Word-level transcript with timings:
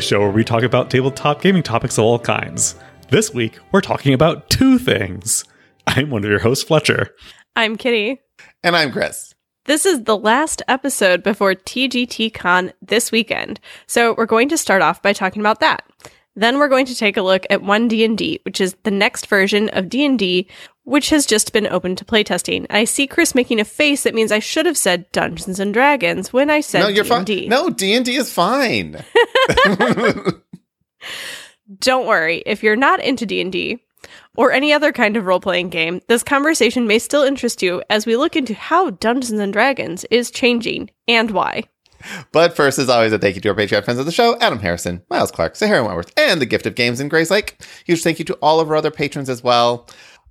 a 0.00 0.02
show 0.02 0.20
where 0.20 0.30
we 0.30 0.42
talk 0.42 0.62
about 0.62 0.90
tabletop 0.90 1.42
gaming 1.42 1.62
topics 1.62 1.98
of 1.98 2.04
all 2.04 2.18
kinds. 2.18 2.74
This 3.10 3.34
week, 3.34 3.58
we're 3.70 3.82
talking 3.82 4.14
about 4.14 4.48
two 4.48 4.78
things. 4.78 5.44
I'm 5.86 6.08
one 6.08 6.24
of 6.24 6.30
your 6.30 6.38
hosts, 6.38 6.64
Fletcher. 6.64 7.14
I'm 7.54 7.76
Kitty. 7.76 8.18
And 8.62 8.74
I'm 8.74 8.92
Chris. 8.92 9.34
This 9.66 9.84
is 9.84 10.04
the 10.04 10.16
last 10.16 10.62
episode 10.68 11.22
before 11.22 11.54
TGT 11.54 12.72
this 12.80 13.12
weekend, 13.12 13.60
so 13.86 14.14
we're 14.16 14.24
going 14.24 14.48
to 14.48 14.56
start 14.56 14.80
off 14.80 15.02
by 15.02 15.12
talking 15.12 15.42
about 15.42 15.60
that. 15.60 15.84
Then 16.40 16.58
we're 16.58 16.68
going 16.68 16.86
to 16.86 16.96
take 16.96 17.18
a 17.18 17.22
look 17.22 17.44
at 17.50 17.60
1D&D, 17.60 18.40
which 18.44 18.62
is 18.62 18.74
the 18.84 18.90
next 18.90 19.26
version 19.26 19.68
of 19.74 19.90
D&D, 19.90 20.48
which 20.84 21.10
has 21.10 21.26
just 21.26 21.52
been 21.52 21.66
open 21.66 21.94
to 21.96 22.04
playtesting. 22.06 22.64
I 22.70 22.84
see 22.84 23.06
Chris 23.06 23.34
making 23.34 23.60
a 23.60 23.64
face 23.66 24.04
that 24.04 24.14
means 24.14 24.32
I 24.32 24.38
should 24.38 24.64
have 24.64 24.78
said 24.78 25.12
Dungeons 25.12 25.60
and 25.60 25.74
Dragons 25.74 26.32
when 26.32 26.48
I 26.48 26.62
said 26.62 26.80
no, 26.80 26.88
you're 26.88 27.04
D&D. 27.04 27.40
fine. 27.40 27.48
No, 27.50 27.68
D&D 27.68 28.16
is 28.16 28.32
fine. 28.32 29.04
Don't 31.78 32.06
worry, 32.06 32.42
if 32.46 32.62
you're 32.62 32.74
not 32.74 33.00
into 33.00 33.26
D&D 33.26 33.78
or 34.34 34.50
any 34.50 34.72
other 34.72 34.92
kind 34.92 35.18
of 35.18 35.26
role-playing 35.26 35.68
game, 35.68 36.00
this 36.08 36.22
conversation 36.22 36.86
may 36.86 36.98
still 36.98 37.22
interest 37.22 37.60
you 37.60 37.82
as 37.90 38.06
we 38.06 38.16
look 38.16 38.34
into 38.34 38.54
how 38.54 38.88
Dungeons 38.88 39.38
and 39.38 39.52
Dragons 39.52 40.06
is 40.10 40.30
changing 40.30 40.88
and 41.06 41.32
why. 41.32 41.64
But 42.32 42.56
first, 42.56 42.78
as 42.78 42.88
always, 42.88 43.12
a 43.12 43.18
thank 43.18 43.34
you 43.34 43.40
to 43.42 43.48
our 43.50 43.54
Patreon 43.54 43.84
friends 43.84 44.00
of 44.00 44.06
the 44.06 44.12
show, 44.12 44.38
Adam 44.40 44.58
Harrison, 44.58 45.02
Miles 45.10 45.30
Clark, 45.30 45.56
Sahara 45.56 45.84
Wentworth, 45.84 46.12
and 46.16 46.40
the 46.40 46.46
Gift 46.46 46.66
of 46.66 46.74
Games 46.74 47.00
in 47.00 47.08
Grace 47.08 47.30
Lake. 47.30 47.56
Huge 47.84 48.02
thank 48.02 48.18
you 48.18 48.24
to 48.26 48.34
all 48.34 48.60
of 48.60 48.70
our 48.70 48.76
other 48.76 48.90
patrons 48.90 49.28
as 49.28 49.42
well. 49.42 49.88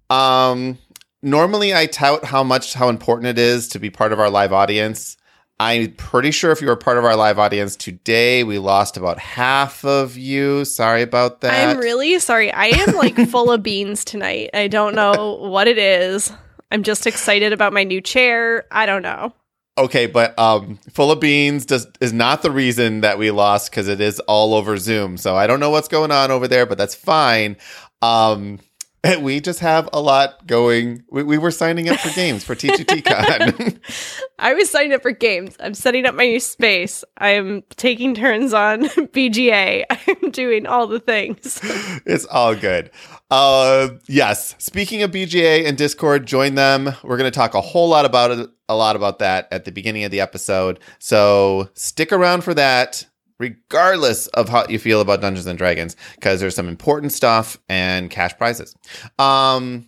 Um, 0.10 0.78
normally 1.22 1.74
I 1.74 1.86
tout 1.86 2.26
how 2.26 2.44
much, 2.44 2.74
how 2.74 2.90
important 2.90 3.28
it 3.28 3.38
is 3.38 3.68
to 3.70 3.80
be 3.80 3.90
part 3.90 4.14
of 4.14 4.20
our 4.20 4.30
live 4.30 4.54
audience. 4.54 5.18
I'm 5.62 5.92
pretty 5.96 6.32
sure 6.32 6.52
if 6.52 6.62
you 6.62 6.68
were 6.68 6.78
part 6.78 6.98
of 6.98 7.04
our 7.04 7.18
live 7.18 7.38
audience 7.38 7.76
today, 7.76 8.46
we 8.46 8.60
lost 8.60 8.96
about 8.96 9.20
half 9.20 9.84
of 9.84 10.18
you. 10.18 10.64
Sorry 10.64 11.02
about 11.02 11.42
that. 11.42 11.70
I'm 11.70 11.78
really 11.78 12.18
sorry. 12.20 12.50
I 12.52 12.68
am 12.68 12.96
like 12.96 13.18
full 13.30 13.52
of 13.52 13.62
beans 13.62 14.06
tonight. 14.06 14.52
I 14.54 14.70
don't 14.70 14.96
know 14.96 15.36
what 15.36 15.68
it 15.68 15.78
is. 15.78 16.32
I'm 16.72 16.84
just 16.84 17.06
excited 17.06 17.52
about 17.52 17.74
my 17.74 17.84
new 17.84 18.00
chair. 18.00 18.66
I 18.72 18.86
don't 18.86 19.02
know. 19.02 19.34
Okay, 19.78 20.08
but 20.08 20.38
um, 20.38 20.78
full 20.92 21.12
of 21.12 21.20
beans 21.20 21.66
does 21.66 21.88
is 22.02 22.12
not 22.12 22.42
the 22.42 22.52
reason 22.52 23.02
that 23.02 23.18
we 23.18 23.32
lost 23.32 23.72
because 23.72 23.88
it 23.88 24.02
is 24.02 24.20
all 24.22 24.54
over 24.54 24.78
Zoom. 24.78 25.16
So 25.16 25.38
I 25.38 25.48
don't 25.48 25.60
know 25.60 25.70
what's 25.70 25.88
going 25.88 26.12
on 26.12 26.32
over 26.32 26.48
there, 26.48 26.66
but 26.66 26.78
that's 26.78 26.96
fine. 26.96 27.56
Um, 28.02 28.60
we 29.22 29.40
just 29.40 29.60
have 29.60 29.90
a 29.94 30.02
lot 30.02 30.46
going. 30.46 31.04
We, 31.10 31.24
we 31.24 31.38
were 31.38 31.52
signing 31.52 31.90
up 31.90 31.98
for 32.00 32.14
games 32.14 32.44
for 32.44 32.56
TGTCon. 32.56 33.80
I 34.40 34.54
was 34.54 34.70
signing 34.70 34.94
up 34.94 35.02
for 35.02 35.12
games. 35.12 35.56
I'm 35.60 35.74
setting 35.74 36.06
up 36.06 36.16
my 36.16 36.26
new 36.26 36.40
space. 36.40 37.04
I'm 37.18 37.64
taking 37.78 38.16
turns 38.16 38.54
on 38.54 38.84
BGA. 38.84 39.86
I'm 39.90 40.32
doing 40.32 40.66
all 40.66 40.88
the 40.88 41.00
things. 41.00 41.60
it's 42.06 42.26
all 42.26 42.56
good. 42.56 42.92
Uh, 43.30 43.90
yes. 44.08 44.56
Speaking 44.58 45.04
of 45.04 45.12
BGA 45.12 45.68
and 45.68 45.78
Discord, 45.78 46.26
join 46.26 46.56
them. 46.56 46.96
We're 47.04 47.18
going 47.18 47.32
to 47.32 47.36
talk 47.36 47.54
a 47.54 47.62
whole 47.62 47.88
lot 47.90 48.06
about 48.06 48.32
it, 48.32 48.50
a 48.68 48.76
lot 48.76 48.96
about 48.96 49.20
that 49.20 49.48
at 49.52 49.66
the 49.66 49.72
beginning 49.72 50.04
of 50.04 50.12
the 50.12 50.22
episode. 50.22 50.80
So 50.98 51.70
stick 51.76 52.12
around 52.12 52.44
for 52.44 52.54
that 52.56 53.06
regardless 53.40 54.28
of 54.28 54.50
how 54.50 54.66
you 54.68 54.78
feel 54.78 55.02
about 55.02 55.22
Dungeons 55.22 55.48
and 55.48 55.58
Dragons, 55.58 55.96
because 56.16 56.40
there's 56.40 56.56
some 56.56 56.68
important 56.68 57.14
stuff 57.14 57.58
and 57.68 58.10
cash 58.10 58.38
prizes. 58.38 58.76
Um, 59.18 59.88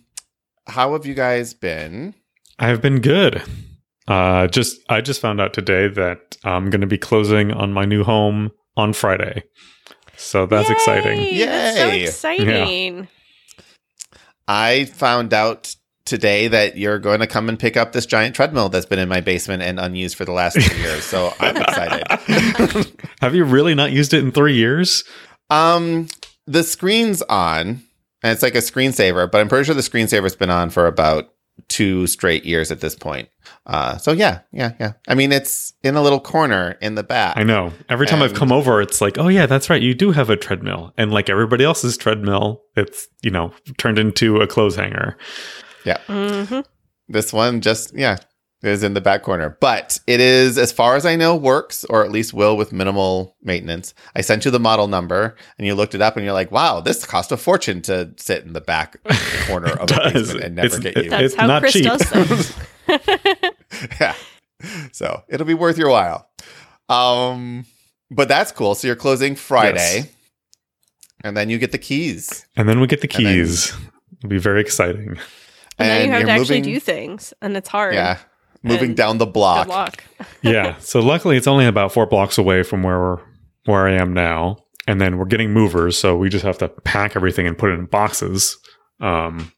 how 0.66 0.94
have 0.94 1.06
you 1.06 1.14
guys 1.14 1.54
been? 1.54 2.14
I've 2.58 2.80
been 2.80 3.00
good. 3.00 3.42
Uh, 4.08 4.48
just 4.48 4.80
I 4.88 5.00
just 5.00 5.20
found 5.20 5.40
out 5.40 5.52
today 5.52 5.88
that 5.88 6.36
I'm 6.44 6.70
going 6.70 6.80
to 6.80 6.86
be 6.86 6.98
closing 6.98 7.52
on 7.52 7.72
my 7.72 7.84
new 7.84 8.02
home 8.02 8.50
on 8.76 8.92
Friday, 8.92 9.44
so 10.16 10.46
that's 10.46 10.68
Yay! 10.68 10.74
Yay! 10.74 10.74
exciting. 10.74 11.46
That's 11.46 12.16
so 12.16 12.30
exciting. 12.30 13.08
I 14.48 14.86
found 14.86 15.32
out 15.32 15.74
today 16.04 16.48
that 16.48 16.76
you're 16.76 16.98
going 16.98 17.20
to 17.20 17.26
come 17.26 17.48
and 17.48 17.58
pick 17.58 17.76
up 17.76 17.92
this 17.92 18.06
giant 18.06 18.34
treadmill 18.34 18.68
that's 18.68 18.86
been 18.86 18.98
in 18.98 19.08
my 19.08 19.20
basement 19.20 19.62
and 19.62 19.78
unused 19.78 20.16
for 20.16 20.24
the 20.24 20.32
last 20.32 20.60
two 20.60 20.76
years. 20.80 21.04
So 21.04 21.32
I'm 21.38 21.56
excited. 21.56 22.92
Have 23.20 23.34
you 23.34 23.44
really 23.44 23.74
not 23.74 23.92
used 23.92 24.12
it 24.12 24.24
in 24.24 24.32
three 24.32 24.54
years? 24.54 25.04
um, 25.50 26.08
the 26.46 26.62
screen's 26.64 27.22
on, 27.22 27.82
and 28.22 28.32
it's 28.32 28.42
like 28.42 28.54
a 28.54 28.58
screensaver, 28.58 29.30
but 29.30 29.40
I'm 29.40 29.48
pretty 29.48 29.64
sure 29.64 29.74
the 29.74 29.82
screensaver's 29.82 30.34
been 30.34 30.50
on 30.50 30.70
for 30.70 30.86
about 30.86 31.31
two 31.72 32.06
straight 32.06 32.44
years 32.44 32.70
at 32.70 32.80
this 32.80 32.94
point. 32.94 33.28
Uh, 33.66 33.96
so 33.96 34.12
yeah, 34.12 34.40
yeah, 34.52 34.72
yeah. 34.78 34.92
I 35.08 35.14
mean, 35.14 35.32
it's 35.32 35.72
in 35.82 35.96
a 35.96 36.02
little 36.02 36.20
corner 36.20 36.76
in 36.80 36.94
the 36.94 37.02
back. 37.02 37.36
I 37.36 37.42
know. 37.42 37.72
Every 37.88 38.06
time 38.06 38.22
I've 38.22 38.34
come 38.34 38.52
over, 38.52 38.80
it's 38.80 39.00
like, 39.00 39.18
oh 39.18 39.28
yeah, 39.28 39.46
that's 39.46 39.70
right. 39.70 39.80
You 39.80 39.94
do 39.94 40.12
have 40.12 40.30
a 40.30 40.36
treadmill, 40.36 40.92
and 40.96 41.12
like 41.12 41.30
everybody 41.30 41.64
else's 41.64 41.96
treadmill, 41.96 42.62
it's 42.76 43.08
you 43.22 43.30
know 43.30 43.52
turned 43.78 43.98
into 43.98 44.40
a 44.40 44.46
clothes 44.46 44.76
hanger. 44.76 45.16
hmm 46.06 46.60
This 47.08 47.32
one 47.32 47.60
just, 47.60 47.96
yeah, 47.96 48.16
is 48.62 48.82
in 48.82 48.94
the 48.94 49.00
back 49.00 49.22
corner. 49.22 49.56
But 49.60 49.98
it 50.06 50.20
is, 50.20 50.56
as 50.58 50.70
far 50.72 50.94
as 50.96 51.04
I 51.04 51.16
know, 51.16 51.34
works, 51.34 51.84
or 51.86 52.04
at 52.04 52.10
least 52.12 52.32
will 52.32 52.56
with 52.56 52.72
minimal 52.72 53.36
maintenance. 53.42 53.92
I 54.14 54.20
sent 54.20 54.44
you 54.44 54.50
the 54.50 54.60
model 54.60 54.86
number 54.88 55.36
and 55.58 55.66
you 55.66 55.74
looked 55.74 55.94
it 55.94 56.00
up 56.00 56.16
and 56.16 56.24
you're 56.24 56.32
like, 56.34 56.52
wow, 56.52 56.80
this 56.80 57.04
cost 57.04 57.32
a 57.32 57.36
fortune 57.36 57.82
to 57.82 58.12
sit 58.16 58.44
in 58.44 58.52
the 58.52 58.60
back 58.60 58.96
corner 59.46 59.72
of 59.72 59.90
a 59.90 59.94
does. 59.94 60.12
basement 60.12 60.44
and 60.44 60.54
never 60.56 60.66
It's- 60.76 60.80
get 60.82 60.96
it- 60.96 61.04
you. 61.04 61.10
That's 61.10 61.22
It's 61.24 61.34
how 61.34 61.46
not 61.46 61.62
Chris 61.62 61.72
cheap. 61.72 61.84
does 61.84 62.02
things. 62.02 62.56
yeah. 64.00 64.14
So 64.92 65.22
it'll 65.28 65.46
be 65.46 65.54
worth 65.54 65.76
your 65.78 65.90
while. 65.90 66.28
Um, 66.88 67.64
but 68.10 68.28
that's 68.28 68.52
cool. 68.52 68.74
So 68.74 68.86
you're 68.86 68.96
closing 68.96 69.34
Friday. 69.34 69.96
Yes. 69.96 70.08
And 71.24 71.36
then 71.36 71.48
you 71.50 71.58
get 71.58 71.72
the 71.72 71.78
keys. 71.78 72.46
And 72.56 72.68
then 72.68 72.80
we 72.80 72.86
get 72.86 73.00
the 73.00 73.08
And 73.16 73.26
then- 73.26 73.34
keys. 73.44 73.72
It'll 74.18 74.28
be 74.28 74.38
very 74.38 74.60
exciting. 74.60 75.16
and 75.78 75.88
then 75.88 76.06
you 76.06 76.12
have 76.12 76.20
you're 76.20 76.26
to 76.26 76.32
actually 76.32 76.58
moving- 76.60 76.74
do 76.74 76.80
things, 76.80 77.34
and 77.42 77.56
it's 77.56 77.68
hard. 77.68 77.94
Yeah. 77.94 78.18
Moving 78.62 78.94
down 78.94 79.18
the 79.18 79.26
block. 79.26 79.66
Good 79.66 79.72
luck. 79.72 80.04
yeah. 80.42 80.76
So 80.78 81.00
luckily, 81.00 81.36
it's 81.36 81.46
only 81.46 81.66
about 81.66 81.92
four 81.92 82.06
blocks 82.06 82.38
away 82.38 82.62
from 82.62 82.82
where 82.82 82.98
we're, 82.98 83.18
where 83.64 83.88
I 83.88 83.94
am 83.94 84.14
now, 84.14 84.58
and 84.86 85.00
then 85.00 85.18
we're 85.18 85.26
getting 85.26 85.52
movers, 85.52 85.98
so 85.98 86.16
we 86.16 86.28
just 86.28 86.44
have 86.44 86.58
to 86.58 86.68
pack 86.68 87.16
everything 87.16 87.46
and 87.46 87.58
put 87.58 87.70
it 87.70 87.74
in 87.74 87.86
boxes. 87.86 88.56
Um, 89.00 89.52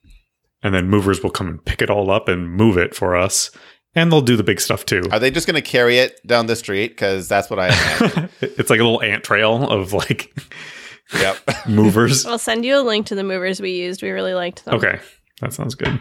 and 0.63 0.75
then 0.75 0.89
movers 0.89 1.23
will 1.23 1.31
come 1.31 1.49
and 1.49 1.65
pick 1.65 1.83
it 1.83 1.91
all 1.91 2.11
up 2.11 2.29
and 2.29 2.51
move 2.51 2.79
it 2.79 2.95
for 2.95 3.15
us, 3.15 3.51
and 3.95 4.11
they'll 4.11 4.23
do 4.23 4.37
the 4.37 4.43
big 4.43 4.61
stuff 4.61 4.87
too. 4.87 5.03
Are 5.13 5.19
they 5.19 5.31
just 5.31 5.47
going 5.47 5.63
to 5.63 5.63
carry 5.63 5.99
it 5.99 6.27
down 6.27 6.47
the 6.47 6.57
street? 6.57 6.89
Because 6.89 7.29
that's 7.29 7.51
what 7.51 7.59
I 7.59 7.69
imagine. 7.69 8.31
it's 8.41 8.71
like 8.71 8.81
a 8.81 8.85
little 8.85 9.03
ant 9.03 9.23
trail 9.23 9.69
of 9.69 9.93
like 9.93 10.35
yep. 11.13 11.37
movers. 11.69 12.25
I'll 12.25 12.39
send 12.39 12.65
you 12.65 12.79
a 12.79 12.83
link 12.83 13.07
to 13.07 13.15
the 13.15 13.25
movers 13.25 13.61
we 13.61 13.73
used. 13.73 14.03
We 14.03 14.11
really 14.11 14.35
liked 14.35 14.65
them. 14.65 14.75
Okay, 14.77 14.99
that 15.41 15.53
sounds 15.53 15.75
good. 15.75 16.01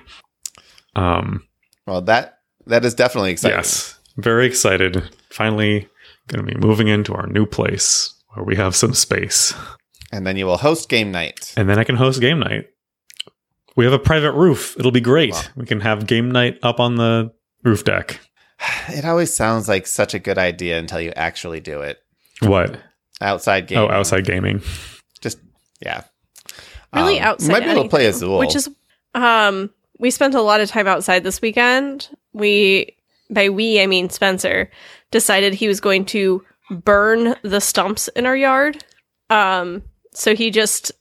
Um, 0.96 1.44
Well, 1.86 2.02
that 2.04 2.40
that 2.68 2.86
is 2.86 2.94
definitely 2.94 3.32
exciting. 3.32 3.58
yes, 3.58 4.00
very 4.18 4.46
excited. 4.46 5.04
Finally, 5.30 5.88
going 6.28 6.46
to 6.46 6.54
be 6.54 6.60
moving 6.60 6.88
into 6.88 7.14
our 7.14 7.28
new 7.28 7.46
place 7.46 8.14
where 8.34 8.44
we 8.46 8.56
have 8.56 8.76
some 8.76 8.94
space, 8.94 9.54
And 10.12 10.26
then 10.26 10.38
you 10.38 10.46
will 10.46 10.58
host 10.58 10.90
game 10.90 11.12
night. 11.12 11.54
and 11.58 11.70
then 11.70 11.78
I 11.80 11.84
can 11.84 11.96
host 11.96 12.20
game 12.22 12.40
night. 12.40 12.68
We 13.76 13.86
have 13.86 13.94
a 13.94 14.00
private 14.00 14.34
roof. 14.34 14.76
It'll 14.78 14.92
be 14.92 15.02
great. 15.02 15.34
Wow. 15.34 15.42
We 15.56 15.66
can 15.66 15.80
have 15.82 16.06
game 16.08 16.30
night 16.32 16.60
up 16.64 16.80
on 16.80 16.96
the 16.96 17.32
roof 17.64 17.84
deck. 17.84 18.20
It 18.90 19.04
always 19.04 19.34
sounds 19.34 19.68
like 19.68 19.88
such 19.88 20.14
a 20.14 20.20
good 20.20 20.38
idea 20.38 20.78
until 20.80 21.02
you 21.02 21.12
actually 21.16 21.60
do 21.60 21.82
it. 21.82 22.00
What? 22.42 22.80
Outside 23.20 23.68
game. 23.68 23.80
Oh, 23.80 23.90
outside 23.90 24.26
gaming. 24.26 24.62
Just 25.22 25.38
yeah. 25.84 26.04
Really 26.94 27.20
Um, 27.20 27.28
outside. 27.28 27.46
You 27.48 27.52
might 27.54 27.64
be 27.66 27.72
able 27.72 27.84
to 27.84 27.90
play 27.90 28.04
anything, 28.06 28.16
Azul. 28.24 28.38
Which 28.40 28.56
is 28.56 28.70
um 29.16 29.70
we 30.04 30.12
spent 30.12 30.36
a 30.36 30.42
lot 30.42 30.60
of 30.60 30.70
time 30.70 30.86
outside 30.86 31.24
this 31.24 31.42
weekend. 31.42 32.10
We 32.34 32.98
by 33.30 33.48
we 33.48 33.82
I 33.82 33.88
mean 33.88 34.10
Spencer 34.10 34.70
decided 35.12 35.54
he 35.54 35.70
was 35.70 35.80
going 35.80 36.04
to 36.08 36.44
burn 36.70 37.36
the 37.42 37.62
stumps 37.62 38.10
in 38.10 38.26
our 38.26 38.36
yard. 38.36 38.84
Um 39.30 39.82
so 40.14 40.36
he 40.36 40.52
just 40.52 40.92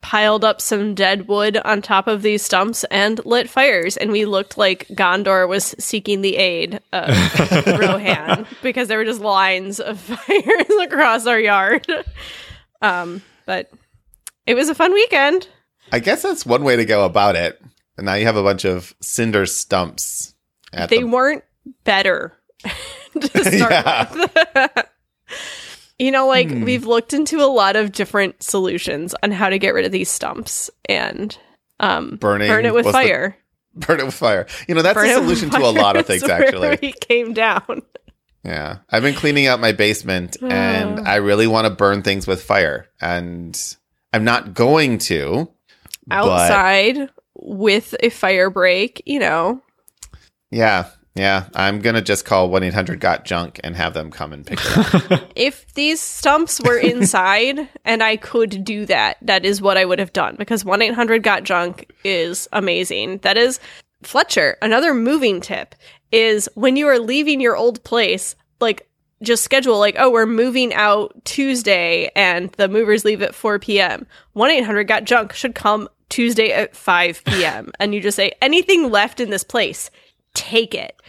piled 0.00 0.42
up 0.42 0.58
some 0.62 0.94
dead 0.94 1.28
wood 1.28 1.58
on 1.66 1.82
top 1.82 2.08
of 2.08 2.22
these 2.22 2.40
stumps 2.40 2.82
and 2.84 3.22
lit 3.26 3.50
fires 3.50 3.98
and 3.98 4.10
we 4.10 4.24
looked 4.24 4.56
like 4.56 4.88
Gondor 4.88 5.46
was 5.46 5.74
seeking 5.78 6.22
the 6.22 6.36
aid 6.36 6.80
of 6.94 7.10
Rohan 7.66 8.46
because 8.62 8.88
there 8.88 8.96
were 8.96 9.04
just 9.04 9.20
lines 9.20 9.80
of 9.80 10.00
fires 10.00 10.70
across 10.80 11.26
our 11.26 11.38
yard. 11.38 11.86
Um 12.80 13.20
but 13.44 13.70
it 14.46 14.54
was 14.54 14.70
a 14.70 14.74
fun 14.74 14.94
weekend. 14.94 15.46
I 15.92 15.98
guess 15.98 16.22
that's 16.22 16.46
one 16.46 16.64
way 16.64 16.76
to 16.76 16.86
go 16.86 17.04
about 17.04 17.36
it. 17.36 17.60
And 18.00 18.06
now 18.06 18.14
you 18.14 18.24
have 18.24 18.36
a 18.36 18.42
bunch 18.42 18.64
of 18.64 18.94
cinder 19.02 19.44
stumps. 19.44 20.34
At 20.72 20.88
they 20.88 20.98
the, 21.00 21.04
weren't 21.04 21.44
better 21.84 22.32
to 23.20 23.28
start 23.28 23.70
Yeah. 23.72 24.10
with. 24.10 24.86
you 25.98 26.10
know, 26.10 26.26
like 26.26 26.48
Hmm. 26.50 26.64
we've 26.64 26.86
looked 26.86 27.12
into 27.12 27.40
a 27.42 27.46
lot 27.46 27.76
of 27.76 27.92
different 27.92 28.42
solutions 28.42 29.14
on 29.22 29.32
how 29.32 29.50
to 29.50 29.58
get 29.58 29.74
rid 29.74 29.84
of 29.84 29.92
these 29.92 30.10
stumps 30.10 30.70
and 30.88 31.36
um 31.78 32.16
Burning 32.16 32.48
burn 32.48 32.64
it 32.64 32.72
with 32.74 32.86
was 32.86 32.92
the- 32.94 33.00
fire. 33.00 33.36
burn 33.74 34.00
it 34.00 34.06
with 34.06 34.14
fire. 34.14 34.46
You 34.66 34.74
know, 34.74 34.82
that's 34.82 34.94
Burn 34.96 35.10
a 35.10 35.14
solution 35.14 35.50
to 35.50 35.58
a 35.58 35.68
lot 35.70 35.96
of 35.96 36.06
things, 36.06 36.22
actually. 36.22 36.78
we 36.80 36.92
came 36.92 37.34
down. 37.34 37.82
Yeah. 38.44 38.78
I've 38.88 39.02
been 39.02 39.14
cleaning 39.14 39.46
out 39.46 39.60
my 39.60 39.72
basement 39.72 40.38
and 40.42 41.06
I 41.06 41.16
really 41.16 41.46
want 41.46 41.66
to 41.66 41.70
burn 41.70 42.00
things 42.02 42.26
with 42.26 42.42
fire. 42.42 42.86
And 43.00 43.60
I'm 44.14 44.24
not 44.24 44.54
going 44.54 44.96
to. 44.98 45.50
Outside 46.10 47.10
with 47.42 47.94
a 48.00 48.10
fire 48.10 48.50
break, 48.50 49.02
you 49.06 49.18
know. 49.18 49.62
yeah. 50.50 50.90
Yeah. 51.16 51.48
I'm 51.54 51.80
going 51.80 51.96
to 51.96 52.02
just 52.02 52.24
call 52.24 52.50
1 52.50 52.62
800 52.62 53.00
Got 53.00 53.24
Junk 53.24 53.58
and 53.64 53.74
have 53.74 53.94
them 53.94 54.12
come 54.12 54.32
and 54.32 54.46
pick 54.46 54.60
it 54.62 55.10
up. 55.10 55.22
If 55.36 55.74
these 55.74 56.00
stumps 56.00 56.60
were 56.60 56.78
inside 56.78 57.68
and 57.84 58.02
I 58.02 58.16
could 58.16 58.62
do 58.64 58.86
that, 58.86 59.16
that 59.22 59.44
is 59.44 59.60
what 59.60 59.76
I 59.76 59.84
would 59.84 59.98
have 59.98 60.12
done 60.12 60.36
because 60.38 60.64
1 60.64 60.80
800 60.80 61.22
Got 61.24 61.42
Junk 61.42 61.92
is 62.04 62.48
amazing. 62.52 63.18
That 63.18 63.36
is 63.36 63.58
Fletcher. 64.02 64.56
Another 64.62 64.94
moving 64.94 65.40
tip 65.40 65.74
is 66.12 66.48
when 66.54 66.76
you 66.76 66.86
are 66.86 66.98
leaving 67.00 67.40
your 67.40 67.56
old 67.56 67.82
place, 67.82 68.36
like 68.60 68.88
just 69.22 69.42
schedule 69.44 69.78
like, 69.78 69.96
oh, 69.98 70.10
we're 70.10 70.26
moving 70.26 70.72
out 70.74 71.12
Tuesday 71.24 72.10
and 72.16 72.50
the 72.52 72.68
movers 72.68 73.04
leave 73.04 73.22
at 73.22 73.34
4 73.34 73.58
p.m. 73.58 74.06
1 74.32 74.50
800 74.50 74.84
Got 74.84 75.04
Junk 75.04 75.32
should 75.32 75.54
come 75.54 75.88
Tuesday 76.08 76.52
at 76.52 76.74
5 76.74 77.22
p.m. 77.24 77.70
and 77.80 77.94
you 77.94 78.00
just 78.00 78.16
say, 78.16 78.32
anything 78.42 78.90
left 78.90 79.20
in 79.20 79.30
this 79.30 79.44
place, 79.44 79.90
take 80.34 80.74
it. 80.74 81.00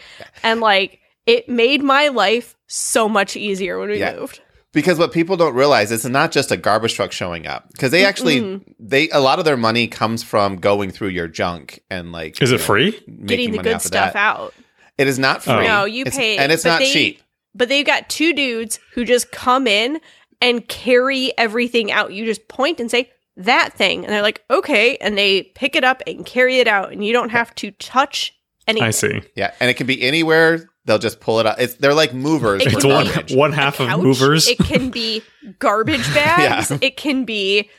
And 0.43 0.59
like, 0.61 0.99
it 1.25 1.47
made 1.47 1.81
my 1.83 2.09
life 2.09 2.55
so 2.67 3.07
much 3.07 3.35
easier 3.35 3.79
when 3.79 3.89
we 3.89 3.99
Yeah. 3.99 4.15
moved. 4.15 4.41
because 4.73 4.97
what 4.97 5.11
people 5.11 5.35
don't 5.37 5.53
realize 5.55 5.91
is 5.91 6.05
it's 6.05 6.11
not 6.11 6.31
just 6.31 6.51
a 6.51 6.57
garbage 6.57 6.93
truck 6.95 7.11
showing 7.11 7.45
up 7.45 7.69
because 7.73 7.91
they 7.91 8.05
actually 8.05 8.61
they 8.79 9.09
a 9.09 9.19
lot 9.19 9.37
of 9.37 9.43
their 9.45 9.57
money 9.57 9.85
comes 9.87 10.23
from 10.23 10.55
going 10.55 10.89
through 10.91 11.09
your 11.09 11.27
junk 11.27 11.81
and 11.89 12.11
like 12.13 12.41
Is 12.41 12.51
it 12.53 12.59
know, 12.59 12.63
free? 12.65 12.91
Getting 13.25 13.51
the 13.51 13.57
good 13.59 13.81
stuff 13.81 14.13
that. 14.13 14.19
out. 14.19 14.53
It 14.97 15.07
is 15.07 15.19
not 15.19 15.43
free. 15.43 15.53
Oh. 15.53 15.61
No, 15.63 15.85
you 15.85 16.03
It's- 16.03 16.15
pay, 16.15 16.37
and 16.37 16.51
it's 16.51 16.63
but 16.63 16.69
not 16.69 16.79
they- 16.79 16.93
cheap. 16.93 17.21
But 17.53 17.69
they've 17.69 17.86
got 17.86 18.09
two 18.09 18.33
dudes 18.33 18.80
who 18.94 19.03
just 19.03 19.31
come 19.31 19.68
in 19.68 20.00
and 20.42 20.68
carry 20.68 21.38
everything 21.38 21.92
out. 21.92 22.13
You 22.13 22.25
just 22.25 22.48
point 22.48 22.80
and 22.80 22.89
say, 22.89 23.12
that 23.38 23.74
thing. 23.74 24.03
And 24.03 24.13
they're 24.13 24.21
like, 24.21 24.44
okay. 24.50 24.98
And 24.98 25.18
they 25.18 25.44
pick 25.44 25.75
it 25.75 25.83
up 25.83 26.01
and 26.07 26.25
carry 26.25 26.59
it 26.59 26.68
out. 26.68 26.92
And 26.92 27.06
you 27.06 27.13
don't 27.13 27.30
have 27.30 27.53
to 27.56 27.71
touch 27.71 28.36
anything. 28.68 28.88
I 28.88 28.92
see. 28.92 29.21
Yeah, 29.36 29.53
and 29.59 29.69
it 29.69 29.75
can 29.75 29.88
be 29.88 30.01
anywhere. 30.01 30.69
They'll 30.86 31.00
just 31.00 31.19
pull 31.19 31.39
it 31.39 31.45
out. 31.45 31.59
It's 31.59 31.75
they're 31.75 31.94
like 31.94 32.13
movers. 32.13 32.65
It 32.65 32.74
It's 32.74 32.86
one, 32.86 33.07
one 33.38 33.51
half 33.51 33.80
of 33.80 34.01
movers. 34.01 34.47
It 34.47 34.57
can 34.57 34.89
be 34.89 35.21
garbage 35.59 36.01
bags. 36.13 36.71
It 36.81 36.97
can 36.97 37.24
be, 37.24 37.69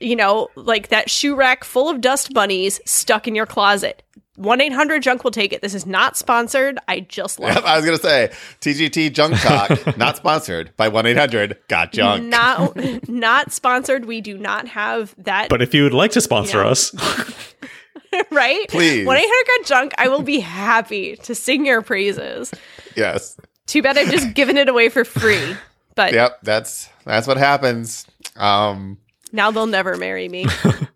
you 0.00 0.16
know, 0.16 0.48
like 0.56 0.88
that 0.88 1.08
shoe 1.08 1.36
rack 1.36 1.62
full 1.62 1.88
of 1.88 2.00
dust 2.00 2.34
bunnies 2.34 2.80
stuck 2.84 3.28
in 3.28 3.34
your 3.34 3.46
closet. 3.46 4.02
1 4.38 4.60
800 4.60 5.02
Junk 5.02 5.24
will 5.24 5.30
take 5.30 5.52
it. 5.52 5.62
This 5.62 5.74
is 5.74 5.84
not 5.84 6.16
sponsored. 6.16 6.78
I 6.88 7.00
just 7.00 7.38
love 7.40 7.54
Yep, 7.54 7.64
I 7.64 7.76
was 7.76 7.84
gonna 7.84 7.98
say 7.98 8.30
TGT 8.60 9.12
Junk 9.12 9.38
Talk, 9.40 9.96
not 9.98 10.16
sponsored 10.16 10.70
by 10.76 10.88
one 10.88 11.06
eight 11.06 11.16
hundred 11.16 11.58
Got 11.68 11.92
Junk. 11.92 12.24
not 12.24 13.08
not 13.08 13.52
sponsored. 13.52 14.04
We 14.04 14.20
do 14.20 14.38
not 14.38 14.68
have 14.68 15.14
that 15.18 15.48
but 15.48 15.60
if 15.62 15.74
you 15.74 15.82
would 15.82 15.94
like 15.94 16.12
to 16.12 16.20
sponsor 16.20 16.58
Yeah. 16.58 16.68
us, 16.68 16.94
right? 18.30 18.68
Please. 18.68 19.06
When 19.06 19.16
I 19.16 19.20
hear 19.20 19.58
got 19.58 19.66
junk, 19.66 19.92
I 19.98 20.08
will 20.08 20.22
be 20.22 20.40
happy 20.40 21.16
to 21.16 21.34
sing 21.34 21.66
your 21.66 21.82
praises. 21.82 22.52
Yes. 22.96 23.36
Too 23.66 23.82
bad 23.82 23.98
I've 23.98 24.10
just 24.10 24.34
given 24.34 24.56
it 24.56 24.68
away 24.68 24.88
for 24.88 25.04
free. 25.04 25.56
But 25.94 26.12
Yep. 26.14 26.38
That's 26.42 26.88
that's 27.04 27.26
what 27.26 27.36
happens. 27.36 28.06
Um. 28.36 28.98
now 29.32 29.50
they'll 29.50 29.66
never 29.66 29.96
marry 29.96 30.28
me. 30.28 30.46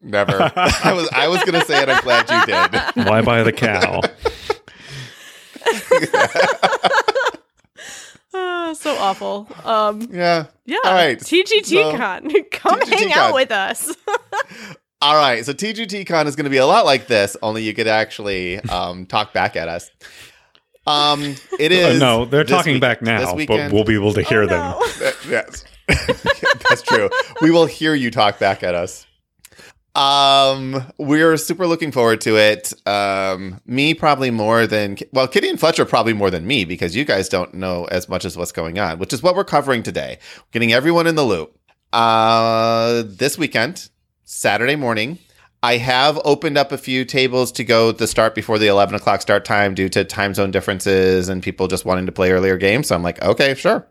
Never. 0.03 0.51
I 0.57 0.93
was 0.93 1.09
I 1.13 1.29
was 1.29 1.43
gonna 1.45 1.65
say 1.65 1.83
it. 1.83 1.89
I'm 1.89 2.03
glad 2.03 2.29
you 2.29 2.45
did. 2.95 3.07
why 3.09 3.23
buy 3.23 3.43
the 3.43 3.53
cow? 3.53 4.01
Ah, 8.35 8.73
so 8.73 8.97
awful. 8.97 9.47
Um 9.65 10.09
Yeah. 10.11 10.47
yeah. 10.65 10.79
All 10.85 10.93
right. 10.95 11.19
TGT 11.19 11.65
So- 11.67 11.93
Come 12.51 12.81
TGT 12.81 12.89
hang 12.99 13.09
Con. 13.11 13.19
out 13.19 13.35
with 13.35 13.51
us. 13.53 13.95
All 15.03 15.15
right. 15.17 15.45
So 15.45 15.53
TGTCon 15.53 16.27
is 16.27 16.35
going 16.37 16.45
to 16.45 16.51
be 16.51 16.57
a 16.57 16.65
lot 16.67 16.87
like 16.87 17.09
this, 17.09 17.37
only 17.43 17.63
you 17.63 17.75
could 17.75 17.89
actually 17.89 18.59
um, 18.61 19.05
talk 19.05 19.33
back 19.35 19.55
at 19.57 19.69
us. 19.69 19.91
Um, 20.87 21.35
it 21.59 21.73
is. 21.73 21.97
Uh, 22.01 22.05
no, 22.05 22.25
they're 22.25 22.45
talking 22.45 22.75
week- 22.75 22.81
back 22.81 23.03
now, 23.03 23.35
but 23.37 23.73
we'll 23.73 23.85
be 23.85 23.95
able 23.97 24.15
to 24.15 24.23
hear 24.23 24.43
Oh, 24.43 24.47
them. 24.47 24.61
no. 24.61 24.81
Uh, 25.07 25.13
yes, 25.29 25.65
that's 26.69 26.83
true. 26.83 27.11
We 27.43 27.51
will 27.51 27.67
hear 27.67 27.95
you 27.95 28.11
talk 28.11 28.39
back 28.39 28.63
at 28.63 28.75
us. 28.75 29.07
Um, 29.95 30.87
we're 30.97 31.37
super 31.37 31.67
looking 31.67 31.93
forward 31.93 32.21
to 32.23 32.37
it. 32.37 32.73
Um, 32.87 33.61
me 33.67 33.95
probably 33.95 34.31
more 34.31 34.67
than 34.67 34.97
well, 35.13 35.29
Kitty 35.29 35.49
and 35.49 35.61
Fletcher 35.61 35.85
probably 35.85 36.15
more 36.15 36.31
than 36.31 36.47
me 36.47 36.65
because 36.65 36.97
you 36.97 37.05
guys 37.05 37.29
don't 37.29 37.55
know 37.55 37.85
as 37.85 38.09
much 38.09 38.25
as 38.25 38.37
what's 38.37 38.53
going 38.53 38.79
on, 38.79 38.99
which 38.99 39.13
is 39.13 39.23
what 39.23 39.37
we're 39.37 39.45
covering 39.45 39.83
today. 39.83 40.19
Getting 40.51 40.73
everyone 40.73 41.07
in 41.07 41.15
the 41.15 41.25
loop. 41.25 41.59
Uh, 41.93 43.03
this 43.05 43.37
weekend, 43.37 43.91
Saturday 44.25 44.77
morning, 44.77 45.19
I 45.63 45.77
have 45.77 46.19
opened 46.25 46.57
up 46.57 46.73
a 46.73 46.79
few 46.79 47.05
tables 47.05 47.53
to 47.53 47.65
go 47.65 47.93
to 47.93 48.07
start 48.07 48.35
before 48.35 48.59
the 48.59 48.67
11 48.69 48.95
o'clock 48.95 49.21
start 49.21 49.45
time 49.45 49.75
due 49.75 49.91
to 49.91 50.05
time 50.05 50.33
zone 50.33 50.51
differences 50.51 51.29
and 51.29 51.43
people 51.43 51.69
just 51.69 51.85
wanting 51.85 52.07
to 52.07 52.13
play 52.13 52.33
earlier 52.33 52.57
games. 52.57 52.89
So 52.89 52.95
I'm 52.95 53.03
like, 53.03 53.23
okay, 53.23 53.55
sure. 53.55 53.87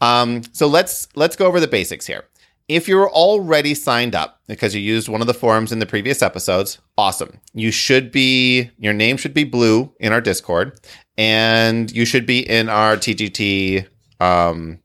Um, 0.00 0.42
so 0.52 0.68
let's 0.68 1.08
let's 1.14 1.36
go 1.36 1.46
over 1.46 1.60
the 1.60 1.68
basics 1.68 2.06
here. 2.06 2.24
If 2.68 2.88
you're 2.88 3.10
already 3.10 3.74
signed 3.74 4.14
up 4.14 4.40
because 4.46 4.74
you 4.74 4.80
used 4.80 5.08
one 5.08 5.20
of 5.20 5.26
the 5.26 5.34
forums 5.34 5.72
in 5.72 5.78
the 5.78 5.86
previous 5.86 6.22
episodes, 6.22 6.78
awesome. 6.96 7.40
You 7.54 7.70
should 7.70 8.12
be 8.12 8.70
your 8.78 8.92
name 8.92 9.16
should 9.16 9.34
be 9.34 9.44
blue 9.44 9.92
in 10.00 10.12
our 10.12 10.20
Discord, 10.20 10.78
and 11.18 11.90
you 11.90 12.04
should 12.04 12.26
be 12.26 12.40
in 12.48 12.68
our 12.68 12.96
TGT 12.96 13.86
um, 14.20 14.78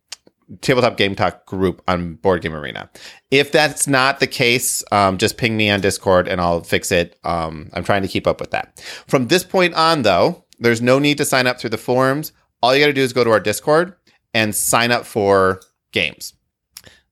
tabletop 0.62 0.98
game 0.98 1.16
talk 1.16 1.46
group 1.46 1.82
on 1.88 2.16
Board 2.16 2.42
Game 2.42 2.54
Arena. 2.54 2.90
If 3.32 3.52
that's 3.52 3.88
not 3.88 4.20
the 4.20 4.28
case, 4.28 4.84
um, 4.92 5.18
just 5.18 5.38
ping 5.38 5.58
me 5.58 5.70
on 5.70 5.82
Discord 5.82 6.28
and 6.28 6.40
I'll 6.40 6.62
fix 6.62 6.92
it. 6.92 7.20
Um, 7.24 7.70
I'm 7.74 7.84
trying 7.84 8.02
to 8.02 8.08
keep 8.08 8.28
up 8.28 8.40
with 8.40 8.52
that. 8.52 8.80
From 9.08 9.28
this 9.28 9.44
point 9.44 9.74
on, 9.74 10.04
though, 10.04 10.46
there's 10.60 10.82
no 10.82 11.00
need 11.00 11.18
to 11.18 11.26
sign 11.26 11.48
up 11.48 11.60
through 11.60 11.72
the 11.72 11.78
forums. 11.78 12.32
All 12.62 12.74
you 12.74 12.82
got 12.82 12.88
to 12.88 12.94
do 12.94 13.02
is 13.02 13.14
go 13.14 13.24
to 13.24 13.32
our 13.32 13.40
Discord 13.40 13.96
and 14.34 14.56
sign 14.56 14.92
up 14.92 15.06
for 15.06 15.62
games. 15.92 16.34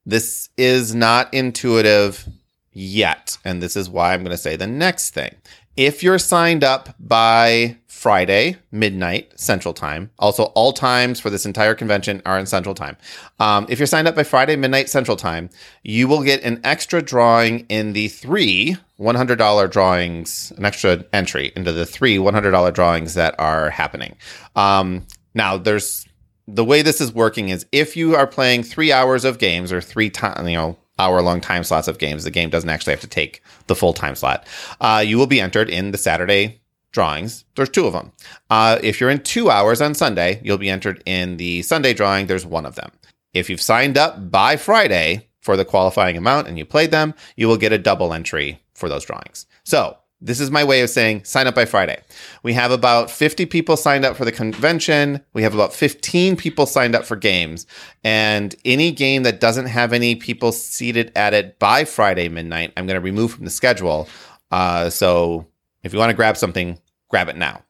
This 0.05 0.49
is 0.57 0.93
not 0.93 1.33
intuitive 1.33 2.27
yet. 2.71 3.37
And 3.43 3.61
this 3.61 3.75
is 3.75 3.89
why 3.89 4.13
I'm 4.13 4.21
going 4.23 4.31
to 4.31 4.37
say 4.37 4.55
the 4.55 4.67
next 4.67 5.13
thing. 5.13 5.35
If 5.77 6.03
you're 6.03 6.19
signed 6.19 6.63
up 6.63 6.95
by 6.99 7.77
Friday, 7.87 8.57
midnight 8.71 9.37
Central 9.37 9.73
Time, 9.73 10.11
also 10.19 10.43
all 10.53 10.71
times 10.71 11.19
for 11.19 11.29
this 11.29 11.45
entire 11.45 11.75
convention 11.75 12.21
are 12.25 12.39
in 12.39 12.45
Central 12.45 12.75
Time. 12.75 12.95
Um, 13.39 13.65
if 13.67 13.79
you're 13.79 13.85
signed 13.85 14.07
up 14.07 14.15
by 14.15 14.23
Friday, 14.23 14.55
midnight 14.55 14.89
Central 14.89 15.17
Time, 15.17 15.49
you 15.83 16.07
will 16.07 16.23
get 16.23 16.43
an 16.43 16.61
extra 16.63 17.01
drawing 17.01 17.65
in 17.67 17.93
the 17.93 18.07
three 18.07 18.77
$100 18.99 19.71
drawings, 19.71 20.53
an 20.55 20.63
extra 20.63 21.03
entry 21.11 21.51
into 21.57 21.73
the 21.73 21.85
three 21.85 22.17
$100 22.17 22.73
drawings 22.73 23.13
that 23.15 23.35
are 23.37 23.69
happening. 23.69 24.15
Um, 24.55 25.05
now, 25.33 25.57
there's 25.57 26.07
the 26.47 26.65
way 26.65 26.81
this 26.81 27.01
is 27.01 27.13
working 27.13 27.49
is 27.49 27.65
if 27.71 27.97
you 27.97 28.15
are 28.15 28.27
playing 28.27 28.63
three 28.63 28.91
hours 28.91 29.25
of 29.25 29.39
games 29.39 29.71
or 29.71 29.81
three 29.81 30.09
time, 30.09 30.47
you 30.47 30.55
know, 30.55 30.77
hour 30.97 31.21
long 31.21 31.41
time 31.41 31.63
slots 31.63 31.87
of 31.87 31.97
games, 31.97 32.23
the 32.23 32.31
game 32.31 32.49
doesn't 32.49 32.69
actually 32.69 32.93
have 32.93 33.01
to 33.01 33.07
take 33.07 33.41
the 33.67 33.75
full 33.75 33.93
time 33.93 34.15
slot. 34.15 34.45
Uh, 34.79 35.03
you 35.05 35.17
will 35.17 35.27
be 35.27 35.41
entered 35.41 35.69
in 35.69 35.91
the 35.91 35.97
Saturday 35.97 36.61
drawings. 36.91 37.43
There's 37.55 37.69
two 37.69 37.85
of 37.85 37.93
them. 37.93 38.11
Uh, 38.49 38.79
if 38.81 38.99
you're 38.99 39.09
in 39.09 39.21
two 39.21 39.49
hours 39.49 39.81
on 39.81 39.93
Sunday, 39.93 40.39
you'll 40.43 40.57
be 40.57 40.69
entered 40.69 41.03
in 41.05 41.37
the 41.37 41.61
Sunday 41.63 41.93
drawing. 41.93 42.27
There's 42.27 42.45
one 42.45 42.65
of 42.65 42.75
them. 42.75 42.91
If 43.33 43.49
you've 43.49 43.61
signed 43.61 43.97
up 43.97 44.31
by 44.31 44.55
Friday 44.55 45.27
for 45.41 45.57
the 45.57 45.65
qualifying 45.65 46.15
amount 46.15 46.47
and 46.47 46.57
you 46.57 46.65
played 46.65 46.91
them, 46.91 47.13
you 47.35 47.47
will 47.47 47.57
get 47.57 47.73
a 47.73 47.77
double 47.77 48.13
entry 48.13 48.61
for 48.73 48.87
those 48.87 49.03
drawings. 49.03 49.45
So 49.63 49.97
this 50.25 50.39
is 50.39 50.49
my 50.49 50.63
way 50.63 50.81
of 50.81 50.89
saying 50.89 51.23
sign 51.23 51.45
up 51.45 51.53
by 51.53 51.65
Friday. 51.65 52.01
We 52.41 52.53
have 52.53 52.71
about 52.71 53.11
50 53.11 53.45
people 53.45 53.77
signed 53.77 54.03
up 54.03 54.17
for 54.17 54.25
the 54.25 54.31
convention. 54.31 55.21
We 55.33 55.43
have 55.43 55.53
about 55.53 55.71
15 55.71 56.35
people 56.35 56.65
signed 56.65 56.95
up 56.95 57.05
for 57.05 57.15
games. 57.15 57.67
And 58.03 58.55
any 58.65 58.91
game 58.91 59.21
that 59.23 59.39
doesn't 59.39 59.67
have 59.67 59.93
any 59.93 60.15
people 60.15 60.51
seated 60.51 61.11
at 61.15 61.35
it 61.35 61.59
by 61.59 61.85
Friday 61.85 62.27
midnight, 62.27 62.73
I'm 62.75 62.87
going 62.87 62.99
to 62.99 63.05
remove 63.05 63.33
from 63.33 63.45
the 63.45 63.51
schedule. 63.51 64.09
Uh, 64.49 64.89
so 64.89 65.45
if 65.83 65.93
you 65.93 65.99
want 65.99 66.09
to 66.09 66.15
grab 66.15 66.37
something, 66.37 66.79
grab 67.09 67.29
it 67.29 67.37
now. 67.37 67.61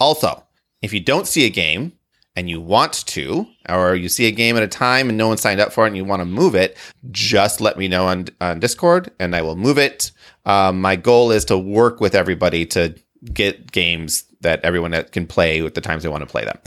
Also, 0.00 0.42
if 0.82 0.92
you 0.92 0.98
don't 0.98 1.28
see 1.28 1.46
a 1.46 1.50
game 1.50 1.92
and 2.34 2.48
you 2.48 2.60
want 2.60 3.06
to, 3.06 3.46
or 3.68 3.94
you 3.94 4.08
see 4.08 4.26
a 4.26 4.30
game 4.30 4.56
at 4.56 4.62
a 4.62 4.68
time 4.68 5.08
and 5.08 5.18
no 5.18 5.28
one 5.28 5.36
signed 5.36 5.60
up 5.60 5.72
for 5.72 5.84
it 5.84 5.88
and 5.88 5.96
you 5.96 6.04
want 6.04 6.20
to 6.20 6.24
move 6.26 6.54
it, 6.54 6.76
just 7.10 7.60
let 7.60 7.76
me 7.76 7.88
know 7.88 8.06
on, 8.06 8.26
on 8.40 8.58
Discord 8.60 9.10
and 9.18 9.36
I 9.36 9.42
will 9.42 9.56
move 9.56 9.78
it. 9.78 10.12
Um, 10.46 10.80
my 10.80 10.96
goal 10.96 11.30
is 11.30 11.44
to 11.46 11.58
work 11.58 12.00
with 12.00 12.14
everybody 12.14 12.64
to 12.66 12.94
get 13.32 13.70
games 13.70 14.24
that 14.40 14.64
everyone 14.64 14.92
can 15.12 15.26
play 15.26 15.62
with 15.62 15.74
the 15.74 15.80
times 15.80 16.02
they 16.02 16.08
want 16.08 16.22
to 16.22 16.26
play 16.26 16.44
them. 16.44 16.58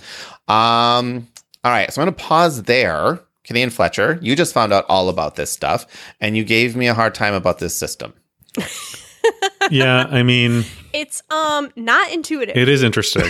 Um, 0.47 1.27
all 1.63 1.71
right, 1.71 1.91
so 1.91 2.01
I'm 2.01 2.05
going 2.05 2.15
to 2.15 2.23
pause 2.23 2.63
there. 2.63 3.19
Kitty 3.43 3.61
and 3.61 3.73
Fletcher, 3.73 4.17
you 4.21 4.35
just 4.35 4.53
found 4.53 4.73
out 4.73 4.85
all 4.89 5.07
about 5.09 5.35
this 5.35 5.51
stuff 5.51 5.85
and 6.19 6.35
you 6.37 6.43
gave 6.43 6.75
me 6.75 6.87
a 6.87 6.93
hard 6.95 7.13
time 7.13 7.33
about 7.35 7.59
this 7.59 7.75
system. 7.75 8.13
yeah, 9.69 10.05
I 10.09 10.23
mean, 10.23 10.63
It's 10.93 11.21
um 11.29 11.71
not 11.75 12.11
intuitive. 12.11 12.55
it 12.57 12.69
is 12.69 12.81
interesting. 12.83 13.23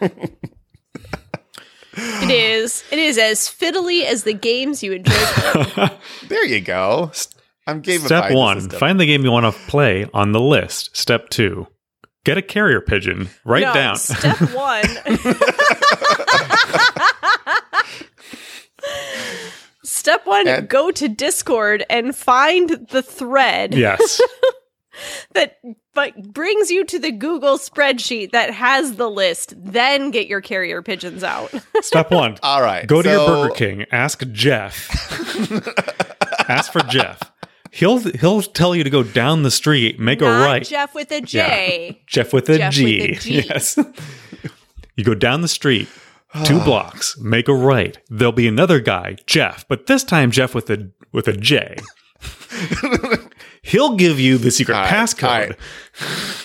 It 1.98 2.30
is. 2.30 2.84
It 2.90 2.98
is 2.98 3.18
as 3.18 3.40
fiddly 3.40 4.04
as 4.04 4.24
the 4.24 4.32
games 4.34 4.82
you 4.82 4.92
enjoy. 4.92 5.14
There 6.28 6.44
you 6.44 6.60
go. 6.60 7.10
I'm 7.66 7.82
gamifying 7.82 8.06
Step 8.06 8.32
one: 8.32 8.60
system. 8.60 8.78
find 8.78 9.00
the 9.00 9.06
game 9.06 9.24
you 9.24 9.30
want 9.30 9.52
to 9.52 9.60
play 9.68 10.06
on 10.14 10.32
the 10.32 10.40
list. 10.40 10.96
Step 10.96 11.28
two: 11.30 11.66
get 12.24 12.38
a 12.38 12.42
carrier 12.42 12.80
pigeon. 12.80 13.28
Write 13.44 13.62
no, 13.62 13.74
down. 13.74 13.96
Step 13.96 14.40
one. 14.54 14.84
Step 19.84 20.26
one, 20.26 20.46
And- 20.48 20.68
go 20.68 20.90
to 20.90 21.08
Discord 21.08 21.84
and 21.90 22.14
find 22.14 22.86
the 22.90 23.02
thread 23.02 23.74
yes. 23.74 24.20
that 25.32 25.58
but 25.98 26.32
brings 26.32 26.70
you 26.70 26.84
to 26.84 26.96
the 27.00 27.10
Google 27.10 27.58
spreadsheet 27.58 28.30
that 28.30 28.52
has 28.52 28.94
the 28.94 29.10
list. 29.10 29.54
Then 29.56 30.12
get 30.12 30.28
your 30.28 30.40
carrier 30.40 30.80
pigeons 30.80 31.24
out. 31.24 31.52
Step 31.80 32.12
one: 32.12 32.38
All 32.40 32.62
right. 32.62 32.86
go 32.86 33.02
to 33.02 33.08
your 33.08 33.26
Burger 33.26 33.52
King. 33.52 33.84
Ask 33.90 34.22
Jeff. 34.30 34.88
ask 36.48 36.70
for 36.70 36.82
Jeff. 36.82 37.20
He'll 37.72 37.98
he'll 37.98 38.42
tell 38.42 38.76
you 38.76 38.84
to 38.84 38.90
go 38.90 39.02
down 39.02 39.42
the 39.42 39.50
street, 39.50 39.98
make 39.98 40.22
a 40.22 40.26
right. 40.26 40.62
Jeff 40.64 40.94
with 40.94 41.10
a 41.10 41.20
J. 41.20 42.00
Jeff 42.06 42.32
with 42.32 42.48
a 42.48 42.58
Jeff 42.58 42.74
G. 42.74 43.00
with 43.00 43.18
a 43.18 43.20
G. 43.20 43.30
Yes. 43.48 43.76
you 44.94 45.02
go 45.02 45.16
down 45.16 45.40
the 45.40 45.48
street, 45.48 45.88
two 46.44 46.60
blocks, 46.64 47.18
make 47.18 47.48
a 47.48 47.54
right. 47.54 47.98
There'll 48.08 48.30
be 48.30 48.46
another 48.46 48.78
guy, 48.78 49.16
Jeff, 49.26 49.66
but 49.66 49.86
this 49.86 50.04
time 50.04 50.30
Jeff 50.30 50.54
with 50.54 50.70
a 50.70 50.92
with 51.10 51.26
a 51.26 51.32
J. 51.32 51.78
He'll 53.62 53.96
give 53.96 54.18
you 54.20 54.38
the 54.38 54.50
secret 54.50 54.74
All 54.74 54.82
right, 54.82 54.90
passcode. 54.92 55.24
all 55.24 55.38
right. 55.48 56.44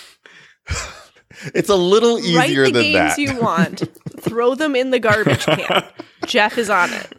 It's 1.54 1.68
a 1.68 1.76
little 1.76 2.18
easier 2.18 2.62
Write 2.62 2.72
the 2.72 2.80
than 2.80 2.82
games 2.92 3.16
that. 3.16 3.18
you 3.18 3.38
want. 3.38 3.80
Throw 4.20 4.54
them 4.54 4.74
in 4.74 4.90
the 4.90 4.98
garbage 4.98 5.44
can. 5.44 5.84
Jeff 6.26 6.56
is 6.56 6.70
on 6.70 6.88
it. 6.90 7.12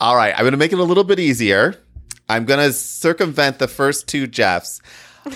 All 0.00 0.16
right, 0.16 0.32
I'm 0.34 0.40
going 0.40 0.50
to 0.52 0.56
make 0.58 0.72
it 0.72 0.78
a 0.80 0.84
little 0.84 1.04
bit 1.04 1.20
easier. 1.20 1.76
I'm 2.28 2.44
going 2.44 2.58
to 2.66 2.72
circumvent 2.72 3.58
the 3.60 3.68
first 3.68 4.08
two 4.08 4.26
Jeffs. 4.26 4.80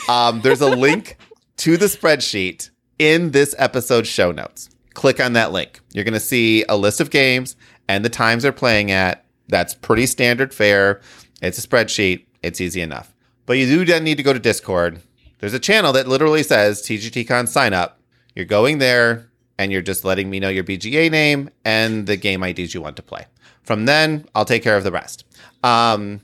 Um, 0.08 0.40
there's 0.40 0.60
a 0.60 0.70
link 0.70 1.16
to 1.58 1.76
the 1.76 1.86
spreadsheet 1.86 2.70
in 2.98 3.30
this 3.30 3.54
episode's 3.58 4.08
show 4.08 4.32
notes. 4.32 4.70
Click 4.94 5.20
on 5.20 5.34
that 5.34 5.52
link. 5.52 5.80
You're 5.92 6.04
going 6.04 6.14
to 6.14 6.20
see 6.20 6.64
a 6.68 6.76
list 6.76 7.00
of 7.00 7.10
games 7.10 7.54
and 7.88 8.04
the 8.04 8.10
times 8.10 8.42
they're 8.42 8.52
playing 8.52 8.90
at. 8.90 9.24
That's 9.48 9.74
pretty 9.74 10.06
standard 10.06 10.54
fare. 10.54 11.00
It's 11.42 11.62
a 11.62 11.66
spreadsheet. 11.66 12.26
It's 12.42 12.60
easy 12.60 12.80
enough. 12.80 13.12
But 13.44 13.58
you 13.58 13.66
do 13.66 13.84
then 13.84 14.04
need 14.04 14.16
to 14.16 14.22
go 14.22 14.32
to 14.32 14.38
Discord. 14.38 15.02
There's 15.40 15.54
a 15.54 15.58
channel 15.58 15.92
that 15.92 16.06
literally 16.06 16.44
says 16.44 16.80
TGTCon 16.82 17.48
sign 17.48 17.74
up. 17.74 17.98
You're 18.34 18.44
going 18.44 18.78
there 18.78 19.28
and 19.58 19.72
you're 19.72 19.82
just 19.82 20.04
letting 20.04 20.30
me 20.30 20.40
know 20.40 20.48
your 20.48 20.64
BGA 20.64 21.10
name 21.10 21.50
and 21.64 22.06
the 22.06 22.16
game 22.16 22.42
IDs 22.42 22.72
you 22.72 22.80
want 22.80 22.96
to 22.96 23.02
play. 23.02 23.26
From 23.64 23.84
then, 23.86 24.26
I'll 24.34 24.44
take 24.44 24.62
care 24.62 24.76
of 24.76 24.84
the 24.84 24.92
rest. 24.92 25.24
Um, 25.62 26.20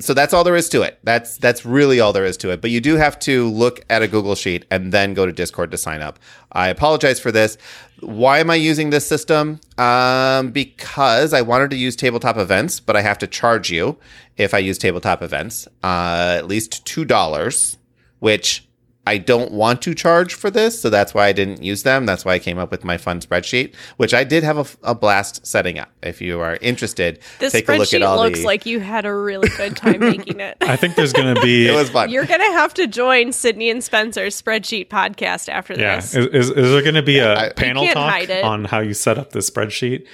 so 0.00 0.12
that's 0.12 0.34
all 0.34 0.44
there 0.44 0.56
is 0.56 0.68
to 0.68 0.82
it. 0.82 0.98
That's 1.02 1.38
that's 1.38 1.64
really 1.64 1.98
all 1.98 2.12
there 2.12 2.26
is 2.26 2.36
to 2.38 2.50
it. 2.50 2.60
But 2.60 2.70
you 2.70 2.80
do 2.80 2.96
have 2.96 3.18
to 3.20 3.48
look 3.48 3.84
at 3.88 4.02
a 4.02 4.08
Google 4.08 4.34
Sheet 4.34 4.66
and 4.70 4.92
then 4.92 5.14
go 5.14 5.24
to 5.24 5.32
Discord 5.32 5.70
to 5.70 5.78
sign 5.78 6.02
up. 6.02 6.18
I 6.52 6.68
apologize 6.68 7.18
for 7.18 7.32
this. 7.32 7.56
Why 8.00 8.38
am 8.38 8.50
I 8.50 8.54
using 8.56 8.90
this 8.90 9.06
system? 9.06 9.60
Um, 9.78 10.50
because 10.50 11.32
I 11.32 11.40
wanted 11.40 11.70
to 11.70 11.76
use 11.76 11.96
tabletop 11.96 12.36
events, 12.36 12.80
but 12.80 12.96
I 12.96 13.00
have 13.00 13.18
to 13.18 13.26
charge 13.26 13.70
you 13.70 13.98
if 14.36 14.52
I 14.52 14.58
use 14.58 14.76
tabletop 14.76 15.22
events, 15.22 15.66
uh, 15.82 16.34
at 16.38 16.46
least 16.46 16.84
two 16.84 17.06
dollars, 17.06 17.78
which 18.18 18.67
I 19.08 19.16
don't 19.16 19.52
want 19.52 19.80
to 19.82 19.94
charge 19.94 20.34
for 20.34 20.50
this, 20.50 20.78
so 20.78 20.90
that's 20.90 21.14
why 21.14 21.28
I 21.28 21.32
didn't 21.32 21.62
use 21.62 21.82
them. 21.82 22.04
That's 22.04 22.26
why 22.26 22.34
I 22.34 22.38
came 22.38 22.58
up 22.58 22.70
with 22.70 22.84
my 22.84 22.98
fun 22.98 23.20
spreadsheet, 23.20 23.74
which 23.96 24.12
I 24.12 24.22
did 24.22 24.44
have 24.44 24.58
a, 24.58 24.90
a 24.90 24.94
blast 24.94 25.46
setting 25.46 25.78
up. 25.78 25.90
If 26.02 26.20
you 26.20 26.40
are 26.40 26.58
interested, 26.60 27.20
This 27.38 27.54
take 27.54 27.66
a 27.66 27.72
look 27.72 27.80
at 27.80 27.88
spreadsheet 27.88 28.06
all 28.06 28.18
looks 28.18 28.40
the. 28.40 28.44
like 28.44 28.66
you 28.66 28.80
had 28.80 29.06
a 29.06 29.14
really 29.14 29.48
good 29.56 29.78
time 29.78 30.00
making 30.00 30.40
it. 30.40 30.58
I 30.60 30.76
think 30.76 30.94
there's 30.94 31.14
going 31.14 31.34
to 31.34 31.40
be 31.40 31.68
it 31.68 31.74
was 31.74 31.88
fun. 31.88 32.10
You're 32.10 32.26
gonna 32.26 32.52
have 32.52 32.74
to 32.74 32.86
join 32.86 33.32
Sydney 33.32 33.70
and 33.70 33.82
Spencer's 33.82 34.40
spreadsheet 34.40 34.88
podcast 34.88 35.48
after 35.48 35.72
yeah. 35.72 35.96
this. 35.96 36.14
Is, 36.14 36.26
is, 36.26 36.50
is 36.50 36.70
there 36.70 36.82
going 36.82 36.94
to 36.94 37.02
be 37.02 37.18
a 37.18 37.46
I- 37.46 37.52
panel 37.54 37.86
talk 37.86 38.28
on 38.44 38.66
how 38.66 38.80
you 38.80 38.92
set 38.92 39.16
up 39.16 39.32
this 39.32 39.48
spreadsheet? 39.48 40.06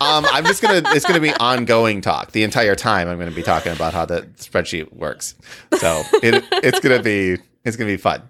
Um, 0.00 0.24
I'm 0.30 0.44
just 0.44 0.62
gonna. 0.62 0.82
It's 0.94 1.04
gonna 1.04 1.18
be 1.18 1.34
ongoing 1.34 2.00
talk 2.00 2.30
the 2.30 2.44
entire 2.44 2.76
time. 2.76 3.08
I'm 3.08 3.18
gonna 3.18 3.32
be 3.32 3.42
talking 3.42 3.72
about 3.72 3.94
how 3.94 4.06
the 4.06 4.22
spreadsheet 4.36 4.92
works. 4.92 5.34
So 5.78 6.04
it, 6.22 6.44
it's 6.52 6.78
gonna 6.78 7.02
be 7.02 7.38
it's 7.68 7.76
gonna 7.76 7.90
be 7.90 7.96
fun. 7.96 8.22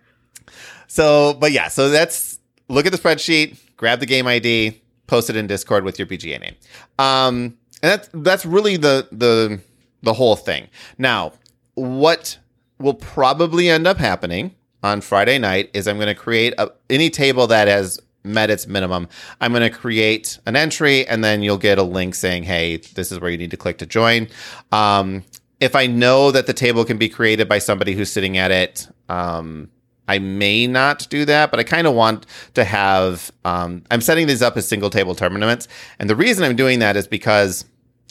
So, 0.87 1.35
but 1.35 1.52
yeah. 1.52 1.68
So 1.68 1.90
that's 1.90 2.38
look 2.68 2.87
at 2.87 2.92
the 2.92 2.99
spreadsheet, 2.99 3.59
grab 3.76 4.00
the 4.00 4.07
game 4.07 4.26
ID, 4.26 4.80
post 5.07 5.30
it 5.30 5.37
in 5.37 5.47
Discord 5.47 5.85
with 5.85 5.99
your 5.99 6.07
BGA 6.07 6.40
name. 6.40 6.54
Um, 6.99 7.57
and 7.83 7.92
that's 7.92 8.09
that's 8.12 8.47
really 8.47 8.76
the 8.76 9.09
the 9.12 9.61
the 10.02 10.12
whole 10.12 10.37
thing. 10.37 10.68
Now, 10.97 11.33
what 11.75 12.38
will 12.78 12.95
probably 12.95 13.68
end 13.68 13.87
up 13.87 13.99
happening 13.99 14.54
on 14.83 15.00
Friday 15.00 15.38
night 15.38 15.71
is 15.75 15.88
I'm 15.88 15.97
going 15.97 16.07
to 16.07 16.14
create 16.14 16.54
a, 16.59 16.71
any 16.88 17.11
table 17.11 17.47
that 17.49 17.68
has 17.68 18.00
met 18.25 18.50
its 18.50 18.66
minimum. 18.66 19.09
I'm 19.40 19.52
going 19.52 19.68
to 19.68 19.76
create 19.76 20.38
an 20.47 20.54
entry 20.54 21.07
and 21.07 21.25
then 21.25 21.42
you'll 21.42 21.59
get 21.59 21.78
a 21.78 21.83
link 21.83 22.14
saying, 22.14 22.45
hey, 22.45 22.76
this 22.76 23.11
is 23.11 23.21
where 23.21 23.30
you 23.30 23.38
need 23.38 23.50
to 23.50 23.57
click 23.57 23.78
to 23.78 23.87
join. 23.87 24.28
Um, 24.71 25.25
if 25.61 25.75
I 25.75 25.87
know 25.87 26.30
that 26.30 26.47
the 26.47 26.52
table 26.52 26.85
can 26.85 26.99
be 26.99 27.09
created 27.09 27.49
by 27.49 27.59
somebody 27.59 27.95
who's 27.95 28.12
sitting 28.12 28.38
at 28.38 28.50
it, 28.52 28.87
um, 29.09 29.71
I 30.09 30.19
may 30.19 30.67
not 30.67 31.07
do 31.11 31.25
that, 31.27 31.50
but 31.50 31.61
I 31.61 31.65
kind 31.65 31.87
of 31.87 31.95
want 31.95 32.27
to 32.55 32.65
have. 32.65 33.31
Um, 33.45 33.85
I'm 33.91 34.00
setting 34.00 34.27
these 34.27 34.43
up 34.43 34.57
as 34.57 34.67
single 34.67 34.91
table 34.91 35.15
tournaments, 35.15 35.69
and 35.99 36.09
the 36.09 36.17
reason 36.17 36.45
I'm 36.45 36.57
doing 36.57 36.79
that 36.79 36.97
is 36.97 37.07
because 37.07 37.65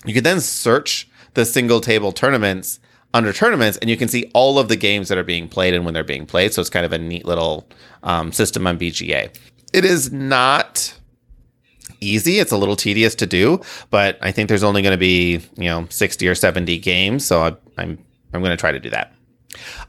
you 0.05 0.13
can 0.13 0.23
then 0.23 0.39
search 0.39 1.09
the 1.33 1.43
single 1.43 1.81
table 1.81 2.11
tournaments 2.11 2.79
under 3.13 3.33
tournaments, 3.33 3.77
and 3.77 3.89
you 3.89 3.97
can 3.97 4.07
see 4.07 4.29
all 4.33 4.59
of 4.59 4.69
the 4.69 4.75
games 4.75 5.09
that 5.09 5.17
are 5.17 5.23
being 5.23 5.49
played 5.49 5.73
and 5.73 5.85
when 5.85 5.93
they're 5.93 6.03
being 6.03 6.25
played. 6.25 6.53
So 6.53 6.61
it's 6.61 6.69
kind 6.69 6.85
of 6.85 6.93
a 6.93 6.99
neat 6.99 7.25
little 7.25 7.67
um, 8.03 8.31
system 8.31 8.67
on 8.67 8.77
BGA. 8.77 9.35
It 9.73 9.83
is 9.83 10.11
not 10.11 10.93
easy. 11.99 12.37
It's 12.37 12.51
a 12.51 12.57
little 12.57 12.75
tedious 12.75 13.15
to 13.15 13.25
do, 13.25 13.59
but 13.89 14.19
I 14.21 14.31
think 14.31 14.49
there's 14.49 14.63
only 14.63 14.83
going 14.83 14.93
to 14.93 14.99
be 14.99 15.41
you 15.55 15.65
know 15.65 15.87
60 15.89 16.27
or 16.27 16.35
70 16.35 16.77
games, 16.77 17.25
so 17.25 17.41
I, 17.41 17.55
I'm 17.81 17.97
I'm 18.33 18.41
going 18.41 18.51
to 18.51 18.57
try 18.57 18.71
to 18.71 18.79
do 18.79 18.91
that. 18.91 19.16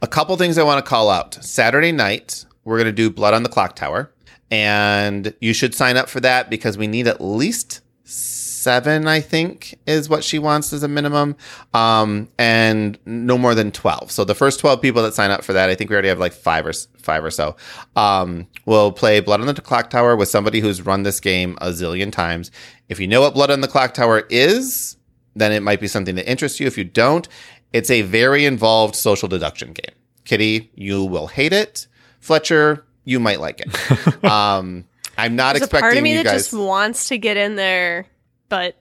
A 0.03 0.07
couple 0.07 0.37
things 0.37 0.59
I 0.59 0.63
want 0.63 0.85
to 0.85 0.89
call 0.89 1.11
out. 1.11 1.35
Saturday 1.45 1.93
night, 1.93 2.45
we're 2.65 2.77
going 2.77 2.87
to 2.87 2.93
do 2.93 3.11
Blood 3.11 3.35
on 3.35 3.43
the 3.43 3.49
Clocktower. 3.49 4.09
And 4.51 5.35
you 5.41 5.53
should 5.53 5.75
sign 5.75 5.97
up 5.97 6.09
for 6.09 6.21
that 6.21 6.49
because 6.49 6.79
we 6.79 6.87
need 6.87 7.07
at 7.07 7.21
least 7.21 7.83
seven, 8.05 9.07
I 9.07 9.21
think, 9.21 9.79
is 9.87 10.09
what 10.09 10.25
she 10.25 10.39
wants 10.39 10.73
as 10.73 10.83
a 10.83 10.89
minimum. 10.89 11.37
Um, 11.75 12.29
and 12.39 12.99
no 13.07 13.39
more 13.39 13.55
than 13.55 13.73
12. 13.73 14.11
So 14.11 14.25
the 14.25 14.35
first 14.35 14.61
12 14.61 14.81
people 14.83 15.03
that 15.03 15.15
sign 15.15 15.31
up 15.31 15.45
for 15.45 15.53
that, 15.53 15.71
I 15.71 15.75
think 15.75 15.91
we 15.91 15.95
already 15.95 16.09
have 16.09 16.19
like 16.19 16.33
five 16.33 16.67
or 16.67 16.73
five 16.99 17.25
or 17.25 17.31
so. 17.31 17.57
Um, 17.97 18.47
will 18.67 18.93
play 18.93 19.21
Blood 19.21 19.41
on 19.41 19.47
the 19.47 19.55
Clocktower 19.55 20.19
with 20.19 20.29
somebody 20.29 20.61
who's 20.61 20.83
run 20.83 21.03
this 21.03 21.21
game 21.21 21.57
a 21.61 21.69
zillion 21.69 22.13
times. 22.13 22.51
If 22.89 23.01
you 23.01 23.07
know 23.07 23.21
what 23.21 23.35
Blood 23.35 23.51
on 23.51 23.61
the 23.61 23.69
Clocktower 23.69 24.25
is, 24.31 24.97
then 25.37 25.53
it 25.53 25.63
might 25.63 25.81
be 25.81 25.89
something 25.89 26.17
that 26.17 26.29
interests 26.29 26.59
you. 26.59 26.67
If 26.67 26.77
you 26.77 26.85
don't, 26.85 27.29
it's 27.73 27.91
a 27.91 28.03
very 28.03 28.45
involved 28.45 28.95
social 28.95 29.29
deduction 29.29 29.73
game. 29.73 29.95
Kitty, 30.25 30.71
you 30.75 31.05
will 31.05 31.27
hate 31.27 31.53
it. 31.53 31.87
Fletcher, 32.21 32.85
you 33.05 33.21
might 33.21 33.41
like 33.41 33.61
it. 33.61 34.25
um, 34.31 34.85
I'm 35.17 35.37
not 35.37 35.55
There's 35.55 35.63
a 35.63 35.65
expecting 35.65 35.81
part 35.81 35.97
of 35.97 36.03
me 36.03 36.13
you 36.13 36.17
that 36.19 36.25
guys. 36.25 36.43
just 36.49 36.53
wants 36.53 37.09
to 37.09 37.19
get 37.19 37.37
in 37.37 37.57
there, 37.57 38.07
but 38.49 38.77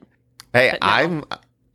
hey, 0.52 0.70
but 0.72 0.80
no. 0.80 0.86
I'm. 0.86 1.24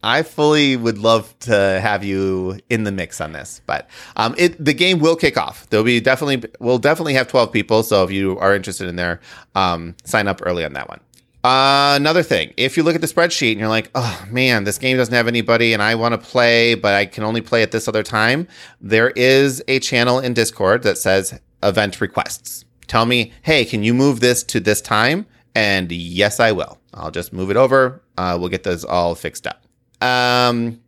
I 0.05 0.23
fully 0.23 0.75
would 0.75 0.97
love 0.97 1.33
to 1.41 1.53
have 1.53 2.03
you 2.03 2.59
in 2.69 2.83
the 2.83 2.91
mix 2.91 3.21
on 3.21 3.31
this, 3.31 3.61
but 3.65 3.89
um, 4.17 4.35
it 4.37 4.63
the 4.63 4.73
game 4.73 4.99
will 4.99 5.15
kick 5.15 5.37
off. 5.37 5.69
There'll 5.69 5.85
be 5.85 6.01
definitely 6.01 6.49
we'll 6.59 6.77
definitely 6.77 7.13
have 7.13 7.29
12 7.29 7.53
people. 7.53 7.83
So 7.83 8.03
if 8.03 8.11
you 8.11 8.37
are 8.39 8.53
interested 8.53 8.89
in 8.89 8.97
there, 8.97 9.21
um, 9.55 9.95
sign 10.03 10.27
up 10.27 10.41
early 10.45 10.65
on 10.65 10.73
that 10.73 10.89
one. 10.89 10.99
Uh, 11.43 11.95
another 11.97 12.23
thing, 12.23 12.53
if 12.55 12.77
you 12.77 12.83
look 12.83 12.95
at 12.95 13.01
the 13.01 13.07
spreadsheet 13.07 13.51
and 13.51 13.59
you're 13.59 13.67
like, 13.67 13.91
oh 13.95 14.25
man, 14.29 14.63
this 14.63 14.77
game 14.77 14.95
doesn't 14.95 15.13
have 15.13 15.27
anybody 15.27 15.73
and 15.73 15.83
I 15.83 15.95
want 15.95 16.13
to 16.13 16.17
play, 16.17 16.73
but 16.75 16.93
I 16.93 17.05
can 17.05 17.25
only 17.25 17.41
play 17.41 17.61
at 17.63 17.71
this 17.71 17.89
other 17.89 18.01
time, 18.01 18.47
there 18.79 19.09
is 19.09 19.61
a 19.67 19.79
channel 19.79 20.19
in 20.19 20.33
Discord 20.33 20.83
that 20.83 20.97
says 20.97 21.37
event 21.61 21.99
requests. 21.99 22.63
Tell 22.87 23.05
me, 23.05 23.33
hey, 23.41 23.65
can 23.65 23.83
you 23.83 23.93
move 23.93 24.21
this 24.21 24.41
to 24.43 24.61
this 24.61 24.79
time? 24.79 25.25
And 25.53 25.91
yes, 25.91 26.39
I 26.39 26.53
will. 26.53 26.79
I'll 26.93 27.11
just 27.11 27.33
move 27.33 27.51
it 27.51 27.57
over. 27.57 28.01
Uh, 28.17 28.37
we'll 28.39 28.49
get 28.49 28.63
those 28.63 28.85
all 28.85 29.13
fixed 29.13 29.45
up. 29.45 29.65
Um, 30.01 30.79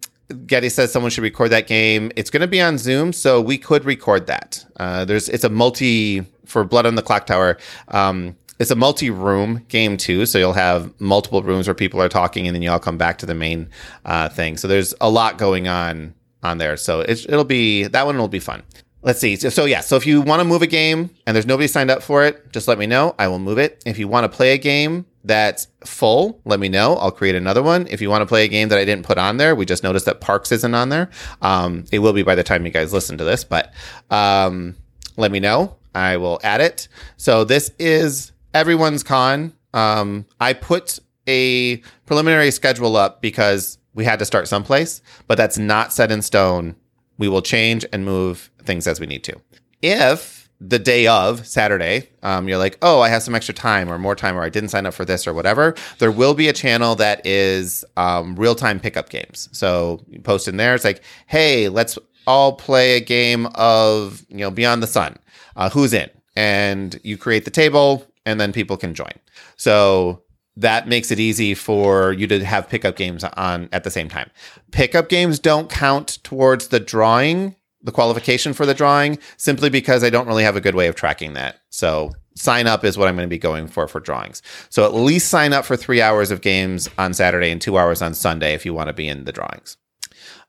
Getty 0.48 0.70
says 0.70 0.92
someone 0.92 1.12
should 1.12 1.24
record 1.24 1.52
that 1.52 1.68
game. 1.68 2.12
It's 2.16 2.30
going 2.30 2.42
to 2.42 2.48
be 2.48 2.62
on 2.62 2.78
Zoom, 2.78 3.14
so 3.14 3.42
we 3.42 3.58
could 3.58 3.86
record 3.86 4.28
that. 4.28 4.66
Uh, 4.78 5.06
there's 5.06 5.30
it's 5.30 5.44
a 5.44 5.50
multi 5.50 6.22
for 6.46 6.64
Blood 6.64 6.86
on 6.86 6.96
the 6.96 7.04
Clocktower. 7.04 7.60
Um, 7.90 8.36
it's 8.60 8.72
a 8.72 8.76
multi-room 8.76 9.66
game 9.68 9.98
too, 9.98 10.26
so 10.26 10.38
you'll 10.38 10.54
have 10.54 10.94
multiple 11.00 11.42
rooms 11.44 11.68
where 11.68 11.74
people 11.76 12.02
are 12.02 12.10
talking, 12.10 12.48
and 12.48 12.56
then 12.56 12.62
you 12.62 12.72
all 12.72 12.80
come 12.80 12.98
back 12.98 13.18
to 13.20 13.26
the 13.26 13.36
main 13.36 13.70
uh, 14.06 14.30
thing. 14.30 14.58
So 14.58 14.68
there's 14.68 14.94
a 15.02 15.10
lot 15.10 15.38
going 15.38 15.68
on 15.68 16.14
on 16.44 16.58
there. 16.60 16.78
So 16.78 17.02
it, 17.02 17.26
it'll 17.28 17.44
be 17.44 17.84
that 17.86 18.06
one 18.06 18.18
will 18.18 18.28
be 18.28 18.40
fun. 18.40 18.64
let's 19.06 19.20
see. 19.20 19.36
So, 19.36 19.50
so 19.50 19.66
yeah, 19.66 19.82
so 19.82 19.96
if 19.96 20.06
you 20.06 20.20
want 20.20 20.42
to 20.42 20.44
move 20.44 20.64
a 20.64 20.68
game 20.68 21.12
and 21.26 21.36
there's 21.36 21.46
nobody 21.46 21.68
signed 21.68 21.92
up 21.92 22.04
for 22.04 22.26
it, 22.26 22.52
just 22.52 22.68
let 22.68 22.78
me 22.78 22.88
know. 22.88 23.16
I 23.18 23.28
will 23.28 23.40
move 23.40 23.60
it. 23.60 23.82
If 23.86 24.00
you 24.00 24.08
want 24.08 24.30
to 24.30 24.36
play 24.36 24.54
a 24.54 24.58
game 24.58 25.06
that's 25.24 25.68
full, 25.86 26.42
let 26.44 26.60
me 26.60 26.70
know. 26.70 26.96
I'll 26.96 27.12
create 27.12 27.36
another 27.36 27.62
one. 27.62 27.88
If 27.88 28.02
you 28.02 28.10
want 28.10 28.24
to 28.24 28.26
play 28.26 28.46
a 28.46 28.48
game 28.48 28.70
that 28.70 28.80
I 28.80 28.84
didn't 28.84 29.06
put 29.06 29.20
on 29.20 29.38
there, 29.38 29.56
we 29.56 29.66
just 29.66 29.84
noticed 29.84 30.08
that 30.08 30.22
Parks 30.22 30.52
isn't 30.52 30.74
on 30.74 30.90
there. 30.90 31.12
Um, 31.42 31.86
it 31.92 32.00
will 32.00 32.14
be 32.14 32.24
by 32.24 32.36
the 32.36 32.44
time 32.44 32.66
you 32.66 32.72
guys 32.72 32.92
listen 32.92 33.18
to 33.20 33.24
this, 33.24 33.44
but 33.44 33.72
um, 34.10 34.76
let 35.18 35.32
me 35.32 35.40
know. 35.40 35.76
I 35.94 36.18
will 36.18 36.40
add 36.44 36.60
it. 36.60 36.88
So 37.16 37.44
this 37.44 37.72
is 37.80 38.32
everyone's 38.56 39.04
con. 39.04 39.54
Um, 39.74 40.26
I 40.40 40.54
put 40.54 41.00
a 41.28 41.78
preliminary 42.06 42.50
schedule 42.50 42.96
up 42.96 43.22
because 43.22 43.78
we 43.94 44.06
had 44.06 44.18
to 44.20 44.26
start 44.26 44.48
someplace, 44.48 45.02
but 45.28 45.38
that's 45.38 45.58
not 45.58 45.92
set 45.94 46.10
in 46.12 46.22
stone. 46.22 46.76
We 47.18 47.28
will 47.28 47.42
change 47.42 47.86
and 47.92 48.06
move 48.06 48.50
things 48.64 48.88
as 48.88 49.00
we 49.00 49.06
need 49.06 49.24
to. 49.26 49.40
If 49.82 50.50
the 50.62 50.80
day 50.80 51.06
of 51.06 51.46
Saturday, 51.46 52.10
um, 52.24 52.48
you're 52.48 52.58
like, 52.58 52.78
oh, 52.82 53.02
I 53.02 53.10
have 53.10 53.24
some 53.24 53.36
extra 53.36 53.54
time 53.54 53.92
or 53.92 54.00
more 54.00 54.16
time, 54.16 54.38
or 54.38 54.44
I 54.44 54.50
didn't 54.50 54.70
sign 54.70 54.86
up 54.86 54.94
for 54.94 55.04
this 55.04 55.28
or 55.28 55.34
whatever, 55.34 55.76
there 56.00 56.12
will 56.12 56.34
be 56.34 56.48
a 56.48 56.54
channel 56.54 56.96
that 56.96 57.26
is 57.26 57.84
um, 57.98 58.38
real 58.38 58.56
time 58.56 58.80
pickup 58.80 59.10
games. 59.10 59.50
So 59.52 60.02
you 60.10 60.22
post 60.22 60.48
in 60.48 60.56
there, 60.56 60.74
it's 60.74 60.86
like, 60.86 61.04
hey, 61.28 61.68
let's 61.68 62.00
all 62.26 62.54
play 62.54 62.96
a 62.96 63.02
game 63.02 63.48
of 63.56 64.26
you 64.30 64.38
know 64.38 64.52
Beyond 64.52 64.82
the 64.82 64.88
Sun. 64.88 65.18
Uh, 65.58 65.70
who's 65.70 65.94
in? 65.94 66.10
And 66.38 67.00
you 67.04 67.18
create 67.18 67.46
the 67.46 67.52
table, 67.52 68.06
and 68.26 68.40
then 68.40 68.52
people 68.52 68.78
can 68.78 68.94
join. 68.94 69.14
So 69.56 70.24
that 70.58 70.88
makes 70.88 71.12
it 71.12 71.20
easy 71.20 71.54
for 71.54 72.14
you 72.14 72.28
to 72.28 72.44
have 72.46 72.70
pickup 72.70 72.96
games 72.96 73.24
on 73.24 73.70
at 73.72 73.84
the 73.84 73.92
same 73.92 74.10
time. 74.10 74.30
Pickup 74.72 75.10
games 75.10 75.40
don't 75.40 75.70
count 75.70 76.20
towards 76.24 76.70
the 76.70 76.80
drawing, 76.80 77.56
the 77.82 77.92
qualification 77.92 78.54
for 78.54 78.66
the 78.66 78.74
drawing, 78.74 79.20
simply 79.38 79.70
because 79.70 80.04
I 80.04 80.10
don't 80.10 80.28
really 80.28 80.44
have 80.44 80.56
a 80.56 80.62
good 80.62 80.76
way 80.76 80.88
of 80.88 80.96
tracking 80.96 81.34
that. 81.34 81.60
So 81.70 82.12
sign 82.36 82.68
up 82.68 82.86
is 82.86 82.98
what 82.98 83.08
I'm 83.08 83.16
going 83.16 83.28
to 83.28 83.34
be 83.34 83.38
going 83.38 83.68
for 83.68 83.88
for 83.88 84.00
drawings. 84.00 84.42
So 84.70 84.86
at 84.86 84.94
least 84.94 85.30
sign 85.30 85.54
up 85.54 85.66
for 85.66 85.76
three 85.76 86.02
hours 86.02 86.32
of 86.32 86.42
games 86.42 86.90
on 86.98 87.14
Saturday 87.14 87.52
and 87.52 87.62
two 87.62 87.78
hours 87.78 88.02
on 88.02 88.14
Sunday 88.14 88.54
if 88.54 88.66
you 88.66 88.74
want 88.74 88.88
to 88.88 88.94
be 88.94 89.08
in 89.08 89.26
the 89.26 89.32
drawings. 89.32 89.78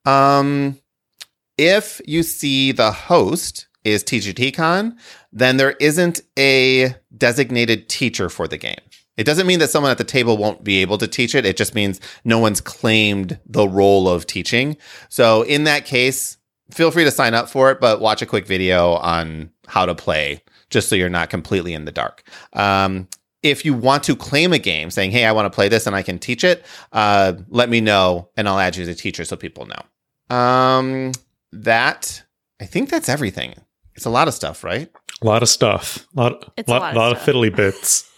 Um, 0.05 0.79
if 1.59 2.01
you 2.07 2.23
see 2.23 2.73
the 2.73 2.93
host 2.93 3.66
is 3.87 4.03
TGTCon, 4.03 4.97
then 5.33 5.57
there 5.57 5.77
isn't 5.81 6.21
a 6.37 6.95
designated 7.17 7.89
teacher 7.89 8.29
for 8.29 8.49
the 8.49 8.59
game. 8.59 8.81
It 9.17 9.25
doesn't 9.25 9.47
mean 9.47 9.61
that 9.61 9.71
someone 9.71 9.93
at 9.93 9.99
the 9.99 10.05
table 10.05 10.37
won't 10.37 10.65
be 10.65 10.83
able 10.83 10.99
to 10.99 11.07
teach 11.07 11.35
it. 11.35 11.47
It 11.47 11.57
just 11.57 11.75
means 11.75 12.01
no 12.25 12.39
one's 12.39 12.61
claimed 12.61 13.39
the 13.47 13.67
role 13.67 14.09
of 14.09 14.27
teaching. 14.27 14.77
So 15.09 15.43
in 15.43 15.65
that 15.65 15.87
case, 15.87 16.37
feel 16.71 16.91
free 16.91 17.05
to 17.05 17.11
sign 17.11 17.33
up 17.33 17.49
for 17.49 17.71
it, 17.71 17.81
but 17.81 18.01
watch 18.01 18.21
a 18.21 18.27
quick 18.27 18.47
video 18.47 18.95
on 18.95 19.51
how 19.69 19.87
to 19.87 19.95
play 19.95 20.43
just 20.69 20.89
so 20.89 20.97
you're 20.97 21.09
not 21.09 21.31
completely 21.31 21.73
in 21.73 21.85
the 21.85 21.93
dark. 21.93 22.25
Um, 22.53 23.09
if 23.43 23.65
you 23.65 23.73
want 23.73 24.03
to 24.05 24.17
claim 24.17 24.53
a 24.53 24.59
game 24.59 24.91
saying, 24.91 25.13
hey, 25.13 25.25
I 25.25 25.33
want 25.33 25.47
to 25.47 25.55
play 25.55 25.69
this 25.69 25.87
and 25.87 25.95
I 25.95 26.03
can 26.03 26.19
teach 26.19 26.43
it, 26.43 26.67
uh, 26.93 27.35
let 27.49 27.69
me 27.69 27.81
know 27.81 28.29
and 28.37 28.49
I'll 28.49 28.59
add 28.59 28.77
you 28.77 28.83
as 28.83 28.89
a 28.89 28.95
teacher 28.95 29.25
so 29.25 29.37
people 29.37 29.67
know. 29.67 30.37
Um, 30.37 31.13
that, 31.53 32.25
I 32.61 32.67
think 32.67 32.91
that's 32.91 33.09
everything. 33.09 33.55
It's 33.97 34.07
a 34.07 34.11
lot 34.11 34.29
of 34.29 34.35
stuff, 34.35 34.63
right? 34.63 34.91
A 35.23 35.27
lot 35.27 35.43
of 35.43 35.49
stuff. 35.49 36.07
A 36.17 36.21
lot, 36.21 36.53
It's 36.57 36.69
a 36.69 36.73
lot, 36.73 36.83
lot 36.83 36.91
of 36.91 36.97
lot 36.97 37.13
of 37.13 37.19
fiddly 37.19 37.55
bits. 37.57 38.11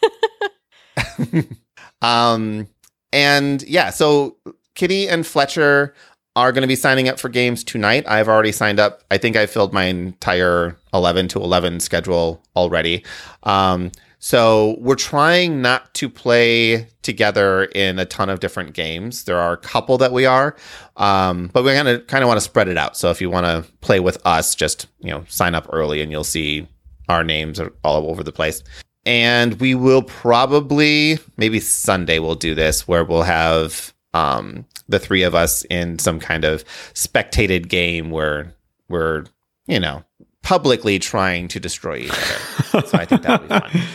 um, 2.03 2.69
and 3.13 3.63
yeah, 3.63 3.91
so 3.91 4.37
Kitty 4.75 5.09
and 5.09 5.27
Fletcher 5.27 5.95
are 6.37 6.53
going 6.53 6.63
to 6.63 6.69
be 6.69 6.77
signing 6.77 7.09
up 7.09 7.19
for 7.19 7.29
games 7.29 7.65
tonight. 7.65 8.05
I've 8.07 8.29
already 8.29 8.53
signed 8.53 8.79
up. 8.79 9.03
I 9.11 9.19
think 9.19 9.37
I 9.37 9.47
filled 9.47 9.73
my 9.73 9.85
entire 9.85 10.77
11 10.95 11.29
to 11.29 11.41
11 11.41 11.81
schedule 11.81 12.43
already. 12.55 13.05
Um, 13.43 13.91
so 14.19 14.77
we're 14.81 14.97
trying 14.97 15.63
not 15.63 15.95
to 15.95 16.09
play 16.09 16.89
together 17.03 17.65
in 17.67 17.99
a 17.99 18.05
ton 18.05 18.29
of 18.29 18.41
different 18.41 18.75
games. 18.75 19.25
There 19.25 19.39
are 19.39 19.53
a 19.53 19.59
couple 19.59 19.97
that 19.99 20.13
we 20.13 20.27
are, 20.27 20.57
um, 20.97 21.51
but 21.53 21.63
we're 21.63 21.77
gonna 21.77 22.01
kind 22.01 22.25
of 22.25 22.29
want 22.29 22.39
to 22.39 22.45
spread 22.45 22.69
it 22.69 22.77
out. 22.77 22.97
So 22.97 23.11
if 23.11 23.21
you 23.21 23.31
want 23.31 23.47
to 23.47 23.71
play 23.81 24.01
with 24.01 24.19
us, 24.27 24.55
just 24.55 24.89
you 25.01 25.11
know 25.11 25.25
sign 25.29 25.55
up 25.55 25.69
early, 25.73 26.03
and 26.03 26.11
you'll 26.11 26.25
see 26.25 26.67
our 27.09 27.23
names 27.23 27.61
are 27.61 27.73
all 27.85 28.11
over 28.11 28.23
the 28.23 28.33
place. 28.33 28.63
And 29.07 29.59
we 29.61 29.75
will 29.75 30.03
probably 30.03 31.19
maybe 31.37 31.61
Sunday 31.61 32.19
we'll 32.19 32.35
do 32.35 32.55
this 32.55 32.87
where 32.87 33.05
we'll 33.05 33.23
have 33.23 33.95
um, 34.15 34.67
the 34.89 34.99
three 34.99 35.23
of 35.23 35.35
us 35.35 35.65
in 35.71 35.99
some 35.99 36.19
kind 36.19 36.45
of 36.45 36.65
spectated 36.95 37.69
game 37.69 38.11
where 38.11 38.55
we're 38.89 39.25
you 39.67 39.79
know 39.79 40.03
publicly 40.49 40.99
trying 40.99 41.47
to 41.47 41.61
destroy 41.61 41.97
each 41.97 42.11
other. 42.11 42.87
so 42.87 42.99
I 42.99 43.05
think 43.05 43.21
that'll 43.21 43.47
be 43.47 43.93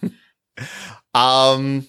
fun. 0.00 0.16
um, 1.14 1.88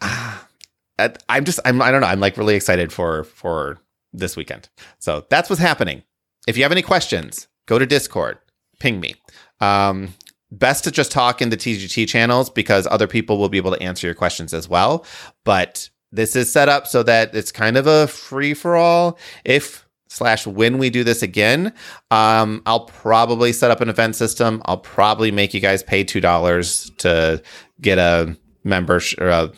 I'm 1.28 1.44
just 1.44 1.60
I'm 1.66 1.82
I 1.82 1.90
don't 1.90 2.00
know 2.00 2.06
I'm 2.06 2.18
like 2.18 2.38
really 2.38 2.54
excited 2.54 2.90
for 2.90 3.24
for 3.24 3.78
this 4.14 4.36
weekend. 4.36 4.70
So 5.00 5.26
that's 5.28 5.50
what's 5.50 5.60
happening. 5.60 6.02
If 6.46 6.56
you 6.56 6.62
have 6.62 6.72
any 6.72 6.80
questions, 6.80 7.46
go 7.66 7.78
to 7.78 7.84
Discord, 7.84 8.38
ping 8.80 9.00
me. 9.00 9.16
Um, 9.60 10.14
best 10.50 10.82
to 10.84 10.90
just 10.90 11.12
talk 11.12 11.42
in 11.42 11.50
the 11.50 11.58
TGT 11.58 12.08
channels 12.08 12.48
because 12.48 12.86
other 12.86 13.06
people 13.06 13.36
will 13.36 13.50
be 13.50 13.58
able 13.58 13.74
to 13.74 13.82
answer 13.82 14.06
your 14.06 14.14
questions 14.14 14.54
as 14.54 14.66
well. 14.66 15.04
But 15.44 15.90
this 16.10 16.34
is 16.34 16.50
set 16.50 16.70
up 16.70 16.86
so 16.86 17.02
that 17.02 17.34
it's 17.34 17.52
kind 17.52 17.76
of 17.76 17.86
a 17.86 18.06
free 18.06 18.54
for 18.54 18.76
all. 18.76 19.18
If 19.44 19.86
slash 20.08 20.46
when 20.46 20.78
we 20.78 20.90
do 20.90 21.04
this 21.04 21.22
again, 21.22 21.72
um, 22.10 22.62
I'll 22.66 22.86
probably 22.86 23.52
set 23.52 23.70
up 23.70 23.80
an 23.80 23.88
event 23.88 24.16
system. 24.16 24.62
I'll 24.64 24.78
probably 24.78 25.30
make 25.30 25.54
you 25.54 25.60
guys 25.60 25.82
pay 25.82 26.04
two 26.04 26.20
dollars 26.20 26.90
to 26.98 27.42
get 27.80 27.98
a 27.98 28.36
membership 28.64 29.20
or 29.20 29.28
a, 29.28 29.52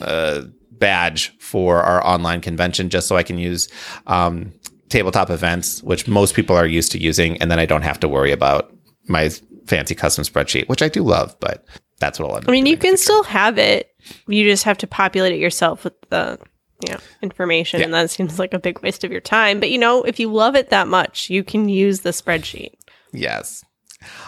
a 0.00 0.42
badge 0.72 1.36
for 1.38 1.82
our 1.82 2.04
online 2.06 2.40
convention, 2.40 2.88
just 2.88 3.06
so 3.06 3.16
I 3.16 3.22
can 3.22 3.38
use 3.38 3.68
um, 4.06 4.52
tabletop 4.88 5.30
events, 5.30 5.82
which 5.82 6.06
most 6.08 6.34
people 6.34 6.56
are 6.56 6.66
used 6.66 6.92
to 6.92 6.98
using, 6.98 7.40
and 7.40 7.50
then 7.50 7.58
I 7.58 7.66
don't 7.66 7.82
have 7.82 8.00
to 8.00 8.08
worry 8.08 8.32
about 8.32 8.72
my 9.06 9.30
fancy 9.66 9.94
custom 9.94 10.24
spreadsheet, 10.24 10.68
which 10.68 10.82
I 10.82 10.88
do 10.88 11.02
love, 11.02 11.36
but 11.40 11.64
that's 11.98 12.18
what 12.18 12.30
I'll 12.30 12.36
end 12.36 12.48
I 12.48 12.52
mean, 12.52 12.66
you 12.66 12.76
can 12.76 12.96
still 12.96 13.22
have 13.24 13.58
it. 13.58 13.94
You 14.26 14.44
just 14.44 14.64
have 14.64 14.78
to 14.78 14.86
populate 14.86 15.32
it 15.32 15.38
yourself 15.38 15.84
with 15.84 15.94
the 16.10 16.38
know 16.90 16.98
information, 17.22 17.82
and 17.82 17.94
that 17.94 18.10
seems 18.10 18.38
like 18.38 18.54
a 18.54 18.58
big 18.58 18.82
waste 18.82 19.04
of 19.04 19.12
your 19.12 19.20
time. 19.20 19.60
But 19.60 19.70
you 19.70 19.78
know, 19.78 20.02
if 20.02 20.18
you 20.18 20.32
love 20.32 20.56
it 20.56 20.70
that 20.70 20.88
much, 20.88 21.30
you 21.30 21.44
can 21.44 21.68
use 21.68 22.00
the 22.00 22.10
spreadsheet. 22.10 22.74
Yes. 23.12 23.64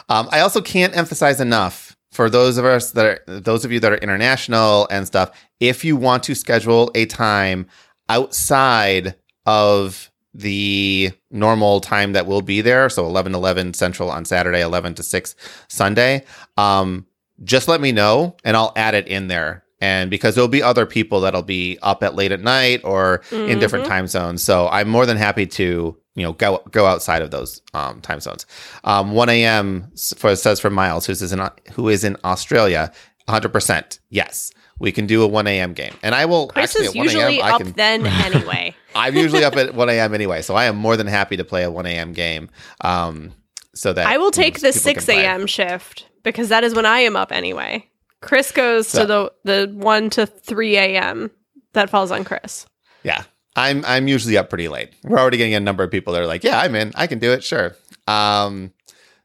Um, 0.09 0.29
I 0.31 0.41
also 0.41 0.61
can't 0.61 0.97
emphasize 0.97 1.41
enough 1.41 1.97
for 2.13 2.31
those 2.31 2.59
of 2.59 2.65
us 2.65 2.93
that 2.93 3.05
are 3.05 3.21
those 3.27 3.65
of 3.65 3.73
you 3.73 3.81
that 3.81 3.93
are 3.93 3.97
international 3.97 4.87
and 4.91 5.07
stuff. 5.07 5.31
If 5.59 5.85
you 5.85 5.97
want 5.97 6.23
to 6.25 6.35
schedule 6.35 6.91
a 6.95 7.07
time 7.07 7.67
outside 8.09 9.17
of 9.47 10.11
the 10.33 11.13
normal 11.31 11.81
time 11.81 12.13
that 12.13 12.27
we'll 12.27 12.43
be 12.43 12.61
there, 12.61 12.89
so 12.89 13.05
11 13.07 13.35
11 13.35 13.75
Central 13.75 14.11
on 14.11 14.25
Saturday, 14.25 14.61
11 14.61 14.95
to 14.95 15.03
6 15.03 15.35
Sunday, 15.69 16.25
um, 16.57 17.07
just 17.43 17.67
let 17.67 17.81
me 17.81 17.91
know 17.91 18.37
and 18.45 18.57
I'll 18.57 18.73
add 18.77 18.95
it 18.95 19.09
in 19.09 19.29
there. 19.29 19.64
And 19.85 20.09
because 20.11 20.35
there'll 20.35 20.49
be 20.49 20.63
other 20.63 20.87
people 20.87 21.21
that'll 21.21 21.43
be 21.43 21.79
up 21.83 22.03
at 22.03 22.15
late 22.15 22.33
at 22.33 22.41
night 22.41 22.81
or 22.85 23.21
in 23.31 23.59
different 23.59 23.85
time 23.87 24.07
zones. 24.07 24.43
So 24.43 24.67
I'm 24.69 24.89
more 24.89 25.05
than 25.05 25.19
happy 25.19 25.47
to, 25.47 25.95
you 26.15 26.23
know, 26.23 26.33
go 26.33 26.63
go 26.71 26.87
outside 26.87 27.21
of 27.21 27.31
those 27.31 27.61
um, 27.75 28.01
time 28.01 28.21
zones. 28.21 28.47
Um, 28.85 29.13
1 29.13 29.29
a.m. 29.29 29.93
for 30.17 30.35
says 30.37 30.59
for 30.59 30.71
Miles, 30.71 31.05
who's 31.05 31.21
in 31.33 31.51
who 31.73 31.91
is 31.91 32.03
in 32.03 32.17
Australia, 32.25 32.91
100 33.27 33.53
percent 33.53 34.01
yes. 34.09 34.51
We 34.81 34.91
can 34.91 35.07
do 35.07 35.23
a 35.23 35.27
1 35.29 35.47
a.m. 35.47 35.73
game, 35.73 35.95
and 36.03 36.17
I 36.17 36.25
will 36.25 36.49
Chris 36.49 36.71
actually 36.71 36.87
is 36.87 36.91
at 36.91 36.97
1 36.97 37.05
usually. 37.05 37.43
Up 37.43 37.61
can 37.61 37.73
then 37.73 38.07
anyway. 38.29 38.75
I'm 38.95 39.15
usually 39.15 39.45
up 39.45 39.55
at 39.57 39.75
1 39.83 39.89
a.m. 39.89 40.15
anyway, 40.15 40.43
so 40.43 40.55
I 40.57 40.65
am 40.65 40.77
more 40.77 40.97
than 40.97 41.07
happy 41.07 41.37
to 41.37 41.45
play 41.45 41.63
a 41.63 41.71
1 41.71 41.87
a.m. 41.87 42.13
game. 42.13 42.49
Um, 42.81 43.33
so 43.75 43.93
that 43.93 44.07
I 44.07 44.17
will 44.19 44.31
take 44.31 44.55
the 44.55 44.73
people 44.73 44.73
can 44.73 44.81
six 44.81 45.05
play. 45.05 45.25
a.m. 45.25 45.47
shift 45.47 46.09
because 46.23 46.49
that 46.49 46.65
is 46.65 46.75
when 46.75 46.87
I 46.87 47.01
am 47.01 47.17
up 47.17 47.31
anyway. 47.31 47.89
Chris 48.25 48.53
goes 48.53 48.89
So- 48.89 49.03
to 49.03 49.07
the 49.45 49.67
the 49.67 49.73
one 49.75 50.11
to 50.11 50.27
three 50.27 50.77
a.m. 50.77 51.31
That 51.75 51.91
falls 51.91 52.11
on 52.11 52.25
Chris. 52.25 52.67
Yeah, 53.03 53.23
I'm 53.57 53.85
I'm 53.85 54.09
usually 54.09 54.37
up 54.39 54.49
pretty 54.49 54.69
late. 54.69 54.91
We're 55.05 55.19
already 55.19 55.37
getting 55.39 55.55
a 55.55 55.61
number 55.61 55.83
of 55.85 55.91
people 55.91 56.13
that 56.15 56.23
are 56.23 56.27
like, 56.27 56.45
"Yeah, 56.45 56.59
I'm 56.61 56.75
in. 56.75 56.93
I 56.95 57.07
can 57.07 57.19
do 57.19 57.33
it. 57.33 57.43
Sure." 57.45 57.75
Um, 58.07 58.73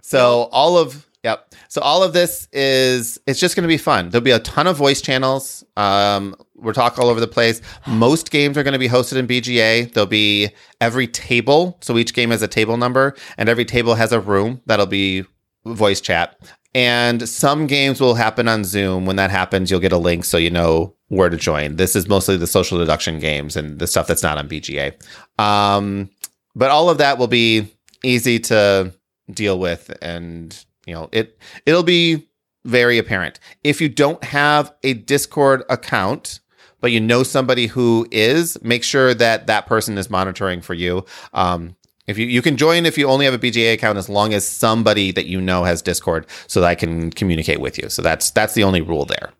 so 0.01 0.49
all 0.51 0.77
of 0.77 1.05
yep. 1.23 1.53
So 1.67 1.81
all 1.81 2.01
of 2.03 2.13
this 2.13 2.47
is 2.51 3.19
it's 3.27 3.39
just 3.39 3.55
going 3.55 3.63
to 3.63 3.67
be 3.67 3.77
fun. 3.77 4.09
There'll 4.09 4.23
be 4.23 4.31
a 4.31 4.39
ton 4.39 4.65
of 4.67 4.75
voice 4.77 5.01
channels. 5.01 5.63
Um, 5.77 6.35
we're 6.55 6.73
talking 6.73 7.03
all 7.03 7.09
over 7.09 7.19
the 7.19 7.27
place. 7.27 7.61
Most 7.87 8.31
games 8.31 8.57
are 8.57 8.63
going 8.63 8.73
to 8.73 8.79
be 8.79 8.89
hosted 8.89 9.17
in 9.17 9.27
BGA. 9.27 9.93
There'll 9.93 10.07
be 10.07 10.49
every 10.81 11.07
table. 11.07 11.77
So 11.81 11.97
each 11.97 12.13
game 12.13 12.31
has 12.31 12.41
a 12.41 12.47
table 12.47 12.75
number, 12.77 13.15
and 13.37 13.47
every 13.47 13.65
table 13.65 13.95
has 13.95 14.11
a 14.11 14.19
room 14.19 14.61
that'll 14.65 14.85
be 14.87 15.23
voice 15.65 16.01
chat. 16.01 16.37
And 16.75 17.27
some 17.27 17.65
games 17.65 17.99
will 17.99 18.15
happen 18.15 18.47
on 18.47 18.63
Zoom. 18.63 19.05
When 19.05 19.15
that 19.15 19.31
happens, 19.31 19.71
you'll 19.71 19.79
get 19.79 19.91
a 19.91 19.97
link 19.97 20.23
so 20.23 20.37
you 20.37 20.51
know 20.51 20.93
where 21.07 21.29
to 21.29 21.37
join. 21.37 21.77
This 21.77 21.95
is 21.95 22.07
mostly 22.07 22.37
the 22.37 22.45
social 22.47 22.77
deduction 22.77 23.19
games 23.19 23.55
and 23.55 23.79
the 23.79 23.87
stuff 23.87 24.05
that's 24.05 24.21
not 24.21 24.37
on 24.37 24.47
BGA. 24.47 24.93
Um, 25.41 26.09
but 26.55 26.69
all 26.69 26.89
of 26.89 26.99
that 26.99 27.17
will 27.17 27.27
be 27.27 27.73
easy 28.03 28.39
to 28.39 28.93
deal 29.31 29.59
with 29.59 29.95
and 30.01 30.65
you 30.85 30.93
know 30.93 31.09
it 31.11 31.37
it'll 31.65 31.83
be 31.83 32.27
very 32.65 32.97
apparent 32.97 33.39
if 33.63 33.79
you 33.79 33.87
don't 33.87 34.23
have 34.23 34.73
a 34.83 34.93
discord 34.93 35.63
account 35.69 36.39
but 36.81 36.91
you 36.91 36.99
know 36.99 37.23
somebody 37.23 37.67
who 37.67 38.07
is 38.11 38.57
make 38.63 38.83
sure 38.83 39.13
that 39.13 39.47
that 39.47 39.65
person 39.65 39.97
is 39.97 40.09
monitoring 40.09 40.61
for 40.61 40.73
you 40.73 41.05
um, 41.33 41.75
if 42.09 42.17
you, 42.17 42.25
you 42.25 42.41
can 42.41 42.57
join 42.57 42.85
if 42.85 42.97
you 42.97 43.07
only 43.07 43.25
have 43.25 43.33
a 43.33 43.39
BGA 43.39 43.73
account 43.73 43.97
as 43.97 44.09
long 44.09 44.33
as 44.33 44.47
somebody 44.47 45.11
that 45.11 45.25
you 45.27 45.39
know 45.39 45.63
has 45.63 45.81
Discord 45.81 46.25
so 46.47 46.59
that 46.61 46.67
I 46.67 46.75
can 46.75 47.11
communicate 47.11 47.61
with 47.61 47.77
you. 47.77 47.89
So 47.89 48.01
that's 48.01 48.31
that's 48.31 48.53
the 48.53 48.63
only 48.63 48.81
rule 48.81 49.05
there. 49.05 49.31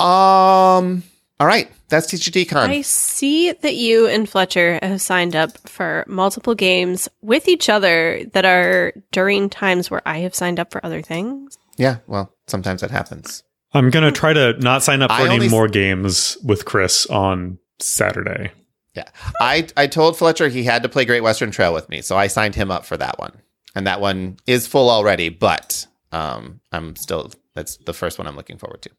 Um 0.00 1.02
all 1.40 1.46
right, 1.46 1.70
that's 1.88 2.08
TGT 2.08 2.48
Con. 2.48 2.68
I 2.68 2.82
see 2.82 3.52
that 3.52 3.76
you 3.76 4.08
and 4.08 4.28
Fletcher 4.28 4.80
have 4.82 5.00
signed 5.00 5.36
up 5.36 5.56
for 5.68 6.04
multiple 6.08 6.56
games 6.56 7.08
with 7.22 7.46
each 7.46 7.68
other 7.68 8.24
that 8.32 8.44
are 8.44 8.92
during 9.12 9.48
times 9.48 9.88
where 9.88 10.02
I 10.04 10.18
have 10.18 10.34
signed 10.34 10.58
up 10.58 10.72
for 10.72 10.84
other 10.84 11.00
things. 11.00 11.56
Yeah, 11.76 11.98
well, 12.08 12.34
sometimes 12.48 12.80
that 12.80 12.90
happens. 12.90 13.44
I'm 13.72 13.90
gonna 13.90 14.10
try 14.10 14.32
to 14.32 14.54
not 14.58 14.82
sign 14.82 15.00
up 15.02 15.10
for 15.10 15.16
I 15.18 15.26
any 15.26 15.34
only 15.34 15.46
s- 15.46 15.52
more 15.52 15.68
games 15.68 16.38
with 16.42 16.64
Chris 16.64 17.06
on 17.06 17.58
Saturday. 17.78 18.50
Yeah. 18.98 19.08
I 19.40 19.68
I 19.76 19.86
told 19.86 20.18
Fletcher 20.18 20.48
he 20.48 20.64
had 20.64 20.82
to 20.82 20.88
play 20.88 21.04
Great 21.04 21.22
Western 21.22 21.52
Trail 21.52 21.72
with 21.72 21.88
me, 21.88 22.02
so 22.02 22.16
I 22.16 22.26
signed 22.26 22.56
him 22.56 22.72
up 22.72 22.84
for 22.84 22.96
that 22.96 23.16
one. 23.20 23.32
And 23.76 23.86
that 23.86 24.00
one 24.00 24.38
is 24.44 24.66
full 24.66 24.90
already, 24.90 25.28
but 25.28 25.86
um 26.10 26.58
I'm 26.72 26.96
still 26.96 27.30
that's 27.54 27.76
the 27.76 27.94
first 27.94 28.18
one 28.18 28.26
I'm 28.26 28.34
looking 28.34 28.58
forward 28.58 28.82
to. 28.82 28.90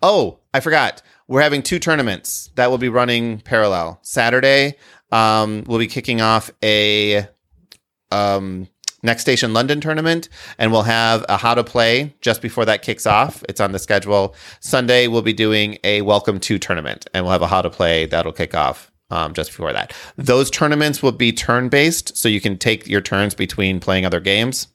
Oh, 0.00 0.38
I 0.54 0.60
forgot. 0.60 1.02
We're 1.26 1.42
having 1.42 1.62
two 1.62 1.80
tournaments 1.80 2.50
that 2.54 2.70
will 2.70 2.78
be 2.78 2.88
running 2.88 3.40
parallel. 3.40 3.98
Saturday, 4.02 4.76
um, 5.10 5.64
we'll 5.66 5.80
be 5.80 5.88
kicking 5.88 6.20
off 6.20 6.52
a 6.62 7.26
um 8.12 8.68
Next 9.02 9.22
Station 9.22 9.52
London 9.52 9.80
tournament, 9.80 10.28
and 10.58 10.70
we'll 10.70 10.82
have 10.82 11.24
a 11.28 11.36
how 11.36 11.56
to 11.56 11.64
play 11.64 12.14
just 12.20 12.40
before 12.40 12.64
that 12.66 12.82
kicks 12.82 13.04
off. 13.06 13.42
It's 13.48 13.60
on 13.60 13.72
the 13.72 13.80
schedule. 13.80 14.36
Sunday, 14.60 15.08
we'll 15.08 15.22
be 15.22 15.32
doing 15.32 15.78
a 15.82 16.02
Welcome 16.02 16.38
to 16.38 16.60
tournament, 16.60 17.06
and 17.12 17.24
we'll 17.24 17.32
have 17.32 17.42
a 17.42 17.48
how 17.48 17.62
to 17.62 17.70
play 17.70 18.06
that'll 18.06 18.30
kick 18.30 18.54
off 18.54 18.91
um, 19.12 19.34
just 19.34 19.50
before 19.50 19.72
that. 19.72 19.94
Those 20.16 20.50
tournaments 20.50 21.02
will 21.02 21.12
be 21.12 21.32
turn 21.32 21.68
based, 21.68 22.16
so 22.16 22.28
you 22.28 22.40
can 22.40 22.56
take 22.56 22.88
your 22.88 23.02
turns 23.02 23.34
between 23.34 23.78
playing 23.78 24.06
other 24.06 24.20
games. 24.20 24.68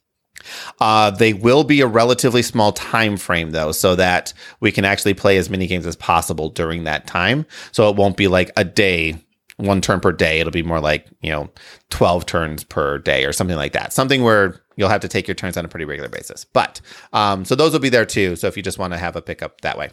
Uh, 0.79 1.09
they 1.09 1.33
will 1.33 1.63
be 1.63 1.81
a 1.81 1.87
relatively 1.87 2.43
small 2.43 2.71
time 2.71 3.17
frame 3.17 3.51
though, 3.51 3.71
so 3.71 3.95
that 3.95 4.33
we 4.59 4.71
can 4.71 4.85
actually 4.85 5.15
play 5.15 5.37
as 5.37 5.49
many 5.49 5.65
games 5.65 5.87
as 5.87 5.95
possible 5.95 6.49
during 6.49 6.83
that 6.83 7.07
time. 7.07 7.45
So 7.71 7.89
it 7.89 7.95
won't 7.95 8.15
be 8.15 8.27
like 8.27 8.51
a 8.55 8.63
day, 8.63 9.17
one 9.57 9.81
turn 9.81 9.99
per 9.99 10.11
day. 10.11 10.39
It'll 10.39 10.51
be 10.51 10.61
more 10.61 10.79
like 10.79 11.07
you 11.21 11.31
know, 11.31 11.49
twelve 11.89 12.27
turns 12.27 12.63
per 12.63 12.99
day 12.99 13.25
or 13.25 13.33
something 13.33 13.57
like 13.57 13.73
that. 13.73 13.91
Something 13.91 14.23
where 14.23 14.61
you'll 14.75 14.89
have 14.89 15.01
to 15.01 15.07
take 15.07 15.27
your 15.27 15.35
turns 15.35 15.57
on 15.57 15.65
a 15.65 15.67
pretty 15.67 15.85
regular 15.85 16.09
basis. 16.09 16.45
But 16.45 16.79
um, 17.11 17.43
so 17.43 17.55
those 17.55 17.73
will 17.73 17.79
be 17.79 17.89
there 17.89 18.05
too. 18.05 18.35
So 18.35 18.45
if 18.45 18.55
you 18.55 18.61
just 18.61 18.77
want 18.77 18.93
to 18.93 18.99
have 18.99 19.15
a 19.15 19.21
pickup 19.21 19.61
that 19.61 19.79
way, 19.79 19.89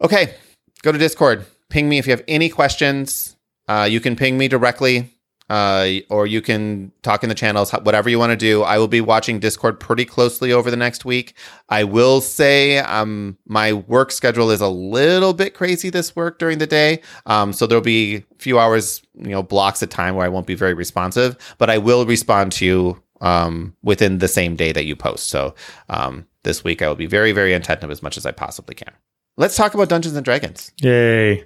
okay, 0.00 0.36
go 0.82 0.92
to 0.92 0.98
Discord. 0.98 1.44
Ping 1.68 1.88
me 1.88 1.98
if 1.98 2.06
you 2.06 2.12
have 2.12 2.22
any 2.28 2.48
questions. 2.48 3.35
Uh, 3.68 3.86
you 3.90 4.00
can 4.00 4.16
ping 4.16 4.38
me 4.38 4.48
directly 4.48 5.16
uh, 5.48 5.88
or 6.10 6.26
you 6.26 6.42
can 6.42 6.90
talk 7.02 7.22
in 7.22 7.28
the 7.28 7.34
channels, 7.34 7.70
whatever 7.70 8.08
you 8.08 8.18
want 8.18 8.30
to 8.30 8.36
do. 8.36 8.62
I 8.62 8.78
will 8.78 8.88
be 8.88 9.00
watching 9.00 9.38
Discord 9.38 9.78
pretty 9.78 10.04
closely 10.04 10.52
over 10.52 10.70
the 10.70 10.76
next 10.76 11.04
week. 11.04 11.34
I 11.68 11.84
will 11.84 12.20
say, 12.20 12.78
um, 12.78 13.38
my 13.46 13.72
work 13.72 14.10
schedule 14.10 14.50
is 14.50 14.60
a 14.60 14.68
little 14.68 15.32
bit 15.32 15.54
crazy 15.54 15.88
this 15.88 16.16
work 16.16 16.38
during 16.38 16.58
the 16.58 16.66
day. 16.66 17.00
Um, 17.26 17.52
so 17.52 17.66
there'll 17.66 17.82
be 17.82 18.16
a 18.16 18.24
few 18.38 18.58
hours, 18.58 19.02
you 19.14 19.30
know, 19.30 19.42
blocks 19.42 19.82
of 19.82 19.88
time 19.88 20.16
where 20.16 20.26
I 20.26 20.30
won't 20.30 20.46
be 20.46 20.56
very 20.56 20.74
responsive, 20.74 21.36
but 21.58 21.70
I 21.70 21.78
will 21.78 22.06
respond 22.06 22.50
to 22.52 22.64
you, 22.64 23.02
um, 23.20 23.74
within 23.82 24.18
the 24.18 24.28
same 24.28 24.56
day 24.56 24.72
that 24.72 24.84
you 24.84 24.96
post. 24.96 25.28
So, 25.28 25.54
um, 25.88 26.26
this 26.42 26.64
week 26.64 26.82
I 26.82 26.88
will 26.88 26.96
be 26.96 27.06
very, 27.06 27.32
very 27.32 27.52
attentive 27.54 27.90
as 27.90 28.02
much 28.02 28.16
as 28.16 28.26
I 28.26 28.30
possibly 28.30 28.74
can. 28.74 28.92
Let's 29.36 29.56
talk 29.56 29.74
about 29.74 29.88
Dungeons 29.88 30.16
and 30.16 30.24
Dragons. 30.24 30.72
Yay! 30.80 31.44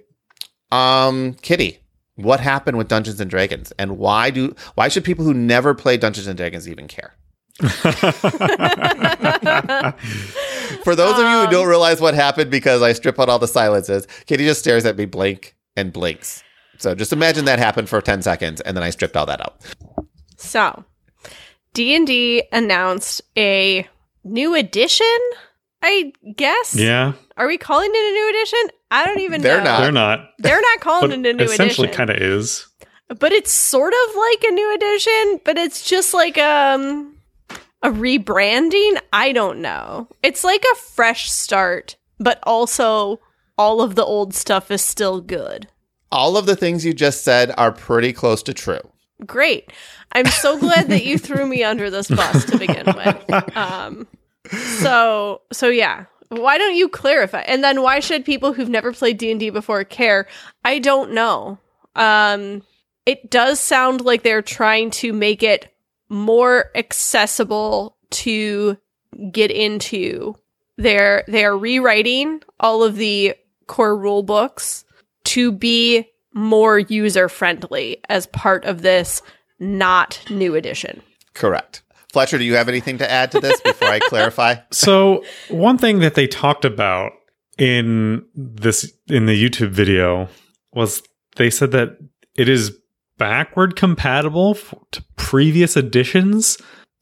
Um, 0.72 1.35
Kitty, 1.35 1.80
what 2.22 2.40
happened 2.40 2.78
with 2.78 2.88
Dungeons 2.88 3.20
and 3.20 3.30
Dragons, 3.30 3.72
and 3.78 3.98
why 3.98 4.30
do 4.30 4.54
why 4.74 4.88
should 4.88 5.04
people 5.04 5.24
who 5.24 5.35
never 5.35 5.74
play 5.74 5.96
Dungeons 5.96 6.26
and 6.26 6.37
Dragons 6.37 6.68
even 6.68 6.88
care? 6.88 7.14
For 7.61 7.68
those 10.94 11.12
of 11.14 11.18
you 11.18 11.40
who 11.40 11.44
Um, 11.46 11.50
don't 11.50 11.68
realize 11.68 12.00
what 12.00 12.14
happened 12.14 12.50
because 12.50 12.83
I 12.83 12.92
strip 12.92 13.18
out 13.20 13.28
all 13.28 13.38
the 13.38 13.48
silences, 13.48 14.06
Kitty 14.26 14.44
just 14.44 14.61
stares 14.61 14.85
at 14.87 14.96
me, 14.96 15.04
blink 15.04 15.54
and 15.76 15.92
blinks. 15.92 16.42
So 16.78 16.94
just 16.94 17.12
imagine 17.12 17.44
that 17.44 17.59
happened 17.59 17.88
for 17.88 18.00
ten 18.00 18.22
seconds, 18.22 18.61
and 18.62 18.76
then 18.76 18.85
I 18.85 18.90
stripped 18.90 19.16
all 19.16 19.26
that 19.26 19.40
out. 19.40 19.61
So, 20.38 20.85
D&D 21.74 22.44
announced 22.52 23.20
a 23.37 23.87
new 24.24 24.54
edition, 24.54 25.18
I 25.83 26.12
guess. 26.37 26.75
yeah, 26.75 27.12
Are 27.37 27.47
we 27.47 27.57
calling 27.59 27.90
it 27.93 27.97
a 27.97 28.12
new 28.12 28.31
edition? 28.31 28.59
I 28.90 29.07
don't 29.07 29.21
even 29.21 29.40
They're 29.40 29.59
know. 29.59 29.64
not. 29.64 29.81
they're 29.81 29.93
not. 29.93 30.21
They're 30.38 30.61
not 30.61 30.81
calling 30.81 31.11
it 31.11 31.14
a 31.14 31.16
new 31.19 31.29
edition. 31.31 31.53
essentially, 31.55 31.88
edition. 31.88 32.07
kind 32.07 32.11
of 32.11 32.16
is. 32.16 32.66
but 33.19 33.33
it's 33.33 33.53
sort 33.53 33.93
of 33.95 34.16
like 34.16 34.45
a 34.45 34.51
new 34.51 34.75
edition, 34.75 35.40
but 35.45 35.57
it's 35.59 35.88
just 35.88 36.12
like 36.14 36.37
um 36.38 37.16
a 37.83 37.88
rebranding. 37.90 39.01
I 39.12 39.33
don't 39.33 39.61
know. 39.61 40.09
It's 40.23 40.45
like 40.45 40.64
a 40.71 40.77
fresh 40.77 41.31
start, 41.31 41.97
but 42.19 42.38
also 42.43 43.21
all 43.57 43.81
of 43.81 43.95
the 43.95 44.05
old 44.05 44.35
stuff 44.35 44.71
is 44.71 44.83
still 44.83 45.21
good. 45.21 45.69
All 46.12 46.37
of 46.37 46.45
the 46.47 46.57
things 46.57 46.85
you 46.85 46.93
just 46.93 47.23
said 47.25 47.53
are 47.57 47.71
pretty 47.73 48.12
close 48.12 48.43
to 48.45 48.53
true. 48.55 48.81
Great. 49.25 49.73
I'm 50.12 50.27
so 50.27 50.59
glad 50.59 50.88
that 50.88 51.05
you 51.05 51.16
threw 51.19 51.47
me 51.47 51.62
under 51.62 51.88
this 51.90 52.09
bus 52.09 52.45
to 52.47 52.59
begin 52.59 52.85
with. 52.87 53.25
Um 53.57 54.07
so 54.50 55.42
so 55.52 55.68
yeah. 55.68 56.04
Why 56.28 56.58
don't 56.58 56.76
you 56.76 56.88
clarify? 56.88 57.40
And 57.40 57.64
then 57.64 57.82
why 57.82 57.98
should 57.98 58.24
people 58.24 58.52
who've 58.52 58.68
never 58.68 58.92
played 58.92 59.18
D&D 59.18 59.50
before 59.50 59.82
care? 59.82 60.28
I 60.64 60.78
don't 60.78 61.12
know. 61.12 61.58
Um 61.96 62.62
it 63.06 63.30
does 63.30 63.58
sound 63.58 64.02
like 64.02 64.22
they're 64.22 64.42
trying 64.42 64.90
to 64.92 65.12
make 65.12 65.42
it 65.42 65.74
more 66.08 66.70
accessible 66.74 67.96
to 68.10 68.76
get 69.32 69.50
into. 69.50 70.36
They're 70.76 71.24
they're 71.26 71.56
rewriting 71.56 72.42
all 72.58 72.82
of 72.82 72.96
the 72.96 73.34
core 73.66 73.96
rule 73.96 74.22
books 74.22 74.84
to 75.24 75.52
be 75.52 76.08
more 76.32 76.78
user 76.78 77.28
friendly 77.28 77.98
as 78.08 78.26
part 78.26 78.64
of 78.64 78.82
this 78.82 79.22
not 79.58 80.20
new 80.30 80.54
edition. 80.54 81.02
Correct. 81.34 81.82
Fletcher, 82.12 82.38
do 82.38 82.44
you 82.44 82.57
have 82.57 82.68
anything 82.68 82.99
to 82.99 83.11
add 83.11 83.31
to 83.33 83.40
this 83.40 83.61
before 83.61 83.88
I 83.88 83.99
clarify? 84.09 84.57
So 84.70 85.25
one 85.49 85.79
thing 85.79 86.01
that 86.01 86.14
they 86.14 86.27
talked 86.27 86.64
about 86.64 87.12
in 87.59 88.25
this 88.35 88.92
in 89.09 89.27
the 89.27 89.33
YouTube 89.49 89.70
video 89.70 90.29
was 90.73 91.03
they 91.37 91.51
said 91.51 91.70
that 91.73 91.96
it 92.37 92.49
is 92.49 92.77
backward 93.18 93.77
compatible 93.77 94.53
f- 94.57 94.75
to 94.92 95.05
previous 95.16 95.77
editions, 95.77 96.57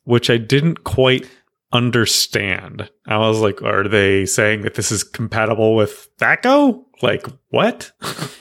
which 0.05 0.29
I 0.31 0.37
didn't 0.37 0.85
quite 0.85 1.29
understand. 1.73 2.91
I 3.07 3.19
was 3.19 3.41
like, 3.41 3.63
are 3.63 3.87
they 3.89 4.27
saying 4.27 4.63
that 4.63 4.75
this 4.75 4.91
is 4.91 5.05
compatible 5.05 5.77
with 5.77 6.09
THAC0? 6.19 6.83
Like 7.03 7.27
what? 7.51 7.93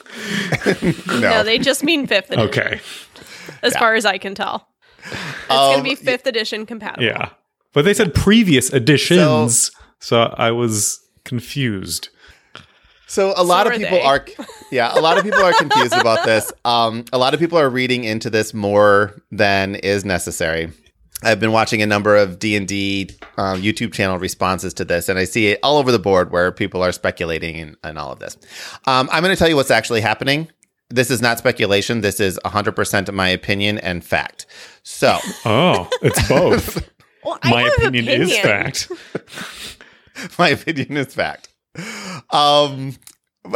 No, 1.20 1.42
they 1.42 1.58
just 1.58 1.82
mean 1.84 2.06
fifth 2.06 2.30
edition, 2.30 2.48
okay. 2.48 2.80
as 3.62 3.72
Yeah. 3.74 3.78
far 3.78 3.94
as 3.94 4.04
I 4.04 4.18
can 4.18 4.34
tell. 4.34 4.68
It's 5.48 5.50
Um, 5.50 5.72
going 5.72 5.78
to 5.78 5.82
be 5.84 5.94
fifth 5.94 6.26
edition 6.26 6.66
compatible. 6.66 7.04
Yeah. 7.04 7.30
But 7.72 7.84
they 7.84 7.94
said 7.94 8.14
previous 8.14 8.72
editions. 8.72 9.70
So, 10.00 10.34
I 10.36 10.50
was 10.50 11.00
confused. 11.24 12.08
So 13.06 13.32
a 13.36 13.42
lot 13.42 13.66
So 13.66 13.72
of 13.72 13.78
people 13.78 13.98
they. 13.98 14.02
are 14.04 14.24
yeah, 14.70 14.92
a 14.96 15.00
lot 15.00 15.16
of 15.16 15.24
people 15.24 15.42
are 15.42 15.52
confused 15.54 15.94
about 15.94 16.26
this. 16.26 16.52
Um 16.66 17.04
a 17.12 17.18
lot 17.18 17.32
of 17.32 17.40
people 17.40 17.58
are 17.58 17.70
reading 17.70 18.04
into 18.04 18.28
this 18.28 18.52
more 18.52 19.22
than 19.30 19.76
is 19.76 20.04
necessary. 20.04 20.70
I've 21.22 21.40
been 21.40 21.52
watching 21.52 21.80
a 21.82 21.86
number 21.86 22.14
of 22.16 22.38
D&D 22.38 23.10
um, 23.38 23.60
YouTube 23.62 23.92
channel 23.92 24.18
responses 24.18 24.72
to 24.74 24.84
this 24.84 25.08
and 25.08 25.18
I 25.18 25.24
see 25.24 25.48
it 25.48 25.58
all 25.62 25.78
over 25.78 25.90
the 25.90 25.98
board 25.98 26.30
where 26.30 26.52
people 26.52 26.82
are 26.82 26.92
speculating 26.92 27.56
and, 27.58 27.76
and 27.82 27.98
all 27.98 28.12
of 28.12 28.18
this. 28.20 28.36
Um, 28.86 29.08
I'm 29.10 29.22
going 29.24 29.34
to 29.34 29.38
tell 29.38 29.48
you 29.48 29.56
what's 29.56 29.70
actually 29.72 30.00
happening. 30.02 30.48
This 30.90 31.10
is 31.10 31.20
not 31.20 31.38
speculation. 31.38 32.00
This 32.00 32.18
is 32.18 32.38
100% 32.44 33.12
my 33.12 33.28
opinion 33.28 33.78
and 33.78 34.04
fact. 34.04 34.46
So, 34.82 35.18
Oh, 35.44 35.88
it's 36.02 36.28
both. 36.28 36.88
Well, 37.24 37.36
My 37.44 37.62
have 37.62 37.72
an 37.80 37.86
opinion, 37.88 38.22
is 38.22 38.38
fact. 38.38 38.90
my 40.38 40.50
opinion 40.50 40.96
is 40.96 41.12
fact. 41.12 41.48
Um, 42.30 42.94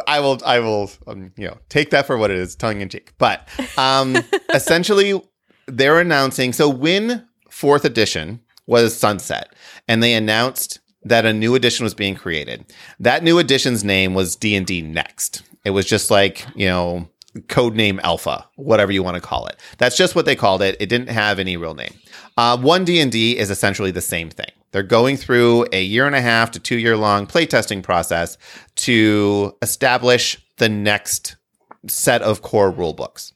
I 0.09 0.19
will, 0.19 0.41
I 0.45 0.59
will, 0.59 0.91
um, 1.07 1.33
you 1.37 1.47
know, 1.47 1.59
take 1.69 1.91
that 1.91 2.07
for 2.07 2.19
what 2.19 2.33
it 2.33 2.39
is, 2.39 2.57
tongue 2.57 2.81
in 2.81 2.89
cheek. 2.89 3.13
But 3.19 3.49
um, 3.79 4.17
essentially, 4.53 5.23
they're 5.69 6.01
announcing. 6.01 6.53
So 6.53 6.69
when 6.69 7.27
fourth 7.51 7.85
edition 7.85 8.41
was 8.67 8.97
sunset, 8.97 9.55
and 9.87 10.03
they 10.03 10.15
announced 10.15 10.81
that 11.05 11.25
a 11.25 11.33
new 11.33 11.55
edition 11.55 11.85
was 11.85 11.95
being 11.95 12.17
created. 12.17 12.67
That 12.99 13.23
new 13.23 13.39
edition's 13.39 13.85
name 13.85 14.13
was 14.15 14.37
D 14.37 14.55
and 14.57 14.67
D 14.67 14.83
Next. 14.83 15.43
It 15.65 15.71
was 15.71 15.87
just 15.87 16.11
like 16.11 16.45
you 16.57 16.67
know 16.67 17.09
codename 17.49 18.01
Alpha, 18.03 18.47
whatever 18.57 18.93
you 18.93 19.03
want 19.03 19.15
to 19.15 19.21
call 19.21 19.47
it. 19.47 19.57
That's 19.79 19.97
just 19.97 20.15
what 20.15 20.27
they 20.27 20.37
called 20.37 20.63
it. 20.63 20.77
It 20.81 20.89
didn't 20.89 21.09
have 21.09 21.39
any 21.39 21.57
real 21.57 21.75
name. 21.75 21.95
Uh, 22.37 22.57
One 22.59 22.85
D 22.85 23.01
and 23.01 23.11
D 23.11 23.39
is 23.39 23.51
essentially 23.51 23.91
the 23.91 24.01
same 24.01 24.31
thing. 24.31 24.51
They're 24.73 24.83
going 24.83 25.17
through 25.17 25.67
a 25.73 25.83
year 25.83 26.07
and 26.07 26.15
a 26.15 26.21
half 26.21 26.51
to 26.53 26.61
two 26.61 26.79
year 26.79 26.97
long 26.97 27.27
playtesting 27.27 27.83
process 27.83 28.39
to 28.77 29.57
establish 29.63 30.45
the 30.59 30.69
next 30.69 31.37
set 31.89 32.23
of 32.23 32.43
core 32.43 32.71
rule 32.71 32.93
books. 32.93 33.33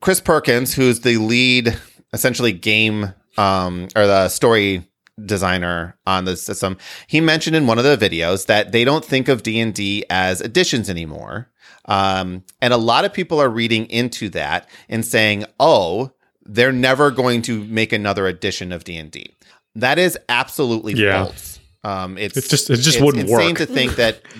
Chris 0.00 0.20
Perkins, 0.20 0.74
who's 0.74 1.00
the 1.00 1.18
lead, 1.18 1.78
essentially 2.12 2.52
game 2.52 3.12
um, 3.36 3.88
or 3.94 4.06
the 4.06 4.28
story 4.28 4.88
designer 5.26 5.98
on 6.06 6.24
the 6.24 6.36
system, 6.36 6.78
he 7.06 7.20
mentioned 7.20 7.54
in 7.54 7.66
one 7.66 7.78
of 7.78 7.84
the 7.84 7.96
videos 7.96 8.46
that 8.46 8.72
they 8.72 8.84
don't 8.84 9.04
think 9.04 9.28
of 9.28 9.42
D 9.42 9.60
and 9.60 9.74
D 9.74 10.04
as 10.08 10.40
editions 10.40 10.88
anymore, 10.88 11.49
um, 11.90 12.44
and 12.62 12.72
a 12.72 12.76
lot 12.78 13.04
of 13.04 13.12
people 13.12 13.40
are 13.40 13.48
reading 13.50 13.84
into 13.90 14.28
that 14.30 14.68
and 14.88 15.04
saying, 15.04 15.44
"Oh, 15.58 16.12
they're 16.46 16.72
never 16.72 17.10
going 17.10 17.42
to 17.42 17.64
make 17.64 17.92
another 17.92 18.26
edition 18.26 18.72
of 18.72 18.84
D 18.84 18.96
and 18.96 19.10
D." 19.10 19.34
That 19.74 19.98
is 19.98 20.18
absolutely 20.28 20.94
Yeah. 20.94 21.24
false. 21.26 21.58
Um, 21.84 22.16
it's 22.18 22.36
It 22.36 22.48
just- 22.48 22.70
it 22.70 22.76
just 22.76 22.96
it's 22.96 23.04
wouldn't 23.04 23.28
insane 23.28 23.48
work. 23.50 23.58
to 23.58 23.66
think 23.66 23.96
that. 23.96 24.22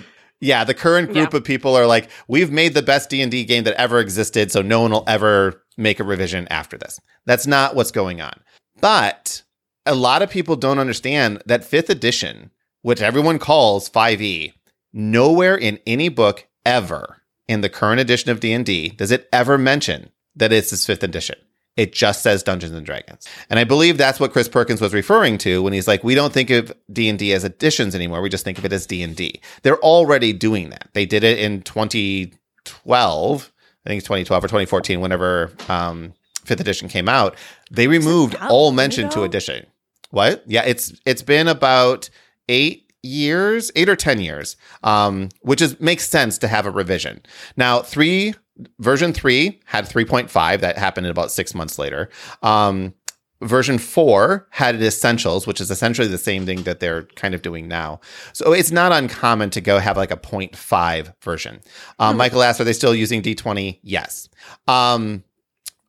Yeah, 0.43 0.63
the 0.63 0.73
current 0.73 1.13
group 1.13 1.33
Yeah. 1.33 1.37
of 1.37 1.43
people 1.43 1.75
are 1.75 1.85
like, 1.85 2.09
we've 2.27 2.49
made 2.49 2.73
the 2.73 2.81
best 2.81 3.11
D 3.11 3.21
and 3.21 3.29
D 3.31 3.43
game 3.43 3.63
that 3.65 3.75
ever 3.79 3.99
existed, 3.99 4.51
so 4.51 4.63
no 4.63 4.81
one 4.81 4.89
will 4.89 5.03
ever 5.05 5.61
make 5.77 5.99
a 5.99 6.03
revision 6.03 6.47
after 6.49 6.79
this. 6.79 6.99
That's 7.27 7.45
not 7.45 7.75
what's 7.75 7.91
going 7.91 8.21
on. 8.21 8.33
But 8.81 9.43
a 9.85 9.93
lot 9.93 10.23
of 10.23 10.31
people 10.31 10.55
don't 10.55 10.79
understand 10.79 11.43
that 11.45 11.63
fifth 11.63 11.91
edition, 11.91 12.49
which 12.81 13.03
everyone 13.03 13.37
calls 13.37 13.87
5e, 13.87 14.53
nowhere 14.91 15.55
in 15.55 15.77
any 15.85 16.09
book 16.09 16.47
ever 16.65 17.20
in 17.51 17.61
the 17.61 17.69
current 17.69 17.99
edition 17.99 18.31
of 18.31 18.39
D&D 18.39 18.89
does 18.89 19.11
it 19.11 19.27
ever 19.33 19.57
mention 19.57 20.09
that 20.35 20.53
it's 20.53 20.71
this 20.71 20.85
fifth 20.85 21.03
edition. 21.03 21.35
It 21.77 21.93
just 21.93 22.23
says 22.23 22.43
Dungeons 22.43 22.73
and 22.73 22.85
Dragons. 22.85 23.27
And 23.49 23.59
I 23.59 23.65
believe 23.65 23.97
that's 23.97 24.19
what 24.19 24.31
Chris 24.31 24.47
Perkins 24.47 24.81
was 24.81 24.93
referring 24.93 25.37
to 25.39 25.61
when 25.61 25.73
he's 25.73 25.87
like, 25.87 26.03
we 26.03 26.15
don't 26.15 26.33
think 26.33 26.49
of 26.49 26.71
D&D 26.91 27.33
as 27.33 27.43
editions 27.43 27.93
anymore. 27.93 28.21
We 28.21 28.29
just 28.29 28.45
think 28.45 28.57
of 28.57 28.65
it 28.65 28.73
as 28.73 28.85
D&D. 28.85 29.41
They're 29.63 29.79
already 29.79 30.31
doing 30.33 30.69
that. 30.69 30.89
They 30.93 31.05
did 31.05 31.23
it 31.23 31.39
in 31.39 31.61
2012. 31.61 33.51
I 33.85 33.89
think 33.89 33.99
it's 33.99 34.07
2012 34.07 34.43
or 34.43 34.47
2014, 34.47 35.01
whenever 35.01 35.51
um, 35.67 36.13
fifth 36.45 36.61
edition 36.61 36.87
came 36.87 37.09
out. 37.09 37.35
They 37.69 37.87
removed 37.87 38.35
all 38.49 38.71
mention 38.71 39.09
to 39.09 39.23
edition. 39.23 39.65
What? 40.11 40.43
Yeah, 40.45 40.63
it's 40.65 40.93
it's 41.05 41.21
been 41.21 41.47
about 41.47 42.09
eight 42.49 42.90
years, 43.03 43.71
eight 43.75 43.89
or 43.89 43.95
ten 43.95 44.19
years, 44.19 44.57
um, 44.83 45.29
which 45.41 45.61
is 45.61 45.79
makes 45.79 46.07
sense 46.07 46.37
to 46.39 46.47
have 46.47 46.65
a 46.65 46.71
revision. 46.71 47.21
Now, 47.57 47.81
three 47.81 48.35
version 48.79 49.13
three 49.13 49.59
had 49.65 49.87
three 49.87 50.05
point 50.05 50.29
five 50.29 50.61
that 50.61 50.77
happened 50.77 51.07
about 51.07 51.31
six 51.31 51.53
months 51.55 51.79
later. 51.79 52.09
Um, 52.43 52.93
version 53.41 53.77
four 53.77 54.47
had 54.51 54.81
essentials, 54.81 55.47
which 55.47 55.59
is 55.59 55.71
essentially 55.71 56.07
the 56.07 56.17
same 56.17 56.45
thing 56.45 56.63
that 56.63 56.79
they're 56.79 57.03
kind 57.15 57.33
of 57.33 57.41
doing 57.41 57.67
now. 57.67 57.99
So 58.33 58.53
it's 58.53 58.71
not 58.71 58.91
uncommon 58.91 59.49
to 59.51 59.61
go 59.61 59.79
have 59.79 59.97
like 59.97 60.11
a 60.11 60.17
0.5 60.17 61.13
version. 61.21 61.61
Um, 61.99 62.17
Michael 62.17 62.43
asked, 62.43 62.61
are 62.61 62.63
they 62.63 62.73
still 62.73 62.93
using 62.93 63.21
D20? 63.21 63.79
Yes. 63.81 64.29
Um, 64.67 65.23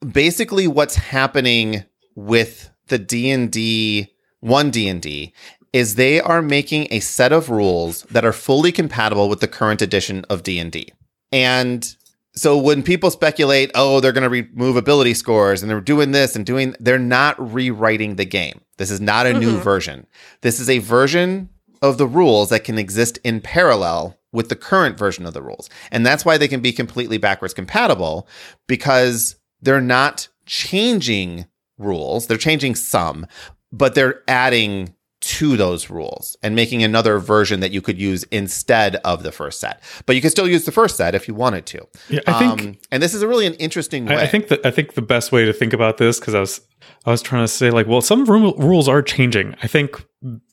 basically 0.01 0.66
what's 0.66 0.96
happening 0.96 1.85
with 2.14 2.70
the 2.88 2.98
D&D, 2.98 4.12
one 4.40 4.70
D&D, 4.70 5.33
is 5.72 5.94
they 5.94 6.20
are 6.20 6.42
making 6.42 6.87
a 6.90 7.00
set 7.00 7.32
of 7.32 7.48
rules 7.48 8.02
that 8.04 8.24
are 8.24 8.32
fully 8.32 8.72
compatible 8.72 9.28
with 9.28 9.40
the 9.40 9.48
current 9.48 9.80
edition 9.82 10.24
of 10.28 10.42
D&D. 10.42 10.88
And 11.30 11.96
so 12.35 12.56
when 12.58 12.82
people 12.82 13.11
speculate, 13.11 13.70
oh, 13.74 14.00
they're 14.00 14.12
going 14.12 14.22
to 14.22 14.28
remove 14.28 14.76
ability 14.76 15.14
scores 15.14 15.62
and 15.62 15.70
they're 15.70 15.80
doing 15.80 16.12
this 16.12 16.37
and 16.37 16.44
doing, 16.44 16.74
they're 16.80 16.98
not 16.98 17.37
rewriting 17.52 18.16
the 18.16 18.24
game. 18.24 18.61
This 18.78 18.90
is 18.90 19.00
not 19.00 19.26
a 19.26 19.32
new 19.32 19.58
Mhm. 19.58 19.62
version. 19.62 20.06
This 20.42 20.58
is 20.61 20.68
a 20.68 20.78
version 20.78 21.48
of 21.80 21.98
the 21.98 22.06
rules 22.06 22.48
that 22.50 22.64
can 22.64 22.78
exist 22.78 23.18
in 23.24 23.40
parallel 23.40 24.18
with 24.32 24.48
the 24.48 24.56
current 24.56 24.98
version 24.98 25.26
of 25.26 25.35
the 25.35 25.42
rules. 25.42 25.68
And 25.90 26.06
that's 26.06 26.24
why 26.24 26.38
they 26.38 26.48
can 26.48 26.61
be 26.61 26.72
completely 26.72 27.18
backwards 27.18 27.52
compatible 27.54 28.26
because 28.66 29.37
they're 29.61 29.80
not 29.80 30.28
changing 30.46 31.46
rules. 31.78 32.26
They're 32.26 32.37
changing 32.38 32.74
some, 32.76 33.26
but 33.72 33.94
they're 33.94 34.22
adding 34.26 34.94
to 35.22 35.56
those 35.56 35.88
rules 35.88 36.37
and 36.42 36.54
making 36.54 36.82
another 36.82 37.18
version 37.18 37.61
that 37.61 37.70
you 37.70 37.80
could 37.80 37.98
use 37.98 38.24
instead 38.24 38.96
of 38.96 39.22
the 39.22 39.32
first 39.32 39.61
set. 39.61 39.82
But 40.04 40.16
you 40.16 40.20
can 40.22 40.30
still 40.30 40.48
use 40.48 40.64
the 40.64 40.72
first 40.72 40.96
set 40.96 41.14
if 41.14 41.28
you 41.28 41.35
wanted 41.35 41.64
to. 41.66 41.87
Yeah, 42.08 42.20
I 42.26 42.38
think 42.38 42.61
um, 42.61 42.78
and 42.90 43.02
this 43.02 43.14
is 43.14 43.22
a 43.22 43.28
really 43.28 43.46
an 43.46 43.54
interesting 43.54 44.04
way. 44.06 44.16
I, 44.16 44.22
I 44.22 44.26
think 44.26 44.48
that 44.48 44.66
I 44.66 44.70
think 44.70 44.94
the 44.94 45.02
best 45.02 45.32
way 45.32 45.44
to 45.44 45.52
think 45.52 45.72
about 45.72 45.96
this 45.96 46.18
because 46.18 46.35
I 46.35 46.40
was 46.40 46.61
I 47.06 47.11
was 47.11 47.22
trying 47.22 47.44
to 47.44 47.48
say 47.48 47.70
like, 47.70 47.87
well, 47.87 48.00
some 48.00 48.24
ru- 48.24 48.56
rules 48.56 48.88
are 48.88 49.02
changing. 49.02 49.54
I 49.62 49.68
think 49.68 50.04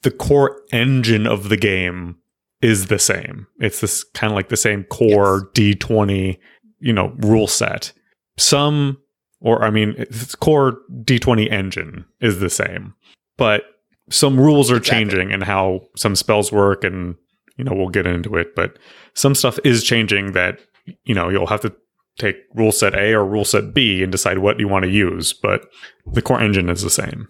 the 0.04 0.12
core 0.12 0.62
engine 0.72 1.28
of 1.28 1.50
the 1.50 1.58
game 1.58 2.18
is 2.62 2.88
the 2.88 3.00
same. 3.00 3.48
It's 3.60 3.82
this 3.82 4.04
kind 4.04 4.32
of 4.32 4.36
like 4.36 4.50
the 4.50 4.58
same 4.58 4.84
core 4.86 5.50
D 5.54 5.74
twenty, 5.76 6.40
you 6.80 6.94
know, 6.94 7.14
rule 7.18 7.48
set. 7.48 7.92
Some, 8.38 8.98
or 9.42 9.64
I 9.64 9.70
mean, 9.70 9.96
its 9.98 10.36
core 10.36 10.78
D 11.04 11.20
twenty 11.20 11.50
engine 11.50 12.06
is 12.22 12.40
the 12.40 12.50
same, 12.50 12.94
but 13.38 13.64
some 14.10 14.40
rules 14.40 14.72
are 14.72 14.78
Exactly. 14.78 15.06
changing 15.06 15.32
and 15.34 15.44
how 15.44 15.82
some 15.96 16.16
spells 16.16 16.52
work, 16.52 16.84
and 16.84 17.16
you 17.58 17.64
know, 17.64 17.74
we'll 17.74 17.90
get 17.90 18.08
into 18.08 18.36
it. 18.36 18.56
But 18.56 18.78
some 19.14 19.36
stuff 19.36 19.60
is 19.64 19.84
changing 19.84 20.34
that 20.34 20.60
you 21.04 21.14
know 21.16 21.30
you'll 21.30 21.48
have 21.48 21.62
to 21.62 21.74
take 22.18 22.38
rule 22.54 22.72
set 22.72 22.94
A 22.96 23.14
or 23.14 23.26
rule 23.26 23.46
set 23.46 23.74
B 23.74 24.04
and 24.04 24.12
decide 24.12 24.40
what 24.40 24.60
you 24.60 24.68
want 24.68 24.84
to 24.84 24.92
use, 24.92 25.34
but 25.34 25.66
the 26.12 26.22
core 26.22 26.42
engine 26.42 26.70
is 26.70 26.82
the 26.82 26.90
same. 26.90 27.28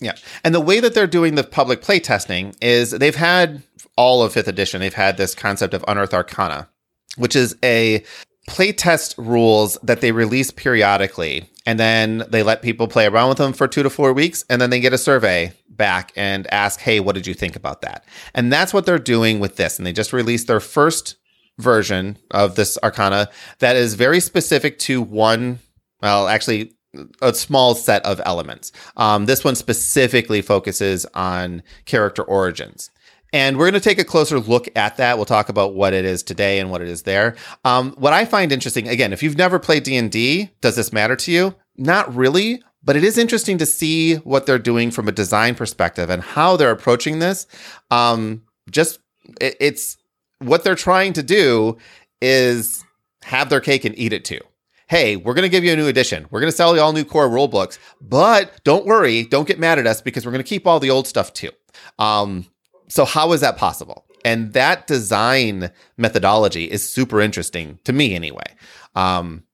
Yeah. 0.00 0.14
And 0.44 0.54
the 0.54 0.60
way 0.60 0.80
that 0.80 0.94
they're 0.94 1.06
doing 1.06 1.34
the 1.34 1.42
public 1.44 1.80
play 1.82 1.98
testing 2.00 2.54
is 2.60 2.90
they've 2.90 3.16
had 3.16 3.62
all 3.96 4.22
of 4.22 4.32
fifth 4.32 4.46
edition, 4.46 4.80
they've 4.80 4.92
had 4.94 5.16
this 5.16 5.34
concept 5.34 5.72
of 5.74 5.84
Unearthed 5.88 6.12
Arcana, 6.14 6.68
which 7.16 7.34
is 7.34 7.56
a 7.64 8.04
playtest 8.48 9.14
rules 9.18 9.78
that 9.82 10.00
they 10.00 10.12
release 10.12 10.50
periodically. 10.50 11.50
And 11.66 11.80
then 11.80 12.24
they 12.28 12.42
let 12.42 12.62
people 12.62 12.86
play 12.86 13.06
around 13.06 13.28
with 13.28 13.38
them 13.38 13.52
for 13.52 13.66
two 13.66 13.82
to 13.82 13.90
four 13.90 14.12
weeks. 14.12 14.44
And 14.48 14.60
then 14.62 14.70
they 14.70 14.80
get 14.80 14.92
a 14.92 14.98
survey 14.98 15.52
back 15.68 16.12
and 16.16 16.46
ask, 16.52 16.80
hey, 16.80 17.00
what 17.00 17.14
did 17.14 17.26
you 17.26 17.34
think 17.34 17.56
about 17.56 17.80
that? 17.82 18.04
And 18.34 18.52
that's 18.52 18.72
what 18.72 18.86
they're 18.86 18.98
doing 18.98 19.40
with 19.40 19.56
this. 19.56 19.78
And 19.78 19.86
they 19.86 19.92
just 19.92 20.12
released 20.12 20.46
their 20.46 20.60
first 20.60 21.16
version 21.58 22.18
of 22.30 22.54
this 22.54 22.78
Arcana 22.82 23.28
that 23.58 23.76
is 23.76 23.94
very 23.94 24.20
specific 24.20 24.78
to 24.80 25.02
one, 25.02 25.58
well, 26.00 26.28
actually, 26.28 26.72
a 27.20 27.34
small 27.34 27.74
set 27.74 28.04
of 28.06 28.20
elements. 28.24 28.72
Um, 28.96 29.26
this 29.26 29.44
one 29.44 29.54
specifically 29.54 30.40
focuses 30.40 31.04
on 31.14 31.62
character 31.84 32.22
origins. 32.22 32.90
And 33.32 33.56
we're 33.56 33.64
going 33.64 33.80
to 33.80 33.80
take 33.80 33.98
a 33.98 34.04
closer 34.04 34.38
look 34.38 34.68
at 34.76 34.96
that. 34.96 35.16
We'll 35.16 35.24
talk 35.24 35.48
about 35.48 35.74
what 35.74 35.92
it 35.92 36.04
is 36.04 36.22
today 36.22 36.58
and 36.60 36.70
what 36.70 36.80
it 36.80 36.88
is 36.88 37.02
there. 37.02 37.36
Um, 37.64 37.92
what 37.98 38.12
I 38.12 38.24
find 38.24 38.52
interesting, 38.52 38.88
again, 38.88 39.12
if 39.12 39.22
you've 39.22 39.36
never 39.36 39.58
played 39.58 39.82
D&D, 39.82 40.50
does 40.60 40.76
this 40.76 40.92
matter 40.92 41.16
to 41.16 41.32
you? 41.32 41.54
Not 41.76 42.14
really, 42.14 42.62
but 42.82 42.96
it 42.96 43.04
is 43.04 43.18
interesting 43.18 43.58
to 43.58 43.66
see 43.66 44.14
what 44.16 44.46
they're 44.46 44.58
doing 44.58 44.90
from 44.90 45.08
a 45.08 45.12
design 45.12 45.54
perspective 45.54 46.08
and 46.08 46.22
how 46.22 46.56
they're 46.56 46.70
approaching 46.70 47.18
this. 47.18 47.46
Um, 47.90 48.42
just, 48.70 49.00
it, 49.40 49.56
it's 49.60 49.96
what 50.38 50.64
they're 50.64 50.74
trying 50.74 51.12
to 51.14 51.22
do 51.22 51.78
is 52.22 52.84
have 53.22 53.50
their 53.50 53.60
cake 53.60 53.84
and 53.84 53.98
eat 53.98 54.12
it 54.12 54.24
too 54.24 54.40
hey, 54.88 55.16
we're 55.16 55.34
going 55.34 55.42
to 55.42 55.48
give 55.48 55.64
you 55.64 55.72
a 55.72 55.76
new 55.76 55.88
edition. 55.88 56.26
We're 56.30 56.40
going 56.40 56.50
to 56.50 56.56
sell 56.56 56.74
you 56.76 56.80
all 56.80 56.92
new 56.92 57.04
core 57.04 57.28
rule 57.28 57.48
books, 57.48 57.78
but 58.00 58.62
don't 58.64 58.86
worry, 58.86 59.24
don't 59.24 59.48
get 59.48 59.58
mad 59.58 59.78
at 59.78 59.86
us 59.86 60.00
because 60.00 60.24
we're 60.24 60.32
going 60.32 60.44
to 60.44 60.48
keep 60.48 60.66
all 60.66 60.78
the 60.78 60.90
old 60.90 61.06
stuff 61.06 61.32
too. 61.32 61.50
Um, 61.98 62.46
so 62.88 63.04
how 63.04 63.32
is 63.32 63.40
that 63.40 63.56
possible? 63.56 64.04
And 64.24 64.52
that 64.54 64.86
design 64.86 65.70
methodology 65.96 66.64
is 66.64 66.86
super 66.88 67.20
interesting 67.20 67.78
to 67.84 67.92
me 67.92 68.14
anyway. 68.14 68.46
Um, 68.94 69.44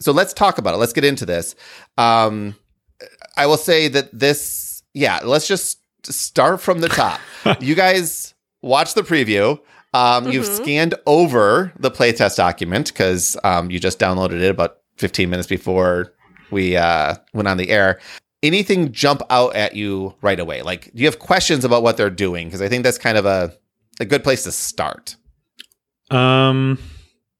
so 0.00 0.12
let's 0.12 0.32
talk 0.32 0.58
about 0.58 0.74
it. 0.74 0.78
Let's 0.78 0.92
get 0.92 1.04
into 1.04 1.26
this. 1.26 1.54
Um, 1.98 2.56
I 3.36 3.46
will 3.46 3.56
say 3.56 3.88
that 3.88 4.08
this, 4.18 4.82
yeah, 4.94 5.20
let's 5.22 5.46
just 5.46 5.78
start 6.04 6.60
from 6.60 6.80
the 6.80 6.88
top. 6.88 7.20
you 7.60 7.74
guys 7.74 8.34
watch 8.62 8.94
the 8.94 9.02
preview. 9.02 9.58
Um, 9.94 10.28
You've 10.30 10.46
Mhm. 10.46 10.56
scanned 10.62 10.94
over 11.06 11.72
the 11.78 11.90
playtest 11.90 12.36
document 12.36 12.88
because 12.88 13.36
um, 13.44 13.70
you 13.70 13.78
just 13.78 13.98
downloaded 13.98 14.40
it 14.40 14.48
about 14.50 14.78
15 14.96 15.28
minutes 15.28 15.48
before 15.48 16.14
we 16.50 16.76
uh, 16.76 17.14
went 17.34 17.48
on 17.48 17.56
the 17.58 17.68
air. 17.70 18.00
Anything 18.42 18.92
jump 18.92 19.22
out 19.30 19.54
at 19.54 19.76
you 19.76 20.14
right 20.20 20.40
away? 20.40 20.62
Like, 20.62 20.92
do 20.94 21.00
you 21.00 21.06
have 21.06 21.18
questions 21.18 21.64
about 21.64 21.82
what 21.82 21.96
they're 21.96 22.10
doing? 22.10 22.48
Because 22.48 22.60
I 22.60 22.68
think 22.68 22.82
that's 22.82 22.98
kind 22.98 23.16
of 23.16 23.24
a, 23.24 23.52
a 24.00 24.04
good 24.04 24.24
place 24.24 24.44
to 24.44 24.52
start. 24.52 25.16
Um, 26.10 26.78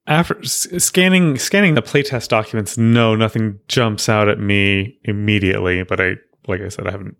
after 0.07 0.43
scanning 0.45 1.39
scanning 1.39 1.75
the 1.75 1.83
playtest 1.83 2.29
documents, 2.29 2.79
no, 2.79 3.15
nothing 3.17 3.59
jumps 3.69 4.09
out 4.09 4.29
at 4.29 4.39
me 4.39 4.99
immediately. 5.05 5.83
But 5.83 6.01
I, 6.01 6.15
like 6.47 6.61
I 6.61 6.69
said, 6.69 6.87
I 6.87 6.93
haven't 6.93 7.17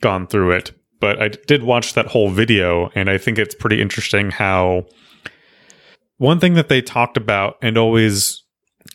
gone 0.00 0.26
through 0.26 0.52
it. 0.52 0.72
But 0.98 1.20
I 1.22 1.28
did 1.28 1.62
watch 1.62 1.94
that 1.94 2.06
whole 2.06 2.30
video, 2.30 2.90
and 2.94 3.08
I 3.08 3.16
think 3.16 3.38
it's 3.38 3.54
pretty 3.54 3.80
interesting 3.80 4.30
how 4.30 4.86
one 6.18 6.38
thing 6.38 6.54
that 6.54 6.68
they 6.68 6.82
talked 6.82 7.16
about 7.16 7.56
and 7.62 7.78
always 7.78 8.44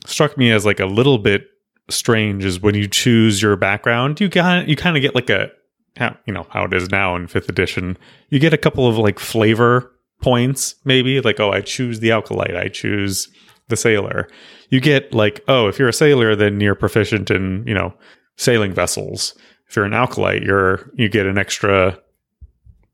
struck 0.06 0.38
me 0.38 0.52
as 0.52 0.66
like 0.66 0.80
a 0.80 0.86
little 0.86 1.18
bit 1.18 1.48
strange 1.90 2.44
is 2.46 2.60
when 2.60 2.76
you 2.76 2.88
choose 2.88 3.42
your 3.42 3.56
background, 3.56 4.20
you 4.20 4.30
got 4.30 4.68
you 4.68 4.76
kind 4.76 4.98
of 4.98 5.02
get 5.02 5.16
like 5.16 5.30
a 5.30 5.50
how 5.98 6.16
you 6.26 6.34
know 6.34 6.48
how 6.50 6.66
it 6.66 6.74
is 6.74 6.90
now 6.90 7.16
in 7.16 7.28
fifth 7.28 7.50
edition. 7.50 7.98
You 8.30 8.40
get 8.40 8.54
a 8.54 8.58
couple 8.58 8.88
of 8.88 8.98
like 8.98 9.20
flavor 9.20 9.92
points, 10.22 10.76
maybe 10.84 11.22
like 11.22 11.40
oh, 11.40 11.52
I 11.52 11.62
choose 11.62 12.00
the 12.00 12.12
acolyte, 12.12 12.56
I 12.56 12.68
choose 12.68 13.30
the 13.68 13.78
sailor. 13.78 14.28
You 14.70 14.80
get 14.80 15.14
like 15.14 15.44
oh, 15.48 15.68
if 15.68 15.80
you're 15.80 15.90
a 15.90 15.94
sailor, 15.94 16.36
then 16.36 16.60
you're 16.60 16.76
proficient 16.76 17.32
in 17.32 17.64
you 17.68 17.74
know 17.74 17.94
sailing 18.38 18.74
vessels. 18.74 19.38
If 19.68 19.76
you're 19.76 19.86
an 19.86 19.94
acolyte, 19.94 20.44
you're 20.44 20.92
you 20.96 21.10
get 21.10 21.26
an 21.26 21.38
extra, 21.38 22.00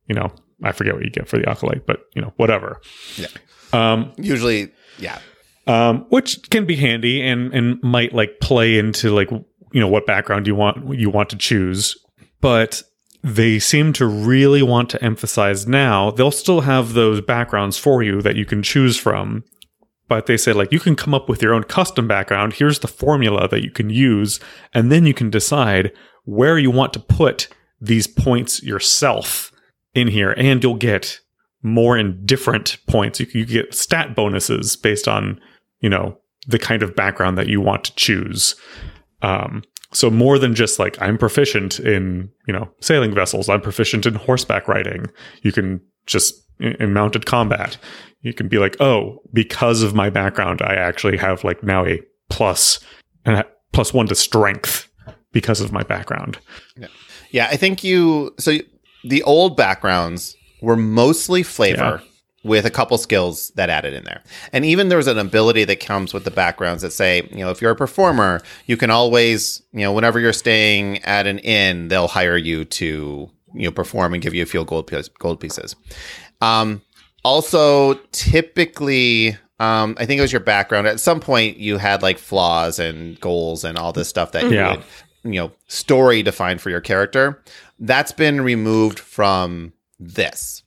you 0.08 0.16
know, 0.16 0.32
I 0.64 0.72
forget 0.72 0.94
what 0.94 1.04
you 1.04 1.10
get 1.10 1.28
for 1.28 1.38
the 1.38 1.50
acolyte, 1.50 1.86
but 1.86 2.06
you 2.14 2.22
know 2.22 2.34
whatever. 2.38 2.82
Yeah. 3.18 3.28
Um, 3.74 4.14
Usually, 4.18 4.72
yeah. 5.00 5.20
Um, 5.68 6.06
which 6.10 6.50
can 6.50 6.66
be 6.66 6.76
handy 6.76 7.22
and 7.22 7.54
and 7.54 7.82
might 7.84 8.14
like 8.14 8.40
play 8.40 8.78
into 8.78 9.14
like 9.14 9.30
you 9.30 9.80
know 9.80 9.88
what 9.88 10.06
background 10.06 10.48
you 10.48 10.56
want 10.56 10.98
you 10.98 11.10
want 11.10 11.30
to 11.30 11.38
choose. 11.38 11.98
But 12.40 12.84
they 13.24 13.60
seem 13.60 13.94
to 13.94 14.06
really 14.06 14.64
want 14.64 14.90
to 14.90 15.04
emphasize 15.04 15.68
now 15.68 16.10
they'll 16.10 16.32
still 16.32 16.62
have 16.62 16.94
those 16.94 17.22
backgrounds 17.22 17.78
for 17.78 18.02
you 18.02 18.22
that 18.22 18.36
you 18.36 18.46
can 18.46 18.64
choose 18.64 18.98
from. 18.98 19.44
But 20.08 20.26
they 20.26 20.38
say 20.38 20.54
like 20.54 20.72
you 20.72 20.80
can 20.80 20.96
come 20.96 21.14
up 21.14 21.30
with 21.30 21.42
your 21.42 21.54
own 21.54 21.64
custom 21.64 22.08
background. 22.08 22.54
Here's 22.54 22.80
the 22.80 22.88
formula 22.88 23.48
that 23.48 23.64
you 23.64 23.72
can 23.72 23.90
use. 23.90 24.40
And 24.74 24.92
then 24.92 25.06
you 25.06 25.14
can 25.14 25.30
decide 25.30 25.92
where 26.26 26.58
you 26.58 26.72
want 26.72 26.94
to 26.94 27.00
put 27.00 27.48
these 27.80 28.08
points 28.08 28.62
yourself 28.62 29.52
in 29.94 30.08
here. 30.08 30.32
And 30.32 30.62
you'll 30.62 30.76
get 30.76 31.20
more 31.64 31.96
and 31.96 32.26
different 32.26 32.78
points. 32.88 33.20
You, 33.20 33.28
you 33.34 33.46
get 33.46 33.74
stat 33.74 34.16
bonuses 34.16 34.76
based 34.76 35.08
on 35.08 35.40
you 35.82 35.90
know 35.90 36.18
the 36.48 36.60
kind 36.60 36.82
of 36.84 36.96
background 36.96 37.38
that 37.38 37.48
you 37.48 37.62
want 37.62 37.84
to 37.86 37.96
choose. 37.96 38.56
Um, 39.22 39.64
so 39.94 40.10
more 40.10 40.40
than 40.40 40.56
just 40.56 40.80
like 40.80 41.00
i'm 41.02 41.18
proficient 41.18 41.78
in 41.80 42.30
you 42.48 42.54
know 42.54 42.72
sailing 42.80 43.14
vessels 43.14 43.50
i'm 43.50 43.60
proficient 43.60 44.06
in 44.06 44.16
horseback 44.16 44.68
riding. 44.68 45.06
You 45.44 45.52
can 45.52 45.82
just 46.06 46.34
in, 46.60 46.94
mounted 46.94 47.26
combat 47.26 47.78
you 48.22 48.34
can 48.34 48.48
be 48.48 48.58
like 48.58 48.80
oh 48.80 49.20
because 49.34 49.84
of 49.84 49.94
my 49.94 50.10
background 50.10 50.62
i 50.62 50.74
actually 50.74 51.18
have 51.18 51.44
like 51.44 51.62
now 51.62 51.86
a 51.86 52.00
plus 52.30 52.80
and 53.26 53.38
a 53.38 53.46
plus 53.74 53.94
one 53.94 54.08
to 54.08 54.16
strength 54.16 54.90
because 55.32 55.62
of 55.62 55.72
my 55.72 55.84
background. 55.84 56.38
Yeah, 56.78 56.88
Yeah, 57.32 57.48
I 57.50 57.58
think 57.58 57.84
you. 57.84 58.34
So 58.40 58.58
the 59.04 59.24
old 59.24 59.56
backgrounds 59.56 60.36
were 60.62 60.76
mostly 60.76 61.44
flavor 61.44 62.02
with 62.44 62.66
a 62.66 62.72
couple 62.72 62.98
skills 62.98 63.52
that 63.56 63.70
added 63.70 63.94
in 63.94 64.04
there. 64.04 64.22
And 64.52 64.66
even 64.66 64.90
there's 64.90 65.08
an 65.08 65.20
ability 65.20 65.64
that 65.66 65.80
comes 65.80 66.14
with 66.14 66.24
the 66.24 66.32
backgrounds 66.32 66.82
that 66.82 66.92
say, 66.92 67.28
you 67.32 67.38
know, 67.38 67.52
if 67.52 67.62
you're 67.62 67.72
a 67.72 67.76
performer, 67.76 68.42
you 68.66 68.78
can 68.78 68.90
always, 68.90 69.62
you 69.74 69.82
know, 69.82 69.94
whenever 69.94 70.20
you're 70.20 70.34
staying 70.34 70.98
at 71.04 71.28
an 71.28 71.38
inn, 71.40 71.88
they'll 71.90 72.08
hire 72.08 72.38
you 72.38 72.66
to, 72.66 73.30
you 73.54 73.64
know, 73.66 73.72
perform 73.72 74.14
and 74.16 74.24
give 74.24 74.34
you 74.34 74.42
a 74.42 74.48
few 74.48 74.64
gold, 74.66 74.88
piece, 74.88 75.08
gold 75.08 75.40
pieces. 75.40 75.76
Um, 76.42 76.82
also, 77.24 77.94
typically, 78.12 79.38
um, 79.60 79.96
I 80.00 80.06
think 80.08 80.18
it 80.18 80.22
was 80.22 80.32
your 80.34 80.40
background. 80.42 80.88
At 80.88 81.00
some 81.00 81.20
point, 81.20 81.58
you 81.58 81.78
had 81.78 82.02
like 82.02 82.18
flaws 82.18 82.80
and 82.80 83.20
goals 83.20 83.64
and 83.64 83.78
all 83.78 83.94
this 83.94 84.08
stuff 84.08 84.32
that 84.32 84.46
you 84.50 84.56
Yeah. 84.56 84.72
would, 84.78 84.84
you 85.24 85.40
know, 85.40 85.52
story 85.68 86.24
defined 86.24 86.62
for 86.62 86.72
your 86.72 86.82
character. 86.82 87.40
That's 87.80 88.12
been 88.12 88.42
removed 88.42 88.98
from 88.98 89.74
this. 90.00 90.64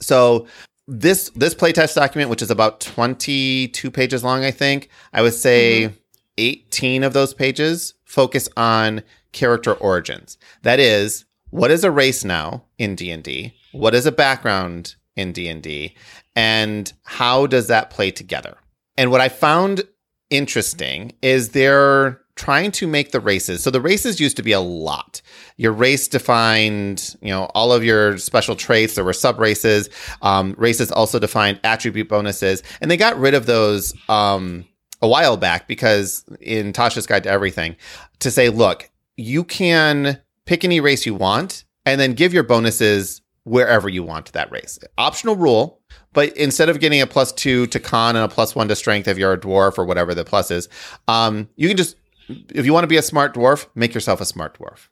So 0.00 0.46
this 0.88 1.30
this 1.30 1.54
playtest 1.54 1.94
document, 1.94 2.30
which 2.30 2.42
is 2.42 2.50
about 2.50 2.80
twenty 2.80 3.68
two 3.68 3.90
pages 3.90 4.22
long, 4.22 4.44
I 4.44 4.50
think, 4.50 4.88
I 5.12 5.22
would 5.22 5.34
say 5.34 5.84
mm-hmm. 5.84 5.94
eighteen 6.38 7.02
of 7.02 7.12
those 7.12 7.34
pages 7.34 7.94
focus 8.04 8.48
on 8.56 9.02
character 9.32 9.74
origins. 9.74 10.38
That 10.62 10.78
is, 10.80 11.24
what 11.50 11.70
is 11.70 11.84
a 11.84 11.90
race 11.90 12.24
now 12.24 12.64
in 12.78 12.94
D 12.94 13.10
and 13.10 13.22
D? 13.22 13.54
What 13.72 13.94
is 13.94 14.06
a 14.06 14.12
background 14.12 14.94
in 15.16 15.32
D 15.32 15.48
and 15.48 15.62
D? 15.62 15.94
And 16.34 16.92
how 17.04 17.46
does 17.46 17.66
that 17.68 17.90
play 17.90 18.10
together? 18.10 18.56
And 18.96 19.10
what 19.10 19.20
I 19.20 19.28
found 19.28 19.82
interesting 20.30 21.12
is 21.22 21.50
they're 21.50 22.20
trying 22.36 22.70
to 22.70 22.86
make 22.86 23.10
the 23.10 23.20
races. 23.20 23.62
So 23.62 23.70
the 23.70 23.80
races 23.80 24.20
used 24.20 24.36
to 24.36 24.42
be 24.42 24.52
a 24.52 24.60
lot. 24.60 25.22
Your 25.56 25.72
race 25.72 26.06
defined, 26.06 27.16
you 27.22 27.30
know, 27.30 27.44
all 27.54 27.72
of 27.72 27.82
your 27.82 28.18
special 28.18 28.54
traits. 28.54 28.94
There 28.94 29.04
were 29.04 29.14
sub 29.14 29.40
races. 29.40 29.88
Um, 30.22 30.54
races 30.58 30.92
also 30.92 31.18
defined 31.18 31.60
attribute 31.64 32.08
bonuses, 32.08 32.62
and 32.80 32.90
they 32.90 32.96
got 32.96 33.18
rid 33.18 33.34
of 33.34 33.46
those 33.46 33.94
um, 34.08 34.66
a 35.02 35.08
while 35.08 35.36
back 35.36 35.66
because 35.66 36.24
in 36.40 36.72
Tasha's 36.72 37.06
Guide 37.06 37.24
to 37.24 37.30
Everything, 37.30 37.76
to 38.20 38.30
say, 38.30 38.50
look, 38.50 38.90
you 39.16 39.42
can 39.42 40.20
pick 40.44 40.62
any 40.62 40.78
race 40.80 41.06
you 41.06 41.14
want, 41.14 41.64
and 41.86 42.00
then 42.00 42.12
give 42.12 42.34
your 42.34 42.42
bonuses 42.42 43.22
wherever 43.44 43.88
you 43.88 44.02
want 44.02 44.32
that 44.32 44.50
race. 44.50 44.78
Optional 44.98 45.36
rule, 45.36 45.80
but 46.12 46.36
instead 46.36 46.68
of 46.68 46.80
getting 46.80 47.00
a 47.00 47.06
plus 47.06 47.32
two 47.32 47.66
to 47.68 47.80
con 47.80 48.16
and 48.16 48.24
a 48.24 48.28
plus 48.28 48.54
one 48.54 48.68
to 48.68 48.76
strength 48.76 49.08
if 49.08 49.16
you're 49.16 49.32
a 49.32 49.40
dwarf 49.40 49.78
or 49.78 49.84
whatever 49.84 50.14
the 50.14 50.24
plus 50.24 50.50
is, 50.50 50.68
um, 51.08 51.48
you 51.56 51.68
can 51.68 51.76
just, 51.76 51.96
if 52.28 52.64
you 52.66 52.72
want 52.72 52.84
to 52.84 52.88
be 52.88 52.96
a 52.96 53.02
smart 53.02 53.34
dwarf, 53.34 53.66
make 53.74 53.94
yourself 53.94 54.20
a 54.20 54.24
smart 54.26 54.58
dwarf. 54.58 54.88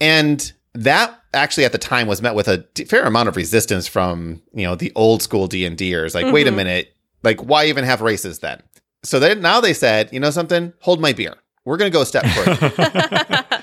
And 0.00 0.52
that 0.74 1.20
actually 1.34 1.64
at 1.64 1.72
the 1.72 1.78
time 1.78 2.06
was 2.06 2.22
met 2.22 2.34
with 2.34 2.48
a 2.48 2.64
fair 2.86 3.04
amount 3.04 3.28
of 3.28 3.36
resistance 3.36 3.86
from, 3.86 4.40
you 4.54 4.64
know, 4.64 4.74
the 4.76 4.92
old 4.94 5.22
school 5.22 5.46
D&Ders. 5.46 6.14
Like, 6.14 6.32
wait 6.32 6.46
a 6.46 6.52
Mhm. 6.52 6.56
minute, 6.56 6.96
like 7.22 7.40
why 7.40 7.66
even 7.66 7.84
have 7.84 8.00
races 8.00 8.38
then? 8.38 8.62
So 9.02 9.18
then 9.18 9.40
now 9.40 9.60
they 9.60 9.72
said, 9.72 10.10
you 10.12 10.20
know 10.20 10.30
something, 10.30 10.72
hold 10.80 11.00
my 11.00 11.12
beer. 11.12 11.34
We're 11.64 11.76
going 11.76 11.90
to 11.90 11.96
go 11.96 12.02
a 12.02 12.06
step 12.06 12.24
further. 12.26 13.44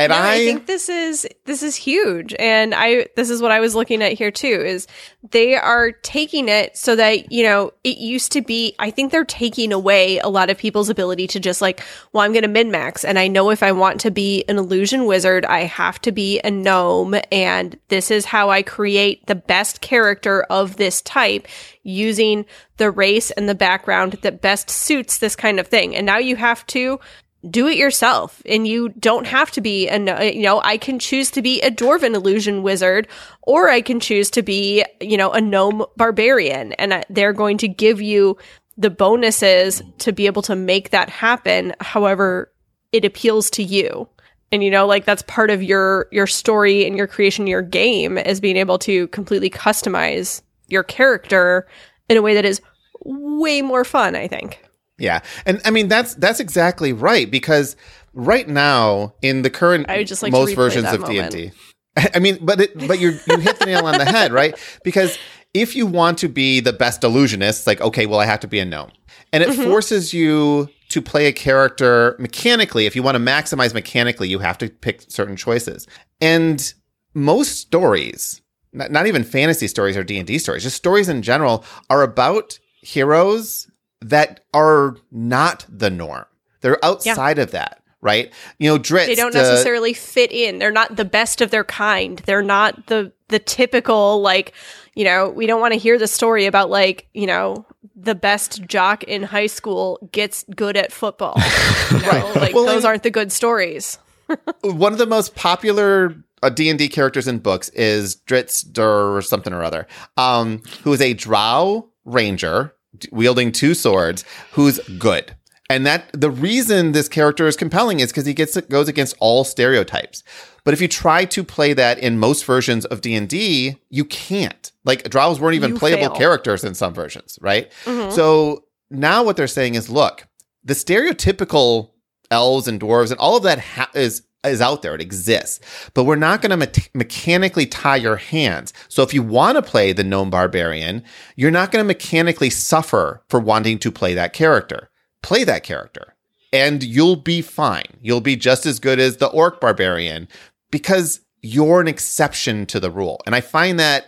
And 0.00 0.10
No, 0.10 0.16
I, 0.16 0.32
I 0.32 0.38
think 0.38 0.66
this 0.66 0.88
is 0.88 1.28
this 1.44 1.62
is 1.62 1.76
huge. 1.76 2.34
And 2.38 2.74
I 2.74 3.06
this 3.16 3.28
is 3.28 3.42
what 3.42 3.50
I 3.50 3.60
was 3.60 3.74
looking 3.74 4.02
at 4.02 4.14
here 4.14 4.30
too 4.30 4.46
is 4.46 4.86
they 5.30 5.56
are 5.56 5.92
taking 5.92 6.48
it 6.48 6.76
so 6.76 6.96
that 6.96 7.30
you 7.30 7.42
know 7.42 7.72
it 7.84 7.98
used 7.98 8.32
to 8.32 8.40
be 8.40 8.74
I 8.78 8.90
think 8.90 9.12
they're 9.12 9.24
taking 9.24 9.72
away 9.72 10.18
a 10.18 10.28
lot 10.28 10.48
of 10.48 10.56
people's 10.56 10.88
ability 10.88 11.26
to 11.28 11.40
just 11.40 11.60
like 11.60 11.82
well 12.12 12.24
I'm 12.24 12.32
going 12.32 12.42
to 12.42 12.48
min 12.48 12.70
max 12.70 13.04
and 13.04 13.18
I 13.18 13.28
know 13.28 13.50
if 13.50 13.62
I 13.62 13.72
want 13.72 14.00
to 14.00 14.10
be 14.10 14.42
an 14.48 14.56
illusion 14.56 15.04
wizard 15.04 15.44
I 15.44 15.64
have 15.64 16.00
to 16.02 16.12
be 16.12 16.40
a 16.40 16.50
gnome. 16.50 17.16
And 17.30 17.78
this 17.88 18.10
is 18.10 18.24
how 18.24 18.48
I 18.48 18.62
create 18.62 19.26
the 19.26 19.34
best 19.34 19.82
character 19.82 20.44
of 20.44 20.76
this 20.76 21.02
type 21.02 21.46
using 21.82 22.46
the 22.78 22.90
race 22.90 23.30
and 23.32 23.48
the 23.48 23.54
background 23.54 24.14
that 24.22 24.40
best 24.40 24.70
suits 24.70 25.18
this 25.18 25.36
kind 25.36 25.60
of 25.60 25.68
thing. 25.68 25.94
And 25.94 26.06
now 26.06 26.18
you 26.18 26.36
have 26.36 26.66
to 26.68 27.00
do 27.48 27.66
it 27.68 27.76
yourself. 27.76 28.42
And 28.46 28.66
you 28.66 28.90
don't 28.90 29.26
have 29.26 29.50
to 29.52 29.60
be 29.60 29.88
a 29.88 30.32
you 30.32 30.42
know 30.42 30.60
i 30.62 30.76
can 30.76 30.98
choose 30.98 31.30
to 31.32 31.42
be 31.42 31.60
a 31.62 31.70
dwarven 31.70 32.14
illusion 32.14 32.62
wizard 32.62 33.08
or 33.42 33.70
i 33.70 33.80
can 33.80 34.00
choose 34.00 34.30
to 34.30 34.42
be 34.42 34.84
you 35.00 35.16
know 35.16 35.30
a 35.30 35.40
gnome 35.40 35.84
barbarian. 35.96 36.72
And 36.74 37.04
they're 37.08 37.32
going 37.32 37.58
to 37.58 37.68
give 37.68 38.00
you 38.00 38.36
the 38.76 38.90
bonuses 38.90 39.82
to 39.98 40.12
be 40.12 40.26
able 40.26 40.42
to 40.42 40.56
make 40.56 40.90
that 40.90 41.10
happen 41.10 41.74
however 41.80 42.52
it 42.92 43.04
appeals 43.04 43.50
to 43.50 43.62
you. 43.62 44.08
And 44.52 44.64
you 44.64 44.70
know 44.70 44.86
like 44.86 45.04
that's 45.04 45.22
part 45.22 45.50
of 45.50 45.62
your 45.62 46.08
your 46.10 46.26
story 46.26 46.86
and 46.86 46.96
your 46.96 47.06
creation 47.06 47.46
your 47.46 47.62
game 47.62 48.18
is 48.18 48.40
being 48.40 48.56
able 48.56 48.78
to 48.80 49.06
completely 49.08 49.48
customize 49.48 50.42
your 50.68 50.82
character 50.82 51.66
in 52.08 52.16
a 52.16 52.22
way 52.22 52.34
that 52.34 52.44
is 52.44 52.60
way 53.04 53.62
more 53.62 53.84
fun 53.84 54.14
i 54.14 54.26
think 54.26 54.62
Yeah. 55.00 55.20
And 55.46 55.60
I 55.64 55.70
mean 55.70 55.88
that's 55.88 56.14
that's 56.14 56.38
exactly 56.38 56.92
right 56.92 57.28
because 57.30 57.74
right 58.12 58.46
now 58.48 59.14
in 59.22 59.42
the 59.42 59.50
current 59.50 59.86
I 59.88 59.98
would 59.98 60.06
just 60.06 60.22
like 60.22 60.30
most 60.32 60.54
versions 60.54 60.92
of 60.92 61.04
D&D. 61.04 61.52
I 62.14 62.18
mean, 62.20 62.38
but 62.40 62.60
it, 62.60 62.86
but 62.86 63.00
you 63.00 63.18
you 63.26 63.38
hit 63.38 63.58
the 63.58 63.66
nail 63.66 63.86
on 63.86 63.98
the 63.98 64.04
head, 64.04 64.32
right? 64.32 64.54
Because 64.84 65.18
if 65.54 65.74
you 65.74 65.86
want 65.86 66.18
to 66.18 66.28
be 66.28 66.60
the 66.60 66.72
best 66.72 67.02
illusionist, 67.02 67.66
like 67.66 67.80
okay, 67.80 68.06
well 68.06 68.20
I 68.20 68.26
have 68.26 68.40
to 68.40 68.48
be 68.48 68.60
a 68.60 68.64
gnome. 68.64 68.92
And 69.32 69.42
it 69.42 69.50
Mhm. 69.50 69.64
forces 69.64 70.12
you 70.12 70.68
to 70.90 71.00
play 71.00 71.26
a 71.26 71.32
character 71.32 72.16
mechanically. 72.18 72.84
If 72.86 72.94
you 72.96 73.02
want 73.02 73.16
to 73.16 73.20
maximize 73.22 73.72
mechanically, 73.74 74.28
you 74.28 74.40
have 74.40 74.58
to 74.58 74.68
pick 74.68 75.02
certain 75.08 75.36
choices. 75.36 75.86
And 76.20 76.72
most 77.14 77.58
stories, 77.58 78.40
not, 78.72 78.90
not 78.90 79.06
even 79.06 79.22
fantasy 79.24 79.68
stories 79.68 79.96
or 79.96 80.02
D&D 80.02 80.38
stories, 80.38 80.64
just 80.64 80.76
stories 80.76 81.08
in 81.08 81.22
general 81.22 81.64
are 81.88 82.02
about 82.02 82.58
heroes 82.82 83.69
that 84.00 84.40
are 84.54 84.96
not 85.10 85.66
the 85.68 85.90
norm. 85.90 86.24
They're 86.60 86.82
outside 86.84 87.38
of 87.38 87.52
that, 87.52 87.82
right? 88.00 88.32
You 88.58 88.70
know, 88.70 88.78
Drizzt. 88.78 89.06
they 89.06 89.14
don't 89.14 89.34
uh, 89.34 89.38
necessarily 89.42 89.92
fit 89.94 90.30
in. 90.32 90.58
They're 90.58 90.70
not 90.70 90.96
the 90.96 91.04
best 91.04 91.40
of 91.40 91.50
their 91.50 91.64
kind. 91.64 92.18
They're 92.26 92.42
not 92.42 92.86
the 92.86 93.12
the 93.28 93.38
typical 93.38 94.20
like, 94.22 94.52
you 94.94 95.04
know, 95.04 95.28
we 95.30 95.46
don't 95.46 95.60
want 95.60 95.72
to 95.72 95.78
hear 95.78 95.98
the 95.98 96.08
story 96.08 96.46
about 96.46 96.68
like, 96.68 97.06
you 97.14 97.26
know, 97.26 97.64
the 97.94 98.14
best 98.14 98.62
jock 98.66 99.04
in 99.04 99.22
high 99.22 99.46
school 99.46 99.98
gets 100.12 100.44
good 100.56 100.76
at 100.76 100.92
football. 100.92 101.40
You 101.90 101.98
know, 102.02 102.08
Right. 102.08 102.36
like 102.36 102.54
Well, 102.54 102.66
those 102.66 102.84
aren't 102.84 103.02
the 103.02 103.10
good 103.10 103.32
stories. 103.32 103.98
one 104.62 104.92
of 104.92 104.98
the 104.98 105.06
most 105.06 105.34
popular 105.34 106.14
uh, 106.42 106.48
D&D 106.48 106.88
characters 106.88 107.26
in 107.26 107.38
books 107.38 107.68
is 107.70 108.16
Drizzt 108.16 108.72
Dur 108.72 109.16
or 109.16 109.22
something 109.22 109.52
or 109.52 109.62
other, 109.64 109.86
um, 110.16 110.62
who 110.84 110.92
is 110.92 111.00
a 111.00 111.14
drow 111.14 111.88
ranger 112.04 112.72
d- 112.72 112.72
wielding 113.12 113.52
two 113.52 113.74
swords 113.74 114.24
who's 114.52 114.78
good. 114.98 115.34
And 115.68 115.86
that 115.86 116.10
the 116.12 116.30
reason 116.30 116.92
this 116.92 117.08
character 117.08 117.46
is 117.46 117.56
compelling 117.56 118.00
is 118.00 118.10
because 118.10 118.26
he 118.26 118.34
gets 118.34 118.56
goes 118.62 118.88
against 118.88 119.14
all 119.20 119.44
stereotypes. 119.44 120.24
But 120.64 120.74
if 120.74 120.80
you 120.80 120.88
try 120.88 121.24
to 121.26 121.44
play 121.44 121.72
that 121.74 121.98
in 121.98 122.18
most 122.18 122.44
versions 122.44 122.84
of 122.86 123.00
D&D, 123.00 123.76
you 123.88 124.04
can't. 124.04 124.72
Like 124.84 125.08
Drows 125.08 125.38
weren't 125.38 125.54
even 125.54 125.70
You 125.72 125.78
playable 125.78 126.08
fail. 126.08 126.16
characters 126.16 126.64
in 126.64 126.74
some 126.74 126.92
versions, 126.92 127.38
right? 127.40 127.70
Mhm. 127.84 128.12
So 128.12 128.64
now 128.90 129.22
what 129.22 129.36
they're 129.36 129.46
saying 129.46 129.76
is, 129.76 129.88
look, 129.88 130.26
the 130.64 130.74
stereotypical 130.74 131.90
elves 132.30 132.68
and 132.68 132.80
dwarves 132.80 133.10
and 133.10 133.18
all 133.20 133.36
of 133.36 133.42
that 133.44 133.58
ha- 133.60 133.90
is 133.94 134.22
is 134.44 134.60
out 134.60 134.82
there. 134.82 134.94
It 134.94 135.00
exists, 135.02 135.60
but 135.94 136.04
we're 136.04 136.16
not 136.16 136.40
going 136.42 136.50
to 136.50 136.56
me- 136.66 136.84
mechanically 136.94 137.66
tie 137.66 137.96
your 137.96 138.16
hands. 138.16 138.72
So 138.88 139.02
if 139.02 139.12
you 139.12 139.22
want 139.22 139.56
to 139.56 139.62
play 139.62 139.92
the 139.92 140.04
gnome 140.04 140.30
barbarian, 140.30 141.02
you're 141.36 141.50
not 141.50 141.70
going 141.70 141.82
to 141.82 141.86
mechanically 141.86 142.50
suffer 142.50 143.22
for 143.28 143.38
wanting 143.40 143.78
to 143.80 143.90
play 143.92 144.14
that 144.14 144.32
character. 144.32 144.90
Play 145.22 145.44
that 145.44 145.62
character, 145.62 146.14
and 146.52 146.82
you'll 146.82 147.16
be 147.16 147.42
fine. 147.42 147.84
You'll 148.00 148.22
be 148.22 148.36
just 148.36 148.64
as 148.64 148.78
good 148.78 148.98
as 148.98 149.18
the 149.18 149.26
orc 149.28 149.60
barbarian 149.60 150.28
because 150.70 151.20
you're 151.42 151.80
an 151.80 151.88
exception 151.88 152.64
to 152.66 152.80
the 152.80 152.90
rule. 152.90 153.20
And 153.26 153.34
I 153.34 153.42
find 153.42 153.78
that 153.78 154.06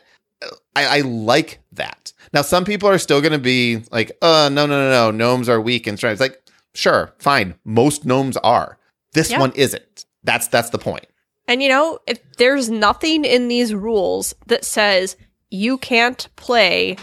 I, 0.75 0.99
I 0.99 1.01
like 1.03 1.61
that. 1.73 2.13
Now, 2.33 2.41
some 2.43 2.65
people 2.65 2.89
are 2.89 2.97
still 2.99 3.21
going 3.21 3.33
to 3.33 3.39
be 3.39 3.83
like, 3.91 4.17
uh, 4.23 4.49
no, 4.51 4.65
no, 4.65 4.89
no, 4.89 4.91
no, 4.91 5.11
gnomes 5.11 5.49
are 5.51 5.61
weak 5.61 5.87
and 5.87 5.99
strong. 5.99 6.13
It's 6.13 6.21
like, 6.21 6.43
sure, 6.75 7.13
fine. 7.19 7.55
Most 7.65 8.07
gnomes 8.07 8.39
are. 8.39 8.79
This 9.13 9.31
Yeah. 9.31 9.41
one 9.41 9.53
isn't. 9.55 10.07
That's 10.25 10.49
that's 10.49 10.71
the 10.71 10.79
point. 10.79 11.07
And 11.49 11.63
you 11.63 11.69
know, 11.69 11.99
if 12.07 12.19
there's 12.37 12.71
nothing 12.71 13.25
in 13.25 13.49
these 13.49 13.75
rules 13.75 14.35
that 14.47 14.65
says 14.65 15.17
you 15.51 15.77
can't 15.79 16.29
play 16.37 16.97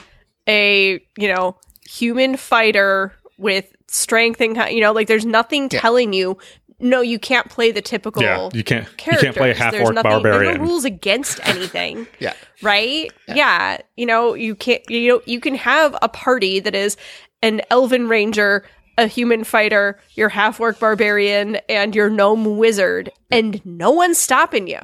a, 0.48 1.00
you 1.18 1.28
know, 1.28 1.56
human 1.88 2.38
fighter 2.38 3.14
with 3.38 3.72
strength 3.88 4.42
and 4.42 4.56
you 4.72 4.82
know, 4.82 4.92
like 4.92 5.08
there's 5.08 5.26
nothing 5.26 5.70
Yeah. 5.72 5.80
telling 5.80 6.14
you 6.14 6.38
no, 6.82 7.02
you 7.02 7.20
can't 7.20 7.50
play 7.50 7.72
the 7.74 7.82
typical 7.82 8.24
Yeah, 8.24 8.50
you 8.54 8.64
can't. 8.64 8.88
You 9.06 9.18
can't 9.18 9.36
play 9.36 9.52
a 9.52 9.54
half 9.54 9.74
orc 9.74 9.94
nothing, 9.94 10.12
There 10.12 10.22
barbarian. 10.22 10.58
no 10.60 10.64
rules 10.64 10.86
against 10.86 11.40
anything. 11.46 12.08
Yeah. 12.20 12.32
right? 12.62 13.12
Yeah. 13.28 13.80
You 13.98 14.06
know, 14.06 14.34
you 14.34 14.56
can't 14.56 14.82
you 14.90 15.10
know, 15.10 15.22
you 15.26 15.42
can 15.42 15.56
have 15.56 15.98
a 16.02 16.08
party 16.08 16.62
that 16.62 16.74
is 16.76 16.96
an 17.42 17.62
elven 17.70 18.08
ranger, 18.08 18.64
a 19.00 19.08
human 19.08 19.44
fighter, 19.44 19.98
your 20.14 20.30
half 20.30 20.60
orc 20.60 20.80
barbarian, 20.80 21.56
and 21.70 21.96
your 21.96 22.10
gnome 22.10 22.58
wizard, 22.58 23.12
and 23.32 23.66
no 23.66 23.92
one's 23.92 24.18
stopping 24.18 24.68
you. 24.68 24.80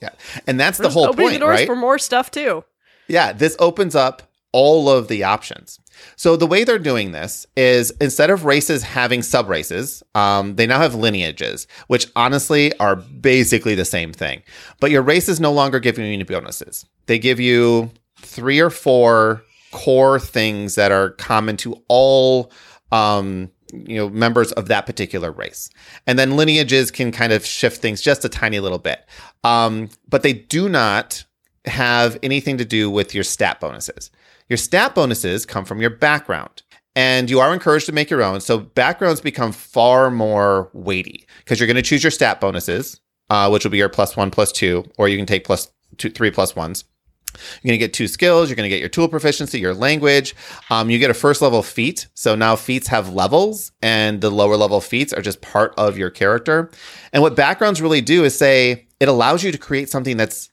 Yeah. 0.00 0.10
And 0.46 0.58
that's 0.58 0.78
the 0.78 0.88
whole 0.88 1.06
opening 1.06 1.26
point, 1.26 1.34
the 1.34 1.40
doors 1.40 1.58
right? 1.60 1.66
for 1.66 1.76
more 1.76 1.98
stuff 1.98 2.30
too. 2.30 2.64
Yeah, 3.08 3.32
this 3.32 3.56
opens 3.58 3.94
up 3.94 4.22
all 4.52 4.88
of 4.88 5.08
the 5.08 5.24
options. 5.24 5.78
So 6.16 6.36
the 6.36 6.46
way 6.46 6.64
they're 6.64 6.78
doing 6.78 7.12
this 7.12 7.46
is 7.56 7.90
instead 8.00 8.30
of 8.30 8.44
races 8.44 8.82
having 8.82 9.22
sub 9.22 9.48
races, 9.48 10.02
um, 10.14 10.56
they 10.56 10.66
now 10.66 10.78
have 10.78 10.94
lineages, 10.94 11.66
which 11.88 12.06
honestly 12.16 12.76
are 12.78 12.96
basically 12.96 13.74
the 13.74 13.84
same 13.84 14.12
thing. 14.12 14.42
But 14.80 14.90
your 14.90 15.02
races 15.02 15.40
no 15.40 15.52
longer 15.52 15.80
give 15.80 15.98
you 15.98 16.04
any 16.04 16.22
bonuses. 16.22 16.86
They 17.06 17.18
give 17.18 17.40
you 17.40 17.90
three 18.20 18.60
or 18.60 18.70
four 18.70 19.42
core 19.72 20.18
things 20.18 20.76
that 20.76 20.92
are 20.92 21.10
common 21.10 21.56
to 21.58 21.82
all 21.88 22.50
um, 22.92 23.50
you 23.72 23.96
know 23.96 24.08
members 24.08 24.52
of 24.52 24.68
that 24.68 24.86
particular 24.86 25.30
race. 25.30 25.70
And 26.06 26.18
then 26.18 26.36
lineages 26.36 26.90
can 26.90 27.12
kind 27.12 27.32
of 27.32 27.44
shift 27.44 27.80
things 27.80 28.00
just 28.00 28.24
a 28.24 28.28
tiny 28.28 28.60
little 28.60 28.78
bit. 28.78 29.04
Um, 29.44 29.90
but 30.08 30.22
they 30.22 30.32
do 30.32 30.68
not 30.68 31.24
have 31.64 32.18
anything 32.22 32.58
to 32.58 32.64
do 32.64 32.90
with 32.90 33.14
your 33.14 33.24
stat 33.24 33.60
bonuses. 33.60 34.10
Your 34.48 34.56
stat 34.56 34.94
bonuses 34.94 35.44
come 35.44 35.64
from 35.64 35.80
your 35.80 35.90
background 35.90 36.62
and 36.96 37.28
you 37.28 37.40
are 37.40 37.52
encouraged 37.52 37.86
to 37.86 37.92
make 37.92 38.08
your 38.10 38.22
own. 38.22 38.40
So 38.40 38.58
backgrounds 38.58 39.20
become 39.20 39.52
far 39.52 40.10
more 40.10 40.70
weighty 40.72 41.26
because 41.38 41.60
you're 41.60 41.66
going 41.66 41.76
to 41.76 41.82
choose 41.82 42.02
your 42.02 42.10
stat 42.10 42.40
bonuses 42.40 43.00
uh, 43.30 43.48
which 43.48 43.64
will 43.64 43.70
be 43.70 43.78
your 43.78 43.88
plus 43.88 44.16
one 44.16 44.30
plus 44.30 44.52
two 44.52 44.84
or 44.96 45.08
you 45.08 45.16
can 45.16 45.26
take 45.26 45.44
plus 45.44 45.70
two 45.96 46.10
three 46.10 46.30
plus 46.30 46.56
ones 46.56 46.84
you're 47.62 47.70
going 47.70 47.78
to 47.78 47.84
get 47.84 47.92
two 47.92 48.08
skills. 48.08 48.48
You're 48.48 48.56
going 48.56 48.68
to 48.68 48.74
get 48.74 48.80
your 48.80 48.88
tool 48.88 49.08
proficiency, 49.08 49.58
your 49.58 49.74
language. 49.74 50.34
Um, 50.70 50.90
you 50.90 50.98
get 50.98 51.10
a 51.10 51.14
first 51.14 51.42
level 51.42 51.62
feat. 51.62 52.06
So 52.14 52.34
now 52.34 52.56
feats 52.56 52.88
have 52.88 53.12
levels, 53.12 53.72
and 53.82 54.20
the 54.20 54.30
lower 54.30 54.56
level 54.56 54.80
feats 54.80 55.12
are 55.12 55.22
just 55.22 55.40
part 55.40 55.74
of 55.76 55.98
your 55.98 56.10
character. 56.10 56.70
And 57.12 57.22
what 57.22 57.36
backgrounds 57.36 57.82
really 57.82 58.00
do 58.00 58.24
is 58.24 58.36
say 58.36 58.86
it 59.00 59.08
allows 59.08 59.42
you 59.42 59.52
to 59.52 59.58
create 59.58 59.88
something 59.88 60.16
that's 60.16 60.50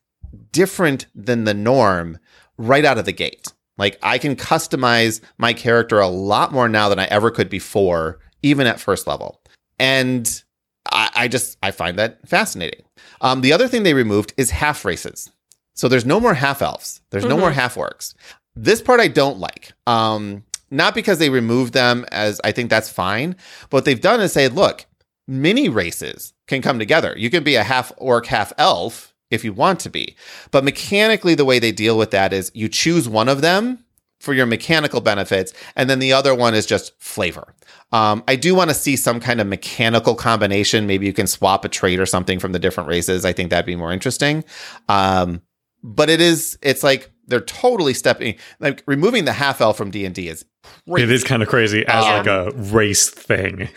different 0.52 1.08
than 1.16 1.44
the 1.44 1.54
norm 1.54 2.18
right 2.58 2.86
out 2.86 2.98
of 2.98 3.06
the 3.06 3.12
gate. 3.12 3.52
Like 3.78 4.00
I 4.02 4.18
can 4.18 4.36
customize 4.36 5.22
my 5.38 5.54
character 5.54 6.00
a 6.00 6.08
lot 6.08 6.54
more 6.54 6.70
now 6.70 6.90
than 6.90 7.00
I 7.00 7.06
ever 7.06 7.32
could 7.32 7.50
before, 7.50 8.20
even 8.42 8.68
at 8.68 8.80
first 8.80 9.08
level. 9.08 9.42
And 9.80 10.44
I, 10.92 11.10
I 11.16 11.28
just 11.28 11.58
I 11.62 11.72
find 11.72 12.00
that 12.00 12.28
fascinating. 12.28 12.84
Um, 13.22 13.42
the 13.42 13.54
other 13.54 13.68
thing 13.68 13.84
they 13.84 13.94
removed 13.94 14.34
is 14.38 14.52
half 14.52 14.86
races. 14.86 15.32
So 15.76 15.88
there's 15.88 16.06
no 16.06 16.20
more 16.20 16.34
half 16.34 16.62
elves. 16.62 17.02
There's 17.12 17.26
no 17.26 17.36
Mhm. 17.36 17.42
more 17.42 17.52
half 17.52 17.76
orcs. 17.76 18.14
This 18.56 18.82
part 18.82 19.00
I 19.00 19.08
don't 19.10 19.38
like. 19.40 19.74
Um, 19.86 20.44
not 20.72 20.96
because 20.96 21.20
they 21.20 21.30
removed 21.30 21.74
them, 21.74 22.06
as 22.12 22.42
I 22.44 22.52
think 22.52 22.70
that's 22.70 22.90
fine. 22.90 23.36
But 23.70 23.78
what 23.78 23.86
they've 23.86 24.02
done 24.02 24.22
is 24.22 24.34
say, 24.34 24.48
look, 24.48 24.86
many 25.28 25.70
races 25.70 26.34
can 26.48 26.62
come 26.62 26.80
together. 26.80 27.14
You 27.18 27.30
can 27.30 27.44
be 27.44 27.56
a 27.56 27.64
half 27.64 27.92
orc, 27.98 28.28
half 28.28 28.52
elf 28.58 29.14
if 29.30 29.44
you 29.44 29.52
want 29.54 29.80
to 29.82 29.90
be. 29.90 30.16
But 30.52 30.64
mechanically, 30.64 31.36
the 31.36 31.46
way 31.46 31.60
they 31.60 31.72
deal 31.72 31.98
with 31.98 32.12
that 32.12 32.32
is 32.32 32.52
you 32.54 32.70
choose 32.70 33.10
one 33.10 33.28
of 33.28 33.42
them 33.42 33.80
for 34.22 34.34
your 34.34 34.46
mechanical 34.46 35.02
benefits, 35.02 35.52
and 35.76 35.90
then 35.90 36.00
the 36.00 36.14
other 36.14 36.34
one 36.34 36.56
is 36.56 36.66
just 36.66 36.94
flavor. 37.00 37.54
Um, 37.92 38.24
I 38.28 38.36
do 38.36 38.56
want 38.56 38.70
to 38.70 38.74
see 38.74 38.96
some 38.96 39.20
kind 39.20 39.42
of 39.42 39.48
mechanical 39.48 40.16
combination. 40.16 40.88
Maybe 40.88 41.06
you 41.06 41.14
can 41.14 41.28
swap 41.28 41.66
a 41.66 41.70
trait 41.70 42.00
or 42.00 42.06
something 42.06 42.40
from 42.40 42.52
the 42.54 42.60
different 42.60 42.88
races. 42.90 43.26
I 43.26 43.34
think 43.34 43.50
that'd 43.50 43.66
be 43.66 43.76
more 43.76 43.92
interesting. 43.92 44.44
Um, 44.90 45.42
but 45.86 46.10
it 46.10 46.20
is, 46.22 46.58
it's 46.62 46.84
like 46.84 47.12
they're 47.28 47.42
totally 47.42 47.94
stepping, 47.94 48.36
like 48.60 48.84
removing 48.88 49.26
the 49.26 49.34
half 49.34 49.62
elf 49.62 49.78
from 49.78 49.92
D 49.92 50.06
and 50.06 50.14
D 50.16 50.28
is 50.28 50.44
crazy. 50.88 51.04
It 51.04 51.12
is 51.12 51.24
kind 51.24 51.42
of 51.44 51.48
crazy 51.50 51.86
as 51.86 52.04
Yeah. 52.06 52.18
like 52.18 52.28
a 52.28 52.52
race 52.56 53.10
thing. 53.10 53.70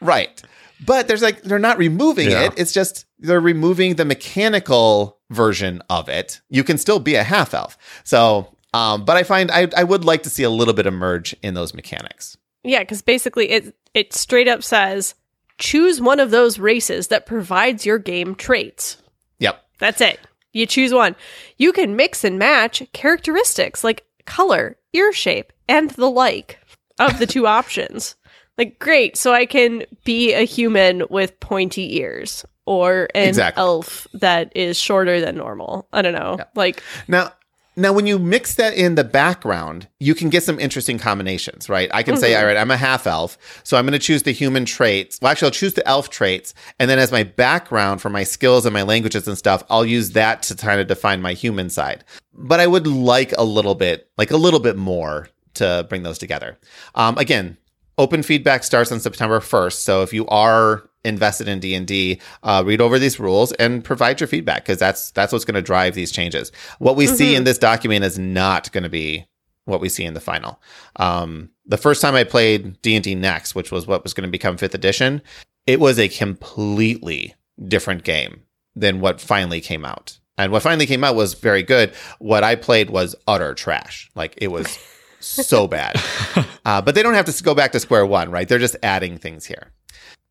Right. 0.00 0.42
But 0.84 1.06
there's 1.06 1.22
like 1.22 1.42
they're 1.42 1.58
not 1.58 1.78
removing 1.78 2.30
Yeah. 2.30 2.46
it. 2.46 2.54
It's 2.56 2.72
just 2.72 3.06
they're 3.18 3.40
removing 3.40 3.94
the 3.94 4.04
mechanical 4.04 5.18
version 5.30 5.80
of 5.88 6.08
it. 6.08 6.40
You 6.50 6.64
can 6.64 6.76
still 6.78 6.98
be 6.98 7.14
a 7.14 7.22
half 7.22 7.54
elf. 7.54 7.78
So, 8.04 8.56
um, 8.74 9.04
but 9.04 9.16
I 9.16 9.22
find 9.22 9.50
I 9.50 9.68
I 9.76 9.84
would 9.84 10.04
like 10.04 10.24
to 10.24 10.30
see 10.30 10.42
a 10.42 10.50
little 10.50 10.74
bit 10.74 10.86
of 10.86 10.92
merge 10.94 11.36
in 11.42 11.54
those 11.54 11.72
mechanics. 11.72 12.36
Yeah, 12.64 12.80
because 12.80 13.00
basically 13.02 13.50
it 13.50 13.76
it 13.94 14.12
straight 14.12 14.48
up 14.48 14.62
says 14.64 15.14
choose 15.58 16.00
one 16.00 16.18
of 16.18 16.30
those 16.32 16.58
races 16.58 17.08
that 17.08 17.26
provides 17.26 17.86
your 17.86 17.98
game 17.98 18.34
traits. 18.34 18.96
Yep. 19.38 19.62
That's 19.78 20.00
it. 20.00 20.18
You 20.52 20.66
choose 20.66 20.92
one. 20.92 21.16
You 21.56 21.72
can 21.72 21.96
mix 21.96 22.24
and 22.24 22.38
match 22.38 22.82
characteristics 22.92 23.82
like 23.84 24.04
color, 24.26 24.76
ear 24.92 25.12
shape, 25.12 25.52
and 25.68 25.90
the 25.90 26.10
like 26.10 26.58
of 26.98 27.18
the 27.18 27.26
two 27.26 27.46
options. 27.58 28.16
Like, 28.58 28.78
great. 28.78 29.16
So 29.16 29.32
I 29.32 29.46
can 29.46 29.84
be 30.04 30.34
a 30.34 30.42
human 30.44 31.04
with 31.08 31.40
pointy 31.40 31.96
ears 31.98 32.44
or 32.66 33.08
an 33.14 33.28
Exactly. 33.28 33.60
elf 33.60 34.06
that 34.12 34.52
is 34.54 34.78
shorter 34.78 35.20
than 35.20 35.36
normal. 35.36 35.88
I 35.92 36.02
don't 36.02 36.12
know. 36.12 36.36
Yeah. 36.38 36.44
Like, 36.54 36.82
Now, 37.08 37.32
now 37.76 37.92
when 37.92 38.06
you 38.06 38.18
mix 38.18 38.54
that 38.56 38.74
in 38.74 38.94
the 38.96 39.04
background, 39.04 39.88
you 39.98 40.14
can 40.14 40.28
get 40.30 40.42
some 40.42 40.60
interesting 40.60 40.98
combinations, 40.98 41.68
right? 41.68 41.90
I 41.94 42.02
can 42.02 42.16
say, 42.16 42.32
Mhm. 42.32 42.38
all 42.40 42.46
right, 42.46 42.56
I'm 42.56 42.70
a 42.70 42.76
half 42.76 43.06
elf, 43.06 43.38
so 43.64 43.76
I'm 43.76 43.84
going 43.86 43.92
to 43.92 43.98
choose 43.98 44.24
the 44.24 44.32
human 44.32 44.64
traits. 44.64 45.18
Well, 45.22 45.30
actually, 45.32 45.46
I'll 45.46 45.52
choose 45.52 45.74
the 45.74 45.86
elf 45.88 46.10
traits, 46.10 46.52
and 46.78 46.90
then 46.90 46.98
as 46.98 47.10
my 47.10 47.22
background 47.22 48.00
for 48.02 48.10
my 48.10 48.24
skills 48.24 48.66
and 48.66 48.72
my 48.74 48.82
languages 48.82 49.26
and 49.26 49.38
stuff, 49.38 49.64
I'll 49.70 49.86
use 49.86 50.10
that 50.10 50.42
to 50.44 50.54
kind 50.54 50.80
of 50.80 50.86
define 50.86 51.22
my 51.22 51.32
human 51.32 51.70
side. 51.70 52.04
But 52.34 52.60
I 52.60 52.66
would 52.66 52.86
like 52.86 53.32
a 53.38 53.44
little 53.44 53.74
bit, 53.74 54.08
like 54.18 54.30
a 54.30 54.36
little 54.36 54.60
bit 54.60 54.76
more 54.76 55.28
to 55.54 55.86
bring 55.88 56.02
those 56.02 56.18
together. 56.18 56.58
Um, 56.94 57.16
again, 57.18 57.56
open 57.98 58.22
feedback 58.22 58.64
starts 58.64 58.90
on 58.92 59.00
September 59.00 59.40
1st, 59.40 59.74
so 59.80 60.02
if 60.02 60.12
you 60.12 60.26
are 60.28 60.88
invested 61.04 61.48
in 61.48 61.58
D&D, 61.60 62.20
uh, 62.44 62.62
read 62.64 62.80
over 62.80 62.98
these 62.98 63.18
rules 63.18 63.52
and 63.52 63.82
provide 63.84 64.20
your 64.20 64.28
feedback 64.28 64.62
because 64.64 64.78
that's 64.78 65.10
that's 65.10 65.32
what's 65.32 65.44
going 65.44 65.54
to 65.56 65.62
drive 65.62 65.94
these 65.94 66.12
changes. 66.12 66.52
What 66.78 66.96
we 66.96 67.06
see 67.08 67.32
Mhm. 67.32 67.38
in 67.38 67.44
this 67.44 67.58
document 67.58 68.04
is 68.04 68.18
not 68.18 68.70
going 68.72 68.84
to 68.84 68.88
be 68.90 69.26
what 69.64 69.80
we 69.80 69.88
see 69.88 70.04
in 70.04 70.14
the 70.14 70.20
final. 70.20 70.60
Um, 70.96 71.50
the 71.66 71.76
first 71.76 72.00
time 72.02 72.14
I 72.14 72.24
played 72.24 72.80
D&D 72.82 73.14
Next, 73.14 73.54
which 73.54 73.70
was 73.72 73.86
what 73.86 74.02
was 74.04 74.14
going 74.14 74.26
to 74.26 74.30
become 74.30 74.56
5th 74.56 74.74
edition, 74.74 75.22
it 75.66 75.78
was 75.80 75.98
a 75.98 76.08
completely 76.08 77.34
different 77.68 78.04
game 78.04 78.42
than 78.74 79.00
what 79.00 79.20
finally 79.20 79.60
came 79.60 79.84
out. 79.84 80.18
And 80.38 80.50
what 80.50 80.62
finally 80.62 80.86
came 80.86 81.04
out 81.04 81.14
was 81.14 81.34
very 81.34 81.62
good. 81.62 81.92
What 82.18 82.42
I 82.42 82.54
played 82.56 82.90
was 82.90 83.14
utter 83.28 83.54
trash. 83.54 84.10
Like 84.14 84.34
it 84.38 84.48
was 84.48 84.78
so 85.26 85.66
bad. 85.66 85.96
Uh, 86.64 86.80
but 86.80 86.94
they 86.94 87.02
don't 87.02 87.14
have 87.14 87.24
to 87.24 87.42
go 87.42 87.56
back 87.56 87.72
to 87.72 87.80
square 87.80 88.06
one, 88.06 88.30
right? 88.30 88.48
They're 88.48 88.56
just 88.56 88.76
adding 88.84 89.18
things 89.18 89.44
here. 89.44 89.72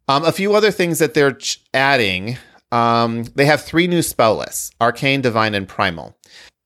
Um, 0.07 0.23
a 0.23 0.31
few 0.31 0.55
other 0.55 0.71
things 0.71 0.99
that 0.99 1.13
they're 1.13 1.33
ch- 1.33 1.61
adding. 1.73 2.37
Um, 2.71 3.25
they 3.35 3.45
have 3.45 3.61
three 3.61 3.85
new 3.85 4.01
spell 4.01 4.37
lists: 4.37 4.71
Arcane, 4.79 5.19
Divine, 5.19 5.53
and 5.53 5.67
Primal. 5.67 6.15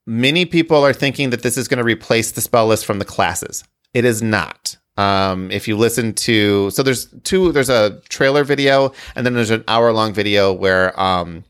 Many 0.06 0.46
people 0.46 0.86
are 0.86 0.94
thinking 0.94 1.32
that 1.32 1.42
this 1.42 1.58
is 1.58 1.68
going 1.68 1.80
to 1.80 1.84
replace 1.84 2.32
the 2.32 2.42
spell 2.42 2.68
list 2.68 2.86
from 2.86 3.00
the 3.00 3.06
classes. 3.06 3.64
It 3.96 4.06
is 4.06 4.22
not. 4.22 4.78
Um, 4.98 5.52
if 5.52 5.68
you 5.68 5.76
listen 5.78 6.14
to, 6.14 6.70
so 6.70 6.84
there's 6.84 7.08
two, 7.24 7.52
there's 7.52 7.70
a 7.70 8.00
trailer 8.08 8.44
video 8.44 8.94
and 9.16 9.26
then 9.26 9.34
there's 9.34 9.50
an 9.50 9.64
hour 9.68 9.92
long 9.92 10.14
video 10.14 10.54
where, 10.54 10.98
um, 11.00 11.44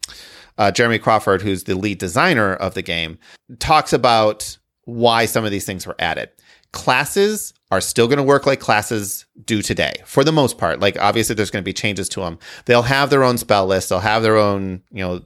uh, 0.57 0.71
Jeremy 0.71 0.99
Crawford, 0.99 1.41
who's 1.41 1.65
the 1.65 1.75
lead 1.75 1.99
designer 1.99 2.55
of 2.55 2.73
the 2.73 2.81
game, 2.81 3.19
talks 3.59 3.93
about 3.93 4.57
why 4.85 5.25
some 5.25 5.43
of 5.45 5.51
these 5.51 5.65
things 5.65 5.85
were 5.85 5.95
added. 5.99 6.29
Classes 6.75 7.53
are 7.71 7.81
still 7.81 8.07
going 8.07 8.17
to 8.17 8.23
work 8.23 8.45
like 8.45 8.59
classes 8.59 9.25
do 9.45 9.61
today 9.61 9.95
for 10.05 10.23
the 10.23 10.31
most 10.31 10.57
part. 10.57 10.79
Like 10.79 10.99
obviously 10.99 11.33
there's 11.33 11.49
going 11.49 11.63
to 11.63 11.65
be 11.65 11.73
changes 11.73 12.07
to 12.09 12.19
them. 12.19 12.37
They'll 12.65 12.83
have 12.83 13.09
their 13.09 13.23
own 13.23 13.37
spell 13.37 13.65
list. 13.65 13.89
They'll 13.89 13.99
have 13.99 14.21
their 14.21 14.37
own, 14.37 14.83
you 14.91 15.03
know, 15.03 15.21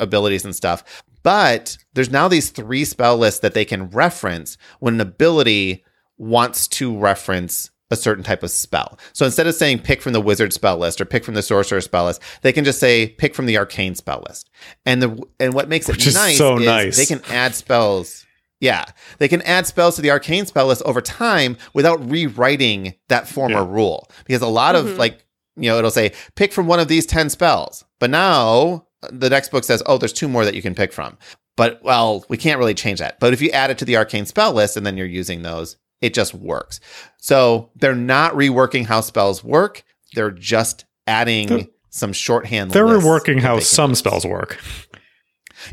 abilities 0.00 0.44
and 0.44 0.56
stuff. 0.56 0.82
But 1.22 1.78
there's 1.94 2.10
now 2.10 2.28
these 2.28 2.50
three 2.50 2.84
spell 2.84 3.16
lists 3.16 3.40
that 3.40 3.54
they 3.54 3.64
can 3.64 3.90
reference 3.90 4.56
when 4.80 4.94
an 4.94 5.00
ability 5.00 5.84
wants 6.18 6.66
to 6.68 6.96
reference 6.96 7.70
a 7.90 7.96
certain 7.96 8.24
type 8.24 8.42
of 8.42 8.50
spell. 8.50 8.98
So 9.12 9.24
instead 9.24 9.46
of 9.46 9.54
saying 9.54 9.80
pick 9.80 10.02
from 10.02 10.12
the 10.12 10.20
wizard 10.20 10.52
spell 10.52 10.76
list 10.76 11.00
or 11.00 11.04
pick 11.04 11.24
from 11.24 11.34
the 11.34 11.42
sorcerer 11.42 11.80
spell 11.80 12.06
list, 12.06 12.20
they 12.42 12.52
can 12.52 12.64
just 12.64 12.80
say 12.80 13.08
pick 13.08 13.34
from 13.34 13.46
the 13.46 13.58
arcane 13.58 13.94
spell 13.94 14.24
list. 14.28 14.50
And 14.84 15.02
the 15.02 15.22
and 15.38 15.54
what 15.54 15.68
makes 15.68 15.88
it 15.88 15.92
Which 15.92 16.06
is 16.06 16.14
nice 16.14 16.38
so 16.38 16.58
is 16.58 16.66
nice. 16.66 16.96
they 16.96 17.06
can 17.06 17.22
add 17.30 17.54
spells. 17.54 18.25
Yeah, 18.60 18.84
they 19.18 19.28
can 19.28 19.42
add 19.42 19.66
spells 19.66 19.96
to 19.96 20.02
the 20.02 20.10
arcane 20.10 20.46
spell 20.46 20.66
list 20.68 20.82
over 20.84 21.00
time 21.00 21.56
without 21.74 22.08
rewriting 22.10 22.94
that 23.08 23.28
former 23.28 23.56
Yeah. 23.60 23.66
rule. 23.68 24.08
Because 24.26 24.42
a 24.42 24.46
lot 24.46 24.74
of 24.74 24.86
Mhm. 24.86 24.98
like 24.98 25.24
you 25.56 25.68
know 25.70 25.78
it'll 25.78 25.90
say 25.90 26.12
pick 26.34 26.52
from 26.52 26.66
one 26.66 26.80
of 26.80 26.88
these 26.88 27.06
10 27.06 27.28
spells. 27.30 27.84
But 28.00 28.10
now 28.10 28.86
the 29.10 29.28
next 29.30 29.50
book 29.50 29.64
says, 29.64 29.82
"Oh, 29.86 29.98
there's 29.98 30.12
two 30.12 30.28
more 30.28 30.44
that 30.44 30.54
you 30.54 30.62
can 30.62 30.74
pick 30.74 30.92
from." 30.92 31.18
But 31.56 31.80
well, 31.82 32.24
we 32.28 32.36
can't 32.36 32.58
really 32.58 32.74
change 32.74 32.98
that. 32.98 33.18
But 33.20 33.32
if 33.32 33.40
you 33.40 33.50
add 33.50 33.70
it 33.70 33.78
to 33.78 33.84
the 33.84 33.96
arcane 33.96 34.26
spell 34.26 34.52
list 34.52 34.76
and 34.76 34.84
then 34.86 34.96
you're 34.96 35.06
using 35.06 35.42
those, 35.42 35.76
it 36.02 36.12
just 36.14 36.34
works. 36.34 36.80
So 37.18 37.70
they're 37.76 37.94
not 37.94 38.34
reworking 38.34 38.86
how 38.86 39.00
spells 39.00 39.42
work. 39.44 39.82
They're 40.14 40.30
just 40.30 40.84
adding 41.06 41.48
They're- 41.48 41.66
some 41.90 42.12
shorthand. 42.12 42.72
They're 42.72 42.84
reworking 42.84 43.40
how 43.40 43.58
some 43.60 43.90
use. 43.92 43.98
spells 44.00 44.26
work. 44.26 44.58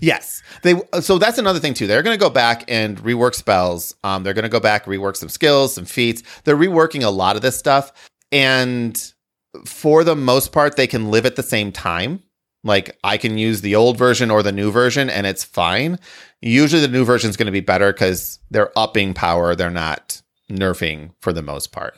Yes, 0.02 0.41
they. 0.62 0.76
So 1.02 1.18
that's 1.18 1.38
another 1.38 1.60
thing 1.60 1.74
too. 1.74 1.88
They're 1.88 2.04
going 2.04 2.18
to 2.18 2.24
go 2.24 2.30
back 2.30 2.64
and 2.68 2.98
rework 3.00 3.36
spells. 3.36 3.96
Um, 4.04 4.24
they're 4.24 4.34
going 4.34 4.44
to 4.44 4.50
go 4.50 4.60
back 4.60 4.86
rework 4.86 5.16
some 5.16 5.30
skills, 5.30 5.74
some 5.74 5.86
feats. 5.86 6.24
They're 6.44 6.58
reworking 6.58 7.04
a 7.04 7.10
lot 7.10 7.36
of 7.36 7.41
this 7.41 7.58
stuff, 7.58 7.91
and 8.32 9.14
for 9.66 10.04
the 10.04 10.16
most 10.16 10.52
part, 10.52 10.76
they 10.76 10.88
can 10.88 11.12
live 11.12 11.26
at 11.26 11.36
the 11.36 11.44
same 11.44 11.72
time. 11.72 12.22
Like 12.64 12.98
I 13.04 13.18
can 13.18 13.38
use 13.38 13.62
the 13.62 13.76
old 13.76 13.98
version 13.98 14.32
or 14.32 14.41
the 14.41 14.52
new 14.52 14.72
version, 14.72 15.10
and 15.10 15.28
it's 15.28 15.44
fine. 15.44 16.00
Usually, 16.41 16.82
the 16.82 16.88
new 16.88 17.06
version 17.06 17.30
is 17.30 17.38
going 17.38 17.48
to 17.48 17.52
be 17.52 17.60
better 17.62 17.91
because 17.91 18.39
they're 18.52 18.78
upping 18.78 19.14
power. 19.14 19.56
They're 19.56 19.70
not 19.70 20.22
nerfing 20.50 21.12
for 21.22 21.34
the 21.34 21.41
most 21.41 21.72
part. 21.72 21.98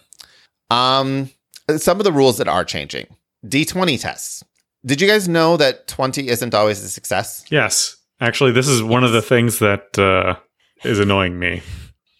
Um, 0.69 1.29
some 1.77 1.99
of 1.99 2.03
the 2.03 2.11
rules 2.11 2.37
that 2.37 2.47
are 2.47 2.63
changing. 2.63 3.07
D20 3.45 3.99
tests. 3.99 4.43
Did 4.85 5.01
you 5.01 5.07
guys 5.07 5.27
know 5.27 5.57
that 5.57 5.87
20 5.87 6.27
isn't 6.27 6.53
always 6.53 6.83
a 6.83 6.89
success? 6.89 7.43
Yes. 7.49 7.97
Actually, 8.19 8.51
this 8.51 8.67
is 8.67 8.83
one 8.83 9.03
of 9.03 9.11
the 9.11 9.21
things 9.21 9.59
that 9.59 9.97
uh, 9.97 10.35
is 10.83 10.99
annoying 10.99 11.39
me. 11.39 11.61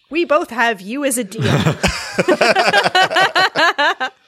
We 0.09 0.25
both 0.25 0.49
have 0.49 0.81
you 0.81 1.05
as 1.05 1.17
a 1.17 1.25
DM. 1.25 1.81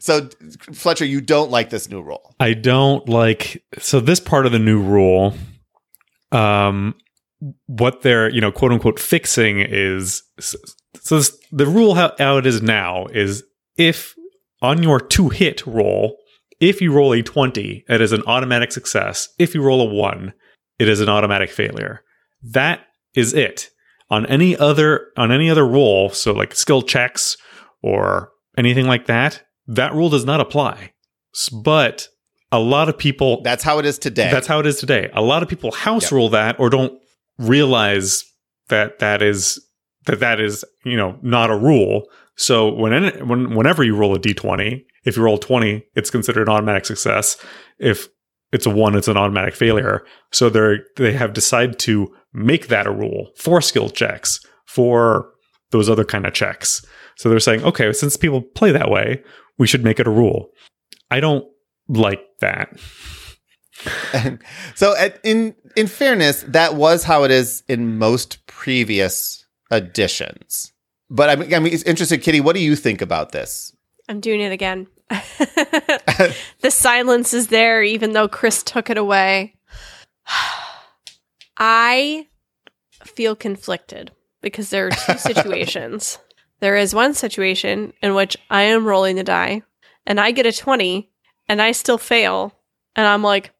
So, 0.00 0.28
Fletcher, 0.72 1.04
you 1.04 1.20
don't 1.20 1.50
like 1.50 1.70
this 1.70 1.88
new 1.88 2.02
rule. 2.02 2.34
I 2.40 2.54
don't 2.54 3.08
like 3.08 3.62
so 3.78 4.00
this 4.00 4.20
part 4.20 4.46
of 4.46 4.52
the 4.52 4.58
new 4.58 4.80
rule 4.80 5.34
um 6.30 6.94
what 7.66 8.02
they're, 8.02 8.28
you 8.30 8.40
know, 8.40 8.52
quote 8.52 8.72
unquote 8.72 9.00
fixing 9.00 9.60
is 9.60 10.22
so 10.38 10.58
this, 11.10 11.36
the 11.50 11.66
rule 11.66 11.94
how, 11.94 12.12
how 12.18 12.38
it 12.38 12.46
is 12.46 12.62
now 12.62 13.06
is 13.06 13.44
if 13.76 14.14
on 14.60 14.82
your 14.82 15.00
two 15.00 15.28
hit 15.28 15.66
roll, 15.66 16.18
if 16.62 16.80
you 16.80 16.92
roll 16.92 17.12
a 17.12 17.22
20, 17.22 17.84
it 17.88 18.00
is 18.00 18.12
an 18.12 18.22
automatic 18.26 18.70
success. 18.70 19.28
If 19.36 19.52
you 19.52 19.60
roll 19.62 19.80
a 19.82 19.92
1, 19.92 20.32
it 20.78 20.88
is 20.88 21.00
an 21.00 21.08
automatic 21.08 21.50
failure. 21.50 22.04
That 22.40 22.86
is 23.14 23.34
it. 23.34 23.68
On 24.10 24.24
any 24.26 24.56
other 24.56 25.08
on 25.16 25.32
any 25.32 25.50
other 25.50 25.66
roll, 25.66 26.10
so 26.10 26.32
like 26.32 26.54
skill 26.54 26.82
checks 26.82 27.36
or 27.82 28.30
anything 28.56 28.86
like 28.86 29.06
that, 29.06 29.42
that 29.66 29.92
rule 29.92 30.08
does 30.08 30.24
not 30.24 30.40
apply. 30.40 30.92
But 31.64 32.08
a 32.52 32.60
lot 32.60 32.88
of 32.88 32.96
people 32.96 33.42
That's 33.42 33.64
how 33.64 33.78
it 33.78 33.86
is 33.86 33.98
today. 33.98 34.30
that's 34.30 34.46
how 34.46 34.60
it 34.60 34.66
is 34.66 34.78
today. 34.78 35.10
A 35.14 35.22
lot 35.22 35.42
of 35.42 35.48
people 35.48 35.72
house 35.72 36.12
rule 36.12 36.28
that 36.28 36.60
or 36.60 36.70
don't 36.70 36.92
realize 37.38 38.24
that 38.68 38.98
that 39.00 39.22
is 39.22 39.58
that 40.06 40.20
that 40.20 40.40
is 40.40 40.64
you 40.84 40.96
know 40.96 41.18
not 41.22 41.50
a 41.50 41.56
rule. 41.56 42.04
So 42.36 42.72
when 42.72 43.26
when 43.26 43.54
whenever 43.56 43.82
you 43.82 43.96
roll 43.96 44.14
a 44.14 44.18
d20, 44.18 44.84
if 45.04 45.16
you 45.16 45.22
roll 45.22 45.38
20, 45.38 45.84
it's 45.94 46.10
considered 46.10 46.48
an 46.48 46.54
automatic 46.54 46.86
success. 46.86 47.36
If 47.78 48.08
it's 48.52 48.66
a 48.66 48.70
one, 48.70 48.94
it's 48.94 49.08
an 49.08 49.16
automatic 49.16 49.54
failure. 49.54 50.04
So 50.30 50.48
they 50.48 50.78
they 50.96 51.12
have 51.12 51.32
decided 51.32 51.78
to 51.80 52.14
make 52.32 52.68
that 52.68 52.86
a 52.86 52.92
rule 52.92 53.30
for 53.36 53.60
skill 53.60 53.88
checks 53.88 54.40
for 54.66 55.30
those 55.70 55.88
other 55.88 56.04
kind 56.04 56.26
of 56.26 56.34
checks. 56.34 56.84
So 57.16 57.28
they're 57.28 57.40
saying, 57.40 57.64
okay, 57.64 57.92
since 57.92 58.16
people 58.16 58.42
play 58.42 58.72
that 58.72 58.90
way, 58.90 59.22
we 59.58 59.66
should 59.66 59.84
make 59.84 60.00
it 60.00 60.06
a 60.06 60.10
rule. 60.10 60.50
I 61.10 61.20
don't 61.20 61.46
like 61.88 62.22
that. 62.40 62.78
so, 64.74 64.96
at, 64.96 65.18
in 65.24 65.54
in 65.76 65.86
fairness, 65.86 66.44
that 66.48 66.74
was 66.74 67.04
how 67.04 67.24
it 67.24 67.30
is 67.30 67.62
in 67.68 67.98
most 67.98 68.46
previous 68.46 69.46
editions. 69.70 70.72
But 71.10 71.30
I'm, 71.30 71.42
I'm 71.52 71.66
interested, 71.66 72.22
Kitty. 72.22 72.40
What 72.40 72.54
do 72.54 72.62
you 72.62 72.76
think 72.76 73.02
about 73.02 73.32
this? 73.32 73.71
I'm 74.12 74.20
doing 74.20 74.42
it 74.42 74.52
again. 74.52 74.88
the 75.08 76.68
silence 76.68 77.32
is 77.32 77.46
there, 77.46 77.82
even 77.82 78.12
though 78.12 78.28
Chris 78.28 78.62
took 78.62 78.90
it 78.90 78.98
away. 78.98 79.54
I 81.56 82.26
feel 83.04 83.34
conflicted 83.34 84.10
because 84.42 84.68
there 84.68 84.88
are 84.88 84.90
two 84.90 85.16
situations. 85.18 86.18
There 86.60 86.76
is 86.76 86.94
one 86.94 87.14
situation 87.14 87.94
in 88.02 88.14
which 88.14 88.36
I 88.50 88.64
am 88.64 88.84
rolling 88.84 89.16
the 89.16 89.24
die 89.24 89.62
and 90.04 90.20
I 90.20 90.30
get 90.30 90.44
a 90.44 90.52
20 90.52 91.10
and 91.48 91.62
I 91.62 91.72
still 91.72 91.96
fail. 91.96 92.54
And 92.94 93.06
I'm 93.06 93.22
like, 93.22 93.50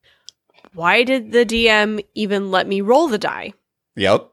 why 0.75 1.03
did 1.03 1.33
the 1.33 1.47
DM 1.47 2.05
even 2.15 2.51
let 2.51 2.67
me 2.67 2.83
roll 2.83 3.09
the 3.09 3.17
die? 3.17 3.55
Yep. 3.97 4.31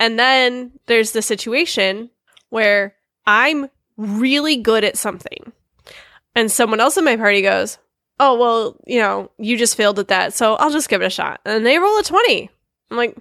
And 0.00 0.18
then 0.18 0.72
there's 0.86 1.12
the 1.12 1.20
situation 1.20 2.08
where 2.48 2.96
I'm 3.26 3.68
really 3.96 4.56
good 4.56 4.84
at 4.84 4.96
something. 4.96 5.52
And 6.34 6.50
someone 6.50 6.80
else 6.80 6.96
in 6.96 7.04
my 7.04 7.16
party 7.16 7.42
goes, 7.42 7.78
Oh, 8.20 8.38
well, 8.38 8.76
you 8.86 9.00
know, 9.00 9.30
you 9.38 9.56
just 9.56 9.76
failed 9.76 9.98
at 9.98 10.08
that. 10.08 10.32
So 10.32 10.54
I'll 10.54 10.70
just 10.70 10.88
give 10.88 11.02
it 11.02 11.06
a 11.06 11.10
shot. 11.10 11.40
And 11.44 11.66
they 11.66 11.78
roll 11.78 11.98
a 11.98 12.02
20. 12.04 12.50
I'm 12.90 12.96
like, 12.96 13.16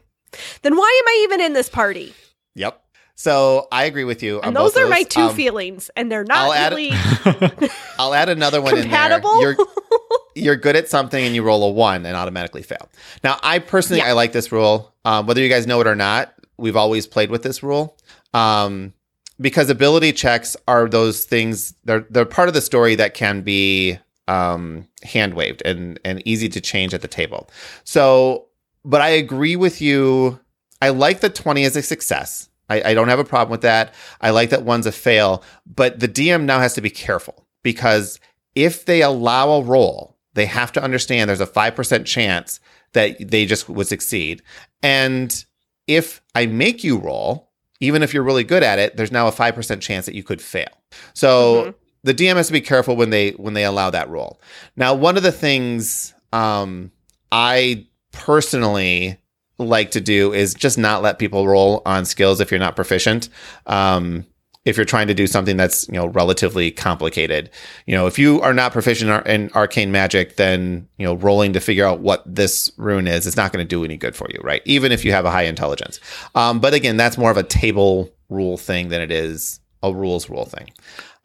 then 0.62 0.76
why 0.76 1.02
am 1.04 1.08
I 1.08 1.22
even 1.24 1.42
in 1.42 1.54
this 1.54 1.70
party? 1.70 2.14
Yep. 2.56 2.80
So 3.16 3.68
I 3.72 3.86
agree 3.86 4.04
with 4.04 4.22
you. 4.22 4.40
And 4.42 4.56
those 4.56 4.76
are 4.78 4.88
my 4.88 5.04
two 5.04 5.22
Um, 5.22 5.36
feelings. 5.36 5.90
And 5.96 6.12
they're 6.12 6.26
I'll 6.30 6.50
not 6.50 6.58
add- 6.58 6.74
really 6.74 6.92
I'll 8.00 8.14
add 8.14 8.30
another 8.30 8.62
one 8.62 8.76
compatible. 8.80 9.32
in 9.36 9.40
there. 9.42 9.56
You're 9.58 9.68
you're 10.36 10.56
good 10.56 10.76
at 10.76 10.88
something 10.88 11.24
and 11.24 11.36
you 11.36 11.44
roll 11.44 11.64
a 11.64 11.72
one 11.72 12.06
and 12.06 12.16
automatically 12.16 12.62
fail. 12.64 12.88
Now, 13.24 13.38
I 13.44 13.60
personally 13.60 14.02
Yeah. 14.02 14.10
I 14.10 14.12
like 14.14 14.32
this 14.34 14.52
rule. 14.52 14.94
Um, 15.04 15.26
whether 15.26 15.42
you 15.42 15.50
guys 15.50 15.68
know 15.68 15.82
it 15.82 15.88
or 15.88 15.96
not, 15.96 16.34
we've 16.58 16.78
always 16.78 17.08
played 17.08 17.30
with 17.32 17.44
this 17.44 17.62
rule. 17.64 17.98
Um, 18.34 18.94
because 19.40 19.70
ability 19.70 20.14
checks 20.14 20.56
are 20.68 20.88
those 20.88 21.26
things 21.26 21.74
they're 21.84 22.06
they're 22.10 22.26
part 22.26 22.48
of 22.48 22.54
the 22.54 22.62
story 22.62 22.96
that 22.96 23.14
can 23.14 23.42
be 23.42 23.98
um, 24.28 24.88
hand 25.04 25.34
waved 25.34 25.62
and 25.66 26.00
and 26.06 26.26
easy 26.26 26.50
to 26.50 26.62
change 26.62 26.94
at 26.94 27.02
the 27.02 27.08
table. 27.08 27.50
So, 27.84 28.48
but 28.86 29.02
I 29.02 29.10
agree 29.10 29.56
with 29.56 29.82
you. 29.82 30.40
I 30.82 30.90
like 30.90 31.20
that 31.22 31.36
twenty 31.36 31.64
as 31.66 31.76
a 31.76 31.82
success. 31.82 32.50
I, 32.70 32.92
I 32.92 32.94
don't 32.94 33.10
have 33.10 33.20
a 33.20 33.26
problem 33.26 33.52
with 33.52 33.62
that. 33.62 33.94
I 34.22 34.30
like 34.30 34.50
that 34.52 34.64
one's 34.64 34.86
a 34.86 34.94
fail, 34.94 35.44
but 35.66 36.00
the 36.00 36.08
DM 36.08 36.46
now 36.46 36.60
has 36.60 36.74
to 36.76 36.82
be 36.82 36.90
careful 36.90 37.46
because 37.64 38.18
if 38.56 38.86
they 38.86 39.02
allow 39.02 39.50
a 39.50 39.62
roll, 39.62 40.18
they 40.36 40.46
have 40.46 40.72
to 40.74 40.84
understand 40.84 41.30
there's 41.30 41.42
a 41.42 41.48
5% 41.48 42.06
chance 42.06 42.62
that 42.94 43.30
they 43.30 43.46
just 43.46 43.68
would 43.68 43.88
succeed. 43.88 44.42
And 44.82 45.44
if 45.88 46.22
I 46.34 46.46
make 46.46 46.84
you 46.84 46.98
roll, 46.98 47.51
even 47.82 48.02
if 48.04 48.14
you're 48.14 48.24
really 48.24 48.46
good 48.46 48.64
at 48.64 48.80
it, 48.80 48.96
there's 48.96 49.12
now 49.12 49.28
a 49.28 49.32
5% 49.32 49.82
chance 49.82 50.06
that 50.06 50.16
you 50.16 50.24
could 50.24 50.42
fail. 50.42 50.70
So 51.14 51.66
Mhm. 51.66 51.74
the 52.06 52.14
DM 52.14 52.38
has 52.38 52.48
to 52.48 52.54
be 52.54 52.62
careful 52.62 52.96
when 52.96 53.10
they 53.10 53.32
when 53.32 53.54
they 53.54 53.66
allow 53.66 53.90
that 53.90 54.10
roll. 54.10 54.40
Now, 54.78 54.94
one 54.94 55.18
of 55.18 55.24
the 55.24 55.32
things 55.32 56.14
um, 56.32 56.92
I 57.32 57.86
personally 58.14 59.18
like 59.58 59.92
to 59.92 60.02
do 60.02 60.34
is 60.34 60.54
just 60.54 60.78
not 60.78 61.02
let 61.04 61.20
people 61.20 61.48
roll 61.48 61.82
on 61.86 62.06
skills 62.06 62.40
if 62.40 62.50
you're 62.50 62.60
not 62.60 62.76
proficient. 62.76 63.30
Um, 63.68 64.26
if 64.64 64.78
you're 64.78 64.86
trying 64.86 65.08
to 65.08 65.14
do 65.16 65.26
something 65.26 65.58
that's 65.58 65.88
you 65.88 65.96
know 65.96 66.06
relatively 66.08 66.70
complicated, 66.72 67.50
you 67.88 67.96
know, 67.96 68.06
if 68.08 68.20
you 68.20 68.40
are 68.42 68.54
not 68.54 68.72
proficient 68.72 69.26
in 69.28 69.42
in 69.46 69.52
arcane 69.54 69.92
magic, 69.92 70.36
then 70.36 70.88
you 70.98 71.06
know 71.06 71.16
rolling 71.16 71.54
to 71.54 71.60
figure 71.60 71.86
out 71.86 72.00
what 72.00 72.24
this 72.26 72.72
rune 72.78 73.08
is 73.08 73.26
is 73.26 73.36
not 73.36 73.52
going 73.52 73.64
to 73.66 73.68
do 73.68 73.84
any 73.84 73.98
good 73.98 74.16
for 74.16 74.28
you, 74.30 74.40
right? 74.44 74.62
Even 74.66 74.92
if 74.92 75.04
you 75.04 75.12
have 75.12 75.26
a 75.26 75.32
high 75.32 75.44
intelligence. 75.44 76.00
Um, 76.36 76.60
but 76.60 76.74
again, 76.74 76.96
that's 76.98 77.18
more 77.18 77.32
of 77.32 77.38
a 77.38 77.44
table 77.44 78.10
rule 78.30 78.58
thing 78.58 78.90
than 78.90 79.02
it 79.02 79.12
is 79.12 79.60
a 79.84 79.92
rules 79.94 80.30
rule 80.30 80.46
thing. 80.46 80.70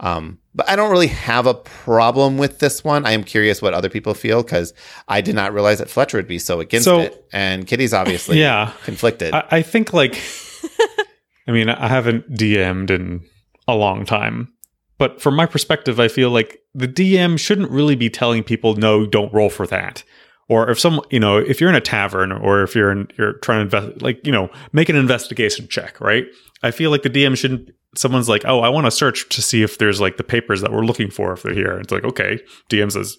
Um, 0.01 0.39
but 0.55 0.69
I 0.69 0.77
don't 0.77 0.91
really 0.91 1.07
have 1.09 1.47
a 1.47 1.55
problem 1.55 2.37
with 2.39 2.59
this 2.59 2.83
one. 2.85 3.05
I 3.07 3.13
am 3.13 3.23
curious 3.25 3.61
what 3.63 3.75
other 3.75 3.89
people 3.91 4.13
feel 4.15 4.43
because 4.43 4.73
I 5.09 5.21
did 5.21 5.35
not 5.35 5.53
realize 5.55 5.79
that 5.79 5.89
Fletcher 5.91 6.17
would 6.19 6.27
be 6.29 6.39
so 6.39 6.61
against 6.61 6.85
So- 6.87 7.01
it, 7.01 7.27
and 7.33 7.67
Kitty's 7.67 7.93
obviously 7.95 8.39
Yeah. 8.41 8.73
conflicted. 8.85 9.35
I, 9.35 9.45
I 9.51 9.63
think 9.63 9.93
like 9.93 10.15
I 11.47 11.53
mean, 11.53 11.69
I 11.69 11.89
haven't 11.89 12.31
DM'd 12.33 12.91
in 12.91 13.25
a 13.69 13.75
long 13.75 14.05
time. 14.05 14.53
But 14.99 15.21
from 15.21 15.37
my 15.37 15.47
perspective, 15.47 16.01
I 16.01 16.09
feel 16.09 16.31
like 16.31 16.59
the 16.75 16.89
DM 16.89 17.39
shouldn't 17.39 17.71
really 17.71 17.97
be 17.97 18.09
telling 18.09 18.43
people 18.43 18.77
no, 18.77 19.07
don't 19.07 19.33
roll 19.33 19.51
for 19.51 19.67
that. 19.67 20.03
Or 20.49 20.71
if 20.71 20.79
some, 20.79 21.01
you 21.11 21.21
know, 21.21 21.39
if 21.39 21.61
you're 21.61 21.71
in 21.71 21.77
a 21.77 21.81
tavern 21.81 22.31
or 22.31 22.63
if 22.63 22.75
you're 22.75 22.91
in, 22.91 23.09
you're 23.19 23.35
trying 23.35 23.69
to 23.69 23.79
invest, 23.79 24.03
like, 24.03 24.25
you 24.25 24.33
know, 24.33 24.49
make 24.73 24.89
an 24.89 24.97
investigation 24.97 25.67
check, 25.69 26.01
right? 26.01 26.25
I 26.63 26.71
feel 26.71 26.91
like 26.91 27.03
the 27.03 27.11
DM 27.11 27.37
shouldn't. 27.37 27.71
Someone's 27.97 28.29
like, 28.29 28.45
oh, 28.45 28.61
I 28.61 28.69
want 28.69 28.87
to 28.87 28.91
search 28.91 29.29
to 29.31 29.43
see 29.43 29.63
if 29.63 29.79
there's 29.79 30.01
like 30.01 30.19
the 30.19 30.25
papers 30.25 30.61
that 30.61 30.71
we're 30.71 30.85
looking 30.85 31.11
for 31.11 31.33
if 31.33 31.43
they're 31.43 31.55
here. 31.55 31.79
It's 31.79 31.91
like, 31.91 32.05
okay, 32.05 32.39
DM 32.69 32.93
says, 32.93 33.17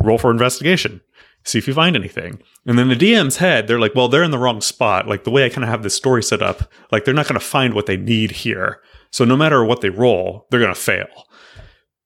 roll 0.00 0.18
for 0.18 0.30
investigation, 0.30 1.00
see 1.44 1.58
if 1.58 1.66
you 1.68 1.74
find 1.74 1.96
anything. 1.96 2.40
And 2.66 2.78
then 2.78 2.88
the 2.88 2.94
DM's 2.96 3.38
head, 3.38 3.66
they're 3.66 3.80
like, 3.80 3.94
well, 3.94 4.08
they're 4.08 4.22
in 4.22 4.30
the 4.30 4.38
wrong 4.38 4.60
spot. 4.60 5.08
Like 5.08 5.24
the 5.24 5.30
way 5.30 5.44
I 5.44 5.48
kind 5.48 5.64
of 5.64 5.70
have 5.70 5.82
this 5.82 5.94
story 5.94 6.22
set 6.22 6.42
up, 6.42 6.70
like 6.92 7.04
they're 7.04 7.14
not 7.14 7.26
going 7.26 7.38
to 7.40 7.44
find 7.44 7.74
what 7.74 7.86
they 7.86 7.96
need 7.96 8.30
here. 8.30 8.80
So 9.10 9.24
no 9.24 9.36
matter 9.36 9.64
what 9.64 9.80
they 9.80 9.90
roll, 9.90 10.46
they're 10.50 10.60
going 10.60 10.74
to 10.74 10.80
fail. 10.80 11.06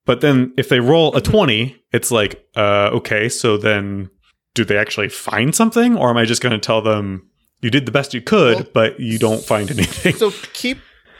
But 0.05 0.21
then 0.21 0.53
if 0.57 0.69
they 0.69 0.81
roll 0.81 1.15
a 1.17 1.21
20, 1.21 1.77
it's 1.93 2.11
like, 2.11 2.47
uh, 2.57 2.91
okay, 2.95 3.29
so 3.29 3.57
then 3.57 4.09
do 4.55 4.65
they 4.65 4.77
actually 4.79 5.09
find 5.09 5.55
something? 5.55 5.97
Or 5.97 6.11
am 6.11 6.17
I 6.17 6.25
just 6.25 6.41
going 6.43 6.53
to 6.53 6.59
tell 6.65 6.81
them 6.81 7.29
you 7.61 7.71
did 7.71 7.87
the 7.87 7.93
best 7.93 8.15
you 8.15 8.21
could, 8.23 8.55
Well, 8.57 8.67
but 8.73 9.01
you 9.01 9.19
don't 9.19 9.43
find 9.43 9.71
anything? 9.71 10.15
so 10.17 10.31
keep. 10.53 10.79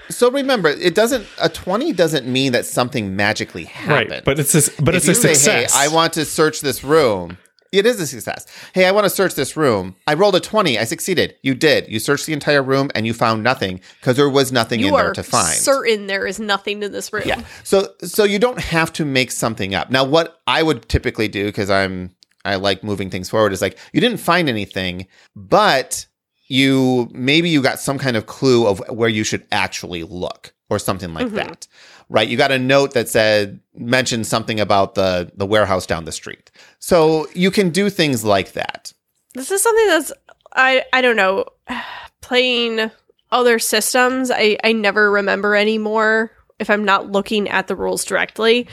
So 0.09 0.31
remember, 0.31 0.69
it 0.69 0.95
doesn't. 0.95 1.27
A 1.41 1.49
twenty 1.49 1.93
doesn't 1.93 2.29
mean 2.29 2.53
that 2.53 2.65
something 2.65 3.17
magically 3.17 3.65
happened. 3.65 4.11
right. 4.11 4.25
But 4.25 4.39
it's 4.39 4.55
a, 4.55 4.83
but 4.83 4.95
if 4.95 5.09
it's 5.09 5.19
a 5.19 5.21
say, 5.21 5.35
success. 5.35 5.75
"Hey, 5.75 5.85
I 5.85 5.89
want 5.89 6.13
to 6.13 6.25
search 6.25 6.61
this 6.61 6.85
room," 6.85 7.39
it 7.73 7.87
is 7.87 8.01
a 8.01 8.07
success. 8.07 8.47
Hey, 8.75 8.87
I 8.87 8.93
want 8.93 9.05
to 9.05 9.11
search 9.11 9.35
this 9.35 9.57
room. 9.57 9.97
I 10.07 10.15
rolled 10.15 10.35
a 10.37 10.41
twenty. 10.41 10.79
I 10.79 10.85
succeeded. 10.85 11.37
You 11.43 11.55
did. 11.55 11.89
You 11.89 11.99
searched 11.99 12.27
the 12.27 12.33
entire 12.33 12.63
room 12.63 12.91
and 12.95 13.07
you 13.07 13.15
found 13.15 13.43
nothing 13.43 13.81
because 14.01 14.17
there 14.17 14.29
was 14.29 14.53
nothing 14.53 14.81
in 14.81 14.93
there 14.93 15.13
to 15.13 15.23
find. 15.23 15.55
certain 15.55 16.07
there 16.07 16.27
is 16.27 16.39
nothing 16.41 16.83
in 16.83 16.93
this 16.93 17.13
room. 17.13 17.25
Yeah. 17.27 17.43
So 17.65 17.95
so 18.03 18.25
you 18.25 18.39
don't 18.39 18.61
have 18.61 18.93
to 18.95 19.05
make 19.05 19.31
something 19.31 19.75
up. 19.75 19.91
Now 19.91 20.05
what 20.05 20.41
I 20.47 20.63
would 20.63 20.89
typically 20.89 21.29
do 21.29 21.51
cuz 21.53 21.71
I'm 21.71 22.15
I 22.45 22.57
like 22.57 22.85
moving 22.85 23.11
things 23.11 23.29
forward 23.29 23.53
is 23.53 23.61
like 23.61 23.77
you 23.93 24.01
didn't 24.01 24.19
find 24.19 24.49
anything, 24.49 25.07
but 25.35 26.07
you 26.49 27.09
maybe 27.13 27.49
you 27.49 27.63
got 27.63 27.81
some 27.81 27.99
kind 27.99 28.17
of 28.17 28.27
clue 28.27 28.67
of 28.67 28.83
where 28.89 29.09
you 29.09 29.25
should 29.25 29.47
actually 29.51 30.05
look 30.05 30.55
or 30.69 30.79
something 30.79 31.15
like 31.15 31.27
mm-hmm. 31.27 31.37
that. 31.37 31.67
Right? 32.09 32.29
You 32.29 32.37
got 32.37 32.53
a 32.53 32.59
note 32.59 32.95
that 32.95 33.09
said 33.09 33.61
mentioned 33.75 34.27
something 34.27 34.61
about 34.61 34.95
the 34.95 35.31
the 35.35 35.47
warehouse 35.47 35.87
down 35.87 36.05
the 36.05 36.13
street. 36.13 36.51
So 36.79 37.27
you 37.35 37.51
can 37.51 37.71
do 37.71 37.91
things 37.91 38.25
like 38.25 38.53
that. 38.53 38.93
This 39.35 39.51
is 39.51 39.63
something 39.63 39.87
that's 39.87 40.13
I 40.55 40.85
I 40.93 41.01
don't 41.01 41.17
know. 41.17 41.47
Playing 42.23 42.91
other 43.31 43.59
systems, 43.59 44.31
I 44.33 44.57
I 44.65 44.73
never 44.73 45.11
remember 45.11 45.55
anymore 45.55 46.33
if 46.59 46.71
I'm 46.71 46.85
not 46.85 47.11
looking 47.13 47.49
at 47.49 47.67
the 47.67 47.77
rules 47.77 48.05
directly. 48.05 48.67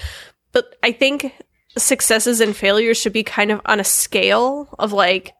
But 0.54 0.76
I 0.82 0.92
think 0.92 1.34
successes 1.78 2.40
and 2.40 2.56
failures 2.56 2.98
should 2.98 3.14
be 3.14 3.24
kind 3.24 3.52
of 3.52 3.62
on 3.66 3.80
a 3.80 3.84
scale 3.84 4.70
of 4.80 4.92
like. 4.94 5.34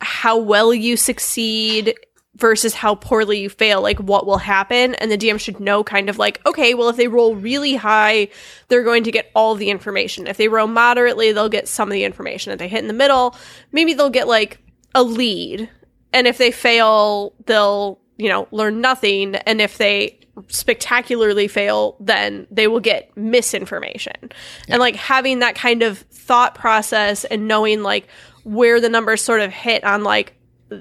How 0.00 0.38
well 0.38 0.72
you 0.72 0.96
succeed 0.96 1.94
versus 2.38 2.72
how 2.72 2.94
poorly 2.94 3.40
you 3.40 3.48
fail, 3.48 3.82
like 3.82 3.98
what 3.98 4.26
will 4.26 4.38
happen. 4.38 4.94
And 4.94 5.10
the 5.10 5.18
DM 5.18 5.40
should 5.40 5.58
know 5.58 5.82
kind 5.82 6.08
of 6.08 6.18
like, 6.18 6.40
okay, 6.46 6.74
well, 6.74 6.88
if 6.88 6.96
they 6.96 7.08
roll 7.08 7.34
really 7.34 7.74
high, 7.74 8.28
they're 8.68 8.84
going 8.84 9.04
to 9.04 9.10
get 9.10 9.30
all 9.34 9.56
the 9.56 9.70
information. 9.70 10.26
If 10.26 10.36
they 10.36 10.48
roll 10.48 10.68
moderately, 10.68 11.32
they'll 11.32 11.48
get 11.48 11.68
some 11.68 11.88
of 11.88 11.92
the 11.92 12.04
information. 12.04 12.52
If 12.52 12.60
they 12.60 12.68
hit 12.68 12.80
in 12.80 12.88
the 12.88 12.94
middle, 12.94 13.34
maybe 13.72 13.92
they'll 13.92 14.08
get 14.08 14.28
like 14.28 14.60
a 14.94 15.02
lead. 15.02 15.68
And 16.12 16.26
if 16.26 16.38
they 16.38 16.52
fail, 16.52 17.34
they'll, 17.46 18.00
you 18.16 18.28
know, 18.28 18.46
learn 18.52 18.80
nothing. 18.80 19.34
And 19.34 19.60
if 19.60 19.76
they 19.78 20.20
spectacularly 20.46 21.48
fail, 21.48 21.96
then 21.98 22.46
they 22.50 22.68
will 22.68 22.80
get 22.80 23.14
misinformation. 23.16 24.30
And 24.68 24.78
like 24.78 24.94
having 24.94 25.40
that 25.40 25.56
kind 25.56 25.82
of 25.82 25.98
thought 25.98 26.54
process 26.54 27.24
and 27.24 27.48
knowing 27.48 27.82
like 27.82 28.06
where 28.48 28.80
the 28.80 28.88
numbers 28.88 29.20
sort 29.20 29.40
of 29.40 29.52
hit 29.52 29.84
on 29.84 30.02
like, 30.02 30.34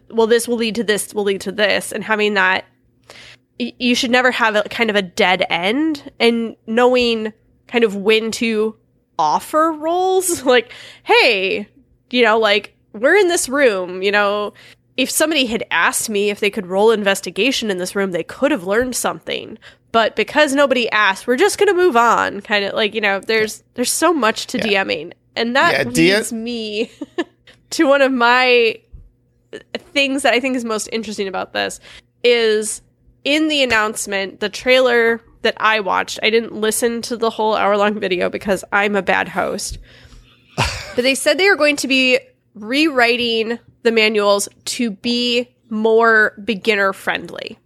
well, 0.09 0.27
this 0.27 0.47
will 0.47 0.55
lead 0.55 0.75
to 0.75 0.83
this, 0.83 1.13
will 1.13 1.23
lead 1.23 1.41
to 1.41 1.51
this, 1.51 1.91
and 1.91 2.03
having 2.03 2.33
that, 2.35 2.65
you 3.59 3.95
should 3.95 4.11
never 4.11 4.31
have 4.31 4.55
a 4.55 4.63
kind 4.63 4.89
of 4.89 4.95
a 4.95 5.01
dead 5.01 5.45
end 5.49 6.11
and 6.19 6.55
knowing 6.65 7.33
kind 7.67 7.83
of 7.83 7.95
when 7.95 8.31
to 8.31 8.75
offer 9.19 9.71
rolls. 9.73 10.43
like, 10.45 10.71
hey, 11.03 11.67
you 12.09 12.23
know, 12.23 12.37
like 12.39 12.75
we're 12.93 13.15
in 13.15 13.27
this 13.27 13.49
room, 13.49 14.01
you 14.01 14.11
know, 14.11 14.53
if 14.95 15.09
somebody 15.11 15.45
had 15.45 15.63
asked 15.69 16.09
me 16.09 16.29
if 16.29 16.39
they 16.39 16.49
could 16.49 16.65
roll 16.67 16.91
investigation 16.91 17.69
in 17.69 17.77
this 17.77 17.95
room, 17.95 18.11
they 18.11 18.23
could 18.23 18.51
have 18.51 18.63
learned 18.63 18.95
something. 18.95 19.57
But 19.91 20.15
because 20.15 20.53
nobody 20.53 20.89
asked, 20.91 21.27
we're 21.27 21.37
just 21.37 21.57
gonna 21.57 21.73
move 21.73 21.95
on. 21.97 22.41
Kind 22.41 22.65
of 22.65 22.73
like 22.73 22.93
you 22.95 23.01
know, 23.01 23.19
there's 23.19 23.63
there's 23.75 23.91
so 23.91 24.13
much 24.13 24.47
to 24.47 24.57
Yeah. 24.57 24.83
DMing, 24.83 25.13
and 25.35 25.55
that 25.55 25.85
Yeah, 25.85 25.91
leads 25.91 26.33
me 26.33 26.91
to 27.71 27.87
one 27.87 28.01
of 28.01 28.11
my 28.11 28.79
things 29.77 30.23
that 30.23 30.33
I 30.33 30.39
think 30.39 30.55
is 30.55 30.65
most 30.65 30.89
interesting 30.91 31.27
about 31.27 31.53
this 31.53 31.79
is 32.23 32.81
in 33.23 33.47
the 33.47 33.63
announcement, 33.63 34.39
the 34.39 34.49
trailer 34.49 35.21
that 35.41 35.55
I 35.57 35.79
watched. 35.79 36.19
I 36.23 36.29
didn't 36.29 36.53
listen 36.53 37.01
to 37.03 37.17
the 37.17 37.29
whole 37.29 37.55
hour 37.55 37.77
long 37.77 37.99
video 37.99 38.29
because 38.29 38.63
I'm 38.71 38.95
a 38.95 39.01
bad 39.01 39.27
host. 39.29 39.77
but 40.55 41.03
they 41.03 41.15
said 41.15 41.37
they 41.37 41.47
are 41.47 41.55
going 41.55 41.75
to 41.77 41.87
be 41.87 42.19
rewriting 42.53 43.59
the 43.83 43.91
manuals 43.91 44.49
to 44.65 44.91
be 44.91 45.47
more 45.69 46.33
beginner 46.43 46.93
friendly. 46.93 47.59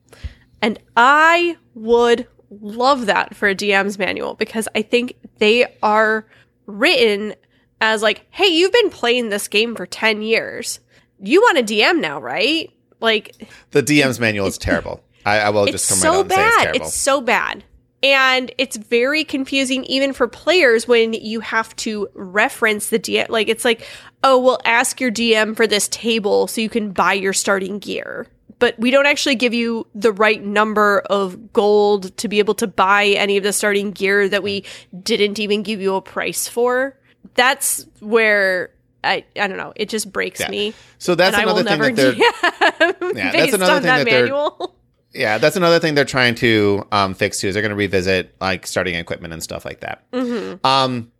And 0.62 0.80
I 0.96 1.58
would 1.74 2.28
love 2.50 3.06
that 3.06 3.36
for 3.36 3.48
a 3.48 3.56
DM's 3.56 3.98
manual 3.98 4.36
because 4.36 4.68
I 4.76 4.82
think 4.82 5.16
they 5.38 5.76
are 5.82 6.26
written 6.66 7.34
as 7.82 8.02
like, 8.02 8.26
hey, 8.30 8.46
you've 8.46 8.72
been 8.72 8.92
playing 8.92 9.30
this 9.30 9.48
game 9.48 9.76
for 9.76 9.86
10 9.86 10.22
years. 10.22 10.80
You 11.20 11.42
want 11.42 11.58
a 11.58 11.64
DM 11.64 12.00
now, 12.00 12.22
right? 12.22 12.72
Like, 13.02 13.48
The 13.72 13.84
DM's 13.84 14.20
manual 14.20 14.48
is 14.48 14.58
terrible. 14.58 15.04
I, 15.26 15.40
I 15.40 15.50
will 15.50 15.66
just 15.66 15.90
come 15.90 15.98
so 15.98 16.10
right 16.10 16.18
out 16.18 16.22
and 16.22 16.32
say 16.32 16.36
it's 16.36 16.56
bad. 16.56 16.64
terrible. 16.64 16.86
It's 16.86 16.96
so 16.96 17.22
bad. 17.22 17.64
And 18.04 18.52
it's 18.58 18.78
very 18.78 19.24
confusing 19.24 19.84
even 19.86 20.14
for 20.14 20.28
players 20.28 20.88
when 20.88 21.14
you 21.14 21.40
have 21.42 21.76
to 21.78 22.08
reference 22.14 22.90
the 22.90 22.98
DM. 23.00 23.30
Like, 23.30 23.48
it's 23.48 23.66
like, 23.66 23.86
oh, 24.24 24.40
well, 24.40 24.60
ask 24.66 25.00
your 25.00 25.12
DM 25.12 25.56
for 25.56 25.68
this 25.68 25.88
table 25.90 26.48
so 26.48 26.62
you 26.62 26.70
can 26.70 26.92
buy 26.92 27.14
your 27.14 27.34
starting 27.34 27.78
gear. 27.80 28.28
But 28.58 28.78
we 28.80 28.92
don't 28.92 29.08
actually 29.08 29.36
give 29.36 29.54
you 29.56 29.88
the 29.96 30.12
right 30.12 30.44
number 30.44 31.00
of 31.10 31.52
gold 31.54 32.16
to 32.18 32.28
be 32.28 32.40
able 32.40 32.54
to 32.56 32.68
buy 32.68 33.06
any 33.06 33.38
of 33.38 33.44
the 33.44 33.54
starting 33.54 33.92
gear 33.92 34.30
that 34.30 34.44
we 34.44 34.66
didn't 35.02 35.40
even 35.40 35.64
give 35.64 35.82
you 35.82 35.96
a 35.96 36.02
price 36.02 36.48
for. 36.48 36.98
That's 37.36 37.86
where 38.00 38.72
I, 39.04 39.26
I 39.36 39.48
don't 39.48 39.58
know. 39.58 39.74
It 39.76 39.90
just 39.90 40.12
breaks 40.12 40.40
Yeah. 40.40 40.50
me. 40.50 40.74
so 41.00 41.16
that's 41.16 41.36
and 41.36 41.42
I 41.42 41.46
will 41.52 41.58
another 41.60 41.94
thing 41.94 42.06
never 42.16 42.16
that 42.18 42.98
they're 43.00 43.14
Yeah, 43.16 43.32
that's 43.32 43.36
based 43.36 43.54
another 43.56 43.74
on 43.74 43.82
thing 43.82 43.88
that, 43.88 44.06
that 44.06 44.12
manual. 44.12 44.76
Yeah, 45.14 45.40
that's 45.40 45.58
another 45.58 45.78
thing 45.80 45.94
they're 45.94 46.06
trying 46.06 46.36
to 46.36 46.88
um, 46.94 47.14
fix 47.16 47.42
too. 47.42 47.50
Is 47.50 47.54
they're 47.54 47.62
going 47.62 47.72
to 47.72 47.76
revisit 47.76 48.34
like 48.40 48.66
starting 48.66 48.96
equipment 48.96 49.34
and 49.34 49.44
stuff 49.44 49.66
like 49.66 49.82
that. 49.82 50.10
Mm-hmm. 50.14 50.66
Um, 50.66 51.12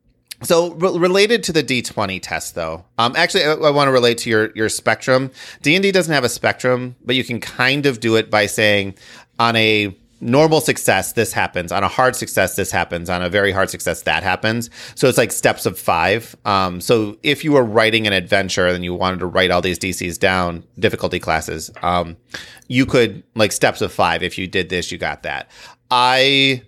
so 0.44 0.72
re- 0.76 0.98
related 0.98 1.44
to 1.44 1.52
the 1.52 1.62
D 1.62 1.82
twenty 1.82 2.22
test, 2.22 2.56
though, 2.56 2.86
um, 2.98 3.14
actually, 3.18 3.44
I, 3.44 3.52
I 3.52 3.70
want 3.70 3.90
to 3.90 3.92
relate 3.92 4.18
to 4.20 4.30
your 4.30 4.52
your 4.56 4.70
spectrum. 4.70 5.30
D 5.62 5.76
and 5.76 5.84
D 5.84 5.92
doesn't 5.92 6.14
have 6.14 6.24
a 6.24 6.30
spectrum, 6.30 6.96
but 7.04 7.18
you 7.18 7.26
can 7.26 7.42
kind 7.42 7.86
of 7.86 8.00
do 8.00 8.16
it 8.16 8.30
by 8.32 8.46
saying 8.46 8.96
on 9.40 9.58
a 9.58 9.94
normal 10.22 10.62
success 10.62 11.14
this 11.14 11.34
happens. 11.34 11.72
On 11.72 11.84
a 11.84 11.88
hard 11.88 12.16
success 12.16 12.56
this 12.56 12.72
happens. 12.72 13.10
On 13.10 13.22
a 13.22 13.30
very 13.30 13.52
hard 13.52 13.70
success 13.70 14.04
that 14.04 14.24
happens. 14.24 14.70
So 14.96 15.10
it's 15.10 15.18
like 15.18 15.32
steps 15.32 15.66
of 15.66 15.78
five. 15.78 16.36
Um, 16.46 16.80
so 16.80 17.18
if 17.24 17.44
you 17.44 17.52
were 17.54 17.64
writing 17.64 18.08
an 18.08 18.14
adventure 18.14 18.68
and 18.68 18.84
you 18.84 18.94
wanted 18.94 19.20
to 19.20 19.26
write 19.26 19.52
all 19.52 19.62
these 19.62 19.80
dcs 19.80 20.20
down 20.20 20.64
difficulty 20.80 21.20
classes 21.20 21.72
um, 21.82 22.16
you 22.68 22.86
could 22.86 23.24
like 23.36 23.52
steps 23.52 23.82
of 23.82 23.92
five 23.92 24.24
if 24.24 24.38
you 24.38 24.48
did 24.48 24.70
this 24.70 24.92
you 24.92 24.98
got 24.98 25.24
that. 25.24 25.50
I 25.90 26.64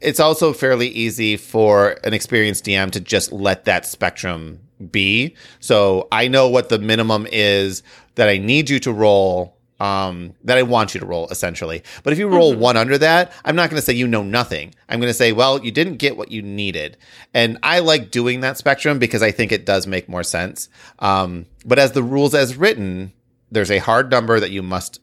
it's 0.00 0.18
also 0.18 0.52
fairly 0.52 0.88
easy 0.88 1.36
for 1.36 2.00
an 2.02 2.12
experienced 2.12 2.64
dm 2.64 2.90
to 2.90 3.00
just 3.00 3.32
let 3.32 3.64
that 3.64 3.86
spectrum 3.86 4.60
be. 4.90 5.36
So 5.60 6.08
i 6.10 6.26
know 6.28 6.48
what 6.48 6.68
the 6.68 6.78
minimum 6.78 7.26
is 7.30 7.82
that 8.16 8.28
i 8.28 8.38
need 8.38 8.68
you 8.68 8.80
to 8.80 8.92
roll 8.92 9.57
um, 9.80 10.34
that 10.44 10.58
I 10.58 10.62
want 10.62 10.94
you 10.94 11.00
to 11.00 11.06
roll 11.06 11.28
essentially. 11.28 11.82
But 12.02 12.12
if 12.12 12.18
you 12.18 12.28
roll 12.28 12.54
one 12.54 12.76
under 12.76 12.98
that, 12.98 13.32
I'm 13.44 13.56
not 13.56 13.70
going 13.70 13.80
to 13.80 13.84
say 13.84 13.92
you 13.92 14.08
know 14.08 14.22
nothing. 14.22 14.74
I'm 14.88 15.00
going 15.00 15.10
to 15.10 15.14
say, 15.14 15.32
well, 15.32 15.62
you 15.64 15.70
didn't 15.70 15.96
get 15.96 16.16
what 16.16 16.30
you 16.30 16.42
needed. 16.42 16.96
And 17.32 17.58
I 17.62 17.78
like 17.80 18.10
doing 18.10 18.40
that 18.40 18.58
spectrum 18.58 18.98
because 18.98 19.22
I 19.22 19.30
think 19.30 19.52
it 19.52 19.64
does 19.66 19.86
make 19.86 20.08
more 20.08 20.22
sense. 20.24 20.68
Um, 20.98 21.46
but 21.64 21.78
as 21.78 21.92
the 21.92 22.02
rules 22.02 22.34
as 22.34 22.56
written, 22.56 23.12
there's 23.50 23.70
a 23.70 23.78
hard 23.78 24.10
number 24.10 24.40
that 24.40 24.50
you 24.50 24.62
must 24.62 25.00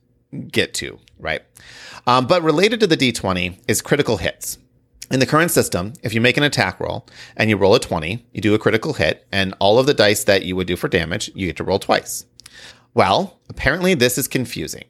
get 0.51 0.73
to, 0.76 0.99
right? 1.19 1.41
Um, 2.07 2.28
but 2.28 2.43
related 2.43 2.80
to 2.82 2.88
the 2.88 2.97
D20 2.97 3.59
is 3.67 3.82
critical 3.82 4.17
hits. 4.17 4.57
in 5.11 5.19
the 5.19 5.26
current 5.26 5.51
system, 5.51 5.93
if 6.01 6.13
you 6.13 6.21
make 6.21 6.36
an 6.36 6.43
attack 6.43 6.80
roll 6.80 7.05
and 7.38 7.49
you 7.49 7.57
roll 7.57 7.76
a 7.76 7.80
20, 7.80 8.26
you 8.34 8.41
do 8.41 8.55
a 8.55 8.59
critical 8.59 8.93
hit, 8.93 9.26
and 9.32 9.53
all 9.59 9.78
of 9.78 9.86
the 9.86 9.93
dice 9.93 10.23
that 10.23 10.45
you 10.45 10.55
would 10.55 10.67
do 10.67 10.76
for 10.76 10.88
damage, 10.88 11.30
you 11.36 11.45
get 11.47 11.57
to 11.57 11.63
roll 11.63 11.80
twice. 11.80 12.26
Well, 12.96 13.39
apparently 13.50 13.93
this 13.93 14.18
is 14.18 14.28
confusing, 14.28 14.86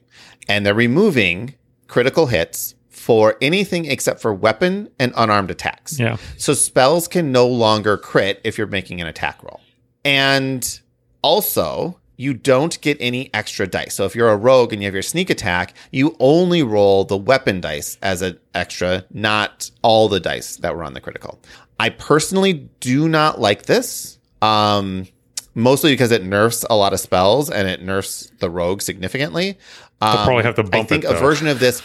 and 0.48 0.64
they're 0.64 0.72
removing 0.72 1.54
critical 1.88 2.26
hits 2.26 2.74
for 2.88 3.36
anything 3.42 3.84
except 3.84 4.20
for 4.20 4.32
weapon 4.32 4.88
and 4.98 5.12
unarmed 5.16 5.50
attacks. 5.50 5.98
Yeah. 5.98 6.16
So 6.38 6.54
spells 6.54 7.06
can 7.08 7.30
no 7.30 7.46
longer 7.46 7.98
crit 7.98 8.40
if 8.42 8.56
you're 8.56 8.66
making 8.66 9.00
an 9.02 9.06
attack 9.06 9.42
roll. 9.42 9.60
And 10.04 10.80
also, 11.22 12.00
you 12.16 12.32
don't 12.32 12.80
get 12.80 12.96
any 13.00 13.32
extra 13.34 13.66
dice. 13.66 13.94
So 13.94 14.04
if 14.04 14.14
you're 14.14 14.30
a 14.30 14.36
rogue 14.36 14.72
and 14.72 14.80
you 14.80 14.86
have 14.86 14.94
your 14.94 15.02
sneak 15.02 15.28
attack, 15.28 15.74
you 15.90 16.16
only 16.18 16.62
roll 16.62 17.04
the 17.04 17.16
weapon 17.16 17.60
dice 17.60 17.98
as 18.02 18.22
an 18.22 18.38
extra, 18.54 19.04
not 19.12 19.70
all 19.82 20.08
the 20.08 20.20
dice 20.20 20.56
that 20.56 20.74
were 20.74 20.82
on 20.82 20.94
the 20.94 21.00
critical. 21.00 21.40
I 21.78 21.90
personally 21.90 22.70
do 22.80 23.08
not 23.08 23.40
like 23.40 23.64
this. 23.64 24.18
Um, 24.40 25.06
mostly 25.56 25.92
because 25.92 26.12
it 26.12 26.22
nerfs 26.22 26.64
a 26.70 26.76
lot 26.76 26.92
of 26.92 27.00
spells 27.00 27.50
and 27.50 27.66
it 27.66 27.82
nerfs 27.82 28.30
the 28.38 28.48
rogue 28.48 28.82
significantly. 28.82 29.58
Um, 30.00 30.24
probably 30.24 30.44
have 30.44 30.54
to 30.56 30.62
bump 30.62 30.74
it. 30.74 30.78
I 30.78 30.84
think 30.84 31.04
it, 31.04 31.10
a 31.10 31.14
version 31.14 31.48
of 31.48 31.58
this. 31.58 31.82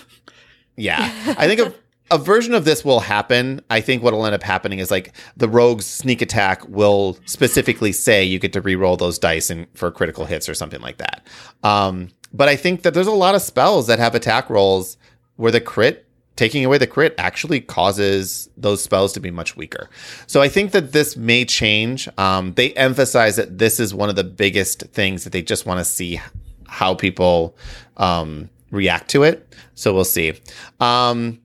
Yeah, 0.75 0.99
I 1.37 1.47
think 1.47 1.61
a, 1.61 1.73
a 2.13 2.17
version 2.17 2.53
of 2.53 2.65
this 2.65 2.83
will 2.83 2.99
happen. 2.99 3.61
I 3.69 3.79
think 3.79 4.03
what 4.03 4.13
will 4.13 4.25
end 4.25 4.35
up 4.35 4.43
happening 4.43 4.79
is 4.79 4.91
like 4.91 5.13
the 5.37 5.47
rogue's 5.47 5.85
sneak 5.85 6.21
attack 6.21 6.67
will 6.67 7.17
specifically 7.25 7.93
say 7.93 8.23
you 8.23 8.37
get 8.39 8.53
to 8.53 8.61
re-roll 8.61 8.97
those 8.97 9.17
dice 9.17 9.49
and 9.49 9.67
for 9.73 9.89
critical 9.89 10.25
hits 10.25 10.49
or 10.49 10.53
something 10.53 10.81
like 10.81 10.97
that. 10.97 11.25
Um, 11.63 12.09
but 12.33 12.49
I 12.49 12.57
think 12.57 12.83
that 12.83 12.93
there's 12.93 13.07
a 13.07 13.11
lot 13.11 13.35
of 13.35 13.41
spells 13.41 13.87
that 13.87 13.99
have 13.99 14.15
attack 14.15 14.49
rolls 14.49 14.97
where 15.37 15.51
the 15.51 15.61
crit 15.61 16.05
taking 16.35 16.63
away 16.65 16.77
the 16.77 16.87
crit 16.87 17.13
actually 17.17 17.59
causes 17.61 18.49
those 18.57 18.81
spells 18.83 19.13
to 19.13 19.19
be 19.19 19.29
much 19.31 19.55
weaker. 19.57 19.89
So 20.27 20.41
I 20.41 20.47
think 20.47 20.71
that 20.71 20.91
this 20.93 21.15
may 21.17 21.45
change. 21.45 22.07
Um, 22.17 22.53
they 22.53 22.73
emphasize 22.73 23.35
that 23.35 23.57
this 23.57 23.79
is 23.79 23.93
one 23.93 24.09
of 24.09 24.15
the 24.15 24.23
biggest 24.23 24.81
things 24.93 25.23
that 25.23 25.31
they 25.33 25.41
just 25.41 25.65
want 25.65 25.79
to 25.79 25.85
see 25.85 26.19
how 26.67 26.95
people 26.95 27.55
um, 27.97 28.49
react 28.71 29.09
to 29.11 29.23
it. 29.23 29.53
So 29.75 29.93
we'll 29.93 30.05
see. 30.05 30.33
Um, 30.79 31.39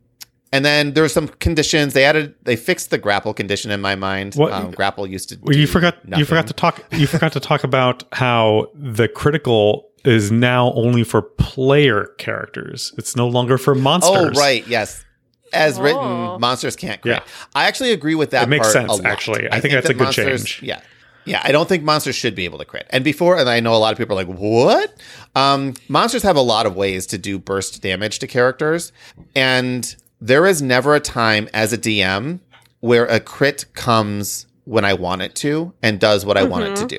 and 0.53 0.65
then 0.65 0.95
there 0.95 1.03
were 1.03 1.09
some 1.09 1.29
conditions 1.29 1.93
they 1.93 2.05
added. 2.05 2.35
They 2.45 2.55
fixed 2.57 2.91
the 2.91 2.99
grapple 2.99 3.35
condition 3.35 3.71
in 3.73 3.81
my 3.81 3.97
mind. 3.97 4.35
What- 4.37 4.53
Um, 4.53 4.71
grapple 4.71 5.07
used 5.07 5.29
to. 5.31 5.39
Well, 5.43 5.57
you 5.57 5.67
forgot. 5.67 5.99
You 6.17 6.25
forgot 6.25 6.47
to 6.47 6.53
talk. 6.55 6.83
You 6.93 7.07
forgot 7.09 7.33
to 7.33 7.41
talk 7.41 7.65
about 7.65 8.05
how 8.13 8.69
the 8.75 9.09
critical 9.09 9.89
is 10.07 10.31
now 10.31 10.73
only 10.75 11.05
for 11.05 11.23
player 11.23 12.07
characters. 12.19 12.93
It's 12.97 13.17
no 13.17 13.27
longer 13.29 13.59
for 13.59 13.75
monsters. 13.75 14.37
Oh, 14.37 14.41
right. 14.41 14.67
Yes. 14.67 15.05
As 15.53 15.79
Oh. 15.79 15.83
written, 15.83 16.41
monsters 16.41 16.77
can't 16.77 17.01
crit. 17.01 17.17
Yeah. 17.17 17.33
I 17.55 17.65
actually 17.67 17.93
agree 17.93 18.15
with 18.15 18.31
that. 18.31 18.45
It 18.45 18.49
makes 18.49 18.67
part 18.67 18.73
sense, 18.73 18.93
a 18.93 18.97
lot. 18.97 19.07
actually. 19.07 19.49
I 19.51 19.61
think 19.61 19.75
that's 19.75 19.89
a 19.89 19.95
good 19.95 20.05
monsters- 20.05 20.45
change. 20.45 20.63
Yeah. 20.63 20.81
Yeah, 21.25 21.41
I 21.43 21.51
don't 21.51 21.69
think 21.69 21.83
monsters 21.83 22.15
should 22.15 22.37
be 22.37 22.45
able 22.45 22.59
to 22.59 22.65
crit. 22.65 22.87
And 22.91 23.03
before, 23.03 23.37
and 23.37 23.49
I 23.49 23.59
know 23.59 23.75
a 23.75 23.79
lot 23.79 23.91
of 23.91 23.99
people 23.99 24.17
are 24.17 24.25
like, 24.25 24.33
"What?" 24.39 24.95
Um, 25.35 25.75
monsters 25.89 26.23
have 26.23 26.37
a 26.37 26.41
lot 26.41 26.67
of 26.67 26.77
ways 26.77 27.05
to 27.07 27.19
do 27.19 27.37
burst 27.37 27.83
damage 27.83 28.21
to 28.21 28.29
characters, 28.29 28.93
and 29.35 29.97
there 30.21 30.47
is 30.47 30.63
never 30.63 30.95
a 30.95 31.01
time 31.01 31.49
as 31.53 31.73
a 31.73 31.79
DM 31.79 32.39
where 32.79 33.07
a 33.07 33.19
crit 33.19 33.65
comes 33.75 34.47
when 34.67 34.85
I 34.85 34.93
want 34.95 35.23
it 35.23 35.35
to 35.37 35.73
and 35.83 35.99
does 35.99 36.27
what 36.27 36.37
I 36.37 36.45
want 36.45 36.65
it 36.65 36.77
to 36.77 36.87
do. 36.87 36.99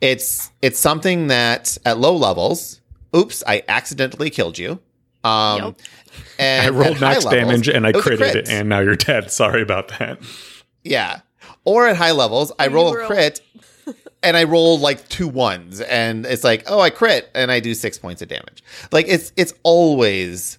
It's 0.00 0.50
it's 0.62 0.78
something 0.78 1.26
that 1.26 1.76
at 1.84 1.98
low 1.98 2.16
levels, 2.16 2.80
oops, 3.14 3.42
I 3.46 3.62
accidentally 3.68 4.30
killed 4.30 4.56
you. 4.58 4.80
Um, 5.24 5.58
Yep. 5.62 5.76
and 6.38 6.66
I 6.66 6.70
rolled 6.70 6.94
at 6.96 7.00
max 7.00 7.24
levels, 7.24 7.32
damage 7.50 7.68
and 7.68 7.86
I 7.86 7.90
it 7.90 7.96
critted, 7.96 8.18
crit. 8.32 8.48
and 8.48 8.68
now 8.68 8.78
you're 8.80 8.94
dead. 8.96 9.30
Sorry 9.42 9.60
about 9.62 9.88
that. 9.98 10.18
Yeah. 10.84 11.20
Or 11.64 11.86
at 11.88 11.96
high 11.96 12.12
levels, 12.12 12.52
I 12.58 12.68
roll 12.68 12.96
a 12.96 13.04
crit 13.06 13.40
and 14.22 14.36
I 14.36 14.44
roll 14.44 14.78
like 14.78 15.06
two 15.08 15.28
ones 15.28 15.80
and 15.80 16.24
it's 16.24 16.44
like, 16.44 16.62
oh, 16.68 16.80
I 16.80 16.90
crit 16.90 17.28
and 17.34 17.50
I 17.50 17.60
do 17.60 17.74
six 17.74 17.98
points 17.98 18.22
of 18.22 18.28
damage. 18.28 18.62
Like 18.92 19.06
it's 19.08 19.32
it's 19.36 19.52
always 19.64 20.58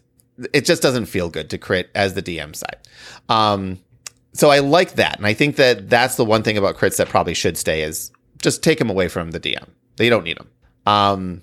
it 0.54 0.66
just 0.66 0.82
doesn't 0.82 1.06
feel 1.06 1.30
good 1.30 1.50
to 1.52 1.58
crit 1.58 1.90
as 1.96 2.14
the 2.16 2.22
DM 2.22 2.54
side. 2.56 2.78
Um 3.30 3.80
so 4.34 4.50
I 4.50 4.60
like 4.60 4.94
that. 4.94 5.18
And 5.18 5.26
I 5.26 5.34
think 5.34 5.56
that 5.58 5.90
that's 5.90 6.16
the 6.16 6.26
one 6.26 6.44
thing 6.44 6.58
about 6.58 6.78
crits 6.78 6.98
that 6.98 7.10
probably 7.10 7.34
should 7.34 7.58
stay 7.58 7.82
is 7.82 8.12
just 8.42 8.64
take 8.64 8.80
them 8.80 8.90
away 8.90 9.08
from 9.08 9.32
the 9.32 9.40
DM. 9.40 9.68
They 9.98 10.10
don't 10.10 10.24
need 10.24 10.38
them. 10.38 10.50
Um 10.86 11.42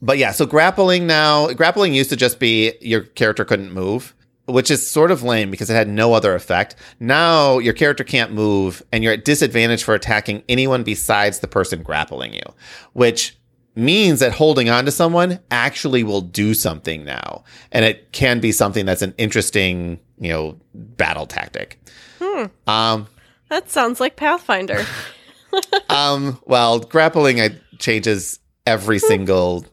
but 0.00 0.18
yeah, 0.18 0.30
so 0.30 0.46
grappling 0.46 1.06
now, 1.08 1.52
grappling 1.52 1.92
used 1.92 2.10
to 2.10 2.16
just 2.16 2.38
be 2.38 2.74
your 2.80 3.00
character 3.00 3.44
couldn't 3.44 3.72
move, 3.72 4.14
which 4.46 4.70
is 4.70 4.88
sort 4.88 5.10
of 5.10 5.24
lame 5.24 5.50
because 5.50 5.70
it 5.70 5.74
had 5.74 5.88
no 5.88 6.12
other 6.14 6.34
effect. 6.34 6.76
Now 7.00 7.58
your 7.58 7.74
character 7.74 8.04
can't 8.04 8.32
move 8.32 8.82
and 8.92 9.02
you're 9.02 9.14
at 9.14 9.24
disadvantage 9.24 9.82
for 9.82 9.94
attacking 9.94 10.44
anyone 10.48 10.84
besides 10.84 11.40
the 11.40 11.48
person 11.48 11.82
grappling 11.82 12.32
you, 12.32 12.42
which 12.92 13.36
means 13.78 14.18
that 14.20 14.32
holding 14.32 14.68
on 14.68 14.84
to 14.84 14.90
someone 14.90 15.38
actually 15.50 16.02
will 16.02 16.20
do 16.20 16.52
something 16.52 17.04
now. 17.04 17.44
And 17.70 17.84
it 17.84 18.12
can 18.12 18.40
be 18.40 18.50
something 18.50 18.84
that's 18.84 19.02
an 19.02 19.14
interesting, 19.18 20.00
you 20.20 20.28
know, 20.30 20.58
battle 20.74 21.26
tactic. 21.26 21.78
Um, 22.66 23.06
That 23.48 23.70
sounds 23.70 24.00
like 24.00 24.16
Pathfinder. 24.16 24.84
um, 25.88 26.38
well, 26.46 26.80
grappling 26.80 27.40
I, 27.40 27.50
changes 27.78 28.38
every 28.66 28.98
single. 28.98 29.64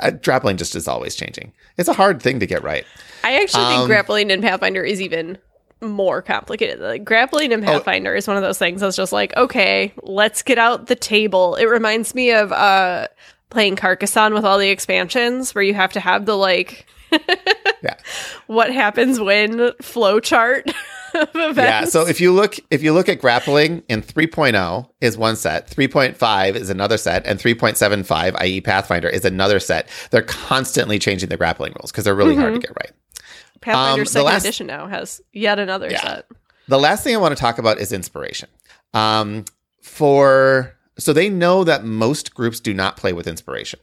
Uh, 0.00 0.10
grappling 0.10 0.56
just 0.56 0.74
is 0.74 0.88
always 0.88 1.14
changing. 1.14 1.52
It's 1.76 1.88
a 1.88 1.92
hard 1.92 2.20
thing 2.22 2.40
to 2.40 2.46
get 2.46 2.62
right. 2.62 2.84
I 3.24 3.40
actually 3.42 3.64
think 3.66 3.80
Um, 3.82 3.86
grappling 3.86 4.30
in 4.30 4.40
Pathfinder 4.42 4.82
is 4.82 5.00
even 5.00 5.38
more 5.80 6.22
complicated. 6.22 6.80
Like 6.80 7.04
grappling 7.04 7.52
Oh. 7.52 7.54
in 7.54 7.62
Pathfinder 7.62 8.14
is 8.16 8.26
one 8.26 8.36
of 8.36 8.42
those 8.42 8.58
things 8.58 8.80
that's 8.80 8.96
just 8.96 9.12
like, 9.12 9.36
okay, 9.36 9.92
let's 10.02 10.42
get 10.42 10.58
out 10.58 10.86
the 10.88 10.96
table. 10.96 11.54
It 11.56 11.66
reminds 11.66 12.14
me 12.14 12.32
of 12.32 12.50
uh 12.52 13.06
playing 13.50 13.76
Carcassonne 13.76 14.34
with 14.34 14.44
all 14.44 14.58
the 14.58 14.68
expansions 14.68 15.54
where 15.54 15.62
you 15.64 15.74
have 15.74 15.92
to 15.92 16.00
have 16.00 16.26
the 16.26 16.36
like 16.36 16.86
Yeah. 17.10 17.94
what 18.46 18.72
happens 18.72 19.20
when 19.20 19.58
flowchart 19.82 20.66
of 21.14 21.28
events. 21.34 21.58
Yeah. 21.58 21.84
So 21.84 22.06
if 22.06 22.20
you 22.20 22.32
look, 22.32 22.56
if 22.70 22.82
you 22.82 22.92
look 22.92 23.08
at 23.08 23.20
grappling 23.20 23.82
in 23.88 24.02
3.0 24.02 24.88
is 25.00 25.16
one 25.16 25.36
set, 25.36 25.68
3.5 25.70 26.54
is 26.54 26.70
another 26.70 26.96
set, 26.98 27.26
and 27.26 27.38
3.75, 27.38 28.34
i.e. 28.40 28.60
Pathfinder, 28.60 29.08
is 29.08 29.24
another 29.24 29.60
set. 29.60 29.88
They're 30.10 30.22
constantly 30.22 30.98
changing 30.98 31.28
the 31.28 31.36
grappling 31.36 31.72
rules 31.80 31.90
because 31.92 32.04
they're 32.04 32.14
really 32.14 32.36
hard 32.36 32.54
to 32.54 32.60
get 32.60 32.70
right. 32.70 32.92
Pathfinder 33.60 34.02
um, 34.02 34.06
second 34.06 34.26
last- 34.26 34.44
edition 34.44 34.66
now 34.66 34.86
has 34.86 35.20
yet 35.32 35.58
another 35.58 35.88
Yeah. 35.90 36.02
set. 36.02 36.26
The 36.68 36.78
last 36.78 37.02
thing 37.02 37.14
I 37.14 37.18
want 37.18 37.34
to 37.34 37.40
talk 37.40 37.58
about 37.58 37.78
is 37.78 37.92
inspiration. 37.92 38.48
Um, 38.92 39.44
for 39.82 40.74
so 40.98 41.12
they 41.12 41.28
know 41.30 41.64
that 41.64 41.84
most 41.84 42.34
groups 42.34 42.60
do 42.60 42.74
not 42.74 42.96
play 42.96 43.12
with 43.12 43.26
inspiration, 43.26 43.78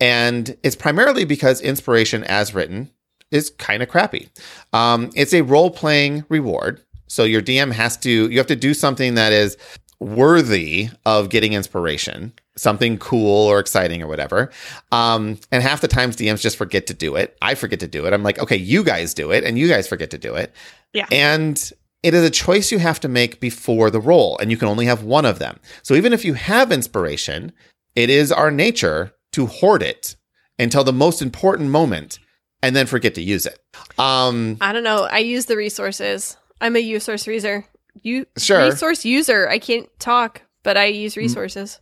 and 0.00 0.56
it's 0.62 0.76
primarily 0.76 1.24
because 1.24 1.60
inspiration, 1.60 2.24
as 2.24 2.54
written, 2.54 2.90
is 3.30 3.50
kind 3.50 3.82
of 3.82 3.88
crappy. 3.88 4.28
Um, 4.72 5.10
it's 5.14 5.34
a 5.34 5.42
role 5.42 5.70
playing 5.70 6.24
reward, 6.28 6.82
so 7.06 7.24
your 7.24 7.42
DM 7.42 7.72
has 7.72 7.96
to 7.98 8.30
you 8.30 8.38
have 8.38 8.46
to 8.48 8.56
do 8.56 8.74
something 8.74 9.14
that 9.14 9.32
is 9.32 9.56
worthy 10.00 10.90
of 11.06 11.30
getting 11.30 11.52
inspiration, 11.52 12.32
something 12.56 12.98
cool 12.98 13.46
or 13.46 13.58
exciting 13.58 14.02
or 14.02 14.06
whatever. 14.06 14.50
Um, 14.92 15.38
and 15.50 15.62
half 15.62 15.80
the 15.80 15.88
times 15.88 16.16
DMs 16.16 16.40
just 16.40 16.56
forget 16.56 16.86
to 16.88 16.94
do 16.94 17.16
it. 17.16 17.36
I 17.40 17.54
forget 17.54 17.80
to 17.80 17.88
do 17.88 18.06
it. 18.06 18.12
I'm 18.12 18.22
like, 18.22 18.38
okay, 18.38 18.56
you 18.56 18.84
guys 18.84 19.14
do 19.14 19.30
it, 19.30 19.44
and 19.44 19.58
you 19.58 19.68
guys 19.68 19.88
forget 19.88 20.10
to 20.10 20.18
do 20.18 20.34
it. 20.34 20.52
Yeah. 20.92 21.06
And 21.10 21.72
it 22.02 22.12
is 22.12 22.22
a 22.22 22.30
choice 22.30 22.70
you 22.70 22.78
have 22.78 23.00
to 23.00 23.08
make 23.08 23.40
before 23.40 23.90
the 23.90 24.00
roll, 24.00 24.38
and 24.38 24.50
you 24.50 24.56
can 24.56 24.68
only 24.68 24.86
have 24.86 25.02
one 25.02 25.24
of 25.24 25.38
them. 25.38 25.58
So 25.82 25.94
even 25.94 26.12
if 26.12 26.24
you 26.24 26.34
have 26.34 26.70
inspiration, 26.70 27.52
it 27.94 28.10
is 28.10 28.30
our 28.30 28.50
nature 28.50 29.12
to 29.34 29.46
hoard 29.46 29.82
it 29.82 30.16
until 30.58 30.84
the 30.84 30.92
most 30.92 31.20
important 31.22 31.70
moment 31.70 32.18
and 32.62 32.74
then 32.74 32.86
forget 32.86 33.14
to 33.16 33.22
use 33.22 33.46
it. 33.46 33.58
Um, 33.98 34.56
I 34.60 34.72
don't 34.72 34.84
know. 34.84 35.04
I 35.10 35.18
use 35.18 35.46
the 35.46 35.56
resources. 35.56 36.36
I'm 36.60 36.76
a 36.76 36.80
resource 36.80 37.26
user. 37.26 37.66
You 38.02 38.26
Sure. 38.38 38.64
resource 38.70 39.04
user. 39.04 39.48
I 39.48 39.58
can't 39.58 39.88
talk, 39.98 40.42
but 40.62 40.76
I 40.76 40.86
use 40.86 41.16
resources. 41.16 41.78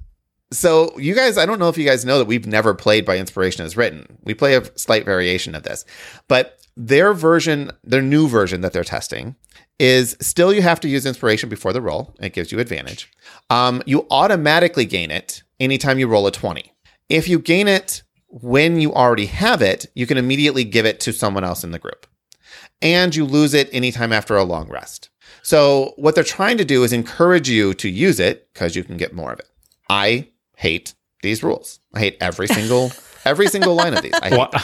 So, 0.53 0.99
you 0.99 1.15
guys, 1.15 1.39
I 1.39 1.47
don't 1.47 1.59
know 1.59 1.69
if 1.69 1.79
you 1.79 1.87
guys 1.87 2.05
know 2.05 2.19
that 2.19 2.27
we've 2.27 2.47
never 2.47 2.75
played 2.75 3.07
by 3.07 3.17
inspiration 3.17 3.65
as 3.65 3.77
written. 3.77 4.19
We 4.25 4.35
play 4.35 4.55
a 4.55 4.65
slight 4.79 5.05
variation 5.07 5.55
of 5.55 5.63
this, 5.63 5.85
but 6.29 6.59
their 6.77 7.15
version, 7.15 7.71
their 7.85 8.03
new 8.03 8.29
version 8.29 8.61
that 8.63 8.73
they're 8.75 8.85
testing, 8.85 9.37
is 9.79 10.17
still 10.21 10.53
you 10.53 10.61
have 10.63 10.81
to 10.81 10.89
use 10.89 11.07
inspiration 11.07 11.49
before 11.49 11.73
the 11.73 11.81
roll. 11.81 12.15
It 12.21 12.35
gives 12.35 12.53
you 12.53 12.59
advantage. 12.61 13.11
Um, 13.51 13.83
you 13.87 14.07
automatically 14.11 14.85
gain 14.85 15.11
it 15.11 15.43
anytime 15.59 15.99
you 15.99 16.07
roll 16.07 16.27
a 16.27 16.31
20. 16.33 16.71
If 17.09 17.29
you 17.29 17.39
gain 17.39 17.69
it 17.69 18.03
when 18.29 18.81
you 18.81 18.93
already 18.95 19.27
have 19.27 19.61
it, 19.63 19.87
you 19.95 20.07
can 20.07 20.17
immediately 20.19 20.65
give 20.65 20.87
it 20.87 21.01
to 21.01 21.13
someone 21.13 21.45
else 21.45 21.65
in 21.65 21.71
the 21.71 21.79
group. 21.79 22.07
And 22.81 23.15
you 23.15 23.25
lose 23.25 23.55
it 23.55 23.69
anytime 23.73 24.13
after 24.13 24.37
a 24.37 24.45
long 24.45 24.69
rest. 24.69 25.11
So, 25.43 25.93
what 25.97 26.15
they're 26.15 26.25
trying 26.25 26.59
to 26.59 26.65
do 26.65 26.83
is 26.85 26.93
encourage 26.93 27.49
you 27.49 27.75
to 27.75 27.89
use 27.89 28.19
it 28.21 28.49
because 28.53 28.75
you 28.77 28.85
can 28.85 28.97
get 28.97 29.13
more 29.15 29.33
of 29.33 29.39
it. 29.39 29.49
I 29.89 30.29
hate 30.57 30.95
these 31.23 31.43
rules. 31.43 31.81
I 31.95 32.01
hate 32.01 32.17
every 32.21 32.49
single 32.49 32.91
every 33.25 33.47
single 33.49 33.75
line 33.75 33.95
of 33.95 34.03
these. 34.03 34.15
I, 34.15 34.31
hate 34.31 34.39
Wha- 34.39 34.49
them. 34.51 34.61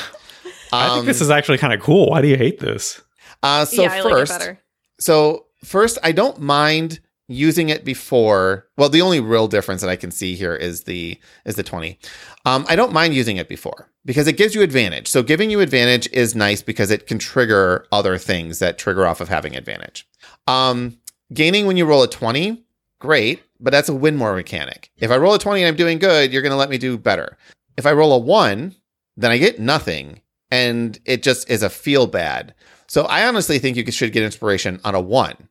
I 0.73 0.89
think 0.89 1.01
Um, 1.01 1.07
this 1.07 1.21
is 1.21 1.31
actually 1.31 1.59
kind 1.59 1.73
of 1.73 1.81
cool. 1.81 2.11
Why 2.11 2.21
do 2.23 2.29
you 2.29 2.37
hate 2.37 2.59
this? 2.61 3.01
uh, 3.43 3.65
so 3.65 3.83
yeah, 3.83 3.93
I 3.93 4.03
first, 4.03 4.33
like 4.33 4.41
it 4.41 4.45
better. 4.45 4.61
so 5.01 5.47
first, 5.65 5.99
I 6.03 6.13
don't 6.13 6.41
mind 6.41 7.01
using 7.29 7.69
it 7.69 7.85
before. 7.85 8.67
Well, 8.77 8.89
the 8.89 9.03
only 9.03 9.21
real 9.21 9.47
difference 9.47 9.83
that 9.83 9.91
I 9.91 9.97
can 9.97 10.11
see 10.11 10.35
here 10.35 10.57
is 10.57 10.85
the 10.85 11.21
is 11.45 11.55
the 11.55 11.63
20. 11.63 11.99
Um, 12.45 12.65
I 12.69 12.75
don't 12.75 12.93
mind 12.93 13.15
using 13.15 13.37
it 13.37 13.49
before 13.49 13.91
because 14.05 14.27
it 14.27 14.37
gives 14.37 14.55
you 14.55 14.63
advantage. 14.63 15.07
So 15.07 15.23
giving 15.23 15.51
you 15.51 15.61
advantage 15.61 16.09
is 16.13 16.35
nice 16.35 16.63
because 16.63 16.91
it 16.91 17.07
can 17.07 17.19
trigger 17.19 17.87
other 17.93 18.19
things 18.19 18.59
that 18.59 18.79
trigger 18.79 19.07
off 19.07 19.21
of 19.21 19.29
having 19.29 19.55
advantage. 19.55 20.09
Um, 20.47 20.99
gaining 21.33 21.67
when 21.67 21.77
you 21.77 21.85
roll 21.85 22.03
a 22.03 22.09
20, 22.09 22.65
great, 22.99 23.43
but 23.61 23.71
that's 23.71 23.91
a 23.91 23.95
win 23.95 24.17
more 24.17 24.35
mechanic. 24.35 24.91
If 24.97 25.11
I 25.11 25.19
roll 25.19 25.35
a 25.35 25.39
20 25.39 25.63
and 25.63 25.69
I'm 25.69 25.77
doing 25.77 25.99
good, 25.99 26.33
you're 26.33 26.43
going 26.43 26.53
to 26.53 26.57
let 26.57 26.71
me 26.71 26.79
do 26.79 26.97
better. 26.97 27.37
If 27.77 27.87
I 27.87 27.93
roll 27.93 28.15
a 28.15 28.19
1, 28.19 28.75
then 29.17 29.31
I 29.31 29.37
get 29.37 29.61
nothing 29.61 30.23
and 30.51 30.99
it 31.05 31.23
just 31.23 31.51
is 31.51 31.63
a 31.63 31.69
feel 31.69 32.07
bad. 32.07 32.55
So 32.87 33.05
I 33.05 33.29
honestly 33.29 33.59
think 33.59 33.77
you 33.77 33.93
should 33.93 34.13
get 34.13 34.23
inspiration 34.23 34.81
on 34.85 34.95
a 34.95 35.01
1 35.01 35.49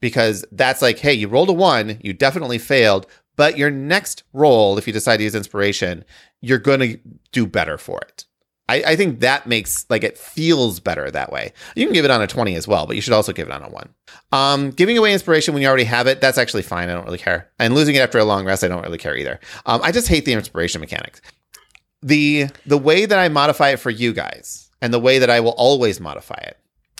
because 0.00 0.44
that's 0.52 0.82
like, 0.82 0.98
hey, 0.98 1.12
you 1.12 1.28
rolled 1.28 1.48
a 1.48 1.52
1, 1.52 2.00
you 2.02 2.12
definitely 2.12 2.58
failed, 2.58 3.06
but 3.36 3.56
your 3.56 3.70
next 3.70 4.24
roll, 4.32 4.78
if 4.78 4.86
you 4.86 4.92
decide 4.92 5.18
to 5.18 5.24
use 5.24 5.34
inspiration, 5.34 6.04
you're 6.40 6.58
going 6.58 6.80
to 6.80 6.98
do 7.32 7.46
better 7.46 7.78
for 7.78 8.00
it. 8.00 8.24
I, 8.68 8.82
I, 8.88 8.96
think 8.96 9.20
that 9.20 9.46
makes 9.46 9.86
like 9.88 10.04
it 10.04 10.18
feels 10.18 10.78
better 10.78 11.10
that 11.10 11.32
way. 11.32 11.52
You 11.74 11.86
can 11.86 11.94
give 11.94 12.04
it 12.04 12.10
on 12.10 12.20
a 12.20 12.26
20 12.26 12.54
as 12.54 12.68
well, 12.68 12.86
but 12.86 12.96
you 12.96 13.02
should 13.02 13.14
also 13.14 13.32
give 13.32 13.48
it 13.48 13.54
on 13.54 13.62
a 13.62 13.68
one. 13.68 13.94
Um, 14.30 14.70
giving 14.70 14.98
away 14.98 15.12
inspiration 15.12 15.54
when 15.54 15.62
you 15.62 15.68
already 15.68 15.84
have 15.84 16.06
it, 16.06 16.20
that's 16.20 16.36
actually 16.36 16.62
fine. 16.62 16.90
I 16.90 16.92
don't 16.92 17.06
really 17.06 17.18
care. 17.18 17.50
And 17.58 17.74
losing 17.74 17.94
it 17.94 18.00
after 18.00 18.18
a 18.18 18.24
long 18.24 18.44
rest, 18.44 18.62
I 18.62 18.68
don't 18.68 18.82
really 18.82 18.98
care 18.98 19.16
either. 19.16 19.40
Um, 19.64 19.80
I 19.82 19.90
just 19.90 20.08
hate 20.08 20.26
the 20.26 20.34
inspiration 20.34 20.80
mechanics. 20.80 21.22
The 22.02 22.48
the 22.66 22.78
way 22.78 23.06
that 23.06 23.18
I 23.18 23.28
modify 23.28 23.70
it 23.70 23.80
for 23.80 23.90
you 23.90 24.12
guys, 24.12 24.70
and 24.82 24.92
the 24.92 25.00
way 25.00 25.18
that 25.18 25.30
I 25.30 25.40
will 25.40 25.52
always 25.52 25.98
modify 25.98 26.38
it, 26.42 26.58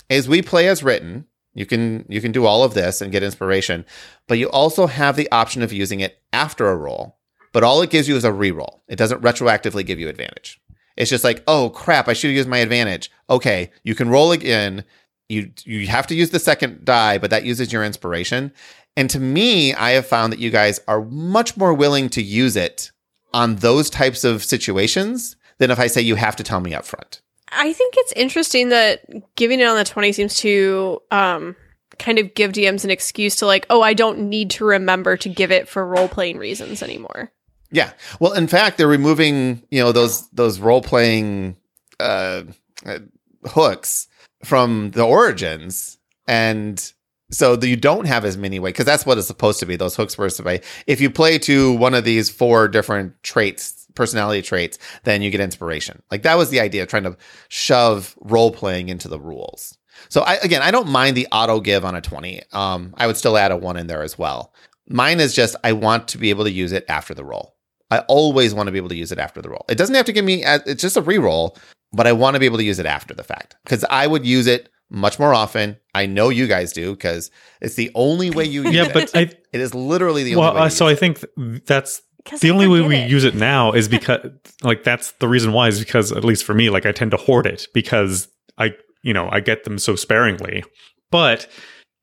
is 0.08 0.28
we 0.28 0.42
play 0.42 0.68
as 0.68 0.82
written. 0.82 1.26
You 1.58 1.66
can 1.66 2.04
you 2.08 2.20
can 2.20 2.30
do 2.30 2.46
all 2.46 2.62
of 2.62 2.74
this 2.74 3.00
and 3.00 3.10
get 3.10 3.24
inspiration, 3.24 3.84
but 4.28 4.38
you 4.38 4.48
also 4.48 4.86
have 4.86 5.16
the 5.16 5.28
option 5.32 5.60
of 5.60 5.72
using 5.72 5.98
it 5.98 6.22
after 6.32 6.68
a 6.68 6.76
roll. 6.76 7.18
But 7.52 7.64
all 7.64 7.82
it 7.82 7.90
gives 7.90 8.08
you 8.08 8.14
is 8.14 8.24
a 8.24 8.30
reroll. 8.30 8.82
It 8.86 8.94
doesn't 8.94 9.22
retroactively 9.22 9.84
give 9.84 9.98
you 9.98 10.08
advantage. 10.08 10.60
It's 10.96 11.10
just 11.10 11.24
like, 11.24 11.42
oh 11.48 11.70
crap, 11.70 12.06
I 12.06 12.12
should 12.12 12.28
have 12.28 12.36
used 12.36 12.48
my 12.48 12.58
advantage. 12.58 13.10
Okay, 13.28 13.72
you 13.82 13.96
can 13.96 14.08
roll 14.08 14.30
again. 14.30 14.84
You 15.28 15.50
you 15.64 15.88
have 15.88 16.06
to 16.06 16.14
use 16.14 16.30
the 16.30 16.38
second 16.38 16.84
die, 16.84 17.18
but 17.18 17.30
that 17.30 17.44
uses 17.44 17.72
your 17.72 17.82
inspiration. 17.82 18.52
And 18.96 19.10
to 19.10 19.18
me, 19.18 19.74
I 19.74 19.90
have 19.90 20.06
found 20.06 20.32
that 20.32 20.38
you 20.38 20.50
guys 20.50 20.78
are 20.86 21.04
much 21.06 21.56
more 21.56 21.74
willing 21.74 22.08
to 22.10 22.22
use 22.22 22.54
it 22.54 22.92
on 23.34 23.56
those 23.56 23.90
types 23.90 24.22
of 24.22 24.44
situations 24.44 25.34
than 25.58 25.72
if 25.72 25.80
I 25.80 25.88
say 25.88 26.02
you 26.02 26.14
have 26.14 26.36
to 26.36 26.44
tell 26.44 26.60
me 26.60 26.72
up 26.72 26.84
front. 26.84 27.20
I 27.52 27.72
think 27.72 27.94
it's 27.96 28.12
interesting 28.12 28.70
that 28.70 29.04
giving 29.36 29.60
it 29.60 29.64
on 29.64 29.76
the 29.76 29.84
20 29.84 30.12
seems 30.12 30.34
to 30.36 31.00
um, 31.10 31.56
kind 31.98 32.18
of 32.18 32.34
give 32.34 32.52
DMs 32.52 32.84
an 32.84 32.90
excuse 32.90 33.36
to 33.36 33.46
like, 33.46 33.66
oh, 33.70 33.82
I 33.82 33.94
don't 33.94 34.28
need 34.28 34.50
to 34.52 34.64
remember 34.64 35.16
to 35.18 35.28
give 35.28 35.50
it 35.50 35.68
for 35.68 35.86
role 35.86 36.08
playing 36.08 36.38
reasons 36.38 36.82
anymore. 36.82 37.30
Yeah. 37.70 37.92
Well, 38.20 38.32
in 38.32 38.46
fact, 38.46 38.78
they're 38.78 38.88
removing, 38.88 39.62
you 39.70 39.82
know, 39.82 39.92
those 39.92 40.28
those 40.30 40.58
role 40.58 40.80
playing 40.80 41.56
uh, 42.00 42.44
uh, 42.86 42.98
hooks 43.46 44.08
from 44.44 44.90
the 44.92 45.04
origins, 45.04 45.98
and 46.26 46.92
so 47.30 47.58
you 47.60 47.76
don't 47.76 48.06
have 48.06 48.24
as 48.24 48.38
many 48.38 48.58
ways 48.58 48.72
because 48.72 48.86
that's 48.86 49.04
what 49.04 49.18
it's 49.18 49.26
supposed 49.26 49.60
to 49.60 49.66
be. 49.66 49.76
Those 49.76 49.96
hooks 49.96 50.16
were 50.16 50.30
supposed 50.30 50.60
to 50.60 50.64
be. 50.64 50.66
If 50.86 51.00
you 51.00 51.10
play 51.10 51.38
to 51.40 51.74
one 51.74 51.94
of 51.94 52.04
these 52.04 52.30
four 52.30 52.68
different 52.68 53.22
traits, 53.22 53.77
personality 53.98 54.40
traits, 54.40 54.78
then 55.04 55.20
you 55.20 55.30
get 55.30 55.40
inspiration. 55.40 56.02
Like 56.10 56.22
that 56.22 56.38
was 56.38 56.48
the 56.48 56.60
idea, 56.60 56.82
of 56.82 56.88
trying 56.88 57.02
to 57.02 57.16
shove 57.48 58.16
role 58.20 58.50
playing 58.50 58.88
into 58.88 59.08
the 59.08 59.20
rules. 59.20 59.76
So 60.08 60.22
I, 60.22 60.34
again, 60.36 60.62
I 60.62 60.70
don't 60.70 60.88
mind 60.88 61.16
the 61.16 61.26
auto 61.32 61.60
give 61.60 61.84
on 61.84 61.94
a 61.94 62.00
20. 62.00 62.40
Um, 62.52 62.94
I 62.96 63.06
would 63.06 63.16
still 63.16 63.36
add 63.36 63.50
a 63.50 63.56
one 63.56 63.76
in 63.76 63.88
there 63.88 64.02
as 64.02 64.16
well. 64.16 64.54
Mine 64.88 65.20
is 65.20 65.34
just, 65.34 65.56
I 65.64 65.72
want 65.72 66.08
to 66.08 66.18
be 66.18 66.30
able 66.30 66.44
to 66.44 66.50
use 66.50 66.72
it 66.72 66.86
after 66.88 67.12
the 67.12 67.24
roll. 67.24 67.56
I 67.90 67.98
always 68.00 68.54
want 68.54 68.68
to 68.68 68.70
be 68.70 68.78
able 68.78 68.88
to 68.90 68.96
use 68.96 69.12
it 69.12 69.18
after 69.18 69.42
the 69.42 69.50
roll. 69.50 69.64
It 69.68 69.76
doesn't 69.76 69.94
have 69.94 70.06
to 70.06 70.12
give 70.12 70.24
me, 70.24 70.44
it's 70.44 70.80
just 70.80 70.96
a 70.96 71.02
reroll, 71.02 71.58
but 71.92 72.06
I 72.06 72.12
want 72.12 72.34
to 72.34 72.40
be 72.40 72.46
able 72.46 72.58
to 72.58 72.64
use 72.64 72.78
it 72.78 72.86
after 72.86 73.14
the 73.14 73.24
fact 73.24 73.56
because 73.64 73.84
I 73.90 74.06
would 74.06 74.24
use 74.24 74.46
it 74.46 74.70
much 74.90 75.18
more 75.18 75.34
often. 75.34 75.76
I 75.94 76.06
know 76.06 76.28
you 76.28 76.46
guys 76.46 76.72
do 76.72 76.92
because 76.92 77.30
it's 77.60 77.74
the 77.74 77.90
only 77.94 78.30
way 78.30 78.44
you 78.44 78.62
use 78.64 78.74
yeah, 78.74 78.84
it. 78.84 78.94
but 78.94 79.10
I, 79.14 79.20
it 79.52 79.60
is 79.60 79.74
literally 79.74 80.24
the 80.24 80.36
well, 80.36 80.50
only 80.50 80.60
way. 80.60 80.66
Uh, 80.66 80.70
so 80.70 80.86
I 80.86 80.94
think 80.94 81.24
that's 81.66 82.02
the 82.40 82.50
only 82.50 82.68
way 82.68 82.80
we 82.80 82.96
it. 82.96 83.10
use 83.10 83.24
it 83.24 83.34
now 83.34 83.72
is 83.72 83.88
because 83.96 84.30
like 84.62 84.84
that's 84.84 85.12
the 85.12 85.28
reason 85.28 85.52
why 85.52 85.68
is 85.68 85.78
because 85.78 86.12
at 86.12 86.24
least 86.24 86.44
for 86.44 86.54
me 86.54 86.70
like 86.70 86.86
I 86.86 86.92
tend 86.92 87.10
to 87.12 87.16
hoard 87.16 87.46
it 87.46 87.66
because 87.74 88.28
I 88.56 88.74
you 89.02 89.12
know 89.12 89.28
I 89.30 89.40
get 89.40 89.64
them 89.64 89.78
so 89.78 89.96
sparingly. 89.96 90.64
But 91.10 91.48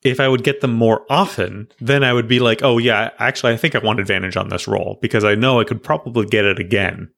if 0.04 0.20
I 0.20 0.28
would 0.28 0.44
get 0.44 0.62
them 0.62 0.74
more 0.74 1.06
often, 1.10 1.68
then 1.80 2.04
I 2.04 2.14
would 2.14 2.28
be 2.28 2.40
like, 2.40 2.64
oh 2.64 2.78
yeah, 2.78 3.12
actually 3.18 3.54
I 3.54 3.58
think 3.58 3.76
I 3.76 3.80
want 3.80 4.00
advantage 4.00 4.38
on 4.38 4.50
this 4.50 4.68
roll 4.68 4.98
because 5.02 5.24
I 5.24 5.36
know 5.36 5.60
I 5.60 5.64
could 5.64 5.84
probably 5.84 6.26
get 6.28 6.46
it 6.46 6.60
again. 6.60 7.10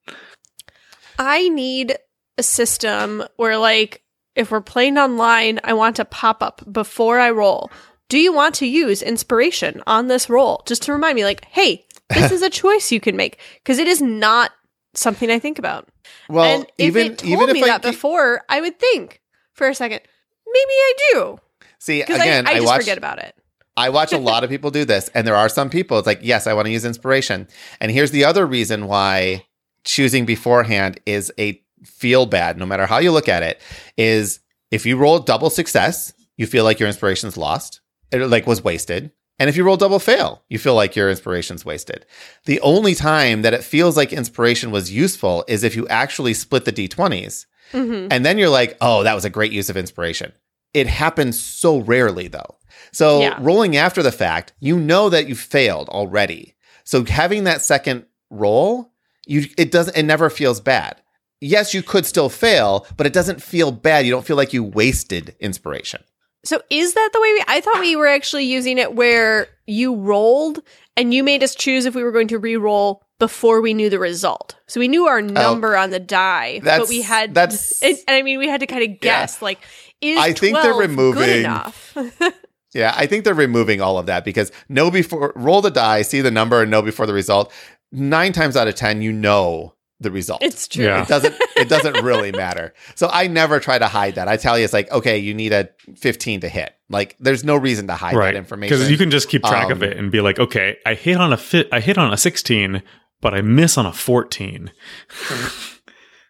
I 1.19 1.49
need 1.49 1.97
a 2.37 2.43
system 2.43 3.23
where 3.35 3.57
like 3.57 4.03
if 4.35 4.51
we're 4.51 4.61
playing 4.61 4.97
online, 4.97 5.59
I 5.63 5.73
want 5.73 5.97
a 5.99 6.05
pop 6.05 6.43
up 6.43 6.61
before 6.71 7.19
I 7.19 7.31
roll. 7.31 7.71
Do 8.07 8.19
you 8.19 8.31
want 8.31 8.55
to 8.55 8.67
use 8.67 9.01
inspiration 9.01 9.81
on 9.85 10.07
this 10.07 10.29
roll? 10.29 10.63
Just 10.65 10.83
to 10.83 10.93
remind 10.93 11.15
me, 11.15 11.25
like, 11.25 11.43
hey, 11.45 11.85
this 12.09 12.31
is 12.37 12.41
a 12.41 12.49
choice 12.49 12.91
you 12.91 12.99
can 12.99 13.15
make 13.15 13.39
because 13.63 13.79
it 13.79 13.87
is 13.87 14.01
not 14.01 14.51
something 14.93 15.29
I 15.29 15.39
think 15.39 15.59
about. 15.59 15.87
Well, 16.29 16.45
and 16.45 16.63
if 16.77 16.87
even 16.87 17.13
it 17.13 17.17
told 17.19 17.31
even 17.31 17.53
me 17.53 17.59
if 17.59 17.65
that 17.65 17.85
I, 17.85 17.91
before, 17.91 18.41
I 18.49 18.61
would 18.61 18.79
think 18.79 19.21
for 19.53 19.67
a 19.67 19.75
second, 19.75 20.01
maybe 20.45 20.71
I 20.71 20.93
do. 21.13 21.39
see 21.79 22.01
again, 22.01 22.47
I, 22.47 22.51
I 22.51 22.53
just 22.55 22.65
watch 22.67 22.81
forget 22.81 22.97
about 22.97 23.19
it. 23.19 23.35
I 23.75 23.89
watch 23.89 24.11
a 24.11 24.17
lot 24.17 24.43
of 24.43 24.49
people 24.49 24.71
do 24.71 24.85
this, 24.85 25.07
and 25.13 25.27
there 25.27 25.35
are 25.35 25.49
some 25.49 25.69
people. 25.69 25.99
It's 25.99 26.07
like, 26.07 26.21
yes, 26.23 26.47
I 26.47 26.53
want 26.53 26.65
to 26.65 26.71
use 26.71 26.83
inspiration, 26.83 27.47
and 27.79 27.91
here's 27.91 28.11
the 28.11 28.25
other 28.25 28.45
reason 28.45 28.87
why 28.87 29.45
choosing 29.83 30.25
beforehand 30.25 30.99
is 31.05 31.31
a 31.39 31.61
feel 31.83 32.25
bad. 32.25 32.57
No 32.57 32.65
matter 32.65 32.87
how 32.87 32.97
you 32.97 33.11
look 33.11 33.29
at 33.29 33.43
it, 33.43 33.61
is 33.95 34.39
if 34.71 34.85
you 34.85 34.97
roll 34.97 35.19
double 35.19 35.49
success, 35.49 36.13
you 36.37 36.47
feel 36.47 36.63
like 36.63 36.79
your 36.79 36.87
inspiration's 36.87 37.37
lost, 37.37 37.81
it 38.11 38.17
like 38.27 38.47
was 38.47 38.63
wasted. 38.63 39.11
And 39.39 39.49
if 39.49 39.55
you 39.55 39.63
roll 39.63 39.77
double 39.77 39.99
fail, 39.99 40.43
you 40.49 40.57
feel 40.57 40.73
like 40.75 40.95
your 40.95 41.09
inspiration's 41.09 41.63
wasted. 41.65 42.05
The 42.45 42.59
only 42.61 42.95
time 42.95 43.43
that 43.43 43.53
it 43.53 43.63
feels 43.63 43.95
like 43.95 44.11
inspiration 44.11 44.71
was 44.71 44.91
useful 44.91 45.45
is 45.47 45.63
if 45.63 45.75
you 45.75 45.87
actually 45.89 46.33
split 46.33 46.65
the 46.65 46.71
d20s. 46.73 47.45
hmm 47.71 48.07
And 48.09 48.25
then 48.25 48.37
you're 48.37 48.49
like, 48.49 48.77
oh, 48.81 49.03
that 49.03 49.13
was 49.13 49.25
a 49.25 49.29
great 49.29 49.51
use 49.51 49.69
of 49.69 49.77
inspiration. 49.77 50.31
It 50.73 50.87
happens 50.87 51.39
so 51.39 51.79
rarely, 51.79 52.27
though. 52.27 52.57
So 52.91 53.21
Yeah. 53.21 53.37
rolling 53.39 53.75
after 53.77 54.01
the 54.03 54.11
fact, 54.11 54.53
you 54.59 54.79
know 54.79 55.09
that 55.09 55.27
you 55.27 55.35
failed 55.35 55.89
already. 55.89 56.55
So 56.83 57.03
having 57.05 57.43
that 57.43 57.61
second 57.61 58.05
roll, 58.29 58.91
you 59.25 59.45
it 59.57 59.71
doesn't 59.71 59.97
it 59.97 60.03
never 60.03 60.29
feels 60.29 60.61
bad. 60.61 61.01
Yes, 61.41 61.73
you 61.73 61.83
could 61.83 62.05
still 62.05 62.29
fail, 62.29 62.87
but 62.97 63.05
it 63.05 63.13
doesn't 63.13 63.43
feel 63.43 63.71
bad. 63.71 64.05
You 64.05 64.11
don't 64.11 64.25
feel 64.25 64.37
like 64.37 64.53
you 64.53 64.63
wasted 64.63 65.35
inspiration. 65.39 66.01
So 66.43 66.61
is 66.69 66.93
that 66.93 67.09
the 67.13 67.21
way 67.21 67.33
we? 67.33 67.43
I 67.47 67.61
thought 67.61 67.79
we 67.79 67.95
were 67.95 68.07
actually 68.07 68.45
using 68.45 68.77
it 68.77 68.95
where 68.95 69.47
you 69.65 69.95
rolled 69.95 70.61
and 70.95 71.13
you 71.13 71.23
made 71.23 71.43
us 71.43 71.55
choose 71.55 71.85
if 71.85 71.95
we 71.95 72.03
were 72.03 72.11
going 72.11 72.29
to 72.29 72.39
re-roll 72.39 73.03
before 73.19 73.61
we 73.61 73.73
knew 73.73 73.89
the 73.89 73.99
result. 73.99 74.55
So 74.67 74.79
we 74.79 74.87
knew 74.87 75.07
our 75.07 75.19
oh, 75.19 75.21
number 75.21 75.75
on 75.75 75.89
the 75.89 75.99
die, 75.99 76.61
but 76.63 76.87
we 76.87 77.01
had 77.01 77.33
that's- 77.33 77.81
And, 77.83 77.97
and 78.07 78.15
I 78.15 78.21
mean, 78.21 78.39
we 78.39 78.47
had 78.47 78.61
to 78.61 78.67
kind 78.67 78.83
of 78.83 78.99
guess 78.99 79.41
like, 79.41 79.59
is 80.01 80.17
I 80.19 80.33
think 80.33 80.55
they're 80.61 80.73
12 80.73 80.77
good 80.77 80.89
removing- 80.89 81.39
enough? 81.39 81.97
Yeah, 82.73 82.93
I 82.95 83.07
think 83.07 83.23
they're 83.23 83.33
removing 83.33 83.81
all 83.81 83.97
of 83.97 84.05
that 84.05 84.23
because 84.25 84.51
know 84.69 84.91
before 84.91 85.33
roll 85.35 85.61
the 85.61 85.71
die, 85.71 86.01
see 86.03 86.21
the 86.21 86.29
number, 86.29 86.61
and 86.61 86.69
know 86.69 86.81
before 86.83 87.07
the 87.07 87.13
result. 87.13 87.51
Nine 87.91 88.33
times 88.33 88.55
out 88.57 88.67
of 88.67 88.75
ten, 88.75 89.01
you 89.01 89.11
know 89.11 89.73
the 89.99 90.11
result. 90.11 90.43
it's 90.43 90.67
true. 90.67 90.85
Yeah. 90.85 91.01
it 91.01 91.07
doesn't 91.07 91.35
it 91.55 91.69
doesn't 91.69 92.03
really 92.03 92.31
matter. 92.31 92.73
So 92.95 93.09
I 93.11 93.27
never 93.27 93.59
try 93.59 93.79
to 93.79 93.87
hide 93.87 94.15
that. 94.15 94.27
I 94.27 94.37
tell 94.37 94.57
you 94.57 94.63
it's 94.63 94.73
like, 94.73 94.91
okay, 94.91 95.17
you 95.17 95.33
need 95.33 95.53
a 95.53 95.69
15 95.95 96.41
to 96.41 96.49
hit. 96.49 96.73
Like 96.89 97.15
there's 97.19 97.43
no 97.43 97.55
reason 97.55 97.87
to 97.87 97.93
hide 97.93 98.15
right. 98.15 98.33
that 98.33 98.37
information. 98.37 98.77
Because 98.77 98.91
you 98.91 98.97
can 98.97 99.09
just 99.09 99.29
keep 99.29 99.43
track 99.43 99.71
of 99.71 99.81
Um, 99.81 99.89
it 99.89 99.97
and 99.97 100.11
be 100.11 100.21
like, 100.21 100.39
okay, 100.39 100.77
I 100.85 100.93
hit 100.93 101.17
on 101.17 101.33
a 101.33 101.37
fit 101.37 101.67
I 101.71 101.79
hit 101.79 101.97
on 101.97 102.13
a 102.13 102.17
16, 102.17 102.83
but 103.21 103.33
I 103.33 103.41
miss 103.41 103.77
on 103.77 103.85
a 103.85 103.93
14. 103.93 104.71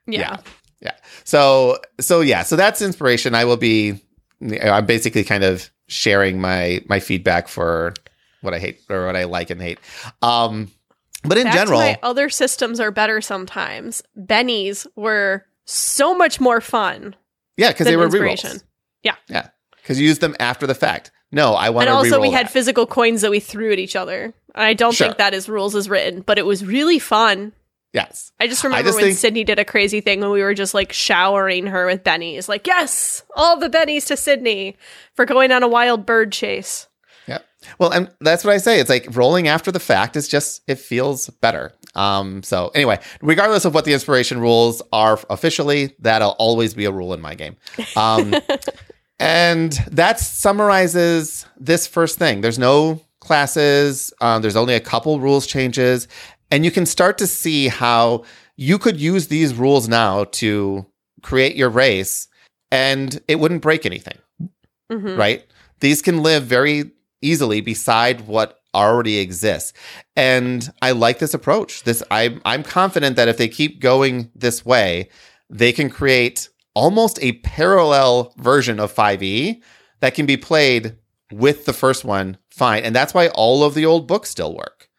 Yeah. 0.09 0.37
yeah. 0.79 0.93
So 1.25 1.79
so 1.99 2.21
yeah, 2.21 2.43
so 2.43 2.55
that's 2.55 2.81
inspiration. 2.81 3.35
I 3.35 3.43
will 3.43 3.57
be 3.57 4.01
I'm 4.63 4.85
basically 4.85 5.25
kind 5.25 5.43
of 5.43 5.69
sharing 5.87 6.39
my 6.39 6.81
my 6.87 7.01
feedback 7.01 7.49
for 7.49 7.93
what 8.39 8.53
I 8.53 8.59
hate 8.59 8.79
or 8.89 9.05
what 9.05 9.17
I 9.17 9.25
like 9.25 9.49
and 9.49 9.61
hate. 9.61 9.79
Um 10.21 10.71
but 11.27 11.37
in 11.37 11.45
Back 11.45 11.53
general, 11.53 11.79
my 11.79 11.97
other 12.03 12.29
systems 12.29 12.79
are 12.79 12.91
better 12.91 13.21
sometimes. 13.21 14.01
Benny's 14.15 14.87
were 14.95 15.45
so 15.65 16.15
much 16.17 16.39
more 16.39 16.61
fun 16.61 17.15
yeah, 17.57 17.71
because 17.71 17.85
they 17.87 17.97
were 17.97 18.05
inspiration. 18.05 18.61
yeah, 19.03 19.15
Because 19.75 19.99
you 19.99 20.07
used 20.07 20.21
them 20.21 20.35
after 20.39 20.65
the 20.67 20.75
fact. 20.75 21.11
No, 21.31 21.53
I 21.55 21.69
want 21.71 21.87
And 21.87 21.95
also, 21.95 22.17
we 22.19 22.27
re-roll 22.27 22.31
had 22.37 22.45
that. 22.47 22.51
physical 22.53 22.85
coins 22.87 23.21
that 23.21 23.31
we 23.31 23.39
threw 23.41 23.73
at 23.73 23.79
each 23.79 23.95
other. 23.97 24.33
And 24.55 24.65
I 24.65 24.73
don't 24.73 24.93
Sure. 24.93 25.07
think 25.07 25.17
that 25.17 25.33
is 25.33 25.49
rules 25.49 25.75
as 25.75 25.89
written, 25.89 26.21
but 26.21 26.37
it 26.37 26.45
was 26.45 26.63
really 26.65 26.99
fun. 26.99 27.51
Yes. 27.93 28.31
I 28.39 28.47
just 28.47 28.63
remember 28.63 28.87
just 28.89 28.95
when 28.97 29.05
think- 29.07 29.17
Sydney 29.17 29.43
did 29.43 29.59
a 29.59 29.65
crazy 29.65 30.01
thing 30.01 30.19
when 30.21 30.29
we 30.29 30.41
were 30.41 30.53
just 30.53 30.73
like 30.73 30.93
showering 30.93 31.67
her 31.67 31.85
with 31.85 32.03
bennies. 32.03 32.47
Like, 32.47 32.65
yes, 32.67 33.23
all 33.35 33.57
the 33.57 33.69
bennies 33.69 34.05
to 34.07 34.15
Sydney 34.17 34.77
for 35.15 35.25
going 35.25 35.51
on 35.51 35.63
a 35.63 35.67
wild 35.67 36.05
bird 36.05 36.31
chase. 36.31 36.86
Well, 37.79 37.91
and 37.91 38.09
that's 38.21 38.43
what 38.43 38.53
I 38.53 38.57
say. 38.57 38.79
It's 38.79 38.89
like 38.89 39.07
rolling 39.15 39.47
after 39.47 39.71
the 39.71 39.79
fact 39.79 40.15
is 40.15 40.27
just 40.27 40.61
it 40.67 40.79
feels 40.79 41.29
better. 41.41 41.73
Um, 41.95 42.43
so 42.43 42.69
anyway, 42.75 42.99
regardless 43.21 43.65
of 43.65 43.73
what 43.73 43.85
the 43.85 43.93
inspiration 43.93 44.39
rules 44.39 44.81
are 44.93 45.19
officially, 45.29 45.95
that'll 45.99 46.35
always 46.37 46.73
be 46.73 46.85
a 46.85 46.91
rule 46.91 47.13
in 47.13 47.21
my 47.21 47.33
game. 47.35 47.55
Um, 47.95 48.35
and 49.19 49.71
that 49.91 50.19
summarizes 50.19 51.45
this 51.59 51.87
first 51.87 52.19
thing. 52.19 52.41
There's 52.41 52.59
no 52.59 53.01
classes. 53.19 54.13
Um, 54.21 54.41
there's 54.41 54.55
only 54.55 54.75
a 54.75 54.79
couple 54.79 55.19
rules 55.19 55.47
changes, 55.47 56.07
and 56.51 56.63
you 56.63 56.71
can 56.71 56.85
start 56.85 57.17
to 57.19 57.27
see 57.27 57.67
how 57.67 58.23
you 58.55 58.77
could 58.77 58.99
use 58.99 59.27
these 59.27 59.53
rules 59.53 59.87
now 59.87 60.25
to 60.25 60.85
create 61.23 61.55
your 61.55 61.69
race, 61.69 62.27
and 62.71 63.19
it 63.27 63.39
wouldn't 63.39 63.61
break 63.61 63.85
anything 63.85 64.17
Mhm. 64.91 65.17
right? 65.17 65.45
These 65.79 66.01
can 66.01 66.23
live 66.23 66.43
very 66.43 66.91
easily 67.21 67.61
beside 67.61 68.27
what 68.27 68.59
already 68.73 69.17
exists. 69.17 69.73
And 70.15 70.69
I 70.81 70.91
like 70.91 71.19
this 71.19 71.33
approach. 71.33 71.83
This 71.83 72.03
I 72.11 72.39
I'm 72.45 72.63
confident 72.63 73.15
that 73.15 73.27
if 73.27 73.37
they 73.37 73.47
keep 73.47 73.81
going 73.81 74.31
this 74.35 74.65
way, 74.65 75.09
they 75.49 75.71
can 75.71 75.89
create 75.89 76.49
almost 76.73 77.17
a 77.21 77.33
parallel 77.33 78.33
version 78.37 78.79
of 78.79 78.93
5e 78.93 79.61
that 79.99 80.13
can 80.13 80.27
be 80.27 80.37
played 80.37 80.95
with 81.31 81.65
the 81.65 81.73
first 81.73 82.05
one 82.05 82.37
fine. 82.51 82.83
And 82.83 82.95
that's 82.95 83.13
why 83.13 83.29
all 83.29 83.63
of 83.63 83.73
the 83.73 83.85
old 83.85 84.07
books 84.07 84.29
still 84.29 84.55
work. 84.55 84.89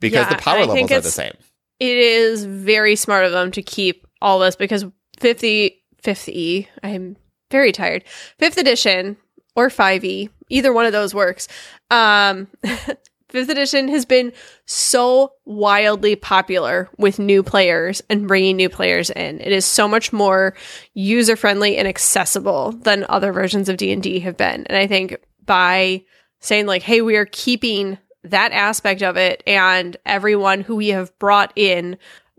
Because 0.00 0.26
Yeah, 0.26 0.36
the 0.36 0.42
power 0.42 0.58
I 0.58 0.64
levels 0.64 0.92
are 0.92 1.00
the 1.00 1.10
same. 1.10 1.32
It 1.80 1.98
is 1.98 2.44
very 2.44 2.96
smart 2.96 3.24
of 3.24 3.32
them 3.32 3.50
to 3.52 3.62
keep 3.62 4.06
all 4.20 4.38
this 4.38 4.54
because 4.54 4.84
50, 5.18 5.82
5e, 6.02 6.68
I'm 6.82 7.16
very 7.50 7.72
tired. 7.72 8.04
Fifth 8.38 8.56
edition 8.56 9.16
or 9.54 9.68
5e, 9.68 10.30
either 10.48 10.72
one 10.72 10.86
of 10.86 10.92
those 10.92 11.14
works. 11.14 11.48
Um, 11.90 12.48
fifth 13.32 13.48
edition 13.48 13.88
has 13.88 14.04
been 14.04 14.32
so 14.66 15.32
wildly 15.46 16.14
popular 16.14 16.90
with 16.98 17.18
new 17.18 17.42
players 17.42 18.02
and 18.10 18.28
bringing 18.28 18.56
new 18.56 18.68
players 18.68 19.08
in. 19.10 19.40
It 19.40 19.52
is 19.52 19.64
so 19.64 19.88
much 19.88 20.12
more 20.12 20.54
user 20.92 21.34
friendly 21.34 21.78
and 21.78 21.88
accessible 21.88 22.72
than 22.72 23.06
other 23.08 23.32
versions 23.32 23.68
of 23.70 23.78
D&D 23.78 24.20
have 24.20 24.36
been. 24.36 24.66
And 24.66 24.76
I 24.76 24.86
think 24.86 25.16
by 25.44 26.04
saying 26.40 26.66
like, 26.66 26.82
hey, 26.82 27.00
we 27.00 27.16
are 27.16 27.24
keeping 27.24 27.98
that 28.24 28.52
aspect 28.52 29.02
of 29.02 29.16
it 29.16 29.42
and 29.46 29.96
everyone 30.04 30.60
who 30.60 30.76
we 30.76 30.88
have 30.88 31.18
brought 31.18 31.52
in, 31.56 31.96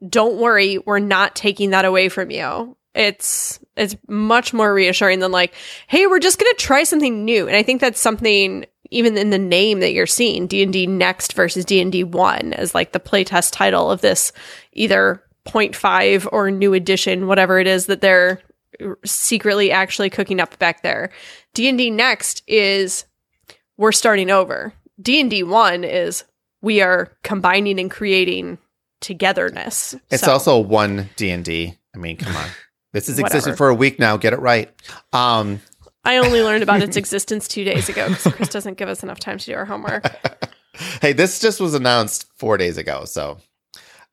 don't 0.08 0.38
worry, 0.38 0.78
we're 0.78 1.00
not 1.00 1.36
taking 1.36 1.72
that 1.72 1.86
away 1.86 2.08
from 2.08 2.30
you. 2.30 2.78
It's 2.96 3.60
it's 3.76 3.96
much 4.08 4.54
more 4.54 4.74
reassuring 4.74 5.20
than 5.20 5.32
like, 5.32 5.54
hey, 5.88 6.08
we're 6.08 6.20
just 6.20 6.40
gonna 6.40 6.54
try 6.56 6.84
something 6.84 7.26
new. 7.26 7.48
And 7.48 7.58
I 7.58 7.64
think 7.64 7.82
that's 7.82 8.00
something 8.00 8.66
even 8.92 9.18
in 9.18 9.32
the 9.32 9.40
name 9.40 9.80
that 9.80 9.94
you're 9.94 10.06
seeing, 10.06 10.46
D 10.48 10.62
and 10.62 10.72
D 10.72 10.86
Next 10.86 11.34
versus 11.34 11.66
D 11.66 11.82
and 11.82 11.92
D 11.92 12.04
One 12.04 12.54
as 12.54 12.76
like 12.76 12.92
the 12.92 13.00
playtest 13.00 13.52
title 13.52 13.90
of 13.90 14.02
this 14.02 14.32
either 14.74 15.24
0.5 15.48 16.28
or 16.32 16.52
new 16.52 16.74
edition, 16.74 17.28
whatever 17.28 17.60
it 17.60 17.68
is 17.68 17.88
that 17.88 18.02
they're 18.02 18.42
secretly 19.04 19.72
actually 19.72 20.10
cooking 20.10 20.40
up 20.40 20.58
back 20.60 20.84
there. 20.84 21.12
D 21.54 21.68
and 21.68 21.78
D 21.78 21.90
Next 21.90 22.44
is 22.48 23.06
we're 23.78 23.92
starting 23.92 24.30
over. 24.30 24.74
D 25.02 25.20
and 25.20 25.30
D 25.30 25.44
One 25.44 25.84
is 25.84 26.24
we 26.62 26.82
are 26.82 27.12
combining 27.24 27.80
and 27.80 27.90
creating 27.92 28.58
togetherness. 29.02 29.96
It's 30.10 30.24
So, 30.24 30.32
also 30.32 30.60
one 30.60 31.10
D 31.16 31.30
and 31.32 31.44
D. 31.44 31.78
I 31.96 31.98
mean, 31.98 32.18
come 32.18 32.36
on. 32.36 32.48
This 32.94 33.08
has 33.08 33.20
existed 33.20 33.50
Whatever. 33.52 33.58
for 33.58 33.70
a 33.70 33.76
week 33.76 34.00
now. 34.00 34.16
Get 34.18 34.34
it 34.34 34.40
right. 34.40 34.72
Um, 35.12 35.60
I 36.06 36.18
only 36.18 36.42
learned 36.42 36.64
about 36.64 36.82
its 36.84 36.96
existence 36.96 37.48
two 37.48 37.64
days 37.64 37.90
ago 37.90 38.08
because 38.10 38.34
Chris 38.34 38.50
doesn't 38.50 38.78
give 38.78 38.88
us 38.88 39.04
enough 39.04 39.20
time 39.20 39.38
to 39.40 39.46
do 39.46 39.54
our 39.56 39.66
homework. 39.66 40.06
hey, 41.02 41.12
this 41.14 41.40
just 41.40 41.60
was 41.60 41.74
announced 41.74 42.28
four 42.38 42.58
days 42.58 42.78
ago, 42.78 43.06
so 43.06 43.38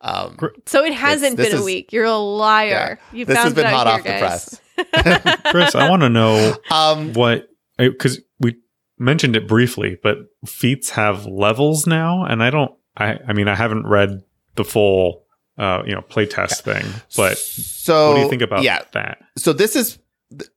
um, 0.00 0.36
So 0.66 0.84
it 0.84 0.94
hasn't 0.94 1.36
this 1.36 1.50
been 1.50 1.60
a 1.60 1.64
week. 1.64 1.92
You're 1.92 2.06
a 2.06 2.16
liar. 2.16 2.98
You 3.12 3.24
this 3.26 3.36
has 3.36 3.44
found 3.44 3.54
been 3.54 3.66
it 3.66 3.72
out 3.72 3.86
hot 3.86 4.02
here, 4.02 4.24
off 4.24 4.46
the 4.74 4.86
press. 4.88 5.42
Chris, 5.52 5.74
I 5.74 5.88
want 5.90 6.02
to 6.02 6.08
know 6.08 6.56
Um, 6.70 7.12
what 7.12 7.48
because 7.76 8.20
we 8.38 8.56
mentioned 8.98 9.36
it 9.36 9.46
briefly, 9.46 9.98
but 10.02 10.16
feats 10.46 10.90
have 10.90 11.26
levels 11.26 11.86
now, 11.86 12.24
and 12.24 12.42
I 12.42 12.48
don't. 12.50 12.72
I 12.96 13.18
I 13.28 13.32
mean, 13.34 13.46
I 13.48 13.54
haven't 13.56 13.86
read 13.86 14.22
the 14.56 14.64
full 14.64 15.24
uh, 15.59 15.82
you 15.86 15.94
know 15.94 16.03
playtest 16.03 16.62
thing, 16.62 16.84
but 17.16 17.38
so 17.38 18.11
what 18.11 18.16
do 18.16 18.22
you 18.22 18.30
think 18.30 18.42
about 18.42 18.62
yeah? 18.62 18.82
that? 18.92 19.18
So 19.36 19.53
this 19.53 19.76
is 19.76 19.98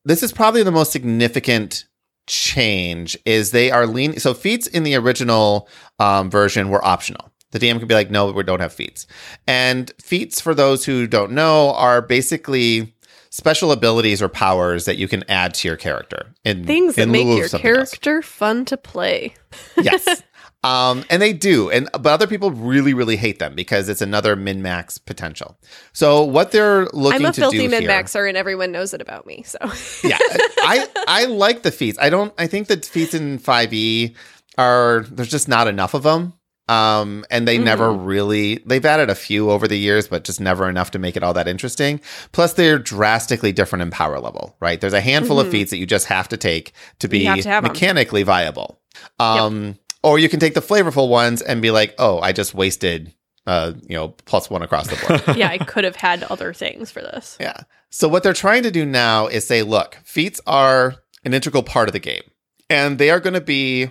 this 0.06 0.24
is 0.24 0.32
probably 0.32 0.64
the 0.64 0.72
most 0.72 0.92
significant 0.92 1.86
change. 2.28 3.18
Is 3.26 3.52
they 3.52 3.72
are 3.72 3.86
leaning. 3.88 4.20
So 4.20 4.34
feats 4.34 4.68
in 4.68 4.84
the 4.84 4.96
original 4.96 5.68
um, 6.00 6.30
version 6.30 6.70
were 6.70 6.84
optional. 6.86 7.30
The 7.52 7.60
DM 7.60 7.78
could 7.78 7.88
be 7.88 7.94
like, 7.94 8.10
no, 8.10 8.32
we 8.32 8.42
don't 8.44 8.62
have 8.62 8.74
feats. 8.74 9.06
And 9.46 9.92
feats, 10.02 10.42
for 10.42 10.56
those 10.56 10.86
who 10.86 11.06
don't 11.06 11.34
know, 11.34 11.72
are 11.76 12.02
basically 12.02 12.96
special 13.30 13.72
abilities 13.72 14.22
or 14.22 14.30
powers 14.30 14.86
that 14.86 14.98
you 14.98 15.08
can 15.08 15.24
add 15.30 15.54
to 15.56 15.68
your 15.68 15.78
character 15.78 16.34
in 16.44 16.66
Things 16.66 16.96
that 16.96 17.04
in 17.04 17.12
make 17.12 17.26
your 17.26 17.48
something 17.48 17.68
else. 17.70 17.90
character 17.92 18.22
fun 18.24 18.66
to 18.66 18.78
play. 18.78 19.34
yes. 19.82 20.24
Um, 20.64 21.04
and 21.10 21.22
they 21.22 21.34
do, 21.34 21.70
and 21.70 21.90
but 21.92 22.08
other 22.08 22.28
people 22.28 22.52
really, 22.52 22.94
really 22.94 23.18
hate 23.18 23.40
them 23.40 23.54
because 23.54 23.90
it's 23.90 24.02
another 24.02 24.36
min 24.36 24.62
max 24.62 24.98
potential. 24.98 25.58
So 25.92 26.24
what 26.24 26.52
they're 26.52 26.86
looking 26.94 27.26
I'm 27.26 27.32
a 27.32 27.34
to 27.34 27.42
filthy 27.42 27.68
min 27.68 27.84
maxer, 27.84 28.28
and 28.28 28.38
everyone 28.38 28.72
knows 28.72 28.94
it 28.94 29.02
about 29.02 29.26
me. 29.26 29.44
So 29.44 29.58
yeah, 30.04 30.18
I 30.22 30.88
I 31.08 31.26
like 31.26 31.64
the 31.64 31.72
feats. 31.72 31.98
I 32.00 32.10
don't. 32.10 32.34
I 32.38 32.48
think 32.48 32.68
the 32.68 32.78
feats 32.78 33.14
in 33.14 33.40
five 33.40 33.74
E 33.74 34.16
are 34.58 35.06
there's 35.12 35.32
just 35.32 35.48
not 35.50 35.68
enough 35.68 35.94
of 35.94 36.04
them. 36.04 36.34
Um, 36.70 37.26
and 37.30 37.46
they 37.46 37.58
never 37.58 37.92
really 37.92 38.64
they've 38.66 38.86
added 38.86 39.10
a 39.10 39.16
few 39.16 39.52
over 39.52 39.68
the 39.68 39.78
years, 39.78 40.08
but 40.08 40.24
just 40.24 40.40
never 40.40 40.70
enough 40.70 40.92
to 40.92 41.00
make 41.00 41.18
it 41.18 41.24
all 41.24 41.34
that 41.34 41.50
interesting. 41.50 42.00
Plus, 42.32 42.54
they're 42.54 42.80
drastically 42.80 43.52
different 43.52 43.82
in 43.82 43.92
power 43.92 44.18
level. 44.18 44.56
Right? 44.62 44.80
There's 44.80 44.94
a 44.94 45.02
handful 45.02 45.42
of 45.42 45.48
Mhm. 45.48 45.52
feats 45.52 45.72
that 45.72 45.78
you 45.78 45.86
just 45.86 46.06
have 46.06 46.30
to 46.30 46.38
take 46.38 46.72
to 47.00 47.10
be 47.10 47.26
to 47.42 47.62
mechanically 47.62 48.24
viable. 48.24 48.80
Um, 49.20 49.78
or 50.04 50.20
you 50.20 50.30
can 50.30 50.40
take 50.40 50.54
the 50.54 50.62
flavorful 50.62 51.10
ones 51.10 51.42
and 51.42 51.62
be 51.62 51.72
like, 51.72 51.96
oh, 51.98 52.20
I 52.20 52.34
just 52.34 52.54
wasted, 52.54 53.14
uh, 53.48 53.74
you 53.88 53.96
know, 53.96 54.10
plus 54.10 54.50
one 54.50 54.62
across 54.62 54.88
the 54.88 55.08
board. 55.08 55.38
yeah, 55.38 55.50
I 55.50 55.58
could 55.58 55.84
have 55.84 55.96
had 55.96 56.24
other 56.24 56.54
things 56.54 56.92
for 56.92 57.02
this. 57.02 57.38
Yeah. 57.40 57.62
So 57.90 58.08
what 58.08 58.24
they're 58.24 58.34
trying 58.34 58.64
to 58.64 58.72
do 58.72 58.86
now 58.86 59.28
is 59.28 59.48
say, 59.48 59.64
look, 59.64 59.98
feats 60.04 60.42
are 60.46 60.96
an 61.24 61.34
integral 61.34 61.64
part 61.64 61.88
of 61.88 61.94
the 61.94 62.00
game, 62.00 62.24
and 62.70 62.98
they 62.98 63.10
are 63.10 63.20
going 63.20 63.34
to 63.34 63.42
be 63.42 63.90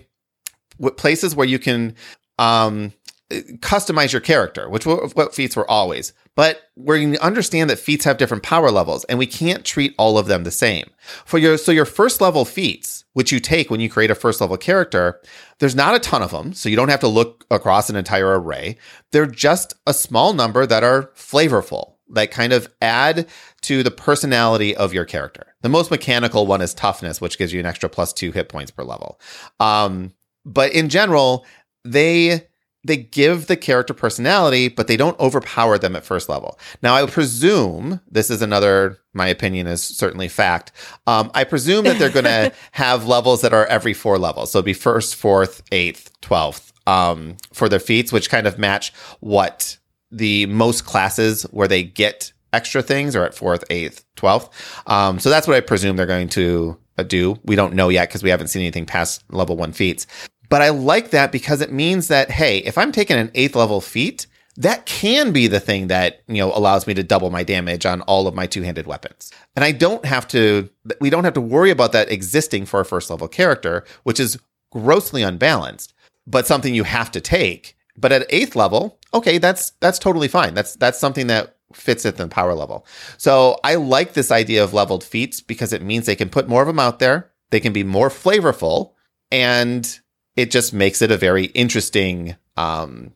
places 0.97 1.35
where 1.35 1.47
you 1.47 1.59
can 1.59 1.95
um, 2.39 2.93
customize 3.31 4.13
your 4.13 4.21
character, 4.21 4.69
which 4.69 4.87
were 4.87 5.09
what 5.15 5.35
feats 5.35 5.57
were 5.57 5.71
always. 5.71 6.13
But 6.35 6.63
where 6.75 6.97
you 6.97 7.17
understand 7.19 7.71
that 7.71 7.79
feats 7.79 8.05
have 8.05 8.17
different 8.17 8.43
power 8.43 8.71
levels, 8.71 9.05
and 9.05 9.19
we 9.19 9.27
can't 9.27 9.65
treat 9.65 9.95
all 9.99 10.19
of 10.19 10.27
them 10.27 10.45
the 10.45 10.51
same. 10.51 10.91
For 11.25 11.39
your 11.39 11.59
so 11.59 11.73
your 11.73 11.85
first 11.85 12.21
level 12.21 12.45
feats, 12.45 13.02
which 13.13 13.33
you 13.33 13.41
take 13.41 13.71
when 13.71 13.81
you 13.81 13.91
create 13.91 14.11
a 14.11 14.15
first 14.15 14.41
level 14.41 14.57
character, 14.57 15.21
there's 15.59 15.75
not 15.75 15.95
a 15.95 15.99
ton 15.99 16.23
of 16.23 16.31
them, 16.31 16.53
so 16.53 16.69
you 16.69 16.77
don't 16.77 16.89
have 16.89 17.01
to 17.01 17.09
look 17.09 17.45
across 17.51 17.91
an 17.91 17.97
entire 17.97 18.41
array. 18.41 18.77
They're 19.11 19.27
just 19.27 19.75
a 19.87 19.95
small 19.95 20.33
number 20.33 20.67
that 20.67 20.83
are 20.85 21.11
flavorful, 21.15 21.95
that 22.11 22.31
kind 22.31 22.53
of 22.53 22.69
add 22.81 23.27
to 23.63 23.83
the 23.83 23.91
personality 23.91 24.75
of 24.75 24.95
your 24.95 25.05
character. 25.05 25.55
The 25.63 25.69
most 25.69 25.91
mechanical 25.91 26.47
one 26.47 26.63
is 26.63 26.75
toughness, 26.75 27.21
which 27.21 27.39
gives 27.39 27.53
you 27.53 27.61
an 27.61 27.67
extra 27.67 27.89
plus 27.89 28.13
two 28.13 28.33
hit 28.33 28.49
points 28.49 28.71
per 28.71 28.83
level. 28.83 29.21
Um, 29.61 30.13
but 30.45 30.73
in 30.73 30.89
general, 30.89 31.47
they 31.85 32.49
they 32.85 32.97
give 32.97 33.47
the 33.47 33.57
character 33.57 33.95
personality, 33.95 34.69
but 34.69 34.89
they 34.89 34.97
don't 34.97 35.19
overpower 35.21 35.79
them 35.79 35.95
at 35.95 36.05
first 36.05 36.29
level. 36.29 36.59
Now, 36.83 36.95
I 36.95 37.07
presume 37.07 38.01
this 38.11 38.31
is 38.31 38.43
another. 38.43 38.99
My 39.15 39.29
opinion 39.29 39.67
is 39.67 39.83
certainly 39.83 40.29
fact. 40.29 40.73
Um, 41.07 41.31
I 41.35 41.45
presume 41.45 41.85
that 41.85 41.99
they're 41.99 42.11
going 42.11 42.25
to 42.25 42.53
have 42.73 43.07
levels 43.07 43.43
that 43.43 43.53
are 43.53 43.67
every 43.67 43.95
four 43.95 44.19
levels. 44.19 44.51
So 44.51 44.59
it'd 44.59 44.67
be 44.67 44.73
first, 44.73 45.15
fourth, 45.15 45.63
eighth, 45.71 46.11
twelfth 46.21 46.73
um, 46.87 47.37
for 47.53 47.69
their 47.69 47.81
feats, 47.81 48.13
which 48.13 48.31
kind 48.31 48.47
of 48.47 48.59
match 48.59 48.93
what 49.21 49.77
the 50.11 50.47
most 50.47 50.85
classes 50.85 51.45
where 51.45 51.69
they 51.69 51.83
get 51.83 52.33
extra 52.53 52.83
things 52.83 53.15
are 53.15 53.25
at 53.25 53.35
fourth, 53.35 53.65
eighth, 53.71 54.05
twelfth. 54.17 54.51
Um, 54.87 55.19
so 55.19 55.31
that's 55.31 55.47
what 55.47 55.57
I 55.57 55.61
presume 55.61 55.97
they're 55.97 56.07
going 56.07 56.29
to 56.31 56.77
uh, 56.99 57.05
do. 57.05 57.39
We 57.45 57.55
don't 57.55 57.75
know 57.75 57.89
yet 57.89 58.09
because 58.09 58.23
we 58.23 58.31
haven't 58.31 58.49
seen 58.49 58.63
anything 58.63 58.87
past 58.87 59.23
level 59.31 59.57
one 59.57 59.73
feats. 59.73 60.07
But 60.53 60.61
I 60.61 60.69
like 60.69 61.13
that 61.13 61.33
because 61.33 61.63
it 61.63 61.73
means 61.73 62.09
that 62.09 62.31
hey, 62.31 62.59
if 62.59 62.77
I'm 62.77 62.93
taking 62.93 63.17
an 63.17 63.31
eighth 63.35 63.57
level 63.57 63.81
feat, 63.81 64.27
that 64.57 64.85
can 64.85 65.33
be 65.33 65.47
the 65.47 65.61
thing 65.61 65.87
that 65.87 66.21
you 66.29 66.37
know 66.37 66.53
allows 66.53 66.87
me 66.87 66.93
to 66.93 67.03
double 67.03 67.31
my 67.31 67.43
damage 67.43 67.87
on 67.87 68.03
all 68.03 68.27
of 68.27 68.35
my 68.35 68.47
two-handed 68.47 68.87
weapons. 68.87 69.31
And 69.57 69.65
I 69.65 69.73
don't 69.73 70.05
have 70.05 70.29
to. 70.29 70.69
We 71.01 71.09
don't 71.09 71.25
have 71.25 71.33
to 71.33 71.41
worry 71.41 71.71
about 71.71 71.93
that 71.93 72.13
existing 72.13 72.67
for 72.67 72.81
a 72.81 72.85
first 72.85 73.09
level 73.09 73.29
character, 73.29 73.83
which 74.03 74.21
is 74.21 74.39
grossly 74.71 75.23
unbalanced, 75.23 75.95
but 76.27 76.47
something 76.47 76.75
you 76.75 76.85
have 76.85 77.11
to 77.13 77.21
take 77.23 77.75
But 77.97 78.13
at 78.13 78.27
eighth 78.29 78.55
level, 78.55 78.99
okay, 79.15 79.39
that's 79.39 79.71
that's 79.81 79.99
totally 79.99 80.29
fine. 80.29 80.53
That's 80.53 80.77
that's 80.77 80.99
something 80.99 81.29
that 81.29 81.57
fits 81.73 82.05
at 82.05 82.19
the 82.19 82.29
power 82.29 82.53
level. 82.53 82.87
So 83.17 83.59
I 83.65 83.77
like 83.77 84.13
this 84.13 84.31
idea 84.31 84.63
of 84.63 84.75
leveled 84.75 85.03
feats 85.03 85.41
because 85.41 85.73
it 85.73 85.81
means 85.83 86.05
they 86.05 86.15
can 86.15 86.29
put 86.29 86.47
more 86.47 86.61
of 86.61 86.69
them 86.69 86.79
out 86.79 86.99
there. 86.99 87.31
They 87.53 87.61
can 87.61 87.73
be 87.73 87.85
more 87.85 88.11
flavorful, 88.11 88.93
and 89.31 89.99
it 90.37 90.51
just 90.51 90.73
makes 90.73 91.03
it 91.03 91.11
a 91.11 91.17
very 91.17 91.47
interesting 91.47 92.37
um, 92.57 93.13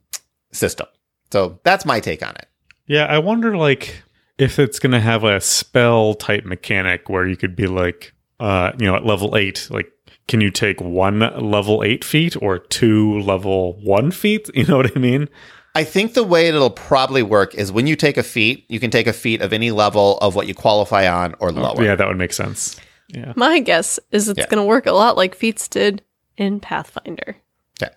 system. 0.53 0.87
So 1.33 1.59
that's 1.65 1.85
my 1.85 2.01
take 2.01 2.25
on 2.27 2.35
it. 2.37 2.47
Yeah, 2.87 3.07
I 3.07 3.19
wonder 3.19 3.57
like 3.57 4.03
if 4.39 4.59
it's 4.59 4.79
going 4.79 4.93
to 4.93 5.01
have 5.01 5.25
a 5.25 5.41
spell 5.41 6.15
type 6.15 6.45
mechanic 6.45 7.09
where 7.09 7.27
you 7.27 7.37
could 7.37 7.57
be 7.57 7.67
like, 7.67 8.13
uh, 8.39 8.73
you 8.79 8.87
know, 8.87 8.95
at 8.97 9.05
level 9.05 9.37
eight, 9.37 9.67
like, 9.71 9.91
can 10.29 10.41
you 10.41 10.51
take 10.51 10.81
one 10.81 11.21
level 11.21 11.83
eight 11.85 12.05
feat 12.05 12.37
or 12.43 12.59
two 12.59 13.19
level 13.21 13.75
one 13.83 14.11
feat? 14.11 14.51
You 14.55 14.65
know 14.67 14.77
what 14.77 14.97
I 14.97 14.99
mean? 15.01 15.29
I 15.75 15.85
think 15.85 16.15
the 16.15 16.25
way 16.25 16.49
it'll 16.49 16.71
probably 16.71 17.23
work 17.23 17.55
is 17.55 17.71
when 17.71 17.87
you 17.87 17.97
take 17.97 18.17
a 18.17 18.23
feat, 18.23 18.65
you 18.69 18.81
can 18.81 18.91
take 18.91 19.07
a 19.07 19.13
feat 19.13 19.43
of 19.43 19.53
any 19.53 19.71
level 19.71 20.17
of 20.19 20.35
what 20.35 20.47
you 20.47 20.55
qualify 20.55 21.07
on 21.07 21.35
or 21.39 21.53
lower. 21.53 21.83
Yeah, 21.85 21.95
that 21.97 22.09
would 22.09 22.17
make 22.17 22.33
sense. 22.33 22.77
Yeah. 23.09 23.35
My 23.37 23.61
guess 23.61 24.01
is 24.11 24.29
it's 24.29 24.39
Yeah. 24.39 24.47
going 24.49 24.63
to 24.63 24.67
work 24.67 24.87
a 24.87 24.93
lot 24.93 25.17
like 25.17 25.35
Feats 25.35 25.69
did 25.69 26.03
in 26.37 26.61
Pathfinder. 26.61 27.37
Yeah. 27.81 27.89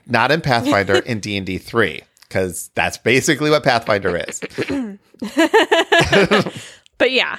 Not 0.06 0.30
in 0.32 0.40
Pathfinder 0.40 0.96
in 0.98 1.20
D&D 1.20 1.58
3 1.58 2.02
cuz 2.28 2.70
that's 2.74 2.98
basically 2.98 3.50
what 3.50 3.62
Pathfinder 3.62 4.16
is. 4.28 4.40
But 6.98 7.10
yeah, 7.12 7.38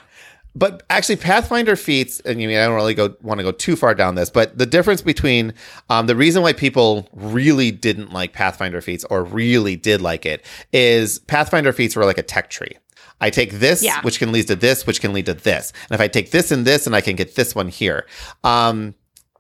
But 0.56 0.84
actually, 0.90 1.16
Pathfinder 1.18 1.76
feats, 1.76 2.20
and 2.22 2.40
you 2.42 2.48
mean 2.48 2.58
I 2.58 2.66
don't 2.66 2.76
really 2.76 2.94
go 2.94 3.16
want 3.22 3.40
to 3.40 3.44
go 3.44 3.52
too 3.52 3.76
far 3.76 3.94
down 3.96 4.14
this, 4.16 4.30
but 4.30 4.58
the 4.58 4.66
difference 4.68 5.02
between 5.02 5.54
um, 5.90 6.06
the 6.08 6.16
reason 6.16 6.42
why 6.44 6.54
people 6.54 7.08
really 7.14 7.72
didn't 7.72 8.12
like 8.14 8.34
Pathfinder 8.34 8.82
feats 8.82 9.04
or 9.10 9.24
really 9.24 9.76
did 9.76 10.00
like 10.02 10.26
it 10.28 10.46
is 10.74 11.20
Pathfinder 11.20 11.74
feats 11.74 11.96
were 11.96 12.06
like 12.06 12.18
a 12.20 12.24
tech 12.24 12.50
tree. 12.52 12.78
I 13.20 13.32
take 13.32 13.54
this, 13.54 13.82
Yeah. 13.84 14.00
which 14.04 14.20
can 14.20 14.32
lead 14.32 14.46
to 14.48 14.56
this, 14.56 14.86
which 14.86 15.02
can 15.02 15.12
lead 15.12 15.26
to 15.26 15.34
this, 15.34 15.74
and 15.90 15.96
if 15.96 16.02
I 16.02 16.08
take 16.08 16.30
this 16.32 16.52
and 16.52 16.66
this, 16.66 16.86
and 16.86 16.96
I 16.96 17.02
can 17.02 17.16
get 17.16 17.36
this 17.36 17.56
one 17.56 17.68
here. 17.68 18.06
Um, 18.44 18.94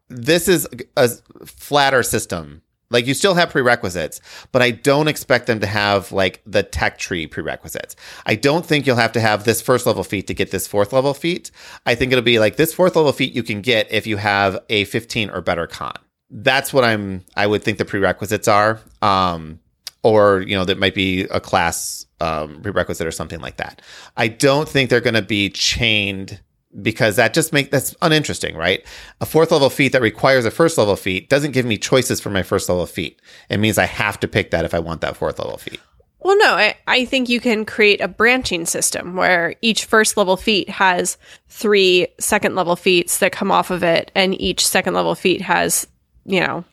this 0.10 0.48
is 0.48 0.68
a 0.96 1.10
flatter 1.46 2.04
system. 2.04 2.62
Like 2.90 3.06
you 3.06 3.14
still 3.14 3.34
have 3.34 3.50
prerequisites, 3.50 4.22
but 4.54 4.62
I 4.62 4.72
don't 4.72 5.10
expect 5.10 5.48
them 5.48 5.60
to 5.60 5.68
have 5.68 6.14
like 6.14 6.42
the 6.46 6.64
tech 6.64 6.98
tree 6.98 7.28
prerequisites. 7.28 7.98
I 8.26 8.36
don't 8.36 8.66
think 8.66 8.88
you'll 8.88 8.96
have 8.96 9.12
to 9.14 9.20
have 9.20 9.44
this 9.44 9.62
first 9.62 9.86
level 9.86 10.06
feat 10.06 10.28
to 10.28 10.34
get 10.34 10.52
this 10.52 10.68
fourth 10.68 10.94
level 10.94 11.14
feat. 11.14 11.52
I 11.86 11.96
think 11.96 12.14
it'll 12.14 12.24
be 12.24 12.40
like 12.40 12.56
this 12.56 12.74
fourth 12.74 12.96
level 12.96 13.12
feat 13.12 13.34
you 13.34 13.44
can 13.44 13.60
get 13.62 13.92
if 13.92 14.08
you 14.08 14.16
have 14.18 14.60
a 14.70 14.86
15 14.86 15.32
or 15.32 15.42
better 15.42 15.68
con. 15.68 15.98
That's 16.30 16.72
what 16.72 16.86
I'm 16.86 17.26
I 17.36 17.46
would 17.46 17.64
think 17.64 17.78
the 17.78 17.86
prerequisites 17.86 18.48
are. 18.48 18.80
Um 19.02 19.60
or 20.04 20.42
you 20.42 20.56
know 20.56 20.64
that 20.64 20.80
might 20.80 20.96
be 20.96 21.24
a 21.24 21.42
class 21.42 22.06
um, 22.22 22.62
prerequisite 22.62 23.06
or 23.06 23.12
something 23.12 23.40
like 23.42 23.58
that. 23.58 23.82
I 24.16 24.28
don't 24.28 24.68
think 24.68 24.90
they're 24.90 25.02
going 25.02 25.14
to 25.14 25.22
be 25.22 25.50
chained 25.50 26.42
because 26.82 27.16
that 27.16 27.34
just 27.34 27.54
make 27.54 27.72
that's 27.72 27.96
uninteresting, 28.02 28.56
right? 28.56 28.86
A 29.22 29.26
fourth 29.26 29.52
level 29.52 29.70
feat 29.70 29.94
that 29.94 30.02
requires 30.02 30.46
a 30.46 30.52
first 30.52 30.78
level 30.78 30.96
feat 30.96 31.30
doesn't 31.30 31.52
give 31.52 31.66
me 31.66 31.78
choices 31.78 32.20
for 32.20 32.30
my 32.30 32.44
first 32.44 32.70
level 32.70 32.86
feat. 32.86 33.22
It 33.50 33.58
means 33.58 33.78
I 33.78 33.86
have 33.86 34.20
to 34.20 34.28
pick 34.28 34.52
that 34.52 34.66
if 34.66 34.74
I 34.74 34.80
want 34.80 35.02
that 35.02 35.18
fourth 35.18 35.40
level 35.40 35.58
feat. 35.58 35.80
Well, 36.20 36.38
no, 36.40 36.56
I, 36.56 36.76
I 36.88 37.06
think 37.06 37.30
you 37.30 37.40
can 37.40 37.64
create 37.64 38.02
a 38.02 38.08
branching 38.08 38.66
system 38.66 39.16
where 39.16 39.56
each 39.62 39.86
first 39.86 40.18
level 40.18 40.36
feat 40.36 40.68
has 40.68 41.18
three 41.48 42.08
second 42.20 42.56
level 42.56 42.76
feats 42.76 43.20
that 43.20 43.32
come 43.32 43.52
off 43.52 43.72
of 43.72 43.84
it, 43.84 44.12
and 44.14 44.40
each 44.42 44.68
second 44.68 44.94
level 44.94 45.16
feat 45.16 45.42
has, 45.42 45.88
you 46.26 46.42
know, 46.42 46.66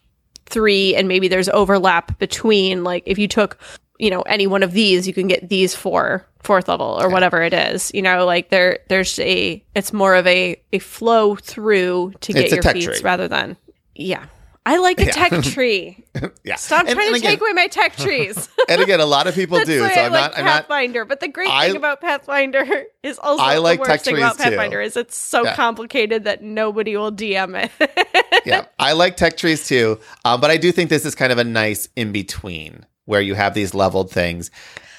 three, 0.47 0.97
and 0.97 1.09
maybe 1.09 1.28
there's 1.28 1.49
overlap 1.51 2.18
between, 2.18 2.84
like, 2.84 3.05
if 3.07 3.18
you 3.18 3.28
took, 3.28 3.59
you 3.99 4.11
know, 4.11 4.22
any 4.22 4.47
one 4.47 4.62
of 4.62 4.72
these, 4.72 5.07
you 5.07 5.14
can 5.14 5.28
get 5.28 5.49
these 5.49 5.74
four 5.74 6.26
fourth 6.42 6.68
level 6.68 6.99
or 7.01 7.09
whatever 7.09 7.42
it 7.42 7.55
is. 7.55 7.90
You 7.95 8.03
know, 8.03 8.24
like 8.26 8.51
there 8.51 8.80
there's 8.88 9.18
a 9.20 9.64
it's 9.74 9.92
more 9.92 10.14
of 10.14 10.26
a 10.26 10.61
a 10.72 10.78
flow 10.80 11.36
through 11.36 12.12
to 12.20 12.32
get 12.32 12.51
your 12.51 12.61
tech 12.62 12.74
feats 12.74 12.86
tree. 12.86 13.01
rather 13.03 13.28
than 13.28 13.57
yeah. 13.95 14.26
I 14.66 14.78
like 14.78 14.99
a 14.99 15.05
tech 15.12 15.30
tree. 15.42 16.03
Yeah. 16.42 16.55
Stop 16.57 16.86
And- 16.86 16.95
trying 16.97 17.09
and 17.09 17.16
to 17.16 17.18
again- 17.20 17.30
take 17.32 17.40
away 17.42 17.53
my 17.53 17.66
tech 17.66 17.97
trees. 17.99 18.49
and 18.66 18.80
again, 18.80 18.99
a 18.99 19.05
lot 19.05 19.26
of 19.26 19.34
people 19.34 19.61
do. 19.61 19.78
So 19.80 19.84
I 19.84 20.07
I'm 20.07 20.12
like 20.12 20.30
not. 20.32 20.38
I'm 20.38 20.45
not. 20.47 20.55
Pathfinder. 20.62 21.05
but 21.05 21.20
the 21.20 21.28
great 21.28 21.51
I- 21.51 21.66
thing 21.68 21.76
about 21.76 22.01
Pathfinder 22.01 22.64
is 23.03 23.18
also 23.18 23.42
I 23.42 23.59
like 23.59 23.78
the 23.80 23.84
tech 23.84 23.92
worst 23.97 24.05
thing 24.07 24.16
about 24.16 24.36
trees, 24.36 24.45
too. 24.45 24.51
Pathfinder 24.53 24.80
is 24.80 24.97
it's 24.97 25.18
so 25.18 25.45
Yeah. 25.45 25.55
complicated 25.55 26.24
that 26.24 26.42
nobody 26.42 26.97
will 26.97 27.12
DM 27.12 27.70
it. 27.78 28.40
yeah, 28.47 28.64
I 28.78 28.92
like 28.92 29.18
tech 29.18 29.36
trees 29.36 29.66
too, 29.68 30.01
uh, 30.24 30.38
but 30.38 30.51
I 30.51 30.57
do 30.57 30.72
think 30.72 30.88
this 30.88 31.05
is 31.05 31.14
kind 31.14 31.30
of 31.30 31.36
a 31.38 31.45
nice 31.45 31.88
in 31.95 32.11
between 32.12 32.86
where 33.07 33.20
you 33.20 33.34
have 33.34 33.55
these 33.55 33.74
leveled 33.74 34.11
things, 34.11 34.50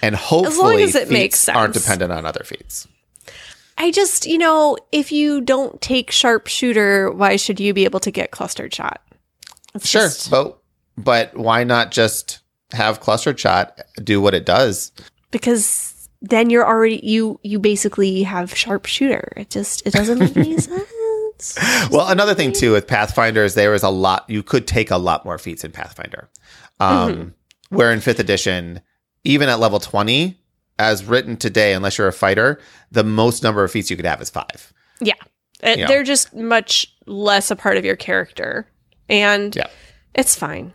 and 0.01 0.15
hopefully 0.15 0.83
as 0.83 0.95
as 0.95 1.03
it 1.03 1.11
makes 1.11 1.47
aren't 1.49 1.73
sense. 1.73 1.83
dependent 1.85 2.11
on 2.11 2.25
other 2.25 2.43
feats. 2.43 2.87
I 3.77 3.91
just, 3.91 4.25
you 4.25 4.37
know, 4.37 4.77
if 4.91 5.11
you 5.11 5.41
don't 5.41 5.81
take 5.81 6.09
sharpshooter, 6.11 7.11
why 7.11 7.35
should 7.35 7.59
you 7.59 7.73
be 7.73 7.83
able 7.83 7.99
to 8.01 8.11
get 8.11 8.31
clustered 8.31 8.73
shot? 8.73 9.01
It's 9.73 9.89
Sure, 9.89 10.03
just- 10.03 10.31
but 10.31 10.57
but 10.97 11.35
why 11.35 11.63
not 11.65 11.91
just 11.91 12.39
have 12.71 12.99
clustered 13.01 13.37
shot 13.39 13.79
do 14.03 14.21
what 14.21 14.33
it 14.33 14.45
does? 14.45 14.91
because 15.31 15.91
then 16.21 16.49
you're 16.49 16.65
already 16.65 16.99
you 17.03 17.39
you 17.43 17.59
basically 17.59 18.23
have 18.23 18.55
sharpshooter. 18.55 19.33
It 19.35 19.49
just 19.49 19.85
it 19.85 19.91
doesn't 19.93 20.17
make 20.19 20.37
any 20.37 20.57
sense. 20.59 21.57
Well, 21.91 22.07
another 22.07 22.33
thing 22.33 22.53
too 22.53 22.71
with 22.71 22.87
Pathfinder 22.87 23.43
is 23.43 23.53
there 23.55 23.73
is 23.73 23.83
a 23.83 23.89
lot 23.89 24.23
you 24.29 24.41
could 24.41 24.65
take 24.67 24.89
a 24.91 24.97
lot 24.97 25.25
more 25.25 25.37
feats 25.37 25.63
in 25.65 25.71
Pathfinder. 25.73 26.29
Um, 26.79 27.11
Mm-hmm. 27.13 27.29
Where 27.75 27.91
in 27.91 27.99
fifth 28.01 28.19
edition, 28.19 28.81
even 29.23 29.49
at 29.49 29.59
level 29.59 29.79
twenty, 29.79 30.39
as 30.79 31.03
written 31.05 31.37
today, 31.37 31.73
unless 31.73 31.97
you're 31.97 32.07
a 32.07 32.13
fighter, 32.13 32.59
the 32.91 33.03
most 33.03 33.43
number 33.43 33.63
of 33.63 33.71
feats 33.71 33.89
you 33.89 33.95
could 33.95 34.05
have 34.05 34.21
is 34.21 34.29
five. 34.29 34.73
Yeah. 34.99 35.13
It- 35.63 35.79
Yeah. 35.79 35.87
They're 35.87 36.03
just 36.03 36.33
much 36.35 36.87
less 37.05 37.49
a 37.51 37.55
part 37.55 37.77
of 37.77 37.85
your 37.85 37.95
character. 37.95 38.67
And 39.09 39.55
Yeah. 39.55 39.67
it's 40.15 40.35
fine 40.35 40.73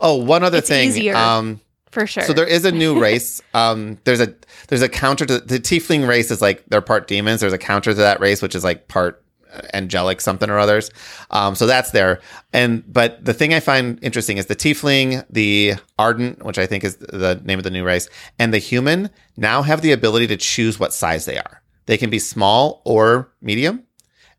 Oh, 0.00 0.14
one 0.16 0.44
other 0.44 0.58
It's 0.58 0.68
thing. 0.68 0.88
easier. 0.88 1.16
Um, 1.16 1.60
for 1.90 2.06
sure. 2.06 2.22
So 2.24 2.32
there 2.34 2.46
is 2.46 2.64
a 2.66 2.70
new 2.72 3.00
race. 3.00 3.40
Um, 3.54 3.98
there's 4.04 4.20
a 4.20 4.34
there's 4.68 4.82
a 4.82 4.88
counter 4.90 5.24
to 5.26 5.38
the 5.40 5.58
tiefling 5.58 6.06
race 6.06 6.30
is 6.30 6.42
like 6.42 6.62
they're 6.68 6.80
part 6.82 7.08
demons. 7.08 7.40
There's 7.40 7.52
a 7.54 7.58
counter 7.58 7.90
to 7.92 7.94
that 8.00 8.20
race 8.20 8.42
which 8.42 8.54
is 8.54 8.62
like 8.62 8.86
part 8.88 9.20
uh, 9.20 9.23
angelic 9.72 10.20
something 10.20 10.50
or 10.50 10.58
others. 10.58 10.90
Um, 11.30 11.54
so 11.54 11.66
that's 11.66 11.90
there. 11.90 12.20
And 12.52 12.84
but 12.92 13.24
the 13.24 13.34
thing 13.34 13.54
I 13.54 13.60
find 13.60 13.98
interesting 14.02 14.38
is 14.38 14.46
the 14.46 14.56
tiefling, 14.56 15.24
the 15.30 15.74
Ardling, 15.98 16.42
which 16.42 16.58
I 16.58 16.66
think 16.66 16.84
is 16.84 16.96
the 16.96 17.40
name 17.44 17.58
of 17.58 17.64
the 17.64 17.70
new 17.70 17.84
race, 17.84 18.08
and 18.38 18.52
the 18.52 18.58
human 18.58 19.10
now 19.36 19.62
have 19.62 19.82
the 19.82 19.92
ability 19.92 20.26
to 20.28 20.36
choose 20.36 20.78
what 20.78 20.92
size 20.92 21.24
they 21.24 21.38
are. 21.38 21.62
They 21.86 21.98
can 21.98 22.10
be 22.10 22.18
small 22.18 22.82
or 22.84 23.32
medium 23.42 23.84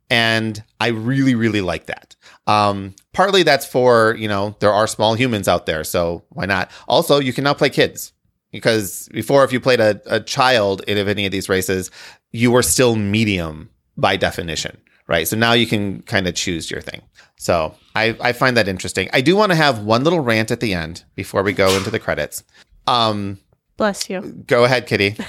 and 0.09 0.63
I 0.79 0.87
really, 0.87 1.35
really 1.35 1.61
like 1.61 1.87
that. 1.87 2.15
Um, 2.47 2.95
partly 3.13 3.43
that's 3.43 3.65
for 3.65 4.15
you 4.19 4.27
know 4.27 4.55
there 4.59 4.73
are 4.73 4.87
small 4.87 5.15
humans 5.15 5.47
out 5.47 5.65
there, 5.65 5.83
so 5.83 6.23
why 6.29 6.45
not? 6.45 6.69
Also, 6.87 7.19
you 7.19 7.33
can 7.33 7.43
now 7.43 7.53
play 7.53 7.69
kids 7.69 8.13
because 8.51 9.09
before, 9.11 9.43
if 9.43 9.51
you 9.51 9.59
played 9.59 9.79
a, 9.79 9.99
a 10.05 10.19
child 10.19 10.83
in 10.87 10.97
any 10.97 11.25
of 11.25 11.31
these 11.31 11.49
races, 11.49 11.89
you 12.31 12.51
were 12.51 12.63
still 12.63 12.95
medium 12.95 13.69
by 13.97 14.15
definition, 14.15 14.77
right? 15.07 15.27
So 15.27 15.35
now 15.37 15.53
you 15.53 15.67
can 15.67 16.01
kind 16.03 16.27
of 16.27 16.35
choose 16.35 16.69
your 16.71 16.81
thing. 16.81 17.01
So 17.37 17.75
I, 17.95 18.15
I 18.21 18.31
find 18.33 18.55
that 18.57 18.67
interesting. 18.67 19.09
I 19.13 19.21
do 19.21 19.35
want 19.35 19.51
to 19.51 19.55
have 19.55 19.79
one 19.83 20.03
little 20.03 20.19
rant 20.21 20.51
at 20.51 20.59
the 20.61 20.73
end 20.73 21.03
before 21.15 21.43
we 21.43 21.53
go 21.53 21.75
into 21.77 21.89
the 21.89 21.99
credits. 21.99 22.43
Um, 22.87 23.39
Bless 23.77 24.09
you. 24.09 24.21
go 24.47 24.63
ahead, 24.63 24.87
Kitty. 24.87 25.15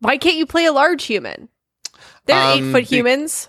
Why 0.00 0.18
can't 0.18 0.36
you 0.36 0.46
play 0.46 0.66
a 0.66 0.72
large 0.72 1.04
human? 1.04 1.48
They're 2.26 2.36
Um, 2.42 2.58
eight 2.68 2.72
foot 2.72 2.84
humans. 2.84 3.48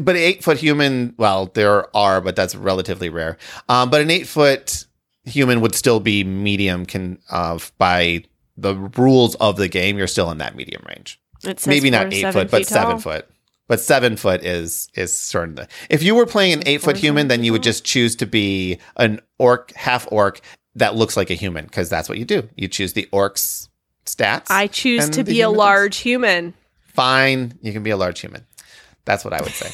but 0.00 0.16
eight 0.16 0.42
foot 0.42 0.58
human, 0.58 1.14
well, 1.18 1.46
there 1.54 1.94
are, 1.96 2.20
but 2.20 2.34
that's 2.36 2.54
relatively 2.54 3.08
rare. 3.08 3.36
Um, 3.68 3.90
but 3.90 4.00
an 4.00 4.10
eight 4.10 4.26
foot 4.26 4.86
human 5.24 5.60
would 5.60 5.74
still 5.74 6.00
be 6.00 6.24
medium. 6.24 6.86
Can 6.86 7.18
uh, 7.30 7.58
by 7.78 8.24
the 8.56 8.74
rules 8.74 9.34
of 9.36 9.56
the 9.56 9.68
game, 9.68 9.98
you're 9.98 10.06
still 10.06 10.30
in 10.30 10.38
that 10.38 10.56
medium 10.56 10.82
range. 10.88 11.20
It 11.44 11.60
says 11.60 11.66
Maybe 11.66 11.90
not 11.90 12.12
eight 12.12 12.32
foot, 12.32 12.50
but 12.50 12.58
feet 12.60 12.68
seven 12.68 12.98
foot. 12.98 13.28
But 13.72 13.80
seven 13.80 14.18
foot 14.18 14.44
is 14.44 14.90
is 14.92 15.16
sort 15.16 15.48
of 15.48 15.56
the. 15.56 15.68
If 15.88 16.02
you 16.02 16.14
were 16.14 16.26
playing 16.26 16.52
an 16.52 16.62
eight 16.66 16.82
foot 16.82 16.98
human, 16.98 17.28
then 17.28 17.42
you 17.42 17.52
would 17.52 17.62
just 17.62 17.86
choose 17.86 18.14
to 18.16 18.26
be 18.26 18.78
an 18.98 19.18
orc, 19.38 19.72
half 19.72 20.06
orc 20.12 20.42
that 20.74 20.94
looks 20.94 21.16
like 21.16 21.30
a 21.30 21.34
human 21.34 21.64
because 21.64 21.88
that's 21.88 22.06
what 22.06 22.18
you 22.18 22.26
do. 22.26 22.46
You 22.54 22.68
choose 22.68 22.92
the 22.92 23.08
orc's 23.12 23.70
stats. 24.04 24.48
I 24.50 24.66
choose 24.66 25.08
to 25.08 25.24
be 25.24 25.40
a 25.40 25.48
large 25.48 25.96
human. 25.96 26.52
fine 26.80 27.58
you 27.62 27.72
can 27.72 27.82
be 27.82 27.88
a 27.88 27.96
large 27.96 28.20
human 28.20 28.44
that's 29.06 29.24
what 29.24 29.32
i 29.32 29.40
would 29.40 29.52
say 29.52 29.70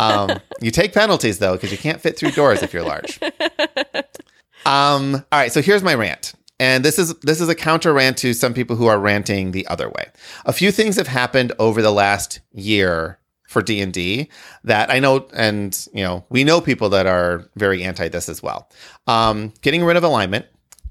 um, 0.00 0.40
you 0.62 0.70
take 0.70 0.94
penalties 0.94 1.38
though 1.38 1.52
because 1.52 1.70
you 1.70 1.76
can't 1.76 2.00
fit 2.00 2.16
through 2.16 2.30
doors 2.30 2.62
if 2.62 2.72
you're 2.72 2.82
large 2.82 3.20
um, 4.64 5.14
all 5.30 5.38
right 5.38 5.52
so 5.52 5.60
here's 5.60 5.82
my 5.82 5.94
rant 5.94 6.32
and 6.58 6.82
this 6.82 6.98
is 6.98 7.12
this 7.18 7.42
is 7.42 7.50
a 7.50 7.54
counter 7.54 7.92
rant 7.92 8.16
to 8.16 8.32
some 8.32 8.54
people 8.54 8.76
who 8.76 8.86
are 8.86 8.98
ranting 8.98 9.50
the 9.50 9.66
other 9.66 9.90
way 9.90 10.10
a 10.46 10.52
few 10.54 10.72
things 10.72 10.96
have 10.96 11.08
happened 11.08 11.52
over 11.58 11.82
the 11.82 11.92
last 11.92 12.40
year 12.54 13.18
for 13.54 13.62
D&D 13.62 14.28
that 14.64 14.90
I 14.90 14.98
know 14.98 15.26
and 15.32 15.88
you 15.94 16.02
know 16.02 16.26
we 16.28 16.42
know 16.42 16.60
people 16.60 16.90
that 16.90 17.06
are 17.06 17.48
very 17.54 17.82
anti 17.84 18.08
this 18.08 18.28
as 18.28 18.42
well. 18.42 18.68
Um, 19.06 19.54
getting 19.62 19.84
rid 19.84 19.96
of 19.96 20.02
alignment, 20.02 20.44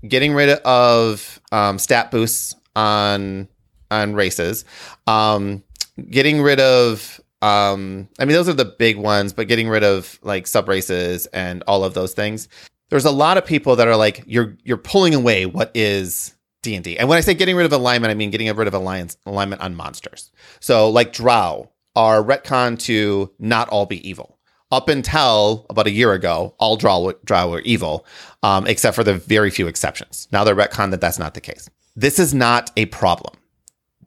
getting 0.07 0.33
rid 0.33 0.49
of 0.61 1.41
um, 1.51 1.77
stat 1.77 2.09
boosts 2.09 2.55
on 2.75 3.49
on 3.91 4.15
races, 4.15 4.65
um, 5.05 5.61
getting 6.09 6.41
rid 6.41 6.61
of 6.61 7.19
um, 7.41 8.07
I 8.17 8.25
mean 8.25 8.33
those 8.33 8.47
are 8.47 8.53
the 8.53 8.65
big 8.65 8.97
ones, 8.97 9.33
but 9.33 9.49
getting 9.49 9.67
rid 9.67 9.83
of 9.83 10.17
like 10.23 10.47
sub 10.47 10.69
races 10.69 11.25
and 11.27 11.63
all 11.67 11.83
of 11.83 11.93
those 11.93 12.13
things. 12.13 12.47
There's 12.89 13.05
a 13.05 13.11
lot 13.11 13.37
of 13.37 13.45
people 13.45 13.75
that 13.75 13.89
are 13.89 13.97
like 13.97 14.23
you're 14.25 14.55
you're 14.63 14.77
pulling 14.77 15.13
away 15.13 15.45
what 15.45 15.69
is 15.75 16.33
D&D. 16.61 16.97
And 16.97 17.09
when 17.09 17.17
I 17.17 17.21
say 17.21 17.33
getting 17.33 17.57
rid 17.57 17.65
of 17.65 17.73
alignment, 17.73 18.11
I 18.11 18.13
mean 18.13 18.31
getting 18.31 18.47
rid 18.55 18.69
of 18.69 18.73
alliance 18.73 19.17
alignment 19.25 19.61
on 19.61 19.75
monsters. 19.75 20.31
So 20.61 20.89
like 20.89 21.11
Drow 21.11 21.72
are 21.95 22.23
retcon 22.23 22.77
to 22.79 23.31
not 23.39 23.69
all 23.69 23.85
be 23.85 24.07
evil. 24.07 24.37
Up 24.71 24.89
until 24.89 25.67
about 25.69 25.85
a 25.85 25.91
year 25.91 26.13
ago, 26.13 26.55
all 26.57 26.77
Drow, 26.77 27.13
Drow 27.23 27.49
were 27.49 27.61
evil, 27.61 28.05
um, 28.41 28.65
except 28.65 28.95
for 28.95 29.03
the 29.03 29.13
very 29.13 29.51
few 29.51 29.67
exceptions. 29.67 30.27
Now 30.31 30.43
they're 30.43 30.55
retcon 30.55 30.89
that 30.91 31.01
that's 31.01 31.19
not 31.19 31.35
the 31.35 31.41
case. 31.41 31.69
This 31.95 32.17
is 32.17 32.33
not 32.33 32.71
a 32.75 32.87
problem. 32.87 33.35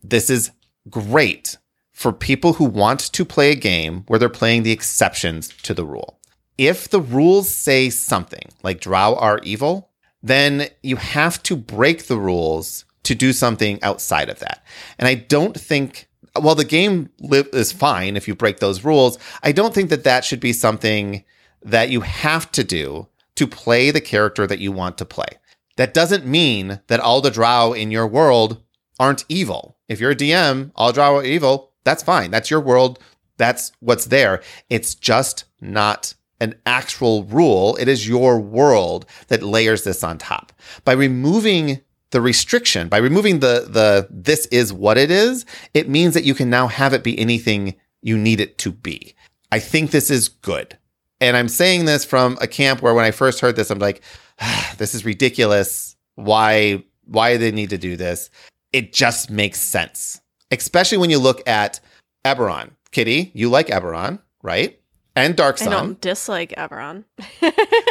This 0.02 0.28
is 0.28 0.50
great 0.90 1.56
for 1.92 2.12
people 2.12 2.54
who 2.54 2.64
want 2.64 3.00
to 3.12 3.24
play 3.24 3.52
a 3.52 3.56
game 3.56 4.04
where 4.08 4.18
they're 4.18 4.28
playing 4.28 4.64
the 4.64 4.72
exceptions 4.72 5.48
to 5.62 5.72
the 5.72 5.84
rule. 5.84 6.18
If 6.58 6.88
the 6.88 7.00
rules 7.00 7.48
say 7.48 7.90
something 7.90 8.48
like 8.62 8.80
Drow 8.80 9.14
are 9.14 9.40
evil, 9.44 9.90
then 10.22 10.68
you 10.82 10.96
have 10.96 11.42
to 11.44 11.56
break 11.56 12.06
the 12.06 12.18
rules 12.18 12.84
to 13.04 13.14
do 13.14 13.32
something 13.32 13.80
outside 13.82 14.28
of 14.28 14.40
that. 14.40 14.64
And 14.98 15.06
I 15.06 15.14
don't 15.14 15.58
think, 15.58 16.05
while 16.42 16.54
the 16.54 16.64
game 16.64 17.10
is 17.20 17.72
fine 17.72 18.16
if 18.16 18.28
you 18.28 18.34
break 18.34 18.58
those 18.58 18.84
rules, 18.84 19.18
I 19.42 19.52
don't 19.52 19.74
think 19.74 19.90
that 19.90 20.04
that 20.04 20.24
should 20.24 20.40
be 20.40 20.52
something 20.52 21.24
that 21.62 21.90
you 21.90 22.00
have 22.02 22.50
to 22.52 22.64
do 22.64 23.08
to 23.36 23.46
play 23.46 23.90
the 23.90 24.00
character 24.00 24.46
that 24.46 24.58
you 24.58 24.72
want 24.72 24.98
to 24.98 25.04
play. 25.04 25.28
That 25.76 25.94
doesn't 25.94 26.26
mean 26.26 26.80
that 26.86 27.00
all 27.00 27.20
the 27.20 27.30
drow 27.30 27.72
in 27.72 27.90
your 27.90 28.06
world 28.06 28.62
aren't 28.98 29.24
evil. 29.28 29.76
If 29.88 30.00
you're 30.00 30.12
a 30.12 30.16
DM, 30.16 30.72
all 30.74 30.92
drow 30.92 31.16
are 31.16 31.24
evil, 31.24 31.72
that's 31.84 32.02
fine. 32.02 32.30
That's 32.30 32.50
your 32.50 32.60
world. 32.60 32.98
That's 33.36 33.72
what's 33.80 34.06
there. 34.06 34.42
It's 34.70 34.94
just 34.94 35.44
not 35.60 36.14
an 36.40 36.54
actual 36.64 37.24
rule. 37.24 37.76
It 37.76 37.88
is 37.88 38.08
your 38.08 38.40
world 38.40 39.06
that 39.28 39.42
layers 39.42 39.84
this 39.84 40.02
on 40.02 40.18
top. 40.18 40.52
By 40.84 40.92
removing 40.92 41.82
the 42.16 42.22
restriction, 42.22 42.88
by 42.88 42.96
removing 42.96 43.40
the 43.40 43.66
the 43.68 44.08
this 44.08 44.46
is 44.46 44.72
what 44.72 44.96
it 44.96 45.10
is, 45.10 45.44
it 45.74 45.86
means 45.86 46.14
that 46.14 46.24
you 46.24 46.34
can 46.34 46.48
now 46.48 46.66
have 46.66 46.94
it 46.94 47.04
be 47.04 47.18
anything 47.18 47.76
you 48.00 48.16
need 48.16 48.40
it 48.40 48.56
to 48.56 48.72
be. 48.72 49.14
I 49.52 49.58
think 49.58 49.90
this 49.90 50.10
is 50.10 50.30
good. 50.30 50.78
And 51.20 51.36
I'm 51.36 51.50
saying 51.50 51.84
this 51.84 52.06
from 52.06 52.38
a 52.40 52.46
camp 52.46 52.80
where 52.80 52.94
when 52.94 53.04
I 53.04 53.10
first 53.10 53.40
heard 53.40 53.54
this, 53.54 53.70
I'm 53.70 53.80
like, 53.80 54.00
ah, 54.40 54.74
this 54.78 54.94
is 54.94 55.04
ridiculous. 55.04 55.94
Why 56.14 56.82
why 57.04 57.34
do 57.34 57.38
they 57.38 57.52
need 57.52 57.68
to 57.68 57.76
do 57.76 57.96
this? 57.96 58.30
It 58.72 58.94
just 58.94 59.28
makes 59.28 59.60
sense. 59.60 60.18
Especially 60.50 60.96
when 60.96 61.10
you 61.10 61.18
look 61.18 61.46
at 61.46 61.80
Eberron. 62.24 62.70
Kitty, 62.92 63.30
you 63.34 63.50
like 63.50 63.66
Eberron, 63.66 64.20
right? 64.42 64.80
and 65.16 65.34
Dark 65.34 65.58
Sun. 65.58 65.68
I 65.68 65.70
don't 65.70 66.00
dislike 66.00 66.54
Eberron. 66.56 67.04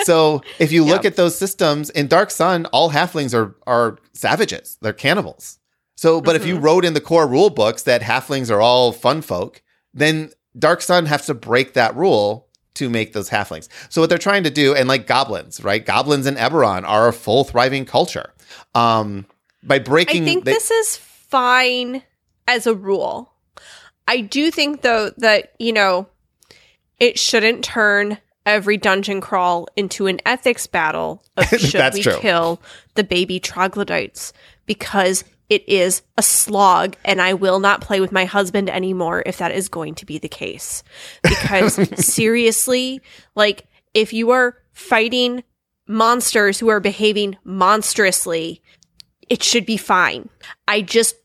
so 0.05 0.41
if 0.59 0.71
you 0.71 0.83
look 0.83 1.03
yep. 1.03 1.13
at 1.13 1.15
those 1.15 1.37
systems 1.37 1.89
in 1.89 2.07
Dark 2.07 2.31
Sun, 2.31 2.65
all 2.67 2.91
halflings 2.91 3.33
are 3.33 3.55
are 3.67 3.97
savages. 4.13 4.77
They're 4.81 4.93
cannibals. 4.93 5.59
So, 5.95 6.21
but 6.21 6.35
mm-hmm. 6.35 6.41
if 6.41 6.47
you 6.47 6.55
mm-hmm. 6.55 6.65
wrote 6.65 6.85
in 6.85 6.93
the 6.93 7.01
core 7.01 7.27
rule 7.27 7.49
books 7.49 7.83
that 7.83 8.01
halflings 8.01 8.51
are 8.51 8.61
all 8.61 8.91
fun 8.91 9.21
folk, 9.21 9.61
then 9.93 10.31
Dark 10.57 10.81
Sun 10.81 11.05
has 11.05 11.25
to 11.27 11.33
break 11.33 11.73
that 11.73 11.95
rule 11.95 12.47
to 12.75 12.89
make 12.89 13.13
those 13.13 13.29
halflings. 13.29 13.69
So 13.89 14.01
what 14.01 14.09
they're 14.09 14.17
trying 14.17 14.43
to 14.43 14.49
do, 14.49 14.75
and 14.75 14.87
like 14.87 15.07
goblins, 15.07 15.63
right? 15.63 15.85
Goblins 15.85 16.27
in 16.27 16.35
Eberron 16.35 16.83
are 16.85 17.07
a 17.07 17.13
full 17.13 17.45
thriving 17.45 17.85
culture. 17.85 18.33
Um, 18.73 19.25
by 19.63 19.79
breaking, 19.79 20.23
I 20.23 20.25
think 20.25 20.45
they- 20.45 20.53
this 20.53 20.69
is 20.69 20.97
fine 20.97 22.03
as 22.47 22.67
a 22.67 22.75
rule. 22.75 23.31
I 24.07 24.21
do 24.21 24.51
think 24.51 24.81
though 24.81 25.11
that 25.17 25.53
you 25.57 25.73
know 25.73 26.07
it 26.99 27.17
shouldn't 27.17 27.63
turn 27.63 28.19
every 28.45 28.77
dungeon 28.77 29.21
crawl 29.21 29.67
into 29.75 30.07
an 30.07 30.19
ethics 30.25 30.67
battle 30.67 31.23
of 31.37 31.45
should 31.59 31.93
we 31.93 32.01
true. 32.01 32.17
kill 32.19 32.61
the 32.95 33.03
baby 33.03 33.39
troglodytes 33.39 34.33
because 34.65 35.23
it 35.49 35.67
is 35.67 36.01
a 36.17 36.23
slog 36.23 36.95
and 37.05 37.21
I 37.21 37.33
will 37.33 37.59
not 37.59 37.81
play 37.81 37.99
with 37.99 38.11
my 38.11 38.25
husband 38.25 38.69
anymore 38.69 39.21
if 39.25 39.37
that 39.37 39.51
is 39.51 39.69
going 39.69 39.95
to 39.95 40.05
be 40.05 40.17
the 40.17 40.29
case. 40.29 40.83
Because 41.21 41.75
seriously, 42.05 43.01
like 43.35 43.67
if 43.93 44.11
you 44.11 44.31
are 44.31 44.57
fighting 44.73 45.43
monsters 45.87 46.59
who 46.59 46.69
are 46.69 46.79
behaving 46.79 47.37
monstrously, 47.43 48.61
it 49.29 49.43
should 49.43 49.65
be 49.65 49.77
fine. 49.77 50.29
I 50.67 50.81
just 50.81 51.15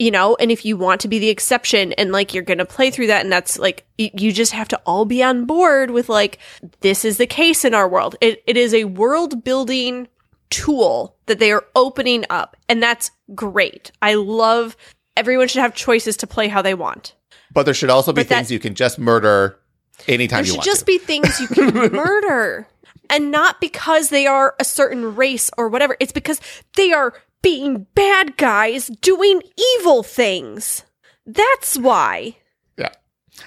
you 0.00 0.10
know 0.10 0.34
and 0.40 0.50
if 0.50 0.64
you 0.64 0.76
want 0.76 1.00
to 1.02 1.08
be 1.08 1.18
the 1.18 1.28
exception 1.28 1.92
and 1.92 2.10
like 2.10 2.32
you're 2.32 2.42
gonna 2.42 2.64
play 2.64 2.90
through 2.90 3.06
that 3.06 3.22
and 3.22 3.30
that's 3.30 3.58
like 3.58 3.86
you 3.98 4.32
just 4.32 4.52
have 4.52 4.66
to 4.66 4.80
all 4.86 5.04
be 5.04 5.22
on 5.22 5.44
board 5.44 5.90
with 5.90 6.08
like 6.08 6.38
this 6.80 7.04
is 7.04 7.18
the 7.18 7.26
case 7.26 7.64
in 7.64 7.74
our 7.74 7.88
world. 7.88 8.16
It, 8.20 8.42
it 8.46 8.56
is 8.56 8.72
a 8.72 8.84
world 8.84 9.44
building 9.44 10.08
tool 10.48 11.16
that 11.26 11.38
they 11.38 11.52
are 11.52 11.64
opening 11.76 12.24
up 12.30 12.56
and 12.68 12.82
that's 12.82 13.10
great. 13.34 13.92
I 14.00 14.14
love 14.14 14.76
everyone 15.16 15.48
should 15.48 15.60
have 15.60 15.74
choices 15.74 16.16
to 16.18 16.26
play 16.26 16.48
how 16.48 16.62
they 16.62 16.74
want. 16.74 17.14
But 17.52 17.64
there 17.64 17.74
should 17.74 17.90
also 17.90 18.12
be 18.12 18.22
but 18.22 18.28
things 18.28 18.48
that, 18.48 18.54
you 18.54 18.60
can 18.60 18.74
just 18.74 18.98
murder 18.98 19.58
anytime 20.08 20.46
you 20.46 20.54
want 20.54 20.64
should 20.64 20.70
just 20.70 20.86
be 20.86 20.96
things 20.96 21.38
you 21.40 21.48
can 21.48 21.74
murder. 21.92 22.66
And 23.10 23.32
not 23.32 23.60
because 23.60 24.08
they 24.08 24.26
are 24.26 24.54
a 24.60 24.64
certain 24.64 25.16
race 25.16 25.50
or 25.58 25.68
whatever. 25.68 25.96
It's 25.98 26.12
because 26.12 26.40
they 26.76 26.92
are 26.92 27.12
being 27.42 27.86
bad 27.94 28.36
guys 28.36 28.88
doing 29.00 29.42
evil 29.78 30.02
things. 30.02 30.84
That's 31.26 31.78
why. 31.78 32.36
Yeah. 32.76 32.90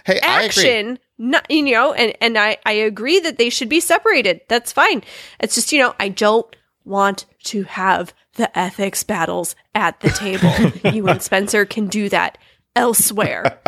Hey, 0.06 0.20
action, 0.20 0.99
not 1.18 1.49
you 1.49 1.64
know, 1.64 1.94
and 1.94 2.15
and 2.22 2.38
I 2.38 2.57
I 2.65 2.74
agree 2.74 3.20
that 3.20 3.38
they 3.38 3.49
should 3.49 3.70
be 3.70 3.80
separated. 3.80 4.41
That's 4.48 4.72
fine. 4.72 5.03
It's 5.40 5.56
just 5.56 5.72
you 5.72 5.80
know 5.80 5.95
I 5.99 6.10
don't 6.10 6.56
want 6.86 7.26
to 7.45 7.64
have 7.64 8.14
the 8.36 8.57
ethics 8.57 9.03
battles 9.03 9.56
at 9.76 9.99
the 9.99 10.10
table. 10.10 10.52
you 10.94 11.07
and 11.07 11.22
Spencer 11.22 11.65
can 11.65 11.88
do 11.88 12.10
that 12.10 12.38
elsewhere. 12.76 13.60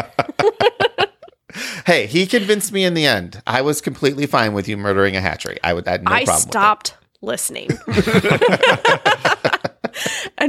hey, 1.86 2.08
he 2.08 2.26
convinced 2.26 2.72
me 2.72 2.84
in 2.84 2.94
the 2.94 3.06
end. 3.06 3.42
I 3.46 3.62
was 3.62 3.82
completely 3.82 4.26
fine 4.26 4.54
with 4.54 4.68
you 4.68 4.78
murdering 4.78 5.16
a 5.16 5.22
hatchery. 5.22 5.58
I 5.64 5.74
would 5.74 5.88
had 5.88 6.04
no 6.04 6.12
I 6.12 6.26
problem. 6.26 6.48
I 6.48 6.52
stopped 6.52 6.96
listening. 7.22 7.70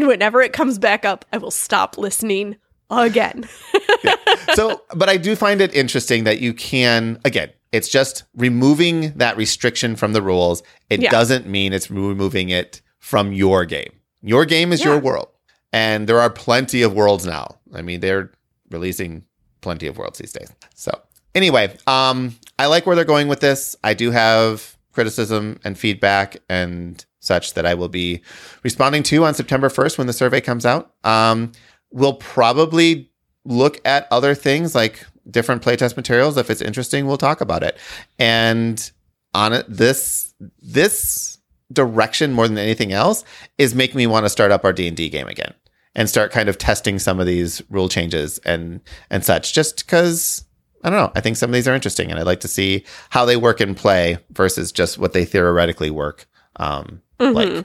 and 0.06 0.10
whenever 0.12 0.40
it 0.40 0.52
comes 0.52 0.78
back 0.78 1.04
up, 1.04 1.24
I 1.32 1.38
will 1.38 1.50
stop 1.50 1.98
listening 1.98 2.56
again. 2.90 3.48
yeah. 4.04 4.14
So, 4.54 4.82
but 4.94 5.08
I 5.08 5.16
do 5.16 5.34
find 5.34 5.60
it 5.60 5.74
interesting 5.74 6.24
that 6.24 6.40
you 6.40 6.54
can, 6.54 7.20
again, 7.24 7.50
it's 7.72 7.88
just 7.88 8.22
removing 8.36 9.12
that 9.18 9.36
restriction 9.36 9.96
from 9.96 10.12
the 10.12 10.22
rules. 10.22 10.62
It 10.90 11.02
yeah. 11.02 11.10
doesn't 11.10 11.46
mean 11.48 11.72
it's 11.72 11.90
removing 11.90 12.50
it 12.50 12.80
from 13.00 13.32
your 13.32 13.64
game. 13.64 13.92
Your 14.22 14.44
game 14.44 14.72
is 14.72 14.80
yeah. 14.80 14.92
your 14.92 15.00
world. 15.00 15.28
And 15.72 16.08
there 16.08 16.20
are 16.20 16.30
plenty 16.30 16.82
of 16.82 16.94
worlds 16.94 17.26
now. 17.26 17.58
I 17.74 17.82
mean, 17.82 17.98
they're 17.98 18.30
releasing 18.70 19.24
plenty 19.60 19.88
of 19.88 19.98
worlds 19.98 20.20
these 20.20 20.32
days. 20.32 20.52
So, 20.76 20.92
anyway, 21.34 21.76
um, 21.88 22.36
I 22.60 22.66
like 22.66 22.86
where 22.86 22.94
they're 22.94 23.04
going 23.04 23.26
with 23.26 23.40
this. 23.40 23.74
I 23.82 23.94
do 23.94 24.12
have 24.12 24.76
criticism 24.92 25.58
and 25.64 25.76
feedback 25.76 26.36
and 26.48 27.04
such 27.27 27.55
that 27.55 27.66
I 27.66 27.74
will 27.74 27.89
be 27.89 28.23
responding 28.62 29.03
to 29.05 29.24
on 29.24 29.35
September 29.35 29.69
1st 29.69 29.98
when 29.98 30.07
the 30.07 30.12
survey 30.12 30.40
comes 30.40 30.65
out. 30.65 30.93
Um, 31.05 31.53
we'll 31.90 32.15
probably 32.15 33.11
look 33.44 33.81
at 33.85 34.09
other 34.11 34.35
things 34.35 34.74
like 34.74 35.05
different 35.31 35.62
playtest 35.62 35.97
materials. 35.97 36.36
If 36.36 36.51
it's 36.51 36.62
interesting, 36.62 37.07
we'll 37.07 37.19
talk 37.19 37.40
about 37.40 37.62
it. 37.62 37.78
And 38.19 38.90
on 39.35 39.53
it, 39.53 39.66
this 39.69 40.35
this 40.61 41.39
direction 41.73 42.32
more 42.32 42.47
than 42.47 42.59
anything 42.59 42.93
else 42.93 43.24
is 43.59 43.74
making 43.74 43.97
me 43.97 44.07
want 44.07 44.24
to 44.24 44.31
start 44.31 44.53
up 44.53 44.65
our 44.65 44.73
D 44.73 44.86
and 44.86 44.97
D 44.97 45.09
game 45.09 45.28
again 45.28 45.53
and 45.94 46.09
start 46.09 46.31
kind 46.31 46.48
of 46.48 46.59
testing 46.59 46.98
some 46.98 47.19
of 47.19 47.27
these 47.27 47.62
rule 47.70 47.89
changes 47.89 48.39
and 48.39 48.81
and 49.11 49.24
such. 49.24 49.53
Just 49.53 49.85
because 49.85 50.44
I 50.85 50.90
don't 50.90 50.98
know, 51.01 51.12
I 51.15 51.20
think 51.20 51.36
some 51.36 51.51
of 51.51 51.55
these 51.55 51.66
are 51.66 51.74
interesting, 51.74 52.11
and 52.11 52.20
I'd 52.20 52.27
like 52.27 52.40
to 52.40 52.48
see 52.48 52.85
how 53.11 53.24
they 53.24 53.36
work 53.36 53.61
in 53.61 53.74
play 53.74 54.19
versus 54.31 54.70
just 54.70 54.98
what 54.98 55.12
they 55.12 55.24
theoretically 55.24 55.90
work 55.90 56.28
um, 56.56 57.02
mm-hmm. 57.18 57.34
like. 57.34 57.64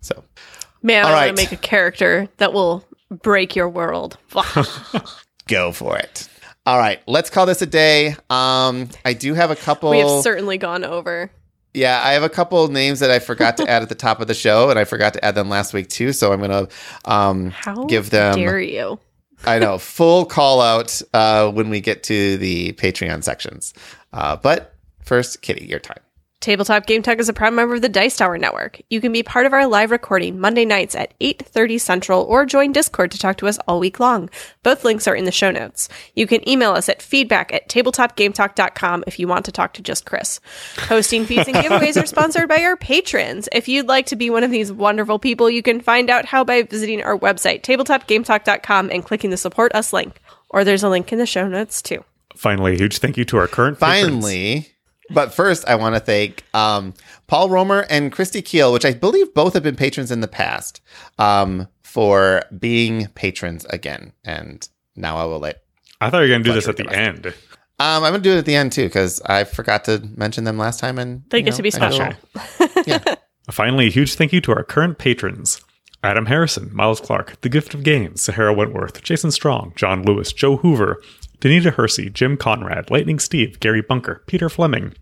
So, 0.00 0.24
man, 0.82 1.04
I 1.04 1.12
right. 1.12 1.26
want 1.26 1.36
to 1.36 1.42
make 1.42 1.52
a 1.52 1.56
character 1.56 2.28
that 2.38 2.52
will 2.52 2.84
break 3.10 3.56
your 3.56 3.68
world. 3.68 4.18
Go 5.48 5.72
for 5.72 5.96
it. 5.98 6.28
All 6.66 6.78
right, 6.78 7.00
let's 7.06 7.30
call 7.30 7.46
this 7.46 7.62
a 7.62 7.66
day. 7.66 8.14
Um, 8.28 8.90
I 9.04 9.14
do 9.14 9.32
have 9.32 9.50
a 9.50 9.56
couple. 9.56 9.90
We 9.90 10.00
have 10.00 10.22
certainly 10.22 10.58
gone 10.58 10.84
over. 10.84 11.30
Yeah, 11.72 12.00
I 12.02 12.12
have 12.12 12.22
a 12.22 12.28
couple 12.28 12.68
names 12.68 13.00
that 13.00 13.10
I 13.10 13.20
forgot 13.20 13.56
to 13.58 13.66
add 13.70 13.82
at 13.82 13.88
the 13.88 13.94
top 13.94 14.20
of 14.20 14.26
the 14.26 14.34
show, 14.34 14.68
and 14.68 14.78
I 14.78 14.84
forgot 14.84 15.14
to 15.14 15.24
add 15.24 15.34
them 15.34 15.48
last 15.48 15.72
week 15.72 15.88
too. 15.88 16.12
So 16.12 16.32
I'm 16.32 16.40
gonna 16.40 16.68
um, 17.06 17.50
How 17.50 17.84
give 17.84 18.10
them. 18.10 18.36
Dare 18.36 18.60
you? 18.60 18.98
I 19.46 19.58
know, 19.58 19.78
full 19.78 20.26
call 20.26 20.60
out 20.60 21.00
uh, 21.14 21.50
when 21.50 21.70
we 21.70 21.80
get 21.80 22.02
to 22.04 22.36
the 22.38 22.72
Patreon 22.72 23.22
sections. 23.22 23.72
Uh, 24.12 24.36
but 24.36 24.74
first, 25.02 25.42
Kitty, 25.42 25.64
your 25.64 25.78
time. 25.78 26.00
Tabletop 26.40 26.86
Game 26.86 27.02
Talk 27.02 27.18
is 27.18 27.28
a 27.28 27.32
proud 27.32 27.52
member 27.52 27.74
of 27.74 27.82
the 27.82 27.88
Dice 27.88 28.16
Tower 28.16 28.38
Network. 28.38 28.80
You 28.90 29.00
can 29.00 29.10
be 29.10 29.24
part 29.24 29.44
of 29.44 29.52
our 29.52 29.66
live 29.66 29.90
recording 29.90 30.38
Monday 30.38 30.64
nights 30.64 30.94
at 30.94 31.18
8.30 31.18 31.80
Central 31.80 32.22
or 32.22 32.46
join 32.46 32.70
Discord 32.70 33.10
to 33.10 33.18
talk 33.18 33.38
to 33.38 33.48
us 33.48 33.58
all 33.66 33.80
week 33.80 33.98
long. 33.98 34.30
Both 34.62 34.84
links 34.84 35.08
are 35.08 35.16
in 35.16 35.24
the 35.24 35.32
show 35.32 35.50
notes. 35.50 35.88
You 36.14 36.28
can 36.28 36.48
email 36.48 36.70
us 36.70 36.88
at 36.88 37.02
feedback 37.02 37.52
at 37.52 37.68
tabletopgametalk.com 37.68 39.04
if 39.08 39.18
you 39.18 39.26
want 39.26 39.46
to 39.46 39.52
talk 39.52 39.72
to 39.74 39.82
just 39.82 40.06
Chris. 40.06 40.38
Hosting 40.76 41.26
fees 41.26 41.48
and 41.48 41.56
giveaways 41.56 42.00
are 42.00 42.06
sponsored 42.06 42.48
by 42.48 42.62
our 42.62 42.76
patrons. 42.76 43.48
If 43.50 43.66
you'd 43.66 43.88
like 43.88 44.06
to 44.06 44.16
be 44.16 44.30
one 44.30 44.44
of 44.44 44.52
these 44.52 44.72
wonderful 44.72 45.18
people, 45.18 45.50
you 45.50 45.62
can 45.62 45.80
find 45.80 46.08
out 46.08 46.24
how 46.24 46.44
by 46.44 46.62
visiting 46.62 47.02
our 47.02 47.18
website, 47.18 47.62
tabletopgametalk.com, 47.62 48.90
and 48.92 49.04
clicking 49.04 49.30
the 49.30 49.36
Support 49.36 49.74
Us 49.74 49.92
link. 49.92 50.20
Or 50.50 50.62
there's 50.62 50.84
a 50.84 50.88
link 50.88 51.12
in 51.12 51.18
the 51.18 51.26
show 51.26 51.48
notes 51.48 51.82
too. 51.82 52.04
Finally, 52.36 52.74
a 52.74 52.78
huge 52.78 52.98
thank 52.98 53.16
you 53.16 53.24
to 53.24 53.38
our 53.38 53.48
current 53.48 53.80
patrons. 53.80 54.24
Finally, 55.08 55.14
but 55.14 55.34
first, 55.34 55.66
I 55.68 55.74
want 55.74 55.94
to 55.94 56.00
thank 56.00 56.44
um, 56.54 56.94
Paul 57.26 57.48
Romer 57.50 57.86
and 57.90 58.12
Christy 58.12 58.42
Keel, 58.42 58.72
which 58.72 58.84
I 58.84 58.92
believe 58.92 59.32
both 59.34 59.54
have 59.54 59.62
been 59.62 59.76
patrons 59.76 60.10
in 60.10 60.20
the 60.20 60.28
past, 60.28 60.80
um, 61.18 61.68
for 61.82 62.42
being 62.58 63.06
patrons 63.14 63.64
again. 63.66 64.12
And 64.24 64.68
now 64.96 65.16
I 65.16 65.24
will 65.24 65.38
let. 65.40 65.62
I 66.00 66.10
thought 66.10 66.18
you 66.18 66.22
were 66.24 66.28
going 66.28 66.44
to 66.44 66.50
do 66.50 66.54
this 66.54 66.68
at 66.68 66.76
the 66.76 66.84
to 66.84 66.90
us. 66.90 66.94
end. 66.94 67.26
Um, 67.80 68.02
I'm 68.02 68.12
gonna 68.12 68.18
do 68.18 68.32
it 68.32 68.38
at 68.38 68.44
the 68.44 68.56
end 68.56 68.72
too 68.72 68.84
because 68.86 69.20
I 69.24 69.44
forgot 69.44 69.84
to 69.84 70.00
mention 70.16 70.42
them 70.42 70.58
last 70.58 70.80
time, 70.80 70.98
and 70.98 71.22
They 71.30 71.42
get 71.42 71.50
know, 71.52 71.56
to 71.58 71.62
be 71.62 71.72
I 71.74 71.78
got 71.78 71.92
a 71.92 71.94
special. 71.94 72.16
little- 72.66 72.82
yeah, 72.88 73.14
Finally, 73.52 73.86
a 73.86 73.90
huge 73.90 74.14
thank 74.16 74.32
you 74.32 74.40
to 74.40 74.52
our 74.52 74.64
current 74.64 74.98
patrons 74.98 75.60
Adam 76.02 76.26
Harrison, 76.26 76.70
Miles 76.72 77.00
Clark, 77.00 77.40
The 77.40 77.48
Gift 77.48 77.74
of 77.74 77.82
Games, 77.82 78.22
Sahara 78.22 78.54
Wentworth, 78.54 79.02
Jason 79.02 79.30
Strong, 79.30 79.72
John 79.74 80.02
Lewis, 80.04 80.32
Joe 80.32 80.56
Hoover, 80.56 81.02
Danita 81.40 81.74
Hersey, 81.74 82.08
Jim 82.10 82.36
Conrad, 82.36 82.90
Lightning 82.90 83.18
Steve, 83.18 83.58
Gary 83.60 83.82
Bunker, 83.82 84.22
Peter 84.26 84.48
Fleming, 84.48 84.94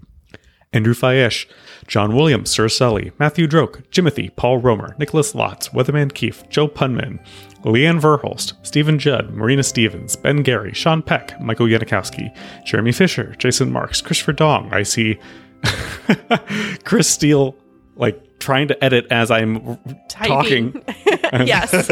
Andrew 0.72 0.94
Fayesh, 0.94 1.46
John 1.86 2.14
Williams, 2.14 2.50
Sir 2.50 2.68
Sully, 2.68 3.12
Matthew 3.18 3.46
Droke, 3.46 3.82
Jimothy, 3.90 4.34
Paul 4.36 4.58
Romer, 4.58 4.94
Nicholas 4.98 5.32
Lotz, 5.32 5.70
Weatherman 5.70 6.12
Keefe, 6.12 6.48
Joe 6.48 6.68
Punman, 6.68 7.18
Leanne 7.62 8.00
Verholst, 8.00 8.54
Stephen 8.66 8.98
Judd, 8.98 9.30
Marina 9.30 9.62
Stevens, 9.62 10.16
Ben 10.16 10.42
Gary, 10.42 10.72
Sean 10.72 11.02
Peck, 11.02 11.40
Michael 11.40 11.66
Yanikowski, 11.66 12.34
Jeremy 12.64 12.92
Fisher, 12.92 13.34
Jason 13.38 13.72
Marks, 13.72 14.00
Christopher 14.00 14.32
Dong. 14.32 14.72
I 14.72 14.82
see 14.82 15.18
Chris 16.84 17.08
Steele 17.08 17.56
like 17.96 18.35
trying 18.38 18.68
to 18.68 18.84
edit 18.84 19.06
as 19.10 19.30
I'm 19.30 19.78
Typing. 20.08 20.72
talking, 20.72 20.82
yes. 21.46 21.72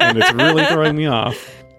and 0.00 0.18
it's 0.18 0.32
really 0.32 0.64
throwing 0.66 0.96
me 0.96 1.06
off. 1.06 1.36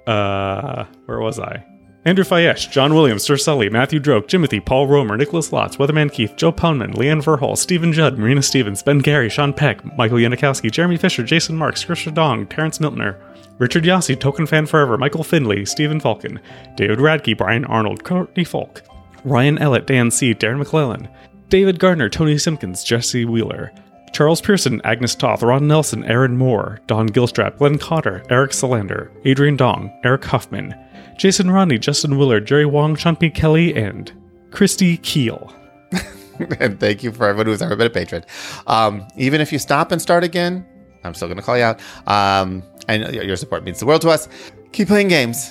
Uh, 0.08 0.86
where 1.06 1.20
was 1.20 1.40
I? 1.40 1.66
Andrew 2.06 2.24
Fayesh, 2.24 2.72
John 2.72 2.96
Williams, 2.96 3.24
Sir 3.24 3.36
Sully, 3.36 3.70
Matthew 3.70 4.00
Droke, 4.00 4.28
Jimothy, 4.28 4.66
Paul 4.66 4.88
Romer, 4.88 5.18
Nicholas 5.18 5.50
Lotz, 5.50 5.76
Weatherman 5.78 6.12
Keith, 6.12 6.34
Joe 6.38 6.52
Poundman, 6.52 6.94
Leanne 6.96 7.22
Verhall, 7.22 7.58
Stephen 7.58 7.92
Judd, 7.92 8.18
Marina 8.18 8.42
Stevens, 8.42 8.82
Ben 8.82 9.00
Gary, 9.00 9.30
Sean 9.30 9.52
Peck, 9.52 9.84
Michael 9.98 10.18
Yanikowski, 10.18 10.72
Jeremy 10.72 10.96
Fisher, 10.96 11.24
Jason 11.24 11.58
Marks, 11.58 11.84
Christopher 11.84 12.16
Dong, 12.16 12.48
Terrence 12.48 12.80
Miltner, 12.80 13.22
Richard 13.58 13.84
Yossi, 13.84 14.18
Token 14.18 14.48
Fan 14.48 14.66
Forever, 14.66 14.98
Michael 14.98 15.26
Findley, 15.26 15.66
Stephen 15.66 16.00
Falcon, 16.00 16.40
David 16.78 17.00
Radke, 17.00 17.38
Brian 17.38 17.66
Arnold, 17.66 18.06
Courtney 18.06 18.46
Folk, 18.46 18.82
Ryan 19.26 19.58
Ellett, 19.58 19.86
Dan 19.86 20.10
C., 20.10 20.34
Darren 20.34 20.60
McClellan, 20.60 21.10
David 21.50 21.80
Gardner, 21.80 22.08
Tony 22.08 22.38
Simpkins, 22.38 22.82
Jesse 22.84 23.26
Wheeler, 23.26 23.74
Charles 24.14 24.42
Pearson, 24.42 24.82
Agnes 24.84 25.16
Toth, 25.16 25.44
Ron 25.44 25.68
Nelson, 25.68 26.04
Aaron 26.04 26.38
Moore, 26.38 26.80
Don 26.88 27.10
Gilstrap, 27.10 27.58
Glenn 27.58 27.78
Cotter, 27.78 28.24
Eric 28.30 28.54
Solander, 28.54 29.12
Adrian 29.26 29.56
Dong, 29.56 29.92
Eric 30.04 30.26
Huffman, 30.26 30.76
Jason 31.18 31.52
Rodney, 31.52 31.78
Justin 31.78 32.18
Willard, 32.18 32.46
Jerry 32.46 32.66
Wong, 32.66 32.96
Sean 32.96 33.16
P. 33.16 33.30
Kelly, 33.30 33.76
and 33.76 34.12
Christy 34.52 34.98
Keel. 34.98 35.54
and 36.60 36.80
thank 36.80 37.04
you 37.04 37.12
for 37.12 37.28
everyone 37.28 37.48
who's 37.48 37.62
ever 37.62 37.76
been 37.76 37.88
a 37.88 37.90
patron. 37.90 38.24
Um, 38.68 39.08
even 39.18 39.42
if 39.42 39.52
you 39.52 39.60
stop 39.60 39.92
and 39.92 40.02
start 40.02 40.24
again, 40.24 40.66
I'm 41.04 41.14
still 41.14 41.28
gonna 41.28 41.42
call 41.42 41.58
you 41.58 41.64
out. 41.64 41.82
Um, 42.08 42.64
and 42.88 43.14
your 43.14 43.36
support 43.36 43.64
means 43.64 43.80
the 43.80 43.86
world 43.86 44.02
to 44.02 44.10
us. 44.10 44.28
Keep 44.72 44.88
playing 44.88 45.10
games 45.10 45.50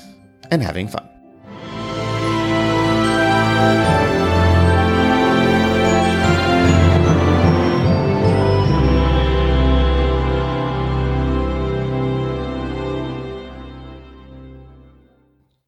and 0.50 0.62
having 0.62 0.88
fun. 0.88 1.08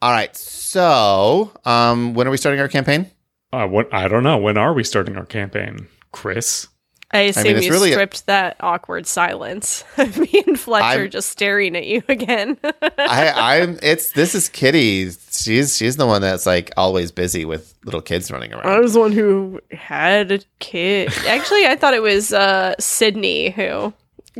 All 0.02 0.12
right. 0.12 0.35
So, 0.36 1.52
um, 1.64 2.14
when 2.14 2.27
are 2.27 2.31
we 2.31 2.36
starting 2.36 2.60
our 2.60 2.68
campaign? 2.68 3.10
Uh, 3.52 3.66
what 3.66 3.93
I 3.93 4.09
don't 4.09 4.22
know. 4.22 4.39
When 4.39 4.56
are 4.56 4.72
we 4.72 4.85
starting 4.85 5.16
our 5.16 5.27
campaign, 5.27 5.89
Chris? 6.12 6.68
I 7.12 7.22
assume 7.22 7.56
it's 7.56 7.66
you 7.66 7.72
really 7.72 7.90
a- 7.90 7.94
stripped 7.94 8.27
that 8.27 8.56
awkward 8.60 9.05
silence 9.05 9.82
of 9.98 10.16
me 10.16 10.44
and 10.47 10.59
Fletcher 10.59 11.01
I'm- 11.01 11.10
just 11.10 11.28
staring 11.31 11.74
at 11.77 11.85
you 11.86 12.02
again. 12.09 12.56
I, 12.98 13.59
I'm. 13.60 13.78
It's 13.82 14.12
this 14.12 14.35
is 14.36 14.48
Kitty. 14.48 15.10
She's 15.32 15.77
she's 15.77 15.97
the 15.97 16.06
one 16.06 16.22
that's 16.22 16.47
like 16.47 16.70
always 16.77 17.10
busy 17.10 17.44
with 17.44 17.74
little 17.85 18.01
kids 18.01 18.31
running 18.31 18.52
around. 18.55 18.66
I 18.68 18.78
was 18.78 18.94
the 18.94 19.01
one 19.01 19.10
who 19.12 19.60
had 19.72 20.31
a 20.31 20.39
kid. 20.60 21.12
Actually, 21.27 21.66
I 21.66 21.74
thought 21.74 21.94
it 21.94 22.02
was 22.02 22.32
uh, 22.32 22.77
Sydney 22.78 23.51
who 23.51 23.93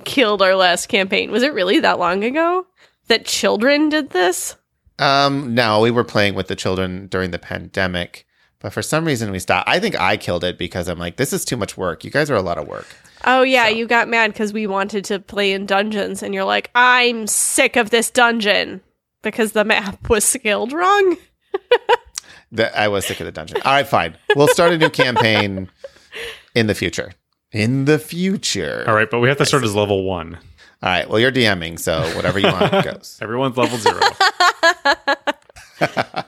killed 0.05 0.41
our 0.41 0.55
last 0.55 0.87
campaign. 0.87 1.33
Was 1.33 1.43
it 1.43 1.53
really 1.53 1.81
that 1.81 1.99
long 1.99 2.23
ago 2.23 2.67
that 3.09 3.25
children 3.27 3.89
did 3.89 4.11
this? 4.11 4.55
Um, 5.01 5.55
no, 5.55 5.81
we 5.81 5.91
were 5.91 6.05
playing 6.05 6.35
with 6.35 6.49
the 6.49 6.57
children 6.57 7.07
during 7.09 7.31
the 7.31 7.39
pandemic, 7.39 8.27
but 8.61 8.73
for 8.73 8.83
some 8.83 9.05
reason 9.05 9.31
we 9.33 9.39
stopped. 9.39 9.69
I 9.69 9.81
think 9.81 9.99
I 9.99 10.17
killed 10.17 10.45
it 10.45 10.59
because 10.59 10.89
I'm 10.89 10.99
like, 10.99 11.17
this 11.17 11.33
is 11.33 11.45
too 11.45 11.57
much 11.57 11.77
work. 11.77 12.05
You 12.05 12.11
guys 12.11 12.31
are 12.31 12.37
a 12.37 12.43
lot 12.43 12.59
of 12.59 12.69
work. 12.69 12.87
Oh 13.25 13.43
yeah, 13.43 13.69
you 13.69 13.87
got 13.87 14.09
mad 14.09 14.33
because 14.33 14.53
we 14.53 14.67
wanted 14.67 15.05
to 15.07 15.19
play 15.19 15.53
in 15.53 15.67
dungeons, 15.67 16.23
and 16.23 16.33
you're 16.33 16.45
like, 16.45 16.71
"I'm 16.75 17.27
sick 17.27 17.77
of 17.77 17.91
this 17.91 18.11
dungeon." 18.11 18.81
Because 19.23 19.53
the 19.53 19.65
map 19.65 20.09
was 20.09 20.25
scaled 20.25 20.73
wrong. 20.73 21.17
That 22.53 22.77
I 22.77 22.89
was 22.89 23.07
sick 23.07 23.21
of 23.21 23.27
the 23.27 23.33
dungeon. 23.33 23.59
All 23.65 23.73
right, 23.73 23.87
fine. 23.87 24.17
We'll 24.35 24.49
start 24.49 24.73
a 24.73 24.79
new 24.79 24.91
campaign 24.91 25.71
in 26.55 26.67
the 26.67 26.75
future. 26.75 27.13
In 27.53 27.85
the 27.85 27.99
future. 27.99 28.85
All 28.89 28.95
right, 28.95 29.09
but 29.09 29.21
we 29.21 29.29
have 29.29 29.39
to 29.39 29.47
start 29.47 29.63
as 29.63 29.75
level 29.75 30.03
one. 30.03 30.37
All 30.83 30.89
right. 30.89 31.09
Well, 31.09 31.19
you're 31.19 31.33
DMing, 31.33 31.79
so 31.79 32.01
whatever 32.17 32.39
you 32.39 32.47
want 32.47 32.71
goes. 32.85 33.19
Everyone's 33.21 33.57
level 33.57 33.79
zero. 33.79 34.01